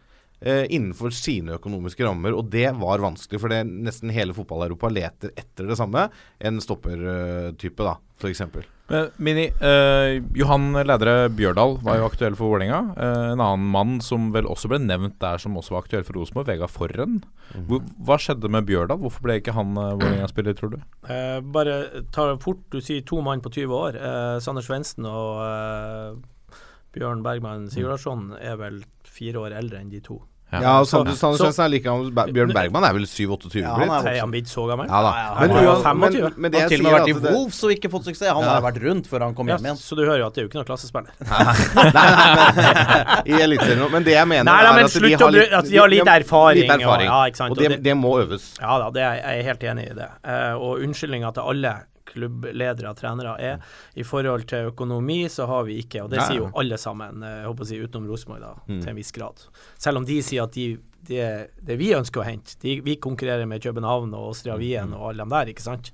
Eh, 0.41 0.65
innenfor 0.69 1.13
sine 1.15 1.55
økonomiske 1.55 2.03
rammer, 2.05 2.35
og 2.35 2.49
det 2.51 2.67
var 2.77 3.03
vanskelig. 3.03 3.39
For 3.41 3.51
det 3.51 3.63
nesten 3.65 4.13
hele 4.13 4.35
fotball-Europa 4.35 4.91
leter 4.91 5.35
etter 5.39 5.69
det 5.69 5.77
samme. 5.79 6.09
En 6.39 6.61
stoppertype, 6.61 7.85
da, 7.85 7.95
f.eks. 8.19 8.43
Men, 8.87 9.07
Mini, 9.17 9.45
eh, 9.65 10.19
Johan 10.37 10.75
Lædre 10.85 11.29
Bjørdal 11.33 11.79
var 11.81 11.97
jo 11.97 12.05
aktuell 12.05 12.35
for 12.37 12.53
Vålerenga. 12.53 12.81
Eh, 12.93 13.31
en 13.31 13.41
annen 13.41 13.65
mann 13.73 13.95
som 14.05 14.27
vel 14.35 14.45
også 14.45 14.69
ble 14.69 14.77
nevnt 14.83 15.17
der, 15.23 15.41
som 15.41 15.57
også 15.57 15.73
var 15.73 15.87
aktuell 15.87 16.05
for 16.05 16.19
Rosenborg, 16.19 16.51
Vegard 16.51 16.73
Forren. 16.73 17.17
Hvor, 17.65 17.81
hva 18.05 18.19
skjedde 18.21 18.51
med 18.51 18.67
Bjørdal? 18.69 19.01
Hvorfor 19.01 19.25
ble 19.25 19.39
ikke 19.41 19.55
han 19.57 19.73
eh, 19.73 19.95
Vålerenga-spiller, 19.95 20.57
tror 20.59 20.75
du? 20.75 20.79
Eh, 21.09 21.39
bare 21.55 21.79
ta 22.13 22.29
det 22.29 22.43
fort, 22.45 22.61
du 22.69 22.77
sier 22.83 23.01
to 23.07 23.23
mann 23.25 23.41
på 23.41 23.49
20 23.55 23.73
år. 23.79 23.97
Eh, 23.97 24.37
Sander 24.45 24.67
Svendsen 24.67 25.09
og 25.09 25.41
eh, 25.47 26.59
Bjørn 26.93 27.25
Bergman 27.25 27.71
Sigurdarsson 27.73 28.35
er 28.37 28.59
vel 28.61 28.83
fire 29.15 29.35
år 29.47 29.55
eldre 29.63 29.79
enn 29.81 29.89
de 29.91 29.99
to. 30.03 30.21
Ja, 30.55 30.75
og 30.79 30.85
Sander 30.87 31.15
Svendsen 31.17 31.63
er 31.65 31.69
like 31.73 31.83
gammel. 31.83 32.11
Bjørn 32.31 32.51
Bergman 32.53 32.83
er 32.87 32.93
vel 32.95 33.03
7-28 33.09 33.57
Ja, 33.59 33.71
han 33.75 33.89
er 33.89 34.03
blitt? 34.05 34.19
Han 34.21 34.31
blitt 34.31 34.47
så 34.47 34.63
gammel? 34.69 34.85
Ja 34.87 34.99
da. 35.03 35.09
Han 35.35 35.49
Men, 35.49 35.55
var 35.57 35.63
jo 35.65 35.71
uan- 35.71 35.97
men, 35.99 36.13
25. 36.13 36.37
men 36.37 36.51
det 36.53 36.59
Han 36.61 36.61
har 36.61 36.69
til 36.69 36.79
og 36.79 36.85
med 36.85 36.93
vært 36.95 37.09
i 37.09 37.15
Wolves 37.33 37.57
og 37.65 37.71
ikke 37.73 37.89
fått 37.91 38.05
suksess. 38.07 38.29
Han 38.29 38.43
Ja. 38.45 38.53
har 38.53 38.61
vært 38.63 38.77
rundt 38.85 39.09
før 39.09 39.25
han 39.25 39.33
kom 39.35 39.47
hjem 39.51 39.65
igjen. 39.65 39.75
så 39.81 39.95
du 39.97 40.03
hører 40.05 40.19
jo 40.21 40.27
at 40.27 40.33
det 40.37 40.39
er 40.39 40.45
jo 40.45 40.49
ikke 40.53 40.59
noen 40.61 40.69
klassespiller. 40.69 41.09
nei, 41.25 41.97
nei, 41.97 42.27
men, 42.37 43.25
I 43.35 43.41
Eliteserien 43.41 43.79
nå. 43.83 43.89
Men 43.97 44.03
det 44.07 44.13
jeg 44.15 44.27
mener 44.31 44.43
Nei, 44.47 44.61
nei, 44.63 44.79
er 44.79 44.85
at 44.85 44.93
de 44.93 45.15
har 45.25 45.31
litt, 45.35 45.51
at 45.59 45.65
de 45.73 45.77
har 45.81 45.89
litt 45.91 46.07
erfaring, 46.13 46.61
Litt 46.61 46.71
erfaring. 46.77 47.09
og- 47.09 47.15
ja, 47.25 47.25
ikke 47.33 47.41
sant, 47.41 47.51
og 47.51 47.57
det- 47.57 47.81
det 47.83 47.97
må 47.97 48.13
øves. 48.21 48.53
Ja 48.61 48.77
da, 48.79 48.89
det 48.91 49.01
er, 49.01 49.15
jeg 49.25 49.39
er 49.39 49.43
helt 49.49 49.63
enig 49.73 49.91
i 49.91 49.93
det. 49.97 50.09
Uh, 50.23 50.53
og 50.61 50.79
unnskyldninga 50.85 51.33
til 51.33 51.41
alle 51.51 51.73
klubbledere 52.15 52.89
og 52.89 52.97
trenere 52.97 53.35
er 53.51 53.59
i 53.99 54.03
forhold 54.07 54.47
til 54.49 54.71
økonomi, 54.71 55.19
så 55.29 55.45
har 55.51 55.63
vi 55.67 55.77
ikke, 55.83 56.01
og 56.05 56.09
det 56.15 56.23
sier 56.25 56.41
jo 56.45 56.49
alle 56.57 56.79
sammen, 56.81 57.21
eh, 57.23 57.41
jeg 57.43 57.49
håper 57.51 57.67
å 57.67 57.69
si 57.69 57.79
utenom 57.83 58.07
Rosenborg, 58.09 58.41
da, 58.41 58.53
Mm. 58.67 58.81
til 58.81 58.89
en 58.89 58.95
viss 59.03 59.11
grad. 59.11 59.45
Selv 59.77 59.97
om 60.01 60.05
de 60.07 60.21
sier 60.25 60.43
at 60.47 60.55
de, 60.55 60.77
de, 61.05 61.19
det 61.61 61.77
vi 61.77 61.91
ønsker 61.93 62.23
å 62.23 62.25
hente 62.25 62.55
de, 62.63 62.79
Vi 62.81 62.95
konkurrerer 62.97 63.45
med 63.47 63.61
København 63.61 64.13
og 64.15 64.31
Austria 64.31 64.55
Wien 64.57 64.93
og 64.95 65.11
alle 65.11 65.21
dem 65.25 65.29
der, 65.29 65.51
ikke 65.53 65.61
sant. 65.61 65.91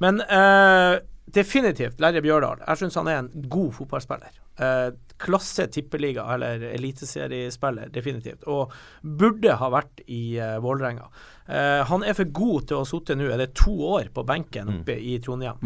Men 0.00 0.20
eh, 0.20 0.98
definitivt 1.30 2.00
Lerre 2.00 2.22
Bjørdal. 2.24 2.62
Jeg 2.66 2.80
syns 2.80 2.94
han 2.98 3.08
er 3.12 3.18
en 3.22 3.30
god 3.52 3.72
fotballspiller. 3.76 4.32
Eh, 4.58 4.90
klasse 5.18 5.66
tippeliga, 5.74 6.24
eller 6.34 6.62
eliteseriespiller, 6.72 7.90
definitivt. 7.94 8.46
Og 8.50 8.72
burde 9.02 9.58
ha 9.60 9.70
vært 9.74 10.02
i 10.06 10.38
uh, 10.38 10.56
Vålerenga. 10.64 11.10
Uh, 11.48 11.84
han 11.90 12.04
er 12.06 12.16
for 12.18 12.32
god 12.38 12.68
til 12.68 12.78
å 12.78 12.82
ha 12.84 12.88
sittet 12.88 13.18
nå, 13.18 13.30
er 13.32 13.42
det 13.42 13.54
to 13.58 13.74
år 13.98 14.12
på 14.14 14.26
benken 14.28 14.70
oppe 14.78 14.98
i 14.98 15.18
Trondheim. 15.24 15.62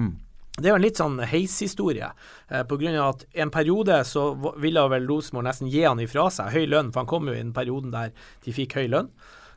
det 0.59 0.69
er 0.69 0.75
jo 0.75 0.77
en 0.77 0.85
litt 0.85 0.99
sånn 1.01 1.15
heishistorie. 1.25 2.11
Eh, 2.53 2.61
av 2.61 3.07
at 3.07 3.25
En 3.33 3.51
periode 3.51 4.05
så 4.05 4.53
ville 4.61 4.83
vel 4.93 5.07
Rosenborg 5.09 5.47
nesten 5.47 5.71
gi 5.73 5.85
han 5.87 6.01
ifra 6.01 6.29
seg 6.31 6.53
høy 6.53 6.67
lønn, 6.69 6.91
for 6.93 7.01
han 7.01 7.09
kom 7.09 7.29
jo 7.29 7.33
i 7.33 7.41
den 7.41 7.55
perioden 7.57 7.91
der 7.91 8.13
de 8.45 8.53
fikk 8.53 8.77
høy 8.77 8.89
lønn. 8.93 9.09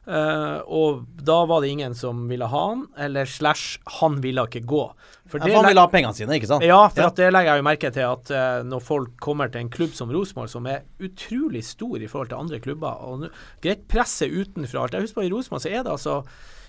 Eh, 0.05 0.57
og 0.69 1.05
da 1.25 1.37
var 1.49 1.63
det 1.63 1.71
ingen 1.73 1.95
som 1.97 2.27
ville 2.29 2.45
ha 2.49 2.63
han, 2.69 2.85
eller 3.01 3.25
slash 3.29 3.79
han 3.99 4.19
ville 4.21 4.45
ikke 4.45 4.61
gå. 4.69 4.83
For 5.25 5.41
Ja, 5.41 5.47
for 5.47 5.57
han 5.57 5.69
ville 5.71 5.81
ha 5.81 5.89
pengene 5.89 6.13
sine, 6.13 6.37
ikke 6.37 6.49
sant? 6.51 6.65
Ja, 6.65 6.83
for 6.93 7.09
At 7.09 7.17
det 7.17 7.31
legger 7.33 7.55
jeg 7.55 7.63
jo 7.63 7.65
merke 7.65 7.91
til 7.95 8.05
at 8.05 8.29
uh, 8.29 8.59
når 8.67 8.83
folk 8.85 9.15
kommer 9.21 9.49
til 9.49 9.65
en 9.65 9.71
klubb 9.73 9.95
som 9.97 10.11
Rosenborg, 10.13 10.51
som 10.51 10.69
er 10.69 10.85
utrolig 11.01 11.63
stor 11.65 11.97
i 11.97 12.09
forhold 12.11 12.29
til 12.29 12.43
andre 12.43 12.61
klubber, 12.61 13.01
og 13.01 13.29
greit 13.65 13.87
presset 13.89 14.29
utenfra 14.29 14.85
alt. 14.85 14.93
Jeg 14.93 15.07
husker 15.07 15.23
på 15.23 15.25
i 15.25 15.33
Rosenborg 15.33 15.65
så 15.65 15.73
er 15.73 15.81
det 15.81 15.95
altså 15.95 16.19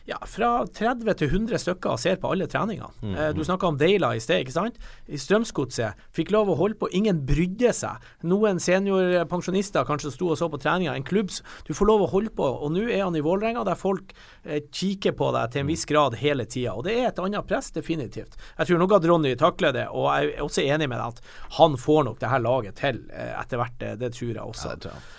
ja, 0.06 0.18
fra 0.30 0.50
30 0.70 1.16
til 1.18 1.32
100 1.32 1.60
stykker 1.64 1.96
og 1.96 2.00
ser 2.00 2.20
på 2.22 2.30
alle 2.30 2.46
treningene. 2.46 2.92
Mm, 3.02 3.14
-hmm. 3.14 3.32
du 3.34 3.44
snakka 3.44 3.66
om 3.66 3.78
Deila 3.78 4.14
i 4.14 4.20
sted, 4.20 4.40
ikke 4.40 4.52
sant? 4.52 4.78
I 5.08 5.18
Strømsgodset 5.18 5.94
fikk 6.12 6.30
lov 6.30 6.48
å 6.48 6.54
holde 6.54 6.74
på, 6.74 6.88
ingen 6.92 7.26
brydde 7.26 7.72
seg. 7.72 7.98
Noen 8.22 8.60
seniorpensjonister 8.60 9.84
kanskje 9.84 10.12
sto 10.12 10.28
og 10.28 10.38
så 10.38 10.48
på 10.48 10.58
treninga. 10.58 10.94
En 10.94 11.04
klubb 11.04 11.26
Du 11.66 11.74
får 11.74 11.86
lov 11.86 12.02
å 12.02 12.06
holde 12.06 12.30
på, 12.30 12.44
og 12.44 12.72
nå 12.72 12.88
er 12.88 13.02
han 13.02 13.16
i 13.16 13.20
Vålerenga, 13.20 13.64
der 13.64 13.74
folk 13.74 14.14
eh, 14.44 14.62
kikker 14.70 15.12
på 15.12 15.32
deg 15.32 15.50
til 15.50 15.60
en 15.60 15.66
viss 15.66 15.84
grad 15.84 16.14
hele 16.14 16.44
tida. 16.44 16.74
Og 16.74 16.84
det 16.84 16.94
er 16.94 17.08
et 17.08 17.18
annet 17.18 17.46
press, 17.46 17.70
definitivt. 17.70 18.36
Jeg 18.58 18.66
tror 18.66 18.78
nok 18.78 18.92
at 18.92 19.04
Ronny 19.04 19.34
takler 19.34 19.72
det, 19.72 19.88
og 19.88 20.06
jeg 20.12 20.36
er 20.36 20.42
også 20.42 20.62
enig 20.62 20.88
med 20.88 20.98
deg 20.98 21.06
at 21.06 21.20
han 21.58 21.76
får 21.76 22.04
nok 22.04 22.20
det 22.20 22.30
her 22.30 22.44
laget 22.44 22.76
til 22.76 23.02
eh, 23.10 23.34
etter 23.40 23.58
hvert. 23.58 23.76
Det, 23.80 23.98
det 23.98 24.12
tror 24.14 24.32
jeg 24.32 24.42
også. 24.44 24.76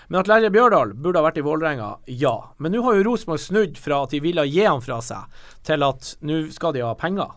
Men 0.07 0.21
at 0.21 0.27
Lerre 0.31 0.51
Bjørdal 0.53 0.93
burde 0.95 1.19
ha 1.19 1.27
vært 1.27 1.41
i 1.41 1.45
Vålerenga, 1.45 1.89
ja. 2.07 2.35
Men 2.57 2.71
nå 2.71 2.81
har 2.85 2.95
jo 2.95 3.05
Rosenborg 3.09 3.41
snudd 3.43 3.77
fra 3.81 4.03
at 4.05 4.15
de 4.15 4.21
ville 4.23 4.45
gi 4.47 4.63
han 4.63 4.76
fra 4.83 5.01
seg, 5.05 5.41
til 5.67 5.85
at 5.87 6.13
nå 6.25 6.45
skal 6.55 6.75
de 6.75 6.85
ha 6.85 6.93
penger. 6.99 7.35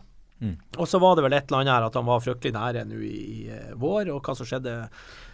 Og 0.81 0.87
så 0.89 0.99
var 1.01 1.17
det 1.17 1.25
vel 1.25 1.35
et 1.37 1.49
eller 1.49 1.61
annet 1.61 1.75
her 1.75 1.89
at 1.89 1.97
han 1.99 2.07
var 2.07 2.23
fryktelig 2.23 2.55
nære 2.55 2.85
nå 2.89 3.01
i, 3.05 3.11
i 3.11 3.41
eh, 3.53 3.75
vår, 3.77 4.09
og 4.09 4.25
hva 4.25 4.33
som 4.37 4.47
skjedde. 4.49 4.73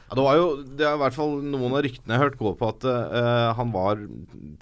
Ja, 0.07 0.15
det 0.15 0.23
var 0.23 0.37
jo 0.39 0.47
det 0.63 0.85
er 0.87 0.95
i 0.95 1.01
hvert 1.01 1.15
fall 1.15 1.37
noen 1.43 1.75
av 1.75 1.83
ryktene 1.83 2.15
jeg 2.15 2.19
har 2.19 2.29
hørt 2.29 2.39
gå 2.39 2.51
på 2.59 2.67
at 2.71 2.85
uh, 2.87 3.51
han 3.57 3.73
var 3.73 3.99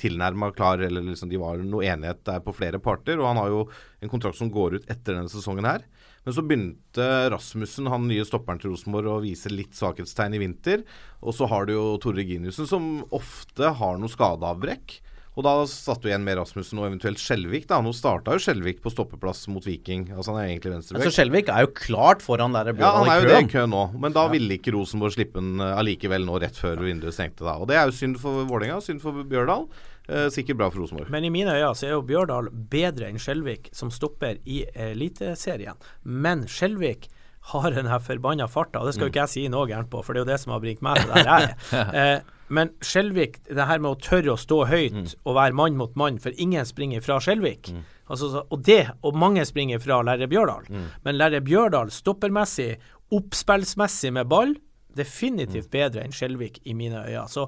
tilnærma 0.01 0.49
klar, 0.57 0.81
eller 0.81 1.05
liksom 1.05 1.29
de 1.29 1.37
var 1.41 1.61
noe 1.61 1.85
enighet 1.85 2.23
der 2.25 2.41
på 2.45 2.53
flere 2.57 2.81
parter. 2.81 3.19
Og 3.21 3.29
han 3.29 3.41
har 3.41 3.53
jo 3.53 3.59
en 4.01 4.11
kontrakt 4.11 4.39
som 4.39 4.49
går 4.53 4.79
ut 4.79 4.89
etter 4.89 5.13
denne 5.13 5.29
sesongen 5.29 5.69
her. 5.69 5.85
Men 6.25 6.33
så 6.33 6.41
begynte 6.41 7.09
Rasmussen, 7.29 7.89
han 7.93 8.07
nye 8.09 8.25
stopperen 8.25 8.61
til 8.61 8.73
Rosenborg, 8.73 9.11
å 9.13 9.21
vise 9.21 9.51
litt 9.53 9.77
svakhetstegn 9.77 10.33
i 10.33 10.41
vinter. 10.41 10.85
Og 11.21 11.37
så 11.37 11.45
har 11.51 11.69
du 11.69 11.75
jo 11.75 11.85
Tore 12.01 12.23
Reginiussen, 12.23 12.65
som 12.69 13.03
ofte 13.13 13.69
har 13.77 14.01
noe 14.01 14.09
skadeavbrekk. 14.09 14.97
Og 15.35 15.43
da 15.43 15.53
satt 15.67 15.99
du 16.03 16.07
igjen 16.07 16.23
med 16.23 16.37
Rasmussen 16.39 16.79
og 16.79 16.85
eventuelt 16.87 17.19
Skjelvik. 17.19 17.65
da. 17.67 17.81
Nå 17.83 17.91
starta 17.95 18.31
jo 18.37 18.39
Skjelvik 18.39 18.77
på 18.83 18.91
stoppeplass 18.93 19.45
mot 19.51 19.65
Viking. 19.67 20.05
Altså 20.15 20.31
Han 20.31 20.39
er 20.43 20.51
egentlig 20.53 20.71
venstrebekk. 20.77 21.09
Så 21.09 21.15
Skjelvik 21.17 21.49
er 21.51 21.65
jo 21.65 21.71
klart 21.75 22.23
foran 22.23 22.55
der 22.55 22.69
Bjørndal 22.71 22.77
i 22.77 22.79
køen. 22.79 22.85
Ja, 22.85 22.93
han 23.01 23.11
er 23.11 23.19
jo 23.19 23.33
det 23.33 23.41
i 23.43 23.51
køen. 23.51 23.73
nå, 23.75 23.81
men 23.99 24.15
da 24.15 24.27
ville 24.31 24.55
ikke 24.55 24.71
Rosenborg 24.77 25.17
slippe 25.17 25.41
den 25.41 25.59
eh, 25.59 25.73
allikevel 25.81 26.23
nå 26.27 26.39
rett 26.39 26.55
før 26.55 26.79
vinduet 26.85 27.13
stengte. 27.17 27.43
da. 27.43 27.57
Og 27.59 27.67
Det 27.67 27.75
er 27.75 27.91
jo 27.91 27.97
synd 27.99 28.21
for 28.23 28.47
Vålerenga, 28.47 28.79
synd 28.85 29.03
for 29.03 29.25
Bjørdal. 29.27 29.67
Eh, 30.07 30.29
sikkert 30.29 30.59
bra 30.61 30.69
for 30.71 30.83
Rosenborg. 30.85 31.09
Men 31.11 31.25
i 31.27 31.33
mine 31.33 31.51
øyne 31.51 31.73
så 31.75 31.87
er 31.89 31.95
jo 31.97 32.01
Bjørdal 32.05 32.47
bedre 32.71 33.09
enn 33.11 33.19
Skjelvik 33.19 33.71
som 33.75 33.91
stopper 33.91 34.37
i 34.45 34.63
Eliteserien. 34.73 35.75
Men 36.03 36.45
Skjelvik 36.47 37.09
har 37.51 37.69
den 37.75 37.85
her 37.91 37.99
forbanna 38.01 38.47
farta, 38.49 38.79
og 38.81 38.87
det 38.87 38.95
skal 38.95 39.05
jo 39.09 39.11
ikke 39.13 39.25
jeg 39.27 39.33
si 39.35 39.43
noe 39.53 39.67
gærent 39.69 39.91
på, 39.91 39.99
for 40.01 40.13
det 40.15 40.23
er 40.23 40.25
jo 40.25 40.31
det 40.31 40.39
som 40.41 40.53
har 40.55 40.63
bringt 40.63 40.81
meg 40.85 40.97
til 41.01 41.11
der 41.13 41.27
jeg 41.27 41.49
er. 41.51 41.91
Eh, 42.05 42.34
men 42.47 42.69
Skjelvik, 42.85 43.39
det 43.49 43.65
her 43.65 43.79
med 43.81 43.95
å 43.95 43.99
tørre 44.01 44.33
å 44.35 44.37
stå 44.37 44.65
høyt 44.69 45.15
og 45.23 45.35
være 45.37 45.55
mann 45.57 45.77
mot 45.79 45.95
mann, 45.97 46.19
for 46.21 46.35
ingen 46.37 46.65
springer 46.65 47.01
fra 47.01 47.17
Skjelvik. 47.23 47.71
Altså, 48.05 48.43
og 48.53 48.61
det, 48.67 48.83
og 49.01 49.17
mange 49.17 49.41
springer 49.49 49.79
fra 49.81 50.01
Lerre 50.05 50.27
Bjørdal. 50.29 50.67
Men 51.03 51.17
Lerre 51.17 51.41
Bjørdal 51.41 51.89
stoppermessig, 51.93 52.75
oppspillsmessig 53.15 54.13
med 54.13 54.29
ball, 54.29 54.53
definitivt 54.95 55.67
bedre 55.73 56.05
enn 56.05 56.13
Skjelvik 56.15 56.61
i 56.69 56.73
mine 56.77 57.01
øyne. 57.03 57.25
Så 57.27 57.47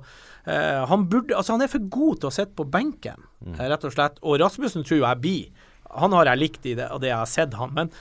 eh, 0.49 0.84
han 0.90 1.06
burde 1.07 1.38
Altså, 1.38 1.53
han 1.56 1.64
er 1.64 1.72
for 1.72 1.86
god 1.94 2.22
til 2.22 2.30
å 2.32 2.36
sitte 2.36 2.57
på 2.57 2.65
benken, 2.74 3.22
eh, 3.53 3.61
rett 3.72 3.86
og 3.88 3.94
slett. 3.95 4.18
Og 4.24 4.40
Rasmussen 4.41 4.84
tror 4.88 5.03
jeg 5.06 5.22
blir. 5.24 5.68
Han 5.95 6.11
har 6.18 6.28
jeg 6.34 6.41
likt 6.41 6.65
i 6.68 6.74
det, 6.76 6.90
og 6.91 6.99
det 7.06 7.14
jeg 7.14 7.22
har 7.22 7.30
sett 7.32 7.56
han. 7.56 7.72
Men 7.78 7.94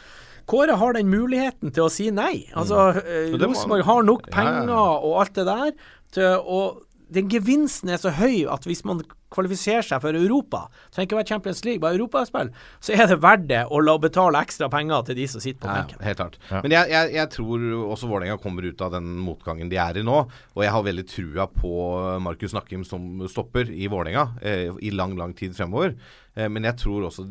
Kåre 0.46 0.76
har 0.78 0.94
den 0.94 1.08
muligheten 1.10 1.72
til 1.74 1.86
å 1.88 1.90
si 1.90 2.08
nei. 2.14 2.46
Altså, 2.54 2.88
eh, 3.02 3.30
må 3.32 3.38
han. 3.38 3.46
Rosenborg 3.50 3.86
har 3.86 4.02
nok 4.06 4.26
Ja, 4.26 4.30
ja, 4.30 4.34
penger 4.40 4.74
ja. 4.74 4.88
og 5.06 5.16
alt 5.22 5.38
det 5.38 5.46
der. 5.48 5.72
Til, 6.14 6.36
og 6.46 6.82
den 7.12 7.28
gevinsten 7.30 7.92
er 7.92 8.00
så 8.02 8.10
høy 8.16 8.44
at 8.50 8.66
hvis 8.66 8.82
man 8.86 9.02
kvalifiserer 9.32 9.84
seg 9.84 10.00
for 10.02 10.16
Europa, 10.16 10.64
trenger 10.94 11.08
ikke 11.08 11.18
være 11.18 11.28
Champions 11.30 11.62
League, 11.66 11.82
bare 11.82 11.98
europaspill, 11.98 12.50
så 12.82 12.94
er 12.96 13.10
det 13.10 13.18
verdt 13.22 13.46
det 13.50 13.62
å 13.66 13.80
la 13.82 13.96
betale 14.02 14.40
ekstra 14.42 14.68
penger 14.72 15.06
til 15.08 15.18
de 15.18 15.26
som 15.30 15.42
sitter 15.42 15.66
på 15.66 15.76
Ja, 15.76 16.00
helt 16.08 16.22
klart. 16.22 16.38
Men 16.64 16.74
jeg, 16.74 16.90
jeg, 16.94 17.12
jeg 17.18 17.32
tror 17.34 17.66
også 17.92 18.10
Vålerenga 18.10 18.38
kommer 18.42 18.66
ut 18.66 18.82
av 18.86 18.94
den 18.96 19.12
motgangen 19.22 19.70
de 19.72 19.80
er 19.82 20.00
i 20.00 20.04
nå. 20.06 20.18
Og 20.54 20.64
jeg 20.64 20.74
har 20.74 20.86
veldig 20.86 21.06
trua 21.10 21.48
på 21.52 21.74
Markus 22.22 22.56
Nakkim 22.56 22.86
som 22.86 23.26
stopper 23.30 23.70
i 23.70 23.90
Vålerenga 23.92 24.28
eh, 24.42 24.70
i 24.82 24.94
lang, 24.94 25.16
lang 25.18 25.34
tid 25.38 25.56
fremover. 25.58 25.96
Eh, 26.34 26.50
men 26.52 26.66
jeg 26.70 26.78
tror 26.82 27.10
også 27.10 27.26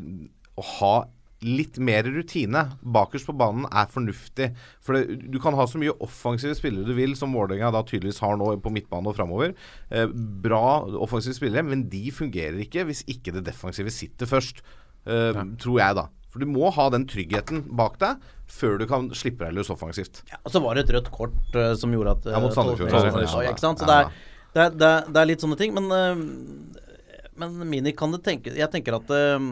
å 0.56 0.68
ha 0.77 0.95
litt 1.43 1.77
mer 1.83 2.07
rutine 2.07 2.61
bakerst 2.81 3.27
på 3.27 3.35
banen 3.37 3.67
er 3.67 3.89
fornuftig. 3.91 4.51
For 4.83 4.97
det, 4.97 5.19
du 5.33 5.37
kan 5.43 5.57
ha 5.57 5.65
så 5.67 5.81
mye 5.81 5.95
offensive 6.03 6.55
spillere 6.57 6.87
du 6.87 6.95
vil, 6.97 7.15
som 7.19 7.35
Vålerenga 7.35 7.73
da 7.75 7.83
tydeligvis 7.85 8.21
har 8.23 8.39
nå 8.39 8.53
på 8.63 8.73
midtbane 8.73 9.11
og 9.11 9.17
framover. 9.17 9.55
Eh, 9.89 10.07
bra 10.45 10.85
offensive 11.03 11.35
spillere, 11.37 11.65
men 11.67 11.87
de 11.91 12.07
fungerer 12.15 12.61
ikke 12.63 12.87
hvis 12.87 13.03
ikke 13.11 13.35
det 13.35 13.45
defensive 13.49 13.93
sitter 13.93 14.29
først. 14.29 14.63
Eh, 15.05 15.43
Tror 15.61 15.81
jeg, 15.81 15.99
da. 15.99 16.07
For 16.35 16.43
du 16.43 16.51
må 16.51 16.67
ha 16.75 16.89
den 16.91 17.05
tryggheten 17.07 17.61
bak 17.79 17.99
deg 18.01 18.23
før 18.51 18.79
du 18.81 18.85
kan 18.89 19.07
slippe 19.15 19.45
deg 19.45 19.55
løs 19.55 19.69
offensivt. 19.71 20.19
Og 20.43 20.51
så 20.51 20.59
var 20.59 20.75
det 20.75 20.83
et 20.83 20.95
rødt 20.97 21.07
kort 21.15 21.55
uh, 21.55 21.71
som 21.79 21.93
gjorde 21.95 22.17
at 22.17 22.27
Ja, 22.33 22.41
mot 22.43 22.51
Sandefjord. 22.51 22.91
Ja, 22.91 23.21
ja, 23.23 23.53
ikke 23.53 23.63
sant? 23.63 23.79
Så 23.79 23.87
ja. 23.87 24.01
det, 24.01 24.01
er, 24.01 24.33
det, 24.51 24.65
er, 24.65 24.75
det, 24.75 24.89
er, 24.89 25.07
det 25.15 25.21
er 25.21 25.29
litt 25.29 25.45
sånne 25.45 25.57
ting. 25.61 25.71
Men, 25.77 25.87
uh, 25.87 27.39
men 27.39 27.55
Mini, 27.71 27.95
kan 27.95 28.11
det 28.15 28.21
tenke 28.23 28.51
Jeg 28.55 28.67
tenker 28.71 28.95
at 28.95 29.09
eh, 29.11 29.47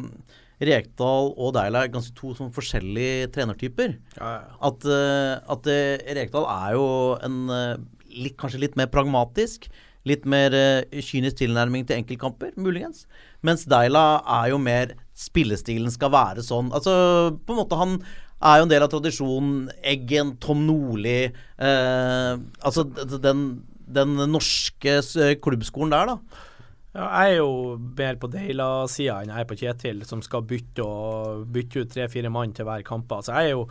Rekdal 0.62 1.32
og 1.34 1.54
Deila 1.56 1.84
er 1.84 1.94
ganske 1.94 2.14
to 2.18 2.34
sånn 2.38 2.54
forskjellige 2.54 3.32
trenertyper. 3.36 3.96
At, 4.20 4.86
eh, 4.86 5.34
at 5.56 5.72
eh, 5.72 6.14
Rekdal 6.20 6.46
er 6.50 6.76
jo 6.78 6.86
en 7.26 7.40
eh, 7.54 7.74
litt, 8.14 8.38
kanskje 8.40 8.62
litt 8.66 8.78
mer 8.80 8.92
pragmatisk. 8.94 9.70
Litt 10.04 10.26
mer 10.28 10.52
kynisk 10.92 11.38
tilnærming 11.40 11.86
til 11.88 12.02
enkeltkamper, 12.02 12.52
muligens. 12.60 13.06
Mens 13.40 13.64
Deila 13.72 14.20
er 14.42 14.50
jo 14.52 14.60
mer 14.60 14.98
Spillestilen 15.16 15.92
skal 15.94 16.10
være 16.10 16.42
sånn 16.42 16.72
Altså, 16.74 16.92
på 17.46 17.54
en 17.54 17.60
måte, 17.62 17.78
han 17.78 18.00
er 18.44 18.58
jo 18.60 18.66
en 18.66 18.72
del 18.72 18.84
av 18.84 18.90
tradisjonen. 18.92 19.70
Eggen, 19.80 20.34
Tom 20.44 20.66
Nordli 20.68 21.20
eh, 21.30 22.34
Altså 22.66 22.84
den, 23.14 23.46
den 23.88 24.18
norske 24.34 25.00
klubbskolen 25.44 25.96
der, 25.96 26.16
da. 26.16 26.50
Ja, 26.94 27.08
jeg 27.26 27.34
er 27.34 27.40
jo 27.40 27.50
mer 27.98 28.18
på 28.22 28.30
Deila-sida 28.30 29.16
enn 29.24 29.32
jeg 29.34 29.42
er 29.42 29.50
på 29.50 29.58
Kjetil, 29.58 30.04
som 30.06 30.22
skal 30.22 30.44
bytte, 30.46 30.86
og, 30.86 31.46
bytte 31.54 31.82
ut 31.82 31.94
tre-fire 31.96 32.30
mann 32.30 32.54
til 32.54 32.68
hver 32.70 32.84
kamp. 32.86 33.10
Altså, 33.18 33.34
jeg 33.34 33.50
er 33.50 33.56
jo 33.56 33.68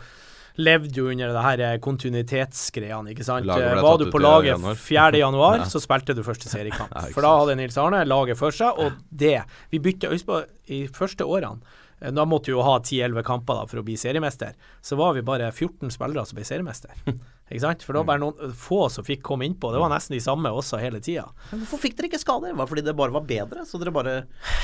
levde 0.60 0.98
jo 0.98 1.06
under 1.08 1.30
det 1.32 1.42
her 1.46 1.78
kontinuitetsgreiene, 1.80 3.14
ikke 3.14 3.24
sant. 3.24 3.46
Var 3.48 3.98
du 4.02 4.08
på 4.12 4.20
laget 4.20 4.50
januar. 4.52 4.74
4. 4.76 5.20
januar, 5.22 5.56
Ja. 5.62 5.68
så 5.70 5.80
spilte 5.80 6.14
du 6.18 6.22
første 6.26 6.50
seriekamp. 6.50 6.92
For 7.14 7.24
da 7.24 7.30
hadde 7.38 7.56
Nils 7.56 7.78
Arne 7.80 8.02
laget 8.04 8.36
for 8.40 8.50
seg, 8.52 8.76
og 8.76 8.98
det 9.08 9.38
Vi 9.70 9.80
bytta 9.80 10.10
Husk 10.12 10.28
i 10.68 10.82
første 10.92 11.24
årene 11.24 11.62
eh, 12.02 12.10
da 12.12 12.26
måtte 12.28 12.50
vi 12.50 12.56
jo 12.58 12.66
ha 12.66 12.74
10-11 12.82 13.22
kamper 13.24 13.54
da 13.62 13.64
for 13.70 13.80
å 13.80 13.86
bli 13.86 13.96
seriemester. 13.96 14.52
Så 14.82 14.98
var 14.98 15.14
vi 15.16 15.22
bare 15.22 15.48
14 15.52 15.90
spillere 15.94 16.26
som 16.26 16.36
ble 16.36 16.44
seriemester. 16.44 16.90
Ikke 17.52 17.64
sant? 17.66 17.84
For 17.86 17.94
det 17.94 18.02
var 18.02 18.08
bare 18.14 18.22
noen 18.24 18.54
få 18.56 18.86
som 18.92 19.04
fikk 19.06 19.22
komme 19.26 19.46
innpå. 19.48 19.72
Det 19.74 19.82
var 19.82 19.92
nesten 19.92 20.16
de 20.16 20.22
samme 20.24 20.50
også 20.52 20.80
hele 20.82 21.02
tida. 21.04 21.26
Hvorfor 21.52 21.82
fikk 21.82 21.98
dere 21.98 22.08
ikke 22.10 22.22
skader? 22.22 22.54
Var 22.56 22.64
det 22.64 22.72
fordi 22.72 22.86
det 22.88 22.96
bare 22.98 23.14
var 23.14 23.28
bedre? 23.28 23.66
Så 23.68 23.80
dere 23.82 23.94
bare 23.94 24.16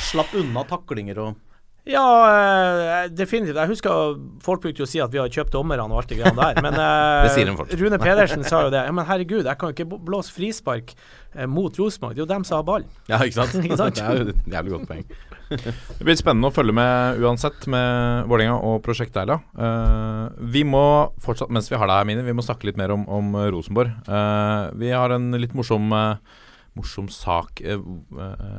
slapp 0.09 0.33
unna 0.39 0.65
taklinger 0.69 1.21
og 1.27 1.45
Ja, 1.89 2.05
eh, 2.29 3.07
definitivt. 3.17 3.57
Jeg 3.57 3.71
husker 3.71 4.19
folk 4.45 4.61
brukte 4.61 4.83
jo 4.83 4.85
å 4.85 4.91
si 4.91 5.01
at 5.01 5.13
vi 5.13 5.21
har 5.23 5.31
kjøpt 5.33 5.55
dommerne 5.55 5.87
og 5.87 6.03
alt 6.03 6.11
det 6.11 6.19
greiene 6.19 6.37
der, 6.37 6.61
men 6.65 6.77
eh, 6.85 7.23
Det 7.25 7.31
sier 7.33 7.49
de. 7.49 7.79
Rune 7.81 8.01
Pedersen 8.03 8.45
sa 8.45 8.67
jo 8.67 8.73
det. 8.75 8.83
Ja, 8.85 8.93
men 8.93 9.09
herregud, 9.09 9.47
jeg 9.47 9.57
kan 9.61 9.73
jo 9.73 9.77
ikke 9.77 10.01
blåse 10.11 10.35
frispark 10.35 10.93
eh, 11.33 11.47
mot 11.49 11.73
Rosenborg. 11.81 12.17
Det 12.19 12.21
er 12.21 12.27
jo 12.27 12.33
dem 12.35 12.45
som 12.45 12.61
har 12.61 12.67
ballen. 12.69 12.91
Ja, 13.09 13.23
ikke 13.25 13.41
sant? 13.41 13.57
Ikke 13.65 13.81
sant? 13.81 13.97
Det 13.97 14.05
er 14.05 14.21
jo 14.21 14.35
et 14.35 14.53
jævlig 14.59 14.75
godt 14.77 14.89
poeng. 14.91 15.07
Det 15.49 16.05
blir 16.05 16.19
spennende 16.19 16.51
å 16.51 16.55
følge 16.55 16.75
med 16.77 17.23
uansett 17.25 17.65
med 17.71 18.29
Vålerenga 18.29 18.59
og 18.69 18.83
Prosjekt 18.85 19.15
Deila. 19.17 19.39
Uh, 19.57 20.29
vi 20.53 20.65
må 20.69 20.83
fortsatt, 21.25 21.53
mens 21.55 21.71
vi 21.73 21.79
har 21.81 21.89
deg 21.89 22.01
her, 22.01 22.09
Mini, 22.09 22.27
vi 22.27 22.37
må 22.37 22.45
snakke 22.45 22.69
litt 22.69 22.81
mer 22.81 22.93
om, 22.95 23.07
om 23.09 23.33
Rosenborg. 23.55 23.95
Uh, 24.09 24.69
vi 24.81 24.93
har 24.93 25.15
en 25.15 25.31
litt 25.41 25.57
morsom, 25.57 25.89
uh, 25.95 26.45
morsom 26.79 27.09
sak. 27.13 27.63
Jeg, 27.65 27.81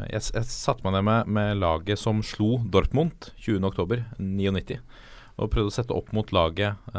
jeg 0.10 0.48
satte 0.50 0.86
meg 0.86 0.98
ned 0.98 1.06
med, 1.10 1.30
med 1.40 1.62
laget 1.62 2.02
som 2.02 2.24
slo 2.26 2.58
Dortmund 2.66 3.30
20.10.99. 3.46 4.80
Og 5.40 5.54
prøvde 5.54 5.72
å 5.72 5.78
sette 5.78 5.96
opp 5.96 6.10
mot 6.12 6.34
laget 6.36 6.90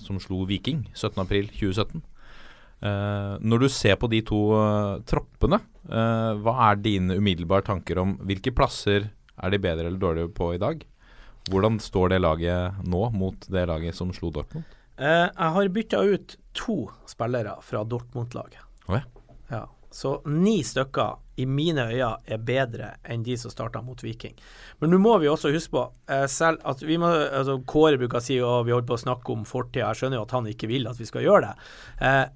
som 0.00 0.16
slo 0.22 0.46
Viking 0.48 0.86
17.4.2017. 0.94 2.00
Uh, 2.80 3.36
når 3.44 3.66
du 3.66 3.68
ser 3.68 3.98
på 4.00 4.08
de 4.08 4.22
to 4.24 4.38
uh, 4.56 5.00
troppene, 5.04 5.58
uh, 5.92 6.32
hva 6.40 6.54
er 6.70 6.78
dine 6.80 7.18
umiddelbare 7.20 7.66
tanker 7.66 8.00
om 8.00 8.14
hvilke 8.24 8.54
plasser 8.56 9.10
er 9.42 9.52
de 9.52 9.62
bedre 9.62 9.88
eller 9.88 10.00
dårligere 10.00 10.32
på 10.36 10.52
i 10.54 10.60
dag? 10.60 10.84
Hvordan 11.50 11.80
står 11.80 12.12
det 12.12 12.20
laget 12.20 12.84
nå 12.84 13.08
mot 13.16 13.48
det 13.48 13.66
laget 13.70 13.96
som 13.96 14.12
slo 14.14 14.30
Dortmund? 14.34 14.64
Eh, 15.00 15.26
jeg 15.26 15.52
har 15.56 15.68
bytta 15.72 16.02
ut 16.04 16.36
to 16.52 16.78
spillere 17.08 17.56
fra 17.64 17.84
Dortmund-laget. 17.84 18.60
Oh, 18.86 18.98
ja. 18.98 19.04
Ja. 19.50 19.66
Så 19.90 20.20
ni 20.24 20.60
stykker 20.62 21.16
i 21.40 21.46
mine 21.48 21.88
øyne 21.90 22.10
er 22.28 22.42
bedre 22.46 22.92
enn 23.02 23.24
de 23.26 23.34
som 23.40 23.50
starta 23.50 23.80
mot 23.82 23.98
Viking. 24.04 24.36
Men 24.78 24.92
nå 24.92 25.00
må 25.02 25.16
vi 25.18 25.30
også 25.30 25.50
huske 25.54 25.72
på 25.74 25.86
eh, 26.12 26.26
selv 26.30 26.60
at 26.68 26.84
vi 26.84 26.98
må, 27.00 27.08
altså 27.08 27.56
Kåre 27.66 27.98
bruker 27.98 28.20
å 28.20 28.24
si 28.24 28.36
at 28.38 28.68
vi 28.68 28.74
holder 28.76 28.90
på 28.90 28.98
å 28.98 29.02
snakke 29.06 29.34
om 29.34 29.46
fortida. 29.48 29.88
Jeg 29.88 30.02
skjønner 30.02 30.20
jo 30.20 30.26
at 30.28 30.36
han 30.36 30.50
ikke 30.52 30.70
vil 30.70 30.86
at 30.90 31.00
vi 31.00 31.08
skal 31.08 31.26
gjøre 31.26 31.48
det. 31.48 31.72
Eh, 32.06 32.26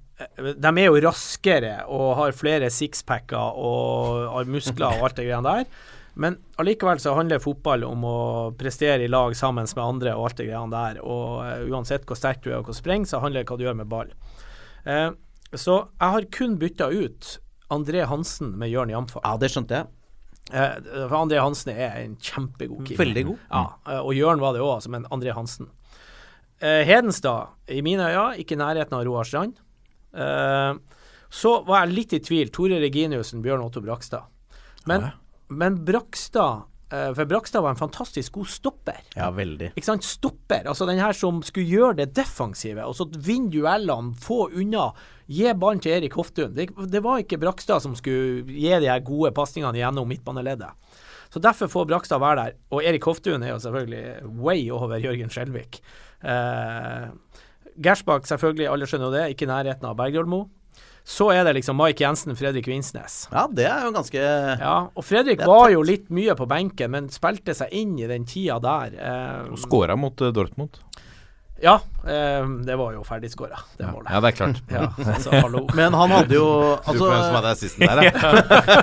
de 0.55 0.71
er 0.71 0.85
jo 0.87 0.99
raskere 1.03 1.73
og 1.91 2.15
har 2.21 2.35
flere 2.35 2.71
sixpacker 2.71 3.57
og 3.59 4.47
muskler 4.47 4.95
og 4.95 5.09
alt 5.09 5.17
det 5.19 5.27
greiene 5.27 5.57
der. 5.59 5.94
Men 6.15 6.37
allikevel 6.55 6.99
så 7.03 7.13
handler 7.17 7.41
fotball 7.43 7.83
om 7.83 8.05
å 8.07 8.19
prestere 8.55 9.03
i 9.03 9.11
lag 9.11 9.35
sammen 9.35 9.67
med 9.67 9.83
andre 9.83 10.13
og 10.15 10.29
alt 10.29 10.37
det 10.39 10.47
greiene 10.47 10.71
der. 10.71 11.01
Og 11.03 11.41
uh, 11.43 11.65
uansett 11.75 12.05
hvor 12.07 12.19
sterk 12.19 12.39
du 12.45 12.53
er 12.53 12.61
og 12.61 12.69
hvor 12.69 12.77
spreng, 12.77 13.03
så 13.07 13.19
handler 13.23 13.43
det 13.43 13.51
hva 13.51 13.57
du 13.59 13.65
gjør 13.65 13.75
med 13.81 13.89
ball. 13.91 14.13
Uh, 14.87 15.11
så 15.51 15.81
jeg 15.91 16.13
har 16.15 16.29
kun 16.37 16.55
bytta 16.61 16.87
ut 16.93 17.33
André 17.73 18.05
Hansen 18.07 18.53
med 18.61 18.71
Jørn 18.71 18.93
Jamfa. 18.93 19.19
Ja, 19.25 19.33
det 19.41 19.49
skjønte 19.51 19.81
jeg. 19.81 19.91
Uh, 20.53 20.77
for 21.09 21.17
André 21.19 21.41
Hansen 21.43 21.73
er 21.73 21.99
en 22.05 22.15
kjempegod 22.15 22.85
keeper. 22.85 23.01
Veldig 23.03 23.25
god. 23.33 23.43
Ja, 23.51 23.99
og 23.99 24.15
Jørn 24.15 24.43
var 24.43 24.55
det 24.55 24.63
òg, 24.63 24.87
men 24.95 25.09
André 25.11 25.35
Hansen. 25.35 25.71
Hedenstad, 26.63 27.51
i 27.67 27.81
mine 27.83 28.05
øyne, 28.07 28.39
ikke 28.39 28.55
i 28.55 28.57
nærheten 28.61 28.95
av 28.95 29.03
Roar 29.03 29.27
Strand. 29.27 29.57
så 31.29 31.51
var 31.67 31.83
jeg 31.83 31.91
litt 31.91 32.13
i 32.15 32.21
tvil. 32.23 32.49
Tore 32.55 32.79
Reginiussen, 32.79 33.43
Bjørn 33.43 33.65
Otto 33.65 33.83
Brakstad. 33.83 34.23
Men 34.87 35.03
Ja. 35.03 35.11
Men 35.47 35.77
Brakstad 35.85 36.65
eh, 36.93 37.11
For 37.15 37.29
Brakstad 37.29 37.63
var 37.65 37.75
en 37.75 37.79
fantastisk 37.79 38.39
god 38.39 38.49
stopper. 38.49 39.01
Ja, 39.15 39.29
veldig. 39.35 39.71
Ikke 39.75 39.87
sant? 39.87 40.07
Stopper. 40.07 40.65
Altså 40.71 40.87
den 40.89 41.01
her 41.01 41.15
som 41.17 41.41
skulle 41.45 41.69
gjøre 41.69 41.99
det 42.01 42.11
defensive, 42.17 42.85
og 42.85 42.95
så 42.97 43.07
vinne 43.13 43.51
duellene, 43.53 44.15
få 44.21 44.47
unna. 44.53 44.89
Gi 45.25 45.49
ballen 45.57 45.81
til 45.81 45.95
Erik 45.97 46.17
Hoftun. 46.17 46.53
Det, 46.55 46.69
det 46.91 47.03
var 47.05 47.23
ikke 47.23 47.41
Brakstad 47.41 47.83
som 47.85 47.97
skulle 47.97 48.45
gi 48.49 48.71
de 48.81 48.91
her 48.91 49.03
gode 49.05 49.33
pasningene 49.35 49.81
gjennom 49.81 50.09
midtbaneleddet. 50.09 50.73
Så 51.33 51.41
derfor 51.43 51.67
får 51.67 51.87
Brakstad 51.89 52.21
være 52.21 52.41
der. 52.41 52.59
Og 52.71 52.85
Erik 52.85 53.03
Hoftun 53.03 53.43
er 53.43 53.55
jo 53.55 53.61
selvfølgelig 53.63 54.35
way 54.39 54.69
over 54.71 55.01
Jørgen 55.01 55.33
Skjelvik. 55.33 55.81
Eh, 56.23 57.09
Gersbakk, 57.75 58.27
selvfølgelig, 58.29 58.69
alle 58.71 58.87
skjønner 58.87 59.09
jo 59.09 59.15
det, 59.17 59.25
ikke 59.33 59.47
i 59.47 59.49
nærheten 59.51 59.89
av 59.89 59.97
Bergljolmo. 59.99 60.45
Så 61.05 61.27
er 61.29 61.43
det 61.45 61.51
liksom 61.59 61.77
Mike 61.77 62.01
Jensen, 62.01 62.33
Fredrik 62.35 62.65
Vinsnes. 62.65 63.27
Ja, 63.29 63.43
det 63.53 63.67
er 63.69 63.83
jo 63.85 63.91
ganske 63.93 64.17
Ja, 64.57 64.77
og 64.89 65.05
Fredrik 65.05 65.43
var 65.45 65.69
jo 65.69 65.83
litt 65.85 66.07
mye 66.09 66.33
på 66.35 66.47
benken, 66.49 66.89
men 66.95 67.09
spilte 67.13 67.53
seg 67.53 67.69
inn 67.77 67.91
i 68.01 68.07
den 68.09 68.25
tida 68.25 68.57
der. 68.63 68.95
Eh, 68.97 69.51
Og 69.53 69.59
skåra 69.61 69.93
mot 70.01 70.19
eh, 70.25 70.33
Dortmund. 70.33 70.79
Ja, 71.63 71.79
eh, 72.03 72.47
det 72.67 72.75
var 72.75 72.91
jo 72.93 73.03
ferdigskåra, 73.07 73.59
det 73.77 73.87
målet. 73.87 74.09
Ja, 74.11 74.19
det 74.19 74.27
er 74.27 74.35
klart. 74.35 74.57
Ja, 74.75 74.89
altså, 74.99 75.31
hallo. 75.31 75.61
Men 75.79 75.93
han 75.95 76.11
hadde 76.11 76.35
jo 76.35 76.45
Du 76.45 76.89
altså, 76.91 76.97
får 76.99 77.13
hvem 77.13 77.23
som 77.23 77.37
hadde 77.37 77.53
assisten 77.53 77.85
der, 77.87 78.01
ja. 78.03 78.11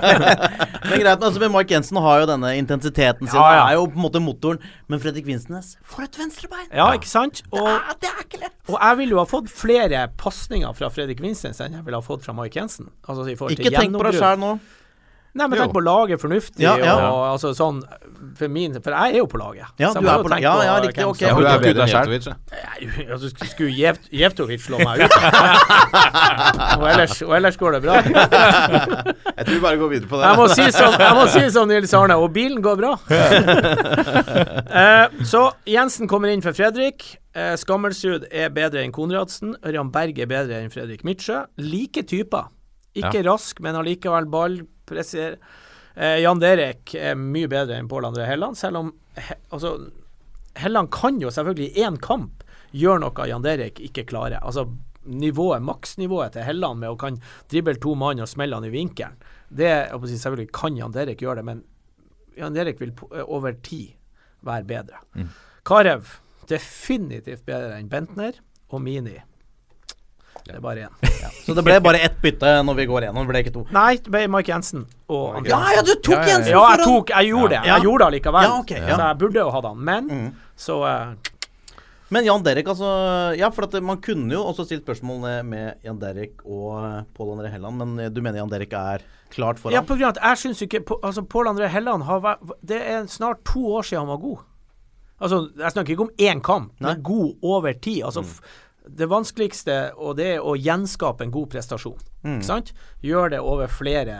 Men 0.89 0.99
greit, 0.99 1.23
altså, 1.23 1.39
men 1.39 1.53
Mark 1.53 1.71
Jensen 1.71 1.97
har 2.03 2.23
jo 2.23 2.27
denne 2.27 2.49
intensiteten 2.59 3.29
sin. 3.29 3.39
Ja, 3.39 3.53
ja. 3.55 3.63
Er 3.69 3.77
jo 3.77 3.85
på 3.87 3.95
en 3.95 4.03
måte 4.03 4.19
motoren. 4.19 4.59
Men 4.91 4.99
Fredrik 4.99 5.25
Vinsnes 5.29 5.77
For 5.87 6.03
et 6.03 6.17
venstrebein! 6.19 6.67
Ja, 6.75 6.89
ikke 6.97 7.07
sant? 7.07 7.39
Og, 7.53 7.69
Ja, 7.69 7.95
det 8.01 8.09
er 8.09 8.25
ikke 8.25 8.41
lett! 8.41 8.57
og 8.67 8.77
jeg 8.79 8.99
ville 8.99 9.15
jo 9.15 9.21
ha 9.21 9.27
fått 9.27 9.49
flere 9.51 10.05
pasninger 10.19 10.75
fra 10.75 10.89
Fredrik 10.93 11.21
Vinsnes 11.23 11.59
enn 11.63 11.77
jeg 11.77 11.85
ville 11.87 11.99
ha 11.99 12.05
fått 12.05 12.25
fra 12.25 12.35
Mark 12.35 12.55
Jensen. 12.55 12.89
Altså 13.07 13.27
i 13.29 13.35
forhold 13.39 13.55
til 13.55 13.67
Ikke 13.69 13.79
tenk 13.79 13.95
på 13.95 14.05
deg 14.09 14.19
sjæl 14.19 14.39
nå. 14.41 14.55
Nei, 15.33 15.47
men 15.49 15.57
tenk 15.57 15.71
på 15.73 15.81
laget 15.81 16.21
fornuftig, 16.21 16.61
Ja, 16.61 16.75
ja. 16.77 16.93
og 17.09 17.21
altså 17.31 17.49
sånn 17.57 17.79
For 18.37 18.51
min 18.53 18.75
For 18.85 18.93
jeg 18.93 19.15
er 19.15 19.17
jo 19.17 19.25
på 19.31 19.39
laget. 19.41 19.65
Ja, 19.81 19.89
du 19.97 20.05
er 20.05 20.21
på 20.21 20.29
laget. 20.29 20.43
Ja, 20.45 20.51
ja, 20.67 20.75
riktig, 20.83 21.05
ok. 21.09 21.21
Ja, 21.25 21.31
Du 21.33 21.47
er 21.49 21.63
bedre 21.63 21.87
enn. 21.87 21.89
Jevtovic, 21.89 22.27
ja. 22.27 22.35
Altså, 23.15 23.31
sk- 23.31 23.49
skulle 23.49 23.73
Jev- 23.73 24.09
Jevtovic 24.13 24.61
slå 24.67 24.77
meg 24.83 25.01
ut? 25.07 25.15
og, 26.77 26.85
ellers, 26.91 27.15
og 27.25 27.33
ellers 27.39 27.57
går 27.57 27.77
det 27.77 27.81
bra. 27.87 27.97
Jeg 29.37 29.45
tror 29.47 29.53
vi 29.55 29.59
bare 29.65 29.77
går 29.81 29.89
videre 29.95 30.09
på 30.11 30.19
det. 30.21 30.27
Jeg 30.29 30.37
må 30.37 30.47
si 30.53 30.67
sånn, 30.77 30.95
jeg 31.01 31.15
må 31.17 31.23
si 31.33 31.41
sånn 31.55 31.71
Nils 31.73 31.93
Arne, 31.97 32.15
og 32.21 32.29
bilen 32.35 32.61
går 32.63 32.77
bra. 32.83 32.91
eh, 34.83 35.05
så 35.25 35.43
Jensen 35.69 36.07
kommer 36.11 36.29
inn 36.33 36.43
for 36.45 36.53
Fredrik. 36.57 37.05
Eh, 37.33 37.55
Skammelsrud 37.59 38.27
er 38.29 38.51
bedre 38.53 38.83
enn 38.85 38.93
Konradsen. 38.95 39.55
Ørjan 39.65 39.89
Berg 39.93 40.19
er 40.21 40.29
bedre 40.29 40.61
enn 40.61 40.69
Fredrik 40.73 41.01
Midtsjø. 41.07 41.43
Like 41.65 42.05
typer. 42.09 42.51
Ikke 42.93 43.23
rask, 43.25 43.57
men 43.65 43.73
allikevel 43.79 44.27
ballpresser. 44.83 45.37
Eh, 45.95 46.19
Jan 46.21 46.39
Derek 46.39 46.95
er 46.95 47.15
mye 47.15 47.47
bedre 47.47 47.77
enn 47.77 47.87
Pål 47.87 48.05
André 48.05 48.25
Helland, 48.25 48.57
selv 48.57 48.77
om 48.77 48.93
he, 49.15 49.35
altså, 49.49 49.89
Helland 50.55 50.91
kan 50.91 51.19
jo 51.21 51.29
selvfølgelig 51.29 51.71
i 51.73 51.83
én 51.83 51.99
kamp 52.01 52.43
gjøre 52.71 53.03
noe 53.03 53.27
Jan 53.27 53.43
Derek 53.43 53.79
ikke 53.79 54.05
klarer. 54.05 54.39
Altså 54.41 54.67
nivået, 55.05 55.61
maksnivået 55.61 56.33
til 56.33 56.43
Helland 56.47 56.79
med 56.79 56.89
å 56.89 56.97
kan 56.97 57.19
drible 57.51 57.75
to 57.75 57.93
mann 57.95 58.21
og 58.23 58.29
smelle 58.29 58.55
han 58.55 58.65
i 58.65 58.73
vinkelen. 58.73 59.17
Det 59.49 59.91
si, 60.07 60.17
Selvfølgelig 60.17 60.51
kan 60.53 60.77
Jan 60.77 60.93
Derek 60.93 61.21
gjøre 61.21 61.41
det, 61.41 61.45
men 61.45 61.63
Jan 62.37 62.55
Derek 62.55 62.79
vil 62.81 62.93
eh, 63.11 63.23
over 63.27 63.53
tid 63.61 63.93
være 64.41 64.65
bedre. 64.65 65.03
Karev 65.63 66.17
definitivt 66.49 67.45
bedre 67.45 67.77
enn 67.77 67.91
Bentner 67.91 68.41
og 68.73 68.81
Mini. 68.81 69.19
Det 70.43 70.55
er 70.57 70.59
bare 70.63 70.87
én. 70.89 71.09
Så 71.45 71.53
det 71.55 71.63
ble 71.63 71.77
bare 71.79 71.99
ett 72.03 72.17
bytte 72.21 72.49
når 72.67 72.75
vi 72.81 72.85
går 72.89 73.05
gjennom. 73.07 73.23
Det 73.23 73.31
ble 73.31 73.41
ikke 73.45 73.53
to. 73.55 73.61
Nei, 73.71 73.95
det 74.03 74.11
ble 74.11 74.25
Mike 74.27 74.51
Jensen 74.51 74.81
og 75.07 75.37
André 75.39 75.53
Ja, 75.53 75.59
ja, 75.77 75.81
du 75.87 75.93
tok 76.03 76.17
Ja, 76.17 76.19
ja, 76.19 76.23
ja. 76.25 76.31
Jensen 76.33 76.51
Ja, 76.51 76.63
jeg 76.73 76.83
tok 76.83 77.13
Jeg 77.15 77.29
gjorde 77.31 77.49
det. 77.53 77.59
Ja. 77.61 77.75
Jeg 77.77 77.85
gjorde 77.87 77.99
det 78.03 78.07
allikevel. 78.11 78.43
Ja, 78.49 78.57
okay, 78.59 78.81
ja. 78.81 78.97
Så 78.97 79.05
jeg 79.07 79.17
burde 79.23 79.39
jo 79.45 79.53
hatt 79.55 79.69
han. 79.69 79.79
Men 79.91 80.09
Mm. 80.11 80.27
så 80.59 80.79
uh, 80.83 81.13
Men 82.13 82.25
Jan 82.27 82.43
Derek, 82.43 82.67
altså 82.67 82.89
Ja, 83.39 83.49
for 83.55 83.63
at 83.69 83.77
man 83.81 84.01
kunne 84.03 84.35
jo 84.35 84.43
også 84.51 84.65
stilt 84.67 84.83
spørsmål 84.85 85.43
med 85.47 85.79
Jan 85.83 85.97
Derek 86.01 86.43
og 86.45 86.83
eh, 86.85 86.99
Pål 87.17 87.31
André 87.37 87.49
Helland, 87.55 87.77
men 87.79 87.99
eh, 88.03 88.09
du 88.13 88.19
mener 88.21 88.37
Jan 88.43 88.51
Derek 88.51 88.73
er 88.77 89.01
klart 89.33 89.57
foran? 89.63 89.73
Ja, 89.73 89.81
på 89.81 89.95
grunn 89.95 90.11
av 90.11 90.17
at 90.17 90.21
jeg 90.21 90.41
syns 90.43 90.61
ikke 90.67 90.83
Altså, 91.01 91.23
Pål 91.25 91.47
André 91.55 91.71
Helland 91.73 92.03
har 92.05 92.19
vært 92.21 92.51
Det 92.61 92.81
er 92.83 93.07
snart 93.09 93.41
to 93.49 93.63
år 93.79 93.87
siden 93.87 94.03
han 94.03 94.11
var 94.11 94.21
god. 94.21 94.43
Altså, 95.23 95.39
jeg 95.57 95.71
snakker 95.71 95.93
ikke 95.95 96.05
om 96.09 96.13
én 96.19 96.41
kamp, 96.43 96.73
Nei. 96.83 96.91
men 96.93 97.01
god 97.07 97.33
over 97.47 97.73
tid. 97.79 98.03
Altså, 98.03 98.21
f- 98.27 98.41
det 98.87 99.07
vanskeligste 99.11 99.93
og 99.95 100.17
det 100.19 100.29
er 100.35 100.43
å 100.43 100.55
gjenskape 100.59 101.23
en 101.23 101.31
god 101.33 101.51
prestasjon. 101.53 101.99
Ikke 102.23 102.47
sant? 102.47 102.73
Gjør 103.03 103.29
det 103.35 103.39
over 103.43 103.71
flere 103.71 104.17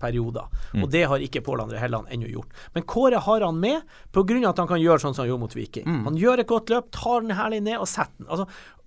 perioder. 0.00 0.46
Og 0.76 0.90
det 0.92 1.06
har 1.08 1.22
ikke 1.24 1.40
Pål 1.42 1.62
André 1.64 1.80
Helland 1.80 2.10
ennå 2.12 2.28
gjort. 2.28 2.52
Men 2.74 2.84
Kåre 2.84 3.18
har 3.24 3.40
han 3.40 3.58
med 3.60 3.80
pga. 4.12 4.48
at 4.50 4.58
han 4.58 4.68
kan 4.68 4.80
gjøre 4.80 5.00
sånn 5.00 5.14
som 5.16 5.24
han 5.24 5.30
gjorde 5.32 5.40
mot 5.46 5.56
Viking. 5.56 5.86
Han 6.04 6.16
gjør 6.20 6.40
et 6.40 6.46
godt 6.50 6.70
løp, 6.70 6.90
tar 6.92 7.20
den 7.24 7.36
herlig 7.36 7.62
ned 7.62 7.78
og 7.78 7.88
setter 7.88 8.12
den. 8.18 8.28
Altså, 8.28 8.46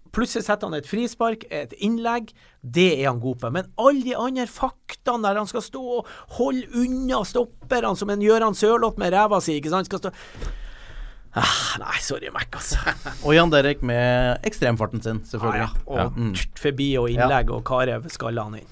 Plutselig 0.09 0.47
setter 0.47 0.65
han 0.65 0.73
et 0.73 0.87
frispark, 0.89 1.43
et 1.53 1.73
innlegg. 1.85 2.31
Det 2.65 2.87
er 2.99 3.11
han 3.11 3.19
god 3.21 3.37
på. 3.43 3.51
Men 3.53 3.67
alle 3.77 4.01
de 4.01 4.15
andre 4.17 4.47
faktaene 4.49 5.21
der 5.27 5.37
han 5.37 5.49
skal 5.49 5.61
stå 5.61 5.81
og 5.99 6.07
holde 6.39 6.65
unna 6.81 7.21
stopperne, 7.29 7.95
som 7.95 8.09
en 8.09 8.23
Gøran 8.25 8.57
Sørloth 8.57 8.97
med 8.97 9.13
ræva 9.13 9.37
si, 9.41 9.59
ikke 9.59 9.69
sant, 9.69 9.85
skal 9.85 10.01
stå 10.01 10.13
ah, 11.37 11.77
Nei, 11.81 11.99
sorry, 12.01 12.31
Mac, 12.33 12.49
altså. 12.53 12.79
Og 13.25 13.35
Jan 13.35 13.51
Derek 13.53 13.83
med 13.85 14.41
ekstremfarten 14.47 15.03
sin, 15.05 15.21
selvfølgelig. 15.29 15.69
Ah, 15.69 15.95
ja. 15.99 16.09
Og 16.09 16.35
tsk, 16.37 16.51
forbi 16.63 16.89
og 17.01 17.09
innlegg, 17.13 17.53
og 17.53 17.63
Karev 17.67 18.09
skalla 18.13 18.47
han 18.49 18.61
inn. 18.61 18.69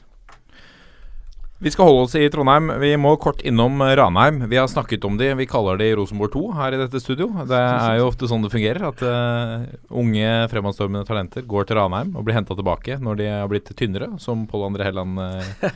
Vi 1.60 1.72
skal 1.74 1.88
holde 1.90 2.04
oss 2.06 2.14
i 2.16 2.28
Trondheim. 2.30 2.68
Vi 2.80 2.92
må 3.02 3.16
kort 3.18 3.40
innom 3.42 3.82
eh, 3.82 3.96
Ranheim. 3.98 4.44
Vi 4.50 4.60
har 4.60 4.68
snakket 4.70 5.06
om 5.10 5.16
de, 5.18 5.32
vi 5.40 5.48
kaller 5.50 5.80
de 5.82 5.88
Rosenborg 5.98 6.30
2 6.36 6.42
her 6.54 6.76
i 6.76 6.78
dette 6.84 7.00
studio. 7.02 7.32
Det 7.50 7.58
er 7.58 7.96
jo 7.98 8.12
ofte 8.12 8.28
sånn 8.30 8.44
det 8.46 8.52
fungerer, 8.54 8.84
at 8.92 9.02
uh, 9.02 9.64
unge 9.90 10.28
fremadstormende 10.52 11.02
talenter 11.08 11.48
går 11.50 11.66
til 11.66 11.80
Ranheim 11.80 12.12
og 12.14 12.28
blir 12.28 12.38
henta 12.38 12.54
tilbake 12.54 13.00
når 13.02 13.18
de 13.18 13.30
har 13.32 13.50
blitt 13.50 13.72
tynnere, 13.80 14.12
som 14.22 14.44
Pål 14.46 14.68
André 14.68 14.86
Helland 14.86 15.18
uh, 15.24 15.72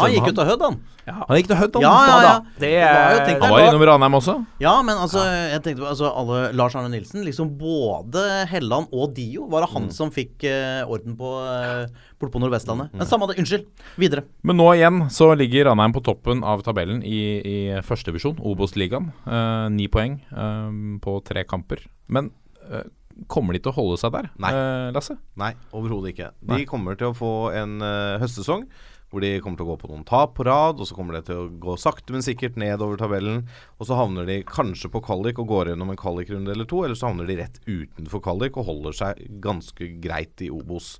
Han 0.00 0.14
gikk 0.14 0.30
jo 0.30 0.34
til 0.38 0.48
Hødd, 0.48 0.64
han. 0.64 0.80
Han 1.04 1.42
gikk 1.42 1.52
til 1.52 1.60
Hødd, 1.60 1.76
han. 1.76 1.84
Ja, 1.84 1.92
ja, 2.08 2.16
ja. 2.24 2.32
Det 2.62 2.72
var 2.72 3.12
jo 3.12 3.36
Han 3.44 3.54
var 3.58 3.66
innom 3.66 3.86
Ranheim 3.90 4.16
også. 4.22 4.38
Ja, 4.64 4.74
men 4.80 4.96
altså, 4.96 5.26
jeg 5.28 5.60
tenkte 5.60 5.84
på 5.84 5.90
altså, 5.92 6.08
alle 6.08 6.40
Lars 6.56 6.78
Arne 6.78 6.88
Nilsen. 6.94 7.20
Liksom 7.28 7.52
både 7.60 8.24
Helland 8.48 8.88
og 8.88 9.12
Dio 9.20 9.44
var 9.52 9.66
det 9.66 9.74
han 9.76 9.92
som 9.92 10.08
fikk 10.14 10.48
uh, 10.48 10.88
orden 10.88 11.20
på 11.20 11.36
uh, 11.36 11.84
borte 12.22 12.34
på 12.36 12.42
Nordvestlandet. 12.42 12.94
Men 12.96 13.10
samme 13.10 13.28
det. 13.30 13.36
Unnskyld. 13.42 13.66
Videre. 14.00 14.24
Men 14.46 14.58
nå 14.62 14.68
igjen 14.76 15.02
så 15.12 15.32
ligger 15.36 15.68
Ranheim 15.70 15.92
på 15.96 16.02
toppen 16.06 16.40
av 16.46 16.62
tabellen 16.66 17.02
i, 17.04 17.20
i 17.42 17.56
førstedivisjon, 17.84 18.40
Obos-ligaen. 18.40 19.10
Eh, 19.26 19.66
Ni 19.74 19.90
poeng 19.92 20.20
eh, 20.30 20.80
på 21.04 21.18
tre 21.26 21.44
kamper. 21.48 21.84
Men 22.12 22.30
eh, 22.70 22.86
kommer 23.28 23.52
de 23.52 23.60
til 23.60 23.74
å 23.74 23.76
holde 23.76 23.98
seg 24.00 24.14
der, 24.14 24.30
Nei. 24.40 24.54
eh, 24.56 24.88
Lasse? 24.96 25.18
Nei, 25.38 25.52
overhodet 25.76 26.14
ikke. 26.14 26.30
De 26.40 26.54
Nei. 26.56 26.64
kommer 26.70 26.96
til 26.96 27.10
å 27.12 27.16
få 27.18 27.34
en 27.58 27.76
eh, 27.84 28.16
høstsesong 28.22 28.64
hvor 29.12 29.20
de 29.20 29.34
kommer 29.44 29.60
til 29.60 29.66
å 29.66 29.74
gå 29.74 29.74
på 29.82 29.88
noen 29.90 30.06
tap 30.08 30.30
på 30.38 30.44
rad, 30.48 30.78
og 30.80 30.86
så 30.88 30.94
kommer 30.96 31.18
det 31.18 31.26
til 31.26 31.36
å 31.42 31.48
gå 31.60 31.74
sakte, 31.76 32.14
men 32.14 32.24
sikkert 32.24 32.54
nedover 32.56 32.96
tabellen. 32.96 33.42
Og 33.76 33.84
så 33.84 33.98
havner 33.98 34.24
de 34.24 34.38
kanskje 34.48 34.88
på 34.88 35.02
kvalik 35.04 35.36
og 35.42 35.50
går 35.50 35.68
gjennom 35.74 35.92
en 35.92 35.98
kvalikrunde 36.00 36.54
eller 36.54 36.64
to, 36.64 36.78
eller 36.86 36.96
så 36.96 37.10
havner 37.10 37.28
de 37.28 37.36
rett 37.42 37.58
utenfor 37.68 38.22
kvalik 38.24 38.56
og 38.56 38.70
holder 38.70 38.96
seg 38.96 39.20
ganske 39.44 39.90
greit 40.00 40.40
i 40.40 40.48
Obos. 40.48 40.94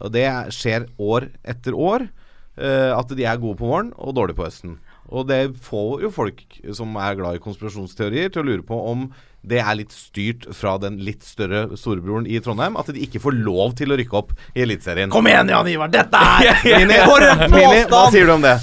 Og 0.00 0.14
det 0.14 0.28
skjer 0.54 0.88
år 0.98 1.28
etter 1.44 1.76
år. 1.76 2.08
Uh, 2.52 2.92
at 2.92 3.08
de 3.16 3.24
er 3.24 3.40
gode 3.40 3.56
på 3.56 3.68
våren 3.68 3.94
og 3.96 4.12
dårlige 4.16 4.36
på 4.36 4.44
høsten. 4.44 4.78
Og 5.12 5.26
det 5.28 5.54
får 5.64 6.04
jo 6.04 6.10
folk 6.12 6.42
som 6.76 6.96
er 7.00 7.16
glad 7.18 7.36
i 7.36 7.42
konspirasjonsteorier, 7.42 8.32
til 8.32 8.42
å 8.42 8.48
lure 8.48 8.64
på 8.66 8.76
om 8.92 9.06
det 9.42 9.58
er 9.58 9.74
litt 9.74 9.90
styrt 9.90 10.44
fra 10.54 10.76
den 10.78 11.00
litt 11.02 11.24
større 11.26 11.76
storebroren 11.78 12.28
i 12.30 12.38
Trondheim. 12.42 12.76
At 12.78 12.92
de 12.94 13.02
ikke 13.02 13.20
får 13.24 13.34
lov 13.42 13.74
til 13.78 13.90
å 13.90 13.98
rykke 13.98 14.18
opp 14.20 14.30
i 14.54 14.62
Eliteserien. 14.62 15.10
Kom 15.10 15.26
igjen, 15.26 15.50
Jan 15.50 15.70
Ivar! 15.72 15.90
Dette 15.92 16.20
er 16.20 16.62
Mini, 16.62 17.00
For 17.10 17.26
en 17.26 17.42
Mini, 17.50 17.80
hva 17.90 18.04
sier 18.14 18.30
du 18.30 18.36
om 18.36 18.44
det? 18.44 18.54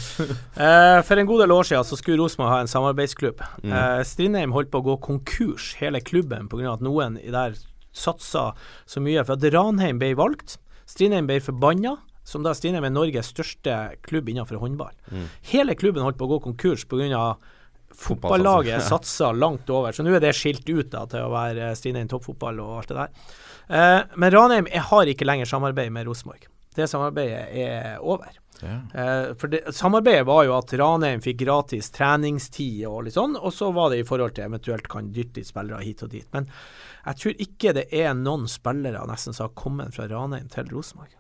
Uh, 0.56 1.02
for 1.08 1.20
en 1.20 1.28
god 1.30 1.44
del 1.44 1.56
år 1.58 1.68
siden 1.68 1.90
så 1.90 2.00
skulle 2.00 2.22
Rosenborg 2.22 2.54
ha 2.54 2.62
en 2.64 2.72
samarbeidsklubb. 2.72 3.44
Mm. 3.66 3.76
Uh, 3.76 4.00
Strindheim 4.08 4.56
holdt 4.56 4.72
på 4.72 4.80
å 4.80 4.88
gå 4.88 4.98
konkurs, 5.04 5.74
hele 5.82 6.02
klubben, 6.06 6.48
pga. 6.52 6.78
at 6.78 6.86
noen 6.86 7.20
der 7.28 7.60
satsa 7.92 8.54
så 8.88 9.04
mye. 9.04 9.26
For 9.28 9.36
at 9.36 9.54
Ranheim 9.54 10.00
ble 10.00 10.14
valgt. 10.18 10.62
Strindheim 10.90 11.30
ble 11.30 11.40
forbanna. 11.44 11.98
Som 12.30 12.44
da 12.46 12.52
Strindheim 12.54 12.86
er 12.86 12.94
Norges 12.94 13.32
største 13.32 13.76
klubb 14.06 14.28
innenfor 14.30 14.60
håndball. 14.62 14.94
Mm. 15.10 15.24
Hele 15.50 15.74
klubben 15.78 16.04
holdt 16.06 16.20
på 16.20 16.28
å 16.28 16.36
gå 16.36 16.44
konkurs 16.50 16.86
pga. 16.90 17.32
Fotballaget 18.00 18.84
satsa 18.86 19.32
langt 19.34 19.70
over, 19.74 19.92
så 19.92 20.04
nå 20.06 20.14
er 20.14 20.22
det 20.22 20.36
skilt 20.38 20.68
ut 20.70 20.92
da 20.94 21.02
til 21.10 21.26
å 21.26 21.32
være 21.34 21.72
Strindheim 21.76 22.08
toppfotball 22.12 22.62
og 22.62 22.76
alt 22.78 22.92
det 22.92 23.00
der. 23.00 23.34
Eh, 23.70 24.04
men 24.22 24.32
Ranheim 24.36 24.70
har 24.92 25.10
ikke 25.10 25.26
lenger 25.26 25.50
samarbeid 25.50 25.90
med 25.96 26.06
Rosenborg. 26.08 26.46
Det 26.80 26.88
samarbeidet 26.92 27.44
er 27.68 28.00
over. 28.00 28.40
Eh, 28.64 29.36
for 29.40 29.48
det, 29.48 29.62
samarbeidet 29.76 30.26
var 30.28 30.44
jo 30.48 30.56
at 30.58 30.74
Ranheim 30.80 31.22
fikk 31.24 31.42
gratis 31.44 31.92
treningstid 31.96 32.84
og 32.90 33.06
litt 33.08 33.16
sånn, 33.16 33.38
og 33.40 33.54
så 33.56 33.72
var 33.76 33.92
det 33.92 34.02
i 34.02 34.08
forhold 34.08 34.36
til 34.36 34.50
eventuelt 34.50 34.90
kan 34.92 35.12
dytte 35.16 35.40
litt 35.40 35.50
spillere 35.50 35.84
hit 35.86 36.04
og 36.06 36.12
dit. 36.14 36.28
Men 36.36 36.50
jeg 37.06 37.22
tror 37.22 37.46
ikke 37.46 37.76
det 37.78 37.86
er 37.96 38.12
noen 38.18 38.50
spillere 38.52 39.06
nesten 39.10 39.36
som 39.36 39.48
har 39.48 39.56
kommet 39.60 39.96
fra 39.96 40.10
Ranheim 40.12 40.52
til 40.52 40.70
Rosenborg. 40.74 41.16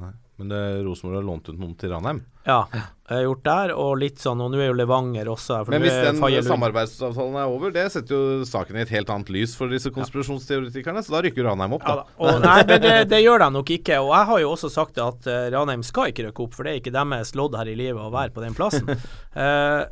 Nei. 0.00 0.14
Men 0.40 0.48
det- 0.48 0.82
Rosenborg 0.86 1.18
har 1.20 1.26
lånt 1.28 1.48
ut 1.52 1.58
noen 1.60 1.74
til 1.76 1.92
Ranheim. 1.92 2.22
Ja, 2.48 2.62
jeg 2.72 3.12
har 3.12 3.24
gjort 3.26 3.42
der, 3.44 3.72
og 3.76 3.98
litt 4.00 4.16
sånn, 4.22 4.40
og 4.40 4.48
nå 4.50 4.56
er 4.62 4.70
jo 4.70 4.76
Levanger 4.78 5.28
også 5.28 5.58
her, 5.58 5.68
Men 5.68 5.82
hvis 5.84 5.98
den 6.06 6.46
samarbeidsavtalen 6.46 7.36
er 7.36 7.52
over, 7.52 7.70
det 7.74 7.84
setter 7.92 8.16
jo 8.16 8.46
saken 8.48 8.78
i 8.80 8.80
et 8.86 8.92
helt 8.96 9.12
annet 9.12 9.28
lys 9.34 9.52
for 9.58 9.68
disse 9.68 9.92
konspirasjonsteoretikerne, 9.92 11.02
så 11.04 11.12
da 11.18 11.20
rykker 11.28 11.44
Ranheim 11.44 11.76
opp, 11.76 11.84
Ja, 11.84 11.96
da. 12.00 12.04
da. 12.08 12.16
Og, 12.24 12.40
nei, 12.46 12.56
men 12.64 12.80
det, 12.80 12.94
det 13.12 13.20
gjør 13.22 13.44
de 13.44 13.50
nok 13.58 13.72
ikke. 13.76 14.00
Og 14.00 14.10
jeg 14.16 14.26
har 14.32 14.40
jo 14.40 14.50
også 14.56 14.70
sagt 14.72 14.98
at 15.04 15.28
uh, 15.28 15.50
Ranheim 15.52 15.84
skal 15.84 16.10
ikke 16.14 16.30
rykke 16.30 16.46
opp, 16.48 16.54
for 16.56 16.64
det 16.64 16.72
er 16.72 16.80
ikke 16.80 16.96
deres 16.96 17.34
lodd 17.36 17.54
her 17.60 17.68
i 17.68 17.76
livet 17.76 18.00
å 18.00 18.10
være 18.14 18.32
på 18.32 18.40
den 18.46 18.56
plassen. 18.56 18.88
Eh, 19.30 19.84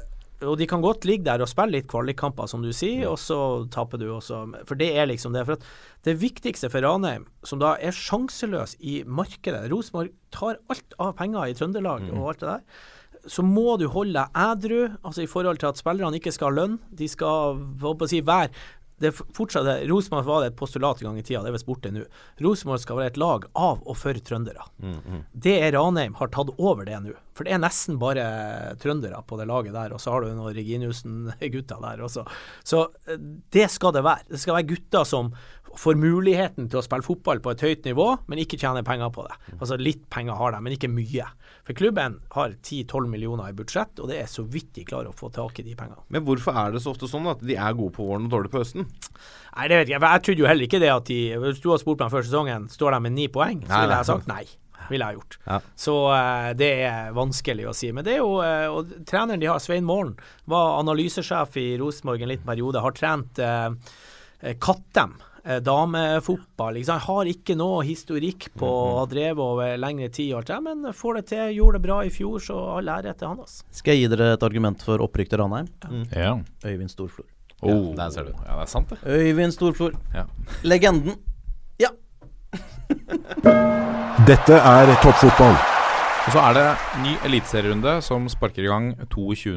og 0.47 0.55
de 0.61 0.69
kan 0.71 0.83
godt 0.85 1.07
ligge 1.09 1.27
der 1.27 1.43
og 1.43 1.51
spille 1.51 1.79
litt 1.79 1.89
kvalikkamper, 1.91 2.47
som 2.51 2.63
du 2.63 2.71
sier, 2.71 3.09
og 3.11 3.17
så 3.19 3.39
taper 3.75 3.99
du 3.99 4.07
også. 4.15 4.45
For 4.69 4.79
det 4.79 4.93
er 4.95 5.09
liksom 5.11 5.35
det. 5.35 5.43
For 5.49 5.59
at 5.59 5.67
det 6.07 6.19
viktigste 6.21 6.71
for 6.71 6.85
Ranheim, 6.87 7.27
som 7.47 7.59
da 7.63 7.75
er 7.83 7.97
sjanseløs 7.97 8.77
i 8.79 9.01
markedet 9.03 9.67
Rosenborg 9.73 10.15
tar 10.35 10.61
alt 10.71 10.95
av 11.03 11.17
penger 11.19 11.51
i 11.51 11.59
Trøndelag 11.59 12.07
og 12.13 12.31
alt 12.31 12.45
det 12.45 12.53
der. 12.53 12.87
Så 13.29 13.43
må 13.43 13.75
du 13.81 13.89
holde 13.91 14.15
deg 14.15 14.39
ædru, 14.39 14.95
altså 15.03 15.25
i 15.25 15.31
forhold 15.31 15.59
til 15.59 15.73
at 15.73 15.81
spillerne 15.81 16.21
ikke 16.21 16.33
skal 16.33 16.53
ha 16.53 16.61
lønn. 16.61 16.79
De 16.95 17.09
skal 17.11 17.59
hva 17.81 17.97
på 17.99 18.07
å 18.07 18.11
si, 18.13 18.23
være 18.23 18.53
det 18.99 19.13
fortsatt 19.15 19.69
Rosenborg 19.89 20.27
var 20.27 20.43
det 20.43 20.53
et 20.53 20.59
postulat 20.59 21.01
en 21.03 21.11
gang 21.11 21.21
i 21.21 21.25
tida, 21.27 21.43
det 21.45 21.53
er 21.53 21.57
visst 21.57 21.69
borte 21.69 21.93
nå. 21.95 22.05
Rosenborg 22.43 22.83
skal 22.83 22.99
være 23.01 23.15
et 23.15 23.21
lag 23.23 23.47
av 23.55 23.81
og 23.85 23.97
for 23.99 24.19
trøndere. 24.27 24.67
Det 25.33 25.57
er 25.63 25.75
Ranheim 25.77 26.19
har 26.19 26.33
tatt 26.35 26.51
over 26.59 26.89
det 26.89 26.99
nå. 27.05 27.15
For 27.39 27.47
det 27.47 27.55
er 27.55 27.61
nesten 27.63 28.01
bare 28.03 28.25
trøndere 28.83 29.21
på 29.23 29.37
det 29.39 29.47
laget 29.47 29.77
der, 29.77 29.93
og 29.95 30.03
så 30.03 30.11
har 30.11 30.25
du 30.25 30.33
noen 30.35 30.57
Reginiussen-gutter 30.57 31.79
der 31.85 32.03
også. 32.03 32.25
Så 32.67 32.81
eh, 33.07 33.21
det 33.55 33.69
skal 33.71 33.95
det 33.95 34.03
være. 34.03 34.27
Det 34.33 34.41
skal 34.43 34.57
være 34.57 34.67
gutter 34.73 35.07
som 35.07 35.31
får 35.77 35.99
muligheten 36.01 36.69
til 36.71 36.81
å 36.81 36.85
spille 36.85 37.05
fotball 37.05 37.43
på 37.45 37.53
et 37.53 37.65
høyt 37.67 37.89
nivå, 37.89 38.07
men 38.31 38.41
ikke 38.43 38.59
tjener 38.61 38.87
penger 38.87 39.13
på 39.15 39.27
det. 39.27 39.37
Altså 39.59 39.79
litt 39.81 40.07
penger 40.13 40.39
har 40.39 40.55
de, 40.55 40.63
men 40.65 40.77
ikke 40.77 40.91
mye. 40.93 41.27
For 41.69 41.77
klubben 41.77 42.19
har 42.33 42.55
10-12 42.55 43.11
millioner 43.13 43.51
i 43.51 43.57
budsjett, 43.57 43.99
og 44.01 44.09
det 44.09 44.23
er 44.23 44.31
så 44.31 44.47
vidt 44.49 44.71
de 44.79 44.87
klarer 44.89 45.11
å 45.11 45.17
få 45.17 45.29
tak 45.35 45.61
i 45.61 45.67
de 45.67 45.75
pengene. 45.77 46.01
Men 46.09 46.25
hvorfor 46.25 46.57
er 46.57 46.73
det 46.73 46.81
så 46.85 46.95
ofte 46.95 47.11
sånn 47.11 47.29
at 47.29 47.43
de 47.45 47.59
er 47.59 47.77
gode 47.77 47.93
på 47.99 48.07
våren 48.09 48.31
og 48.31 48.33
dårlige 48.33 48.55
på 48.55 48.63
høsten? 48.63 48.89
Nei, 48.89 49.67
det 49.69 49.83
vet 49.83 49.93
jeg. 49.93 50.01
For 50.01 50.15
jeg 50.15 50.25
trodde 50.29 50.45
jo 50.45 50.49
heller 50.49 50.69
ikke 50.69 50.81
det 50.81 50.95
at 50.95 51.11
de 51.11 51.19
Hvis 51.43 51.61
du 51.61 51.69
har 51.73 51.83
spurt 51.83 52.01
meg 52.01 52.15
før 52.15 52.25
sesongen, 52.25 52.71
står 52.73 52.97
de 52.97 53.05
med 53.05 53.17
ni 53.19 53.29
poeng, 53.33 53.61
så 53.67 53.83
ville 53.83 54.01
jeg 54.01 54.11
sagt 54.13 54.31
nei. 54.31 54.47
Ville 54.89 55.09
jeg 55.11 55.19
gjort. 55.19 55.39
Ja. 55.45 55.59
Så 55.77 55.95
uh, 56.09 56.51
det 56.57 56.71
er 56.89 57.15
vanskelig 57.17 57.69
å 57.69 57.77
si. 57.77 57.91
Men 57.93 58.07
det 58.07 58.17
er 58.17 58.23
jo 58.23 58.39
uh, 58.41 58.69
Og 58.73 58.93
treneren 59.09 59.43
de 59.43 59.51
har, 59.51 59.61
Svein 59.63 59.87
Målen, 59.89 60.15
var 60.49 60.79
analysesjef 60.81 61.59
i 61.61 61.69
Rosenborg 61.81 62.25
en 62.25 62.33
liten 62.33 62.49
periode. 62.49 62.81
Har 62.81 62.97
trent 62.97 63.41
eh, 63.43 63.69
eh, 64.41 64.57
Kattem. 64.63 65.19
Eh, 65.45 65.61
Damefotball. 65.65 66.79
Liksom. 66.79 67.01
Har 67.07 67.31
ikke 67.31 67.57
noe 67.59 67.85
historikk 67.87 68.51
på 68.59 68.69
å 68.69 68.99
ha 69.01 69.07
drevet 69.11 69.43
over 69.45 69.77
lengre 69.81 70.11
tid, 70.13 70.35
alt 70.39 70.51
det, 70.51 70.61
men 70.65 70.93
får 70.97 71.21
det 71.21 71.25
til. 71.33 71.57
Gjorde 71.59 71.79
det 71.79 71.87
bra 71.87 71.99
i 72.05 72.13
fjor, 72.15 72.39
så 72.43 72.59
all 72.77 72.93
ære 72.99 73.15
til 73.19 73.33
han. 73.33 73.43
Altså. 73.45 73.65
Skal 73.81 73.97
jeg 73.97 74.05
gi 74.07 74.13
dere 74.17 74.35
et 74.37 74.47
argument 74.51 74.85
for 74.85 75.07
opprykk 75.07 75.33
til 75.33 75.43
Ranheim? 75.43 75.73
Ja. 76.13 76.37
Øyvind 76.67 76.93
Storflor. 76.93 77.29
Oh, 77.61 77.91
der 77.97 78.13
ser 78.15 78.29
du. 78.29 78.35
Ja, 78.47 78.55
det 78.55 78.69
er 78.69 78.71
sant, 78.71 78.93
det. 78.93 79.01
Øyvind 79.03 79.55
Storflor. 79.57 79.97
Ja. 80.15 80.29
Legenden. 80.63 81.19
Ja. 81.83 81.91
Dette 84.29 84.61
er 84.63 84.95
toppfotball. 85.03 85.59
Og 86.29 86.35
så 86.35 86.43
er 86.45 86.57
det 86.59 86.65
ny 87.01 87.13
eliteserierunde 87.25 87.93
som 88.05 88.27
sparker 88.29 88.67
i 88.67 88.69
gang 88.69 88.91
22. 89.09 89.55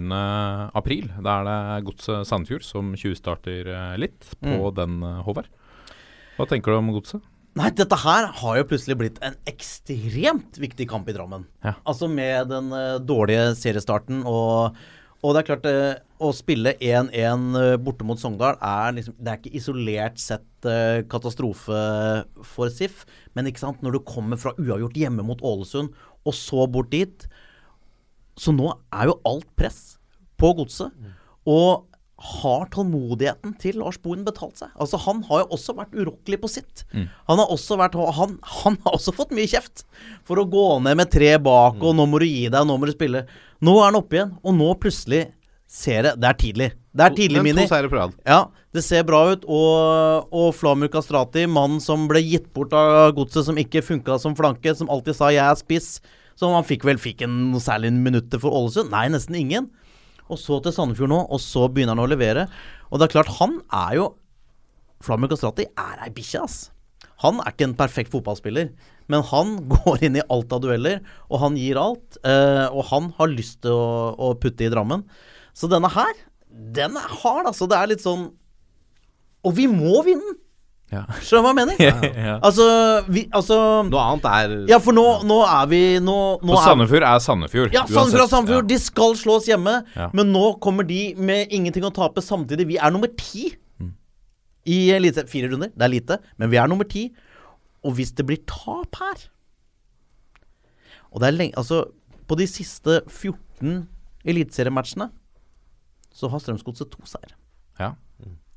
april. 0.80 1.10
Da 1.20 1.34
er 1.41 1.48
det 1.49 1.86
Godset 1.90 2.30
Sandefjord 2.30 2.64
som 2.64 2.94
tjuvstarter 2.95 3.68
eh, 3.68 3.98
litt 3.99 4.30
på 4.40 4.70
den, 4.78 5.02
eh, 5.03 5.18
Håvard. 5.26 5.49
Hva 6.38 6.48
tenker 6.49 6.74
du 6.74 6.80
om 6.80 6.94
Godset? 6.95 7.24
Nei, 7.60 7.68
dette 7.76 7.98
her 7.99 8.30
har 8.40 8.58
jo 8.62 8.68
plutselig 8.70 8.95
blitt 8.99 9.20
en 9.26 9.36
ekstremt 9.49 10.56
viktig 10.62 10.88
kamp 10.88 11.10
i 11.12 11.16
Drammen. 11.16 11.44
Ja. 11.66 11.76
Altså 11.84 12.08
med 12.08 12.48
den 12.52 12.72
uh, 12.72 12.95
dårlige 13.03 13.52
seriestarten 13.60 14.26
og 14.28 14.80
og 15.22 15.36
det 15.36 15.41
er 15.44 15.45
klart, 15.52 15.68
uh, 15.70 15.99
å 16.26 16.32
spille 16.34 16.72
1-1 16.82 17.44
eh, 17.60 17.76
borte 17.78 18.06
mot 18.10 18.18
Sogndal 18.18 18.56
er 18.58 18.95
liksom 18.98 19.14
Det 19.22 19.30
er 19.30 19.38
ikke 19.38 19.60
isolert 19.60 20.18
sett 20.18 20.66
katastrofe 21.10 21.82
for 22.45 22.74
SIF, 22.74 23.03
men 23.38 23.49
ikke 23.49 23.62
sant, 23.62 23.84
når 23.86 23.95
du 23.95 23.99
kommer 24.06 24.38
fra 24.41 24.56
uavgjort 24.58 24.98
hjemme 24.98 25.26
mot 25.26 25.41
Ålesund, 25.45 25.94
og 26.26 26.36
så 26.38 26.66
bort 26.70 26.90
dit 26.94 27.26
Så 28.38 28.53
nå 28.53 28.70
er 28.94 29.10
jo 29.10 29.18
alt 29.30 29.49
press 29.58 29.80
på 30.41 30.53
godset. 30.58 30.90
Og 31.45 31.86
har 32.22 32.68
tålmodigheten 32.73 33.56
til 33.61 33.80
Lars 33.81 33.98
Bohin 34.02 34.23
betalt 34.27 34.60
seg? 34.61 34.69
Altså 34.81 34.99
Han 35.06 35.23
har 35.30 35.43
jo 35.43 35.57
også 35.57 35.76
vært 35.77 35.95
urokkelig 35.98 36.41
på 36.43 36.49
sitt. 36.52 36.84
Han 37.27 37.41
har 37.41 37.49
også 37.49 37.77
vært 37.81 37.98
han, 38.18 38.38
han 38.64 38.77
har 38.85 38.98
også 38.98 39.14
fått 39.18 39.34
mye 39.35 39.49
kjeft 39.49 39.85
for 40.27 40.41
å 40.41 40.45
gå 40.45 40.65
ned 40.85 40.99
med 41.02 41.11
tre 41.11 41.34
bak, 41.41 41.81
og 41.81 41.95
nå 41.98 42.06
må 42.06 42.22
du 42.22 42.27
gi 42.30 42.48
deg, 42.49 42.65
nå 42.68 42.77
må 42.77 42.89
du 42.89 42.93
spille. 42.93 43.26
Nå 43.61 43.77
er 43.80 43.89
han 43.89 43.99
oppe 43.99 44.19
igjen, 44.19 44.35
og 44.41 44.57
nå 44.57 44.69
plutselig 44.81 45.27
ser 45.72 46.03
det 46.03 46.15
Det 46.19 46.27
er 46.30 46.39
tidlig. 46.39 46.69
Det 46.91 47.06
er 47.06 47.14
tidlig, 47.15 47.43
Mini. 47.45 47.64
Ja, 48.27 48.39
det 48.76 48.84
ser 48.84 49.06
bra 49.07 49.22
ut. 49.31 49.45
Og, 49.48 50.31
og 50.35 50.49
Flamur 50.57 50.91
Kastrati, 50.91 51.45
mannen 51.48 51.80
som 51.84 52.10
ble 52.11 52.19
gitt 52.26 52.49
bort 52.53 52.73
av 52.76 53.14
godset, 53.15 53.45
som 53.48 53.60
ikke 53.60 53.84
funka 53.85 54.19
som 54.19 54.35
flanke, 54.35 54.76
som 54.76 54.91
alltid 54.91 55.15
sa 55.15 55.31
'jeg 55.31 55.45
er 55.45 55.56
spiss', 55.56 56.02
som 56.35 56.53
han 56.53 56.68
fikk 56.68 56.84
vel 56.84 56.98
fikk 56.98 57.22
en 57.22 57.53
særlig 57.61 57.93
minutter 57.93 58.39
for 58.39 58.52
Ålesund? 58.52 58.91
Nei, 58.91 59.07
nesten 59.07 59.35
ingen. 59.35 59.69
Og 60.32 60.40
så 60.40 60.62
til 60.64 60.74
Sandefjord 60.76 61.12
nå, 61.12 61.22
og 61.28 61.41
så 61.44 61.68
begynner 61.68 61.98
han 61.98 62.06
å 62.06 62.10
levere. 62.10 62.48
Og 62.90 62.99
det 62.99 63.08
er 63.08 63.16
klart, 63.18 63.36
han 63.41 63.60
er 63.68 63.98
jo 63.99 64.10
Flamur 65.02 65.32
Kastrati 65.32 65.66
er 65.66 66.03
ei 66.06 66.12
bikkje, 66.14 66.44
ass. 66.45 66.58
Han 67.24 67.40
er 67.41 67.53
ikke 67.53 67.68
en 67.70 67.78
perfekt 67.78 68.12
fotballspiller, 68.14 68.72
men 69.12 69.24
han 69.32 69.56
går 69.74 70.06
inn 70.08 70.20
i 70.20 70.26
alt 70.34 70.53
av 70.53 70.62
dueller, 70.64 71.02
og 71.30 71.41
han 71.44 71.58
gir 71.60 71.80
alt. 71.82 72.20
Eh, 72.22 72.68
og 72.70 72.86
han 72.91 73.10
har 73.18 73.34
lyst 73.34 73.62
til 73.66 73.74
å, 73.76 74.14
å 74.14 74.34
putte 74.41 74.68
i 74.68 74.72
Drammen. 74.74 75.06
Så 75.58 75.70
denne 75.72 75.90
her, 75.91 76.14
den 76.49 76.98
er 76.99 77.18
hard, 77.22 77.49
altså. 77.49 77.68
Det 77.70 77.78
er 77.78 77.91
litt 77.91 78.03
sånn 78.03 78.30
Og 79.48 79.56
vi 79.58 79.68
må 79.72 80.02
vinne! 80.06 80.38
Ja. 80.92 81.06
Skjønner 81.24 81.40
du 81.40 81.46
hva 81.46 81.52
jeg 81.52 81.58
mener? 81.62 82.02
ja. 82.28 82.34
Altså, 82.44 82.66
vi, 83.08 83.22
altså 83.32 83.58
Noe 83.88 84.02
annet 84.12 84.26
er 84.28 84.56
Ja, 84.74 84.80
for 84.84 84.92
nå, 84.92 85.06
nå 85.24 85.38
er 85.48 85.70
vi 85.72 85.80
Nå, 86.04 86.16
nå 86.44 86.52
For 86.52 86.66
Sandefjord 86.68 87.06
er 87.08 87.22
Sandefjord. 87.24 87.72
ja, 87.78 87.86
Sandefjord 87.88 88.26
er. 88.26 88.32
Sandefjord, 88.34 88.68
de 88.68 88.80
skal 88.84 89.16
slås 89.20 89.48
hjemme. 89.48 89.78
Ja. 89.96 90.10
Men 90.18 90.34
nå 90.36 90.44
kommer 90.64 90.84
de 90.88 91.00
med 91.16 91.54
ingenting 91.56 91.88
å 91.88 91.94
tape 91.96 92.24
samtidig. 92.26 92.68
Vi 92.74 92.80
er 92.82 92.92
nummer 92.92 93.12
ti 93.16 93.54
i 94.68 94.82
elite. 94.94 95.24
Fire 95.32 95.48
runder, 95.54 95.72
det 95.74 95.88
er 95.88 95.94
lite, 95.96 96.20
men 96.38 96.52
vi 96.52 96.60
er 96.60 96.68
nummer 96.70 96.86
ti. 96.92 97.08
Og 97.88 97.96
hvis 97.98 98.12
det 98.14 98.28
blir 98.28 98.44
tap 98.46 99.00
her 99.02 99.24
Og 101.10 101.24
det 101.24 101.32
er 101.32 101.34
lenge 101.34 101.58
Altså, 101.58 101.80
på 102.30 102.38
de 102.38 102.46
siste 102.46 103.00
14 103.08 103.88
eliteseriematchene 104.30 105.08
så 106.14 106.28
har 106.30 106.42
Strømsgodset 106.44 106.92
to 106.92 107.00
seire. 107.08 107.34
Ja. 107.80 107.94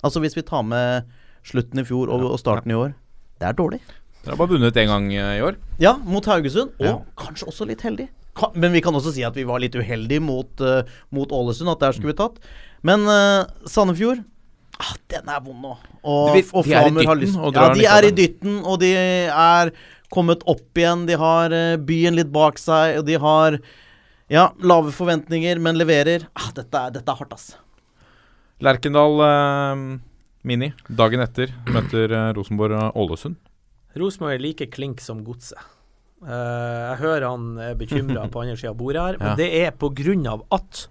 Altså 0.05 0.21
hvis 0.21 0.35
vi 0.37 0.43
tar 0.43 0.65
med 0.67 1.07
slutten 1.45 1.81
i 1.83 1.87
fjor 1.87 2.11
og, 2.13 2.25
og 2.33 2.41
starten 2.41 2.73
i 2.73 2.79
år. 2.79 2.95
Det 3.41 3.49
er 3.51 3.57
dårlig. 3.59 3.81
Dere 4.25 4.33
har 4.33 4.41
bare 4.41 4.55
vunnet 4.55 4.79
én 4.81 4.89
gang 4.89 5.09
eh, 5.13 5.39
i 5.39 5.43
år. 5.45 5.57
Ja, 5.83 5.97
mot 6.01 6.25
Haugesund, 6.25 6.73
og 6.81 6.87
Ja. 6.87 6.99
kanskje 7.21 7.49
også 7.51 7.67
litt 7.69 7.83
heldig. 7.85 8.09
Men 8.57 8.73
vi 8.73 8.81
kan 8.83 8.95
også 8.97 9.13
si 9.15 9.23
at 9.23 9.35
vi 9.37 9.45
var 9.47 9.61
litt 9.63 9.77
uheldige 9.79 10.21
mot, 10.25 10.49
uh, 10.65 10.83
mot 11.15 11.31
Ålesund, 11.31 11.71
at 11.71 11.83
der 11.85 11.93
skulle 11.95 12.15
vi 12.15 12.19
tatt. 12.19 12.41
Men 12.83 13.05
uh, 13.07 13.45
Sandefjord 13.71 14.25
ah, 14.81 14.95
Den 15.13 15.29
er 15.31 15.43
vond 15.45 15.61
nå. 15.63 15.77
Og, 16.03 16.33
De 16.35 16.43
og 16.51 16.65
er 16.65 16.67
Flamur 16.67 17.07
har 17.07 17.21
lyst 17.21 17.39
og 17.39 17.55
Ja, 17.55 17.69
de 17.77 17.85
er 17.87 18.09
i 18.09 18.11
dytten, 18.17 18.57
og 18.67 18.81
de 18.83 18.91
er 18.97 19.71
kommet 20.11 20.43
opp 20.51 20.81
igjen. 20.81 21.05
De 21.07 21.15
har 21.21 21.55
uh, 21.55 21.77
byen 21.79 22.19
litt 22.19 22.33
bak 22.35 22.59
seg, 22.59 22.99
og 23.03 23.07
de 23.07 23.21
har 23.23 23.61
Ja, 24.33 24.49
lave 24.59 24.91
forventninger, 24.91 25.61
men 25.61 25.77
leverer. 25.79 26.27
Ah, 26.35 26.49
dette, 26.57 26.75
er, 26.75 26.97
dette 26.97 27.13
er 27.13 27.21
hardt, 27.21 27.37
ass. 27.37 27.53
Lerkendal 28.65 29.21
Mini, 30.45 30.73
dagen 30.93 31.23
etter, 31.25 31.53
møter 31.73 32.13
eh, 32.13 32.31
Rosenborg 32.37 32.77
Ålesund. 33.01 33.39
Rosenborg 33.97 34.35
er 34.37 34.43
like 34.45 34.67
klink 34.75 35.01
som 35.01 35.23
godset. 35.25 35.57
Uh, 36.25 36.31
jeg 36.31 36.99
hører 37.03 37.25
han 37.29 37.47
er 37.61 37.75
bekymra 37.77 38.27
på 38.33 38.41
andre 38.43 38.57
sida 38.57 38.71
av 38.73 38.79
bordet 38.81 39.03
her, 39.03 39.19
men 39.21 39.33
Ja. 39.33 39.37
det 39.41 39.49
er 39.63 39.75
på 39.77 39.91
grunn 39.97 40.25
av 40.31 40.45
at 40.57 40.87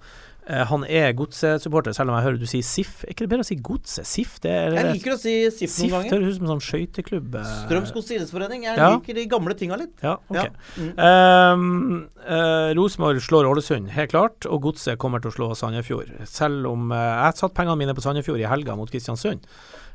han 0.48 0.84
er 0.90 1.14
godsesupporter, 1.16 1.94
selv 1.96 2.12
om 2.12 2.18
jeg 2.18 2.26
hører 2.26 2.40
du 2.42 2.46
sier 2.50 2.66
SIF. 2.68 3.04
Er 3.06 3.14
ikke 3.14 3.24
det 3.26 3.30
bedre 3.32 3.46
å 3.46 3.48
si 3.48 3.56
godset? 3.64 4.06
SIF? 4.10 4.40
Det 4.44 4.52
er, 4.52 4.74
Jeg 4.76 4.98
liker 4.98 5.14
å 5.14 5.18
si 5.22 5.34
SIF 5.50 5.72
SIF 5.72 5.92
noen 5.92 5.94
ganger. 5.94 6.10
SIF 6.10 6.18
høres 6.18 6.28
ut 6.28 6.36
som 6.40 6.46
en 6.48 6.52
sånn 6.54 6.64
skøyteklubb. 6.68 7.36
eh. 7.40 7.54
Strømsgods 7.64 8.12
idrettsforening. 8.12 8.64
Jeg 8.68 8.78
Ja. 8.78 8.90
liker 8.98 9.14
de 9.16 9.26
gamle 9.32 9.54
tinga 9.56 9.78
litt. 9.80 9.94
Ja, 10.04 10.18
ok. 10.30 10.36
Ja. 10.36 10.48
Mm. 10.78 10.92
Um, 11.00 12.10
uh, 12.28 12.74
Rosenborg 12.76 13.22
slår 13.24 13.48
Ålesund, 13.48 13.90
helt 13.96 14.12
klart, 14.12 14.46
og 14.50 14.62
Godset 14.68 14.98
kommer 14.98 15.22
til 15.24 15.32
å 15.32 15.36
slå 15.38 15.48
Sandefjord. 15.56 16.12
Selv 16.28 16.68
om 16.68 16.92
uh, 16.92 16.98
jeg 17.28 17.40
satte 17.40 17.56
pengene 17.56 17.78
mine 17.80 17.96
på 17.96 18.04
Sandefjord 18.04 18.40
i 18.44 18.50
helga 18.50 18.76
mot 18.76 18.92
Kristiansund. 18.92 19.46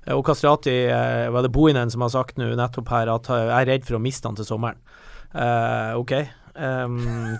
Uh, 0.09 0.15
og 0.17 0.25
Kastrati, 0.25 0.87
eh, 0.89 1.29
var 1.29 1.43
det 1.45 1.53
Bohinen 1.53 1.91
som 1.93 2.01
har 2.01 2.09
sagt 2.09 2.39
nå 2.41 2.47
nettopp 2.57 2.89
her 2.89 3.11
at 3.13 3.29
eh, 3.29 3.43
jeg 3.51 3.61
er 3.61 3.67
redd 3.75 3.85
for 3.85 3.99
å 3.99 4.01
miste 4.01 4.25
han 4.25 4.39
til 4.39 4.47
sommeren. 4.49 4.79
Eh, 5.35 5.93
OK. 5.99 6.13
Ehm, 6.59 7.39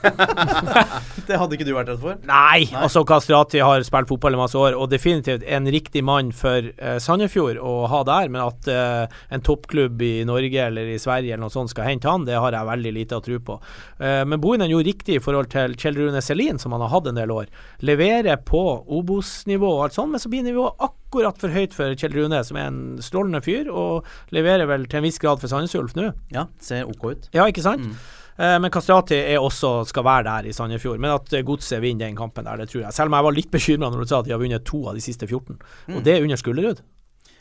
Det 1.29 1.39
hadde 1.39 1.57
ikke 1.57 1.67
du 1.67 1.73
vært 1.75 1.91
redd 1.93 2.01
for? 2.03 2.19
Nei, 2.29 2.69
altså 2.77 3.03
Kastrati 3.09 3.61
har 3.65 3.83
spilt 3.87 4.11
fotball 4.11 4.37
i 4.37 4.41
masse 4.41 4.59
år, 4.59 4.77
og 4.79 4.91
definitivt 4.93 5.45
en 5.45 5.69
riktig 5.73 6.05
mann 6.07 6.31
for 6.37 6.71
uh, 6.79 6.97
Sandefjord 7.03 7.59
å 7.61 7.75
ha 7.91 8.03
der. 8.09 8.31
Men 8.33 8.45
at 8.47 8.69
uh, 8.71 9.21
en 9.35 9.45
toppklubb 9.45 10.03
i 10.05 10.13
Norge 10.29 10.69
eller 10.69 10.93
i 10.95 10.99
Sverige 11.03 11.35
eller 11.35 11.47
noe 11.47 11.55
sånt 11.55 11.73
skal 11.75 11.89
hente 11.91 12.09
han, 12.11 12.27
det 12.29 12.39
har 12.39 12.55
jeg 12.55 12.71
veldig 12.71 12.95
lite 12.97 13.19
å 13.19 13.25
tro 13.25 13.41
på. 13.51 13.59
Uh, 14.01 14.23
men 14.29 14.41
Bohinen 14.43 14.71
gjorde 14.73 14.91
riktig 14.93 15.19
i 15.19 15.25
forhold 15.25 15.51
til 15.55 15.77
Kjell 15.79 15.99
Rune 15.99 16.23
Selin, 16.25 16.61
som 16.63 16.77
han 16.77 16.85
har 16.87 16.95
hatt 16.95 17.11
en 17.11 17.19
del 17.19 17.35
år. 17.35 17.51
Leverer 17.85 18.41
på 18.49 18.63
Obos-nivå 18.99 19.75
og 19.75 19.89
alt 19.89 19.99
sånt, 19.99 20.15
men 20.15 20.23
så 20.23 20.33
blir 20.33 20.47
nivået 20.47 20.89
akkurat 20.89 21.41
for 21.41 21.53
høyt 21.53 21.77
for 21.77 21.97
Kjell 21.99 22.15
Rune, 22.17 22.43
som 22.47 22.61
er 22.61 22.71
en 22.71 22.83
strålende 23.05 23.43
fyr, 23.45 23.73
og 23.73 24.07
leverer 24.35 24.69
vel 24.71 24.87
til 24.89 25.03
en 25.03 25.09
viss 25.09 25.21
grad 25.23 25.43
for 25.43 25.51
Sandnes 25.51 25.77
Ulf 25.79 25.97
nå. 25.99 26.13
Ja, 26.35 26.49
ser 26.63 26.89
OK 26.89 27.11
ut. 27.11 27.29
Ja, 27.37 27.49
ikke 27.49 27.65
sant? 27.65 27.85
Eh, 27.89 28.15
Men 28.39 28.71
Kastrati 28.71 29.17
er 29.35 29.43
også 29.43 29.81
skal 29.91 30.05
være 30.07 30.27
der 30.29 30.47
i 30.51 30.53
Sandefjord. 30.55 31.01
Men 31.03 31.17
at 31.17 31.33
eh, 31.35 31.43
Godset 31.47 31.83
vinner 31.83 32.07
den 32.07 32.19
kampen 32.19 32.47
der, 32.47 32.61
det 32.63 32.69
tror 32.71 32.85
jeg. 32.85 32.95
Selv 32.95 33.11
om 33.11 33.17
jeg 33.19 33.27
var 33.27 33.35
litt 33.35 33.51
bekymra 33.51 33.91
når 33.91 34.05
du 34.05 34.13
sa 34.13 34.21
at 34.23 34.29
de 34.29 34.35
har 34.37 34.41
vunnet 34.43 34.65
to 34.69 34.85
av 34.87 34.95
de 34.95 35.03
siste 35.03 35.27
14. 35.27 35.59
Og 35.97 35.99
det 36.07 36.15
er 36.15 36.23
under 36.23 36.39
Skullerud. 36.39 36.85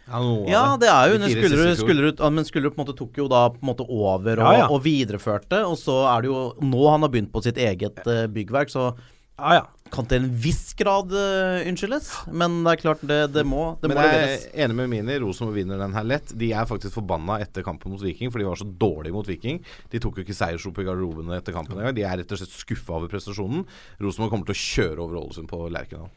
Ja, 0.08 0.20
Ja, 0.48 0.64
det 0.80 0.88
er 0.88 1.10
jo 1.10 1.18
under 1.20 1.30
Skullerud. 1.30 1.76
Skullerud 1.82 2.22
Men 2.32 2.46
Skullerud 2.48 2.76
på 2.76 2.80
en 2.82 2.86
måte 2.86 2.96
tok 2.98 3.18
jo 3.20 3.28
da 3.28 3.44
på 3.52 3.60
en 3.62 3.70
måte 3.74 3.86
over 3.86 4.40
og, 4.40 4.46
Ja, 4.48 4.54
ja. 4.64 4.68
og 4.72 4.82
videreførte. 4.86 5.62
Og 5.68 5.78
så 5.78 6.00
er 6.16 6.24
det 6.24 6.32
jo 6.32 6.42
nå 6.64 6.90
han 6.90 7.04
har 7.04 7.12
begynt 7.14 7.34
på 7.34 7.44
sitt 7.44 7.60
eget 7.60 8.00
eh, 8.08 8.26
byggverk, 8.32 8.72
så 8.72 8.94
Ja, 9.38 9.60
ja. 9.60 9.66
Kan 9.94 10.08
til 10.10 10.22
en 10.24 10.30
viss 10.44 10.72
grad 10.78 11.12
uh, 11.16 11.64
unnskyldes. 11.68 12.10
Men 12.32 12.60
det 12.66 12.74
er 12.76 12.82
klart, 12.84 13.04
det, 13.08 13.20
det 13.36 13.44
må, 13.48 13.76
det 13.82 13.92
Men 13.92 14.00
må 14.00 14.06
jeg 14.06 14.16
leveres. 14.16 14.48
er 14.52 14.66
enig 14.66 14.78
med 14.80 14.92
Mini. 14.94 15.18
Rosenborg 15.24 15.58
vinner 15.60 15.82
den 15.82 15.96
her 15.98 16.08
lett. 16.08 16.34
De 16.38 16.52
er 16.54 16.70
faktisk 16.70 16.96
forbanna 16.98 17.40
etter 17.44 17.66
kampen 17.66 17.94
mot 17.94 18.04
Viking, 18.04 18.32
for 18.34 18.42
de 18.44 18.48
var 18.50 18.60
så 18.60 18.68
dårlige 18.68 19.16
mot 19.16 19.28
Viking. 19.30 19.62
De 19.94 20.02
tok 20.04 20.20
jo 20.20 20.26
ikke 20.28 20.38
seiersrop 20.38 20.82
i 20.82 20.88
garderobene 20.88 21.38
etter 21.42 21.56
kampen 21.56 21.78
engang. 21.80 21.96
De 21.98 22.06
er 22.08 22.22
rett 22.22 22.34
og 22.36 22.42
slett 22.42 22.56
skuffa 22.56 22.98
over 23.00 23.12
prestasjonen. 23.12 23.66
Rosenborg 24.04 24.34
kommer 24.36 24.50
til 24.52 24.58
å 24.58 24.64
kjøre 24.66 25.06
over 25.06 25.22
Ålesund 25.24 25.50
på 25.52 25.64
Lerkendal. 25.74 26.12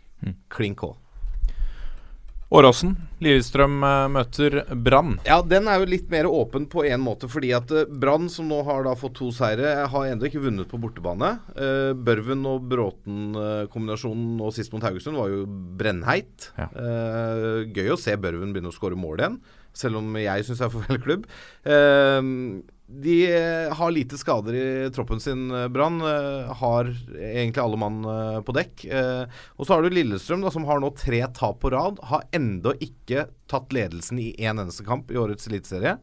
Klink 0.53 0.81
K. 0.83 0.93
Åråsen. 2.51 2.97
Lillestrøm 3.23 3.77
eh, 3.87 4.07
møter 4.11 4.57
Brann. 4.75 5.13
Ja, 5.23 5.37
den 5.47 5.69
er 5.71 5.79
jo 5.79 5.87
litt 5.87 6.09
mer 6.11 6.27
åpen 6.27 6.65
på 6.73 6.83
en 6.89 7.03
måte, 7.05 7.29
fordi 7.31 7.53
at 7.55 7.71
eh, 7.71 7.87
Brann, 7.87 8.27
som 8.33 8.49
nå 8.51 8.59
har 8.67 8.83
da 8.89 8.97
fått 8.99 9.21
to 9.21 9.29
seire, 9.35 9.85
har 9.93 10.09
ennå 10.09 10.27
ikke 10.27 10.43
vunnet 10.43 10.67
på 10.71 10.81
bortebane. 10.83 11.31
Eh, 11.55 11.93
Børven 11.95 12.43
og 12.51 12.67
Bråten-kombinasjonen 12.73 14.35
nå 14.41 14.51
sist 14.57 14.75
mot 14.75 14.83
Haugesund 14.83 15.21
var 15.21 15.31
jo 15.31 15.45
brennheit. 15.79 16.51
Ja. 16.59 16.67
Eh, 16.75 17.71
gøy 17.71 17.95
å 17.95 18.01
se 18.01 18.19
Børven 18.19 18.51
begynne 18.57 18.75
å 18.75 18.75
skåre 18.75 18.99
mål 18.99 19.23
igjen, 19.23 19.39
selv 19.71 20.03
om 20.03 20.11
jeg 20.19 20.49
syns 20.49 20.65
det 20.65 20.67
er 20.67 20.75
for 20.75 20.91
vel 20.91 21.03
klubb. 21.07 21.31
Eh, 21.63 22.19
de 22.91 23.17
eh, 23.33 23.73
har 23.75 23.91
lite 23.91 24.19
skader 24.19 24.55
i 24.55 24.91
troppen 24.91 25.21
sin, 25.21 25.51
eh, 25.51 25.69
Brann. 25.69 26.01
Eh, 26.01 26.55
har 26.55 26.91
egentlig 27.15 27.63
alle 27.63 27.79
mann 27.79 28.01
på 28.45 28.55
dekk. 28.57 28.87
Og 29.57 29.67
så 29.67 29.75
har 29.75 29.83
du 29.83 29.95
Lillestrøm, 29.95 30.43
da, 30.43 30.51
som 30.51 30.67
har 30.67 30.81
nå 30.83 30.91
tre 30.99 31.23
tap 31.37 31.61
på 31.63 31.71
rad. 31.71 32.01
Har 32.11 32.27
ennå 32.35 32.75
ikke 32.83 33.29
tatt 33.51 33.75
ledelsen 33.75 34.19
i 34.23 34.33
én 34.39 34.59
eneste 34.59 34.87
kamp 34.87 35.11
i 35.11 35.19
årets 35.21 35.47
eliteserie. 35.51 35.99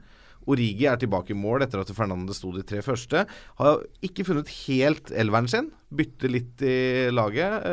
Origi 0.47 0.85
er 0.87 0.95
tilbake 0.95 1.33
i 1.33 1.37
mål 1.37 1.65
etter 1.65 1.81
at 1.81 1.91
Fernandez 1.91 2.39
sto 2.39 2.53
de 2.55 2.63
tre 2.63 2.79
første. 2.85 3.25
Har 3.59 3.81
ikke 4.05 4.23
funnet 4.29 4.51
helt 4.63 5.11
elveren 5.11 5.49
sin. 5.51 5.71
Bytter 5.91 6.31
litt 6.31 6.63
i 6.63 7.09
laget. 7.11 7.67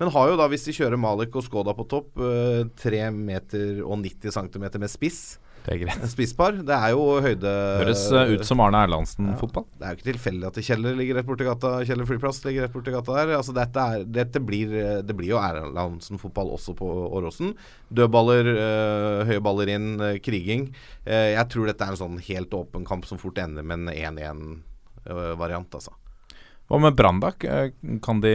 Men 0.00 0.14
har 0.14 0.30
jo 0.30 0.38
da, 0.40 0.48
hvis 0.48 0.64
de 0.70 0.76
kjører 0.78 1.00
Malik 1.00 1.36
og 1.36 1.44
Skoda 1.44 1.76
på 1.76 1.84
topp, 1.90 2.16
eh, 2.16 2.64
3 2.80 3.10
meter 3.12 3.84
og 3.84 4.00
90 4.00 4.32
cm 4.32 4.66
med 4.80 4.88
spiss. 4.88 5.20
Det 5.68 5.74
er 5.74 5.82
greit. 5.82 6.04
Spisspar. 6.08 6.56
Det 6.64 6.72
er 6.72 6.94
jo 6.94 7.02
høyde 7.20 7.50
Høres 7.82 8.06
eh, 8.08 8.30
ut 8.32 8.44
som 8.48 8.62
Arne 8.64 8.80
Erlandsen-fotball. 8.86 9.66
Det 9.76 9.84
er 9.84 9.92
jo 9.92 9.98
ikke 9.98 10.06
tilfeldig 10.06 10.48
at 10.48 10.60
Kjeller 10.64 10.96
ligger 10.96 11.18
rett 11.18 11.28
borti 11.28 11.44
gata. 11.44 11.72
Kjeller 11.84 12.08
flyplass 12.08 12.40
ligger 12.46 12.64
rett 12.64 12.72
borti 12.72 12.94
gata 12.94 13.16
der. 13.18 13.34
Altså 13.36 13.52
dette, 13.56 13.84
er, 13.84 14.06
dette 14.08 14.40
blir, 14.40 14.72
det 15.04 15.16
blir 15.18 15.34
jo 15.34 15.42
Erlandsen-fotball 15.42 16.54
også 16.56 16.72
på 16.78 16.88
Åråsen. 17.20 17.52
Dødballer, 17.92 18.48
øh, 18.54 19.20
høye 19.28 19.44
baller 19.44 19.74
inn, 19.74 19.90
kriging. 20.24 20.70
Eh, 21.04 21.34
jeg 21.34 21.44
tror 21.52 21.68
dette 21.68 21.84
er 21.84 21.92
en 21.92 22.00
sånn 22.00 22.18
helt 22.30 22.56
åpen 22.56 22.88
kamp 22.88 23.04
som 23.10 23.20
fort 23.20 23.36
ender 23.44 23.66
med 23.66 23.92
en 23.92 24.16
1-1-variant, 24.16 25.76
altså. 25.76 25.97
Hva 26.68 26.80
med 26.82 26.96
Brandak? 26.98 27.44
Eh, 27.48 27.70
Kan 28.04 28.20
de 28.20 28.32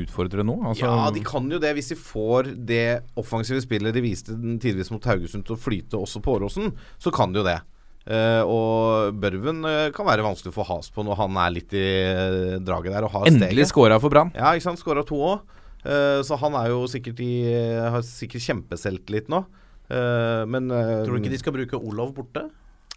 utfordre 0.00 0.44
nå? 0.46 0.56
Altså, 0.70 0.86
Ja, 0.86 1.10
de 1.12 1.20
kan 1.24 1.48
jo 1.52 1.60
det 1.60 1.74
hvis 1.76 1.92
de 1.92 1.98
får 2.00 2.54
det 2.68 3.02
offensive 3.20 3.60
spillet 3.64 3.92
de 3.92 4.04
viste 4.04 4.36
den 4.36 4.56
tidvis 4.62 4.92
mot 4.94 5.04
Haugesund 5.04 5.44
til 5.44 5.56
å 5.56 5.60
flyte 5.60 6.00
også 6.00 6.22
på 6.24 6.38
Åråsen. 6.38 6.72
Så 6.98 7.12
kan 7.12 7.34
de 7.34 7.42
jo 7.42 7.48
det. 7.48 7.60
Uh, 8.08 8.40
og 8.48 9.18
Børven 9.20 9.60
uh, 9.68 9.90
kan 9.92 10.06
være 10.08 10.24
vanskelig 10.24 10.48
å 10.48 10.56
få 10.56 10.64
has 10.70 10.88
på 10.88 11.04
når 11.04 11.18
han 11.18 11.34
er 11.42 11.52
litt 11.52 11.74
i 11.76 11.84
uh, 12.08 12.54
draget 12.64 12.94
der 12.94 13.04
og 13.04 13.12
har 13.12 13.28
Endelig 13.28 13.66
steget. 13.66 13.72
scora 13.74 13.98
for 14.00 14.14
Brann. 14.14 14.32
Ja, 14.32 14.54
ikke 14.56 14.64
sant. 14.70 14.80
Skåra 14.80 15.04
to 15.04 15.18
òg. 15.34 15.54
så 16.24 16.36
han 16.40 16.56
er 16.58 16.72
jo 16.72 16.88
sikkert 16.90 17.20
i 17.22 17.52
Har 17.92 18.02
sikkert 18.02 18.42
kjempeselvtillit 18.42 19.28
nå. 19.30 19.44
Eh, 19.88 20.42
men 20.48 20.68
Tror 20.68 21.16
du 21.16 21.20
ikke 21.22 21.32
de 21.32 21.40
skal 21.40 21.54
bruke 21.56 21.78
Olav 21.80 22.12
borte? 22.16 22.48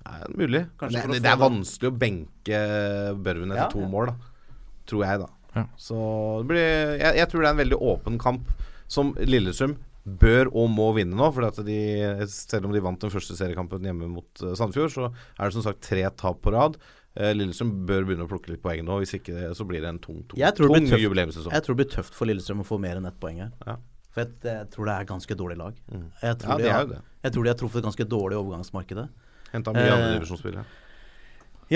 Nei, 0.01 0.19
mulig. 0.33 0.63
Det, 0.81 1.03
det, 1.13 1.29
er 1.29 1.37
vanskelig 1.39 1.91
å 1.91 1.95
benke 1.95 2.61
Børven 3.21 3.53
etter 3.53 3.67
Ja, 3.67 3.69
to 3.71 3.83
ja. 3.83 3.89
mål, 3.91 4.09
da. 4.09 4.30
Tror 4.91 5.05
jeg, 5.07 5.21
da. 5.23 5.29
Ja. 5.55 5.65
Så 5.79 5.95
det 6.43 6.47
blir, 6.51 6.67
jeg, 6.99 7.15
jeg 7.23 7.27
tror 7.31 7.41
det 7.43 7.49
er 7.49 7.55
en 7.57 7.63
veldig 7.63 7.79
åpen 7.93 8.19
kamp 8.21 8.51
som 8.91 9.13
Lillestrøm 9.19 9.77
bør 10.21 10.49
og 10.57 10.69
må 10.73 10.87
vinne 10.97 11.15
nå. 11.15 11.27
For 11.35 11.63
de, 11.67 11.79
selv 12.31 12.67
om 12.67 12.73
de 12.75 12.81
vant 12.83 12.99
den 13.03 13.11
første 13.13 13.35
seriekampen 13.39 13.83
hjemme 13.87 14.07
mot 14.11 14.41
uh, 14.43 14.53
Sandefjord, 14.57 14.91
så 14.95 15.09
er 15.11 15.45
det 15.47 15.55
som 15.55 15.63
sagt 15.67 15.83
tre 15.85 16.03
tap 16.19 16.41
på 16.43 16.51
rad. 16.55 16.75
Eh, 17.15 17.33
Lillestrøm 17.35 17.71
bør 17.87 18.05
begynne 18.07 18.23
å 18.25 18.31
plukke 18.31 18.53
litt 18.53 18.61
poeng 18.63 18.83
nå. 18.87 19.01
Hvis 19.03 19.15
ikke 19.19 19.49
så 19.57 19.65
blir 19.67 19.83
det 19.83 19.89
en 19.91 19.99
tung, 20.03 20.21
tung, 20.31 20.39
Jeg 20.39 20.55
tror 20.57 20.71
det 20.71 20.79
tung 20.81 20.91
tøft. 20.93 21.03
jubileumssesong. 21.05 21.51
Jeg 21.55 21.65
tror 21.67 21.75
det 21.75 21.81
blir 21.85 21.91
tøft 21.97 22.15
for 22.15 22.31
Lillestrøm 22.31 22.63
å 22.63 22.67
få 22.71 22.79
mer 22.79 22.99
enn 23.01 23.07
ett 23.11 23.19
poeng 23.19 23.41
her. 23.43 23.51
Ja. 23.67 23.75
For 24.11 24.23
jeg, 24.25 24.31
jeg 24.47 24.69
tror 24.73 24.87
det 24.89 24.93
er 24.95 25.05
et 25.05 25.11
ganske 25.11 25.35
dårlig 25.43 25.57
lag. 25.59 25.75
Jeg, 25.87 25.99
Mm. 26.01 26.07
Ja, 26.23 26.33
tror 26.35 26.57
de 26.57 26.63
de 26.63 26.71
har, 26.71 26.95
jeg 27.23 27.31
tror 27.35 27.43
de 27.43 27.49
har 27.53 27.59
truffet 27.59 27.83
ganske 27.85 28.05
dårlig 28.15 28.35
i 28.35 28.41
overgangsmarkedet. 28.41 29.05
Henta 29.51 29.73
mye 29.75 29.83
Eh, 29.87 29.93
andredivisjonsspillere. 29.99 30.63
Ja, 30.63 30.80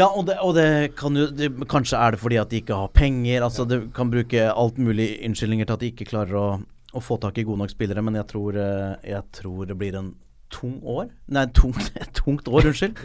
og 0.04 0.26
det, 0.28 0.36
og 0.44 0.56
det 0.58 0.96
kan 1.00 1.16
jo 1.16 1.30
det, 1.32 1.48
Kanskje 1.72 1.96
er 1.96 2.12
det 2.12 2.20
fordi 2.20 2.40
at 2.42 2.50
de 2.52 2.60
ikke 2.60 2.76
har 2.76 2.92
penger. 2.92 3.46
Altså 3.46 3.64
Det 3.64 3.94
kan 3.96 4.12
bruke 4.12 4.50
alt 4.52 4.78
mulig 4.78 5.14
unnskyldninger 5.24 5.66
til 5.70 5.78
at 5.78 5.84
de 5.86 5.92
ikke 5.94 6.10
klarer 6.10 6.36
å, 6.36 6.48
å 6.92 7.04
få 7.04 7.16
tak 7.24 7.38
i 7.40 7.46
gode 7.48 7.64
nok 7.64 7.72
spillere, 7.72 8.04
men 8.04 8.18
jeg 8.20 8.28
tror, 8.34 8.60
eh, 8.60 8.96
jeg 9.08 9.24
tror 9.32 9.66
det 9.70 9.78
blir 9.80 9.96
en 9.96 10.14
tung 10.52 10.78
år 10.84 11.08
Nei, 11.32 11.46
tung, 11.56 11.74
tungt 12.20 12.48
år, 12.52 12.68
unnskyld. 12.74 13.00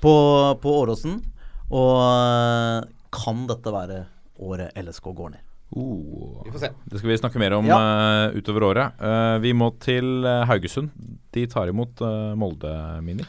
på, 0.00 0.14
på 0.62 0.76
Åråsen. 0.80 1.20
Og 1.68 1.92
eh, 2.00 2.88
kan 3.16 3.44
dette 3.50 3.72
være 3.74 4.04
året 4.40 4.76
LSK 4.76 5.12
går 5.16 5.34
ned? 5.36 5.42
Oh. 5.76 6.42
Vi 6.46 6.52
får 6.54 6.62
se. 6.62 6.68
Det 6.86 7.00
skal 7.00 7.10
vi 7.10 7.16
snakke 7.18 7.40
mer 7.42 7.56
om 7.56 7.66
Ja. 7.66 7.76
uh, 8.30 8.36
utover 8.38 8.68
året. 8.68 9.00
Uh, 9.02 9.36
vi 9.42 9.50
må 9.56 9.72
til 9.82 10.22
Haugesund. 10.46 10.92
De 11.34 11.42
tar 11.50 11.72
imot 11.72 12.00
uh, 12.04 12.36
Molde 12.38 12.70
Mini. 13.02 13.26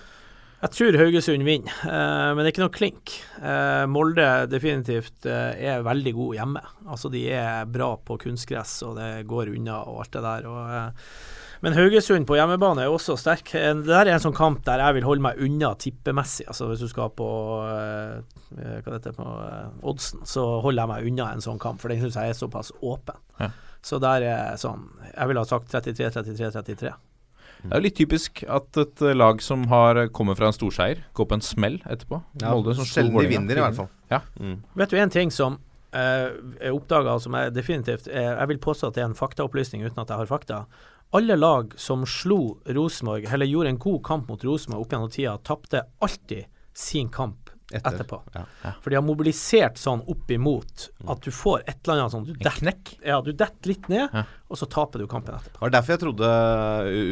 Jeg 0.57 0.73
tror 0.73 0.95
Haugesund 0.97 1.45
vinner, 1.45 1.73
eh, 1.85 2.29
men 2.33 2.41
det 2.41 2.49
er 2.49 2.53
ikke 2.55 2.63
noe 2.63 2.73
klink. 2.73 3.11
Eh, 3.37 3.83
Molde 3.93 4.25
definitivt 4.49 5.27
eh, 5.29 5.53
er 5.69 5.83
veldig 5.85 6.13
god 6.17 6.37
hjemme. 6.39 6.63
Altså 6.89 7.11
De 7.13 7.21
er 7.29 7.67
bra 7.69 7.91
på 8.01 8.17
kunstgress, 8.23 8.79
og 8.87 8.95
det 8.97 9.27
går 9.29 9.51
unna 9.53 9.83
og 9.85 9.99
alt 10.01 10.15
det 10.15 10.23
der. 10.25 10.47
Og, 10.49 11.61
men 11.61 11.77
Haugesund 11.77 12.25
på 12.29 12.39
hjemmebane 12.39 12.87
er 12.87 12.93
også 12.93 13.19
sterk. 13.21 13.51
Det 13.53 13.85
der 13.85 14.09
er 14.09 14.15
en 14.15 14.23
sånn 14.23 14.37
kamp 14.37 14.63
der 14.65 14.81
jeg 14.81 14.97
vil 14.97 15.05
holde 15.05 15.25
meg 15.27 15.43
unna 15.45 15.75
tippemessig. 15.77 16.47
Altså 16.49 16.71
Hvis 16.71 16.81
du 16.81 16.89
skal 16.89 17.13
på 17.13 17.29
det 18.57 18.81
heter 18.87 19.13
på 19.13 19.29
oddsen, 19.85 20.25
så 20.25 20.47
holder 20.65 20.83
jeg 20.83 20.93
meg 20.95 21.11
unna 21.11 21.31
en 21.35 21.45
sånn 21.45 21.61
kamp, 21.61 21.83
for 21.83 21.93
den 21.93 22.01
syns 22.01 22.17
jeg 22.17 22.33
er 22.33 22.37
såpass 22.37 22.73
åpen. 22.81 23.21
Ja. 23.43 23.51
Så 23.85 24.01
der 24.01 24.25
er 24.25 24.57
sånn 24.57 24.87
Jeg 25.11 25.29
ville 25.29 25.41
ha 25.43 25.47
sagt 25.47 25.69
33, 25.69 26.09
33, 26.17 26.49
33. 26.57 26.95
Det 27.63 27.71
er 27.71 27.81
jo 27.81 27.85
litt 27.85 27.97
typisk 27.97 28.43
at 28.47 28.77
et 28.81 29.03
lag 29.17 29.41
som 29.43 29.65
har 29.71 29.99
kommer 30.15 30.37
fra 30.37 30.51
en 30.51 30.55
storseier, 30.55 31.01
går 31.17 31.29
på 31.29 31.37
en 31.37 31.45
smell 31.45 31.79
etterpå. 31.85 32.21
Ja, 32.41 32.53
Molde 32.53 32.75
som 32.77 32.87
sjelden 32.87 33.17
de 33.17 33.31
vinner, 33.31 33.59
i 33.59 33.63
hvert 33.65 33.79
fall. 33.79 33.89
Ja. 34.11 34.21
Mm. 34.39 34.59
Vet 34.79 34.93
du 34.93 34.99
en 35.01 35.13
ting 35.13 35.33
som 35.33 35.57
eh, 35.91 36.29
jeg 36.61 36.75
oppdaga, 36.75 37.17
som 37.23 37.35
jeg 37.35 37.55
definitivt 37.55 38.07
eh, 38.07 38.29
Jeg 38.29 38.51
vil 38.53 38.61
påstå 38.63 38.91
at 38.91 38.99
det 38.99 39.03
er 39.03 39.09
en 39.09 39.17
faktaopplysning 39.17 39.83
uten 39.85 40.03
at 40.03 40.13
jeg 40.13 40.21
har 40.21 40.29
fakta. 40.29 40.61
Alle 41.17 41.37
lag 41.39 41.71
som 41.79 42.03
slo 42.07 42.57
Rosenborg, 42.67 43.27
eller 43.31 43.47
gjorde 43.47 43.73
en 43.73 43.83
god 43.83 44.01
kamp 44.03 44.31
mot 44.31 44.43
Rosenborg 44.43 44.85
opp 44.85 44.95
gjennom 44.95 45.11
tida, 45.13 45.37
tapte 45.47 45.85
alltid 46.03 46.47
sin 46.77 47.09
kamp 47.09 47.46
Etter, 47.67 47.97
etterpå. 47.97 48.21
ja. 48.31 48.45
For 48.79 48.89
de 48.89 48.95
har 48.95 49.03
mobilisert 49.03 49.75
sånn 49.75 49.99
opp 50.07 50.29
imot 50.31 50.85
at 51.11 51.25
du 51.25 51.33
får 51.35 51.65
et 51.67 51.81
eller 51.83 52.05
annet 52.05 52.13
sånn 52.13 52.27
du 52.29 52.33
detter. 52.39 52.77
Ja, 53.03 53.17
dett 53.21 53.65
litt 53.67 53.89
ned, 53.91 54.07
Ja. 54.13 54.23
og 54.47 54.55
så 54.55 54.69
taper 54.71 54.99
du 55.03 55.07
kampen 55.11 55.35
etterpå. 55.35 55.59
Det 55.59 55.65
var 55.65 55.73
derfor 55.75 55.93
jeg 55.97 55.99
trodde, 56.05 56.29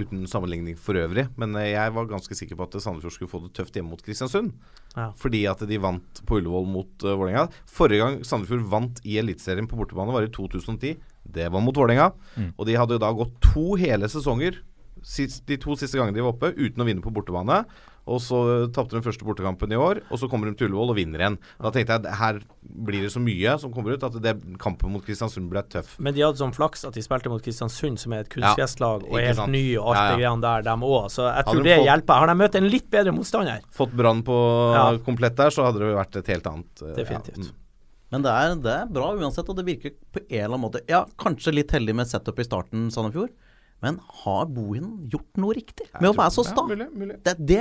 uten 0.05 0.23
sammenligning 0.31 0.77
for 0.79 0.95
øvrig, 0.95 1.27
men 1.35 1.53
jeg 1.59 1.91
var 1.93 2.05
ganske 2.07 2.37
sikker 2.37 2.55
på 2.55 2.63
at 2.69 2.77
Sandefjord 2.81 3.11
skulle 3.17 3.31
få 3.33 3.41
det 3.43 3.53
tøft 3.57 3.75
hjemme 3.75 3.91
mot 3.91 4.01
Kristiansund. 4.01 4.53
Ja. 4.95 5.09
Fordi 5.19 5.43
at 5.51 5.59
de 5.67 5.77
vant 5.83 6.21
på 6.25 6.39
Ullevål 6.39 6.69
mot 6.71 7.03
uh, 7.03 7.15
Vålerenga. 7.19 7.49
Forrige 7.67 7.99
gang 8.05 8.21
Sandefjord 8.23 8.63
vant 8.71 9.01
i 9.03 9.17
Eliteserien 9.19 9.67
på 9.67 9.75
bortebane, 9.75 10.13
var 10.15 10.23
i 10.23 10.31
2010. 10.31 10.95
Det 11.35 11.49
var 11.51 11.59
mot 11.65 11.75
Vålerenga. 11.75 12.13
Mm. 12.37 12.53
Og 12.55 12.65
de 12.69 12.77
hadde 12.79 12.95
jo 12.95 13.03
da 13.03 13.11
gått 13.11 13.35
to 13.43 13.75
hele 13.81 14.07
sesonger, 14.07 14.61
sist, 15.03 15.43
de 15.45 15.57
to 15.59 15.75
siste 15.75 15.99
gangene 15.99 16.15
de 16.15 16.23
var 16.23 16.31
oppe, 16.33 16.53
uten 16.55 16.79
å 16.81 16.87
vinne 16.87 17.03
på 17.03 17.11
bortebane. 17.13 17.65
Og 18.05 18.19
så 18.21 18.37
tapte 18.69 18.93
de 18.93 19.01
første 19.01 19.25
bortekampen 19.25 19.71
i 19.73 19.77
år, 19.81 20.03
og 20.13 20.19
så 20.21 20.27
kommer 20.29 20.45
de 20.45 20.53
til 20.59 20.67
Ullevål 20.69 20.91
og 20.93 20.97
vinner 20.99 21.23
igjen. 21.23 21.37
Da 21.57 21.71
tenkte 21.73 21.95
jeg 21.95 22.03
at 22.05 22.17
her 22.19 22.37
blir 22.61 23.01
det 23.01 23.09
så 23.09 23.17
mye 23.23 23.55
som 23.57 23.71
kommer 23.73 23.95
ut, 23.97 24.03
at 24.05 24.13
det, 24.21 24.35
kampen 24.61 24.91
mot 24.93 25.01
Kristiansund 25.01 25.49
ble 25.49 25.63
tøff. 25.73 25.95
Men 25.97 26.13
de 26.13 26.21
hadde 26.21 26.37
sånn 26.37 26.53
flaks 26.53 26.85
at 26.85 26.93
de 26.93 27.01
spilte 27.01 27.31
mot 27.33 27.41
Kristiansund, 27.41 27.97
som 27.97 28.13
er 28.13 28.21
et 28.27 28.29
kunstgresslag 28.29 29.07
og 29.09 29.17
er 29.17 29.31
helt 29.31 29.39
sant. 29.41 29.51
ny 29.55 29.63
og 29.81 29.89
alt 29.89 29.97
Ja, 29.97 30.03
ja. 30.05 30.11
det 30.11 30.21
greiene 30.21 30.45
der, 30.45 30.61
dem 30.69 30.85
òg. 30.85 31.07
Så 31.15 31.25
jeg 31.25 31.45
tror 31.49 31.63
de 31.63 31.63
det 31.69 31.77
fått- 31.79 31.89
hjelper. 31.89 32.13
Har 32.21 32.27
de 32.27 32.35
møtt 32.43 32.55
en 32.61 32.69
litt 32.69 32.89
bedre 32.93 33.11
motstander? 33.17 33.61
Fått 33.73 33.97
Brann 33.97 34.21
på 34.23 34.37
Ja. 34.75 34.85
komplett 35.09 35.35
der, 35.35 35.49
så 35.49 35.65
hadde 35.65 35.79
det 35.81 35.95
vært 35.97 36.15
et 36.21 36.27
helt 36.27 36.45
annet 36.53 36.81
uh, 36.85 36.93
Definitivt. 36.93 37.37
Ja. 37.41 37.49
Mm. 37.49 37.61
Men 38.11 38.21
det 38.21 38.31
er, 38.31 38.55
det 38.61 38.71
er 38.71 38.85
bra 38.85 39.09
uansett, 39.17 39.49
og 39.49 39.55
det 39.57 39.65
virker 39.65 39.91
på 40.13 40.21
en 40.29 40.43
eller 40.45 40.53
annen 40.53 40.61
måte 40.69 40.81
Ja, 40.87 41.05
kanskje 41.17 41.51
litt 41.57 41.71
heldig 41.73 41.95
med 41.97 42.05
setup 42.07 42.37
i 42.39 42.43
starten, 42.45 42.91
Sandefjord. 42.93 43.33
Men 43.83 43.99
har 44.23 44.47
Bohinen 44.49 45.09
gjort 45.11 45.37
noe 45.37 45.53
riktig 45.53 45.85
med 45.99 46.09
å 46.09 46.15
være 46.15 46.33
så 46.33 46.45
sta? 46.47 46.63
mulig, 46.65 46.87
mulig. 46.95 47.17
Det, 47.25 47.35
det, 47.37 47.59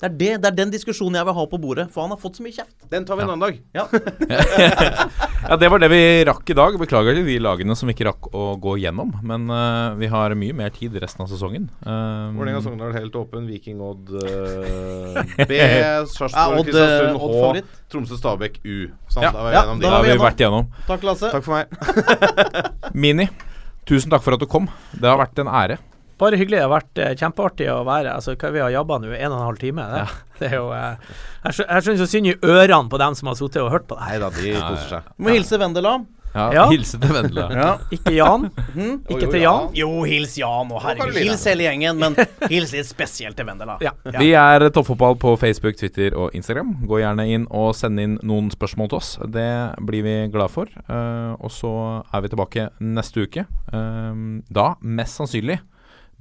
det, 0.00 0.08
er 0.08 0.14
det, 0.14 0.30
det 0.40 0.50
er 0.50 0.56
den 0.62 0.72
diskusjonen 0.72 1.18
jeg 1.18 1.28
vil 1.28 1.36
ha 1.36 1.46
på 1.50 1.60
bordet, 1.60 1.88
for 1.92 2.06
han 2.06 2.14
har 2.14 2.20
fått 2.22 2.38
så 2.38 2.46
mye 2.46 2.54
kjeft. 2.54 2.76
Den 2.92 3.04
tar 3.08 3.18
vi 3.18 3.26
en 3.26 3.34
annen 3.34 3.44
dag. 3.44 3.60
Ja. 3.76 3.88
Ja, 5.46 5.54
det 5.56 5.68
var 5.70 5.78
det 5.78 5.88
vi 5.92 6.00
rakk 6.26 6.48
i 6.50 6.54
dag. 6.58 6.74
Beklager 6.80 7.14
til 7.14 7.26
de 7.28 7.36
lagene 7.38 7.76
som 7.78 7.90
ikke 7.92 8.08
rakk 8.08 8.28
å 8.34 8.46
gå 8.58 8.72
gjennom. 8.82 9.12
Men 9.26 9.46
uh, 9.52 9.94
vi 9.98 10.08
har 10.10 10.34
mye 10.38 10.56
mer 10.56 10.72
tid 10.74 10.96
resten 10.98 11.22
av 11.22 11.30
sesongen. 11.30 11.68
Um, 11.86 12.34
Vålerenga-Sogndal 12.40 12.96
helt 12.96 13.14
åpen. 13.20 13.46
Viking 13.46 13.82
Odd 13.84 14.10
uh, 14.10 15.20
B. 15.50 15.60
Sarpsborg, 16.10 16.66
Kristiansund 16.66 17.14
eh, 17.14 17.62
H. 17.62 17.64
Tromsø-Stabæk 17.92 18.58
U. 18.64 18.76
Sånn, 19.12 19.28
Ja, 19.28 19.30
da 19.30 19.44
var 19.44 19.52
vi 19.52 19.54
ja, 19.54 19.62
gjennom 19.62 19.92
har 19.92 20.08
vi 20.08 20.16
vært 20.24 20.42
gjennom. 20.42 20.72
Takk, 20.88 21.06
Lasse. 21.06 21.30
Takk 21.30 21.46
for 21.46 21.60
meg. 21.60 21.70
Mini, 23.06 23.28
tusen 23.88 24.12
takk 24.12 24.24
for 24.24 24.36
at 24.36 24.42
du 24.42 24.48
kom. 24.50 24.68
Det 24.94 25.08
har 25.08 25.20
vært 25.20 25.38
en 25.42 25.50
ære. 25.50 25.78
Bare 26.20 26.38
hyggelig. 26.40 26.58
Det 26.58 26.64
har 26.64 26.72
vært 26.72 27.00
eh, 27.02 27.14
kjempeartig 27.20 27.66
å 27.68 27.80
være 27.84 28.14
Altså, 28.16 28.36
hva 28.40 28.50
vi 28.54 28.62
har 28.64 28.72
jobba 28.72 28.96
nå? 29.02 29.10
En 29.12 29.34
og 29.34 29.36
en 29.36 29.48
halv 29.50 29.60
time? 29.60 29.84
Det, 29.92 30.04
det 30.40 30.48
er 30.48 30.54
jo 30.56 30.70
eh, 30.72 31.16
Jeg 31.44 31.98
så 32.00 32.08
synd 32.08 32.30
i 32.30 32.36
ørene 32.40 32.88
på 32.92 33.00
dem 33.02 33.18
som 33.18 33.30
har 33.30 33.36
sittet 33.38 33.60
og 33.64 33.72
hørt 33.74 33.88
på 33.90 33.98
det. 33.98 34.06
Nei 34.08 34.20
da, 34.22 34.30
de 34.32 34.54
koser 34.56 34.92
seg. 34.94 35.10
Du 35.12 35.26
må 35.26 35.34
hilse 35.36 35.60
Vendela. 35.60 35.98
Ja, 36.36 36.46
Ja. 36.52 36.64
Hilse 36.70 36.98
til 37.00 37.12
Vendela. 37.14 37.70
Ikke 37.96 38.12
Jan. 38.12 38.48
Mhm. 38.74 38.90
Ikke 39.08 39.24
jo, 39.24 39.30
til 39.32 39.40
ja. 39.40 39.50
Jan. 39.50 39.68
Jo, 39.78 39.90
hils 40.08 40.36
Jan 40.38 40.72
og 40.74 40.82
herregud. 40.84 41.16
Hils 41.16 41.44
hele 41.48 41.66
gjengen, 41.66 42.00
men 42.02 42.16
hils 42.52 42.74
litt 42.76 42.88
spesielt 42.88 43.38
til 43.38 43.48
Vendela. 43.48 43.78
Ja. 43.84 43.94
Vi 44.18 44.32
er 44.36 44.66
Toppfotball 44.74 45.16
på 45.22 45.32
Facebook, 45.40 45.78
Twitter 45.80 46.16
og 46.18 46.34
Instagram. 46.36 46.74
Gå 46.86 47.00
gjerne 47.00 47.26
inn 47.32 47.46
og 47.50 47.72
send 47.78 48.02
inn 48.02 48.18
noen 48.26 48.50
spørsmål 48.52 48.92
til 48.92 49.00
oss. 49.00 49.14
Det 49.32 49.48
blir 49.88 50.04
vi 50.06 50.16
glad 50.34 50.52
for. 50.52 50.68
Uh, 50.90 51.32
og 51.40 51.50
så 51.54 51.72
er 52.12 52.24
vi 52.26 52.32
tilbake 52.34 52.68
neste 52.84 53.24
uke. 53.26 53.46
Uh, 53.72 54.42
da 54.52 54.74
mest 54.82 55.16
sannsynlig 55.20 55.60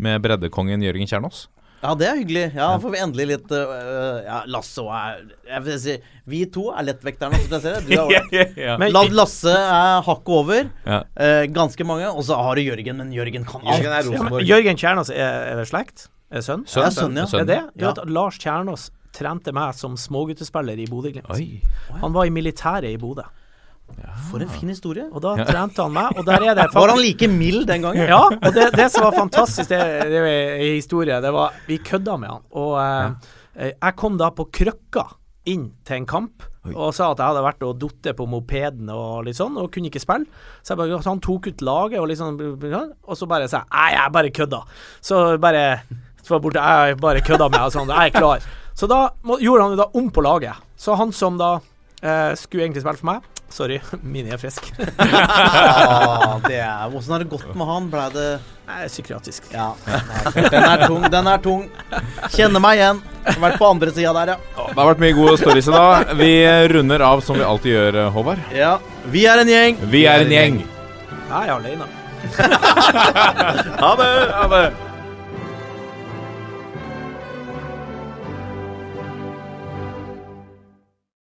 med 0.02 0.24
breddekongen 0.24 0.84
Jørgen 0.84 1.08
Kjernås. 1.12 1.46
Ja, 1.86 1.94
det 2.00 2.08
er 2.10 2.18
hyggelig. 2.20 2.44
Ja, 2.56 2.68
da 2.74 2.80
får 2.84 2.94
vi 2.96 3.00
endelig 3.06 3.26
litt 3.30 3.52
uh, 3.54 4.24
Ja, 4.26 4.40
Lasse 4.52 4.82
og 4.84 4.90
jeg 4.92 5.28
Jeg 5.52 5.64
vil 5.68 5.80
si 5.84 5.96
Vi 6.34 6.40
to 6.56 6.64
er 6.74 6.88
lettvekterne, 6.90 7.40
som 7.46 7.56
jeg 7.56 7.62
ser 7.62 7.78
det. 7.78 7.86
Du 7.86 7.94
er 8.42 8.54
ja. 8.66 8.76
Men- 8.82 8.92
La- 8.96 9.06
Lasse 9.22 9.54
er 9.54 10.02
hakket 10.08 10.34
over. 10.40 10.70
Ja. 10.90 11.00
Eh, 11.16 11.46
ganske 11.54 11.86
mange. 11.86 12.10
Og 12.10 12.26
så 12.26 12.36
har 12.42 12.58
du 12.58 12.64
Jørgen, 12.66 12.98
men 13.04 13.14
Jørgen 13.14 13.46
kan 13.46 13.62
alt. 13.62 13.84
Jørgen 13.84 13.94
er 13.94 14.02
Ja, 14.02 14.10
men 14.10 14.12
Rosenborg. 14.18 14.50
Jørgen 14.50 14.82
Kjernås, 14.82 15.14
er, 15.14 15.52
er 15.54 15.62
det 15.62 15.68
slekt? 15.70 16.08
Er 16.34 16.42
det 16.42 16.46
sønn? 16.50 16.66
Ja, 16.74 16.90
sønn, 16.90 17.16
ja. 17.22 17.28
Er 17.40 17.46
det? 17.46 17.62
Du 17.78 17.86
Ja. 17.86 17.92
vet 17.94 18.02
at 18.04 18.10
Lars 18.10 18.38
Kjernås 18.42 18.90
trente 19.16 19.54
meg 19.56 19.76
som 19.78 19.94
småguttespiller 19.96 20.82
i 20.82 20.88
Bodø-Glimt. 20.92 21.30
Oi. 21.32 21.62
Han 22.02 22.12
var 22.18 22.26
i 22.28 22.34
militæret 22.34 22.90
i 22.92 22.98
Bodø. 23.00 23.24
For 24.30 24.42
en 24.42 24.50
fin 24.52 24.72
historie. 24.72 25.06
Og 25.12 25.22
da 25.24 25.36
trente 25.46 25.84
han 25.84 25.94
meg, 25.96 26.16
og 26.18 26.26
der 26.28 26.44
er 26.50 26.58
det 26.58 26.70
Var 26.76 26.92
han 26.94 27.02
like 27.02 27.30
mild 27.32 27.68
den 27.70 27.86
gangen? 27.86 28.08
Ja, 28.10 28.24
og 28.32 28.56
det, 28.56 28.72
det 28.76 28.90
som 28.94 29.06
var 29.06 29.16
fantastisk, 29.18 29.70
det, 29.70 29.82
det 30.12 30.24
en 30.24 30.74
historie, 30.74 31.20
det 31.22 31.32
var 31.36 31.56
Vi 31.68 31.78
kødda 31.84 32.18
med 32.22 32.34
han. 32.34 32.44
Og 32.58 32.74
eh, 32.82 33.72
jeg 33.76 33.96
kom 34.00 34.18
da 34.20 34.32
på 34.36 34.48
krøkka 34.54 35.06
inn 35.52 35.70
til 35.86 36.02
en 36.02 36.10
kamp 36.10 36.46
og 36.74 36.96
sa 36.98 37.12
at 37.12 37.20
jeg 37.22 37.30
hadde 37.30 37.44
vært 37.46 37.64
og 37.68 37.76
datt 37.78 38.08
på 38.18 38.26
mopeden 38.26 38.88
og 38.90 39.28
litt 39.28 39.38
sånn, 39.38 39.60
og 39.62 39.70
kunne 39.74 39.92
ikke 39.92 40.02
spille. 40.02 40.26
Så 40.66 40.74
jeg 40.74 40.80
bare, 40.80 40.98
han 41.06 41.22
tok 41.22 41.52
ut 41.52 41.62
laget, 41.62 42.00
og 42.02 42.08
liksom 42.10 42.40
Og 42.42 43.14
så 43.14 43.28
bare 43.30 43.46
sa 43.52 43.62
jeg 43.62 43.70
Nei, 43.70 43.92
jeg 43.94 44.14
bare 44.16 44.34
kødda. 44.34 44.62
Så 45.06 45.22
bare 45.38 45.66
så 46.26 46.34
var 46.34 46.42
borte, 46.42 46.62
jeg 46.66 46.98
bare 46.98 47.22
kødda 47.22 47.52
med 47.54 47.68
og 47.68 47.74
sånn. 47.76 47.92
Jeg 47.94 48.10
er 48.10 48.18
klar. 48.18 48.46
Så 48.74 48.90
da 48.90 49.04
må, 49.28 49.38
gjorde 49.44 49.68
han 49.68 49.76
det 49.76 49.84
da 49.84 49.92
om 49.94 50.10
på 50.10 50.24
laget. 50.26 50.58
Så 50.76 50.98
han 50.98 51.14
som 51.14 51.38
da 51.38 51.60
eh, 52.02 52.34
skulle 52.34 52.66
egentlig 52.66 52.82
spille 52.82 52.98
for 52.98 53.12
meg 53.12 53.35
Sorry, 53.56 53.78
Mini 54.04 54.34
er 54.36 54.40
frisk. 54.42 54.68
Ja, 55.00 56.40
det 56.44 56.58
er 56.60 56.92
Åssen 56.98 57.14
har 57.16 57.24
det 57.24 57.30
gått 57.32 57.48
med 57.56 57.68
han? 57.70 57.86
Blei 57.92 58.06
det 58.12 58.26
er 58.68 58.88
psykiatrisk. 58.90 59.46
Ja. 59.54 59.70
Den 60.36 60.66
er 60.66 60.84
tung, 60.88 61.06
den 61.14 61.30
er 61.32 61.40
tung. 61.44 61.62
Kjenner 62.34 62.60
meg 62.64 62.82
igjen. 62.82 63.00
Vært 63.40 63.56
på 63.62 63.70
andre 63.70 63.94
sida 63.96 64.12
der, 64.18 64.34
ja. 64.34 64.38
Det 64.58 64.76
har 64.80 64.90
vært 64.92 65.04
mye 65.06 65.16
gode 65.18 65.38
stories 65.40 65.70
i 65.72 65.76
dag. 65.76 66.12
Vi 66.20 66.32
runder 66.74 67.06
av 67.08 67.24
som 67.26 67.38
vi 67.40 67.46
alltid 67.48 67.72
gjør, 67.78 68.00
Håvard. 68.16 68.42
ja. 68.56 68.74
Vi 69.14 69.24
er 69.30 69.44
en 69.46 69.52
gjeng. 69.54 69.80
Vi 69.94 70.04
er 70.10 70.26
en 70.26 70.34
gjeng. 70.36 70.60
Jeg 71.30 71.48
er 71.48 71.56
alene. 71.56 71.88
Ha 73.86 73.92
det. 74.00 74.12
Ha 74.34 74.46
det. 74.52 74.66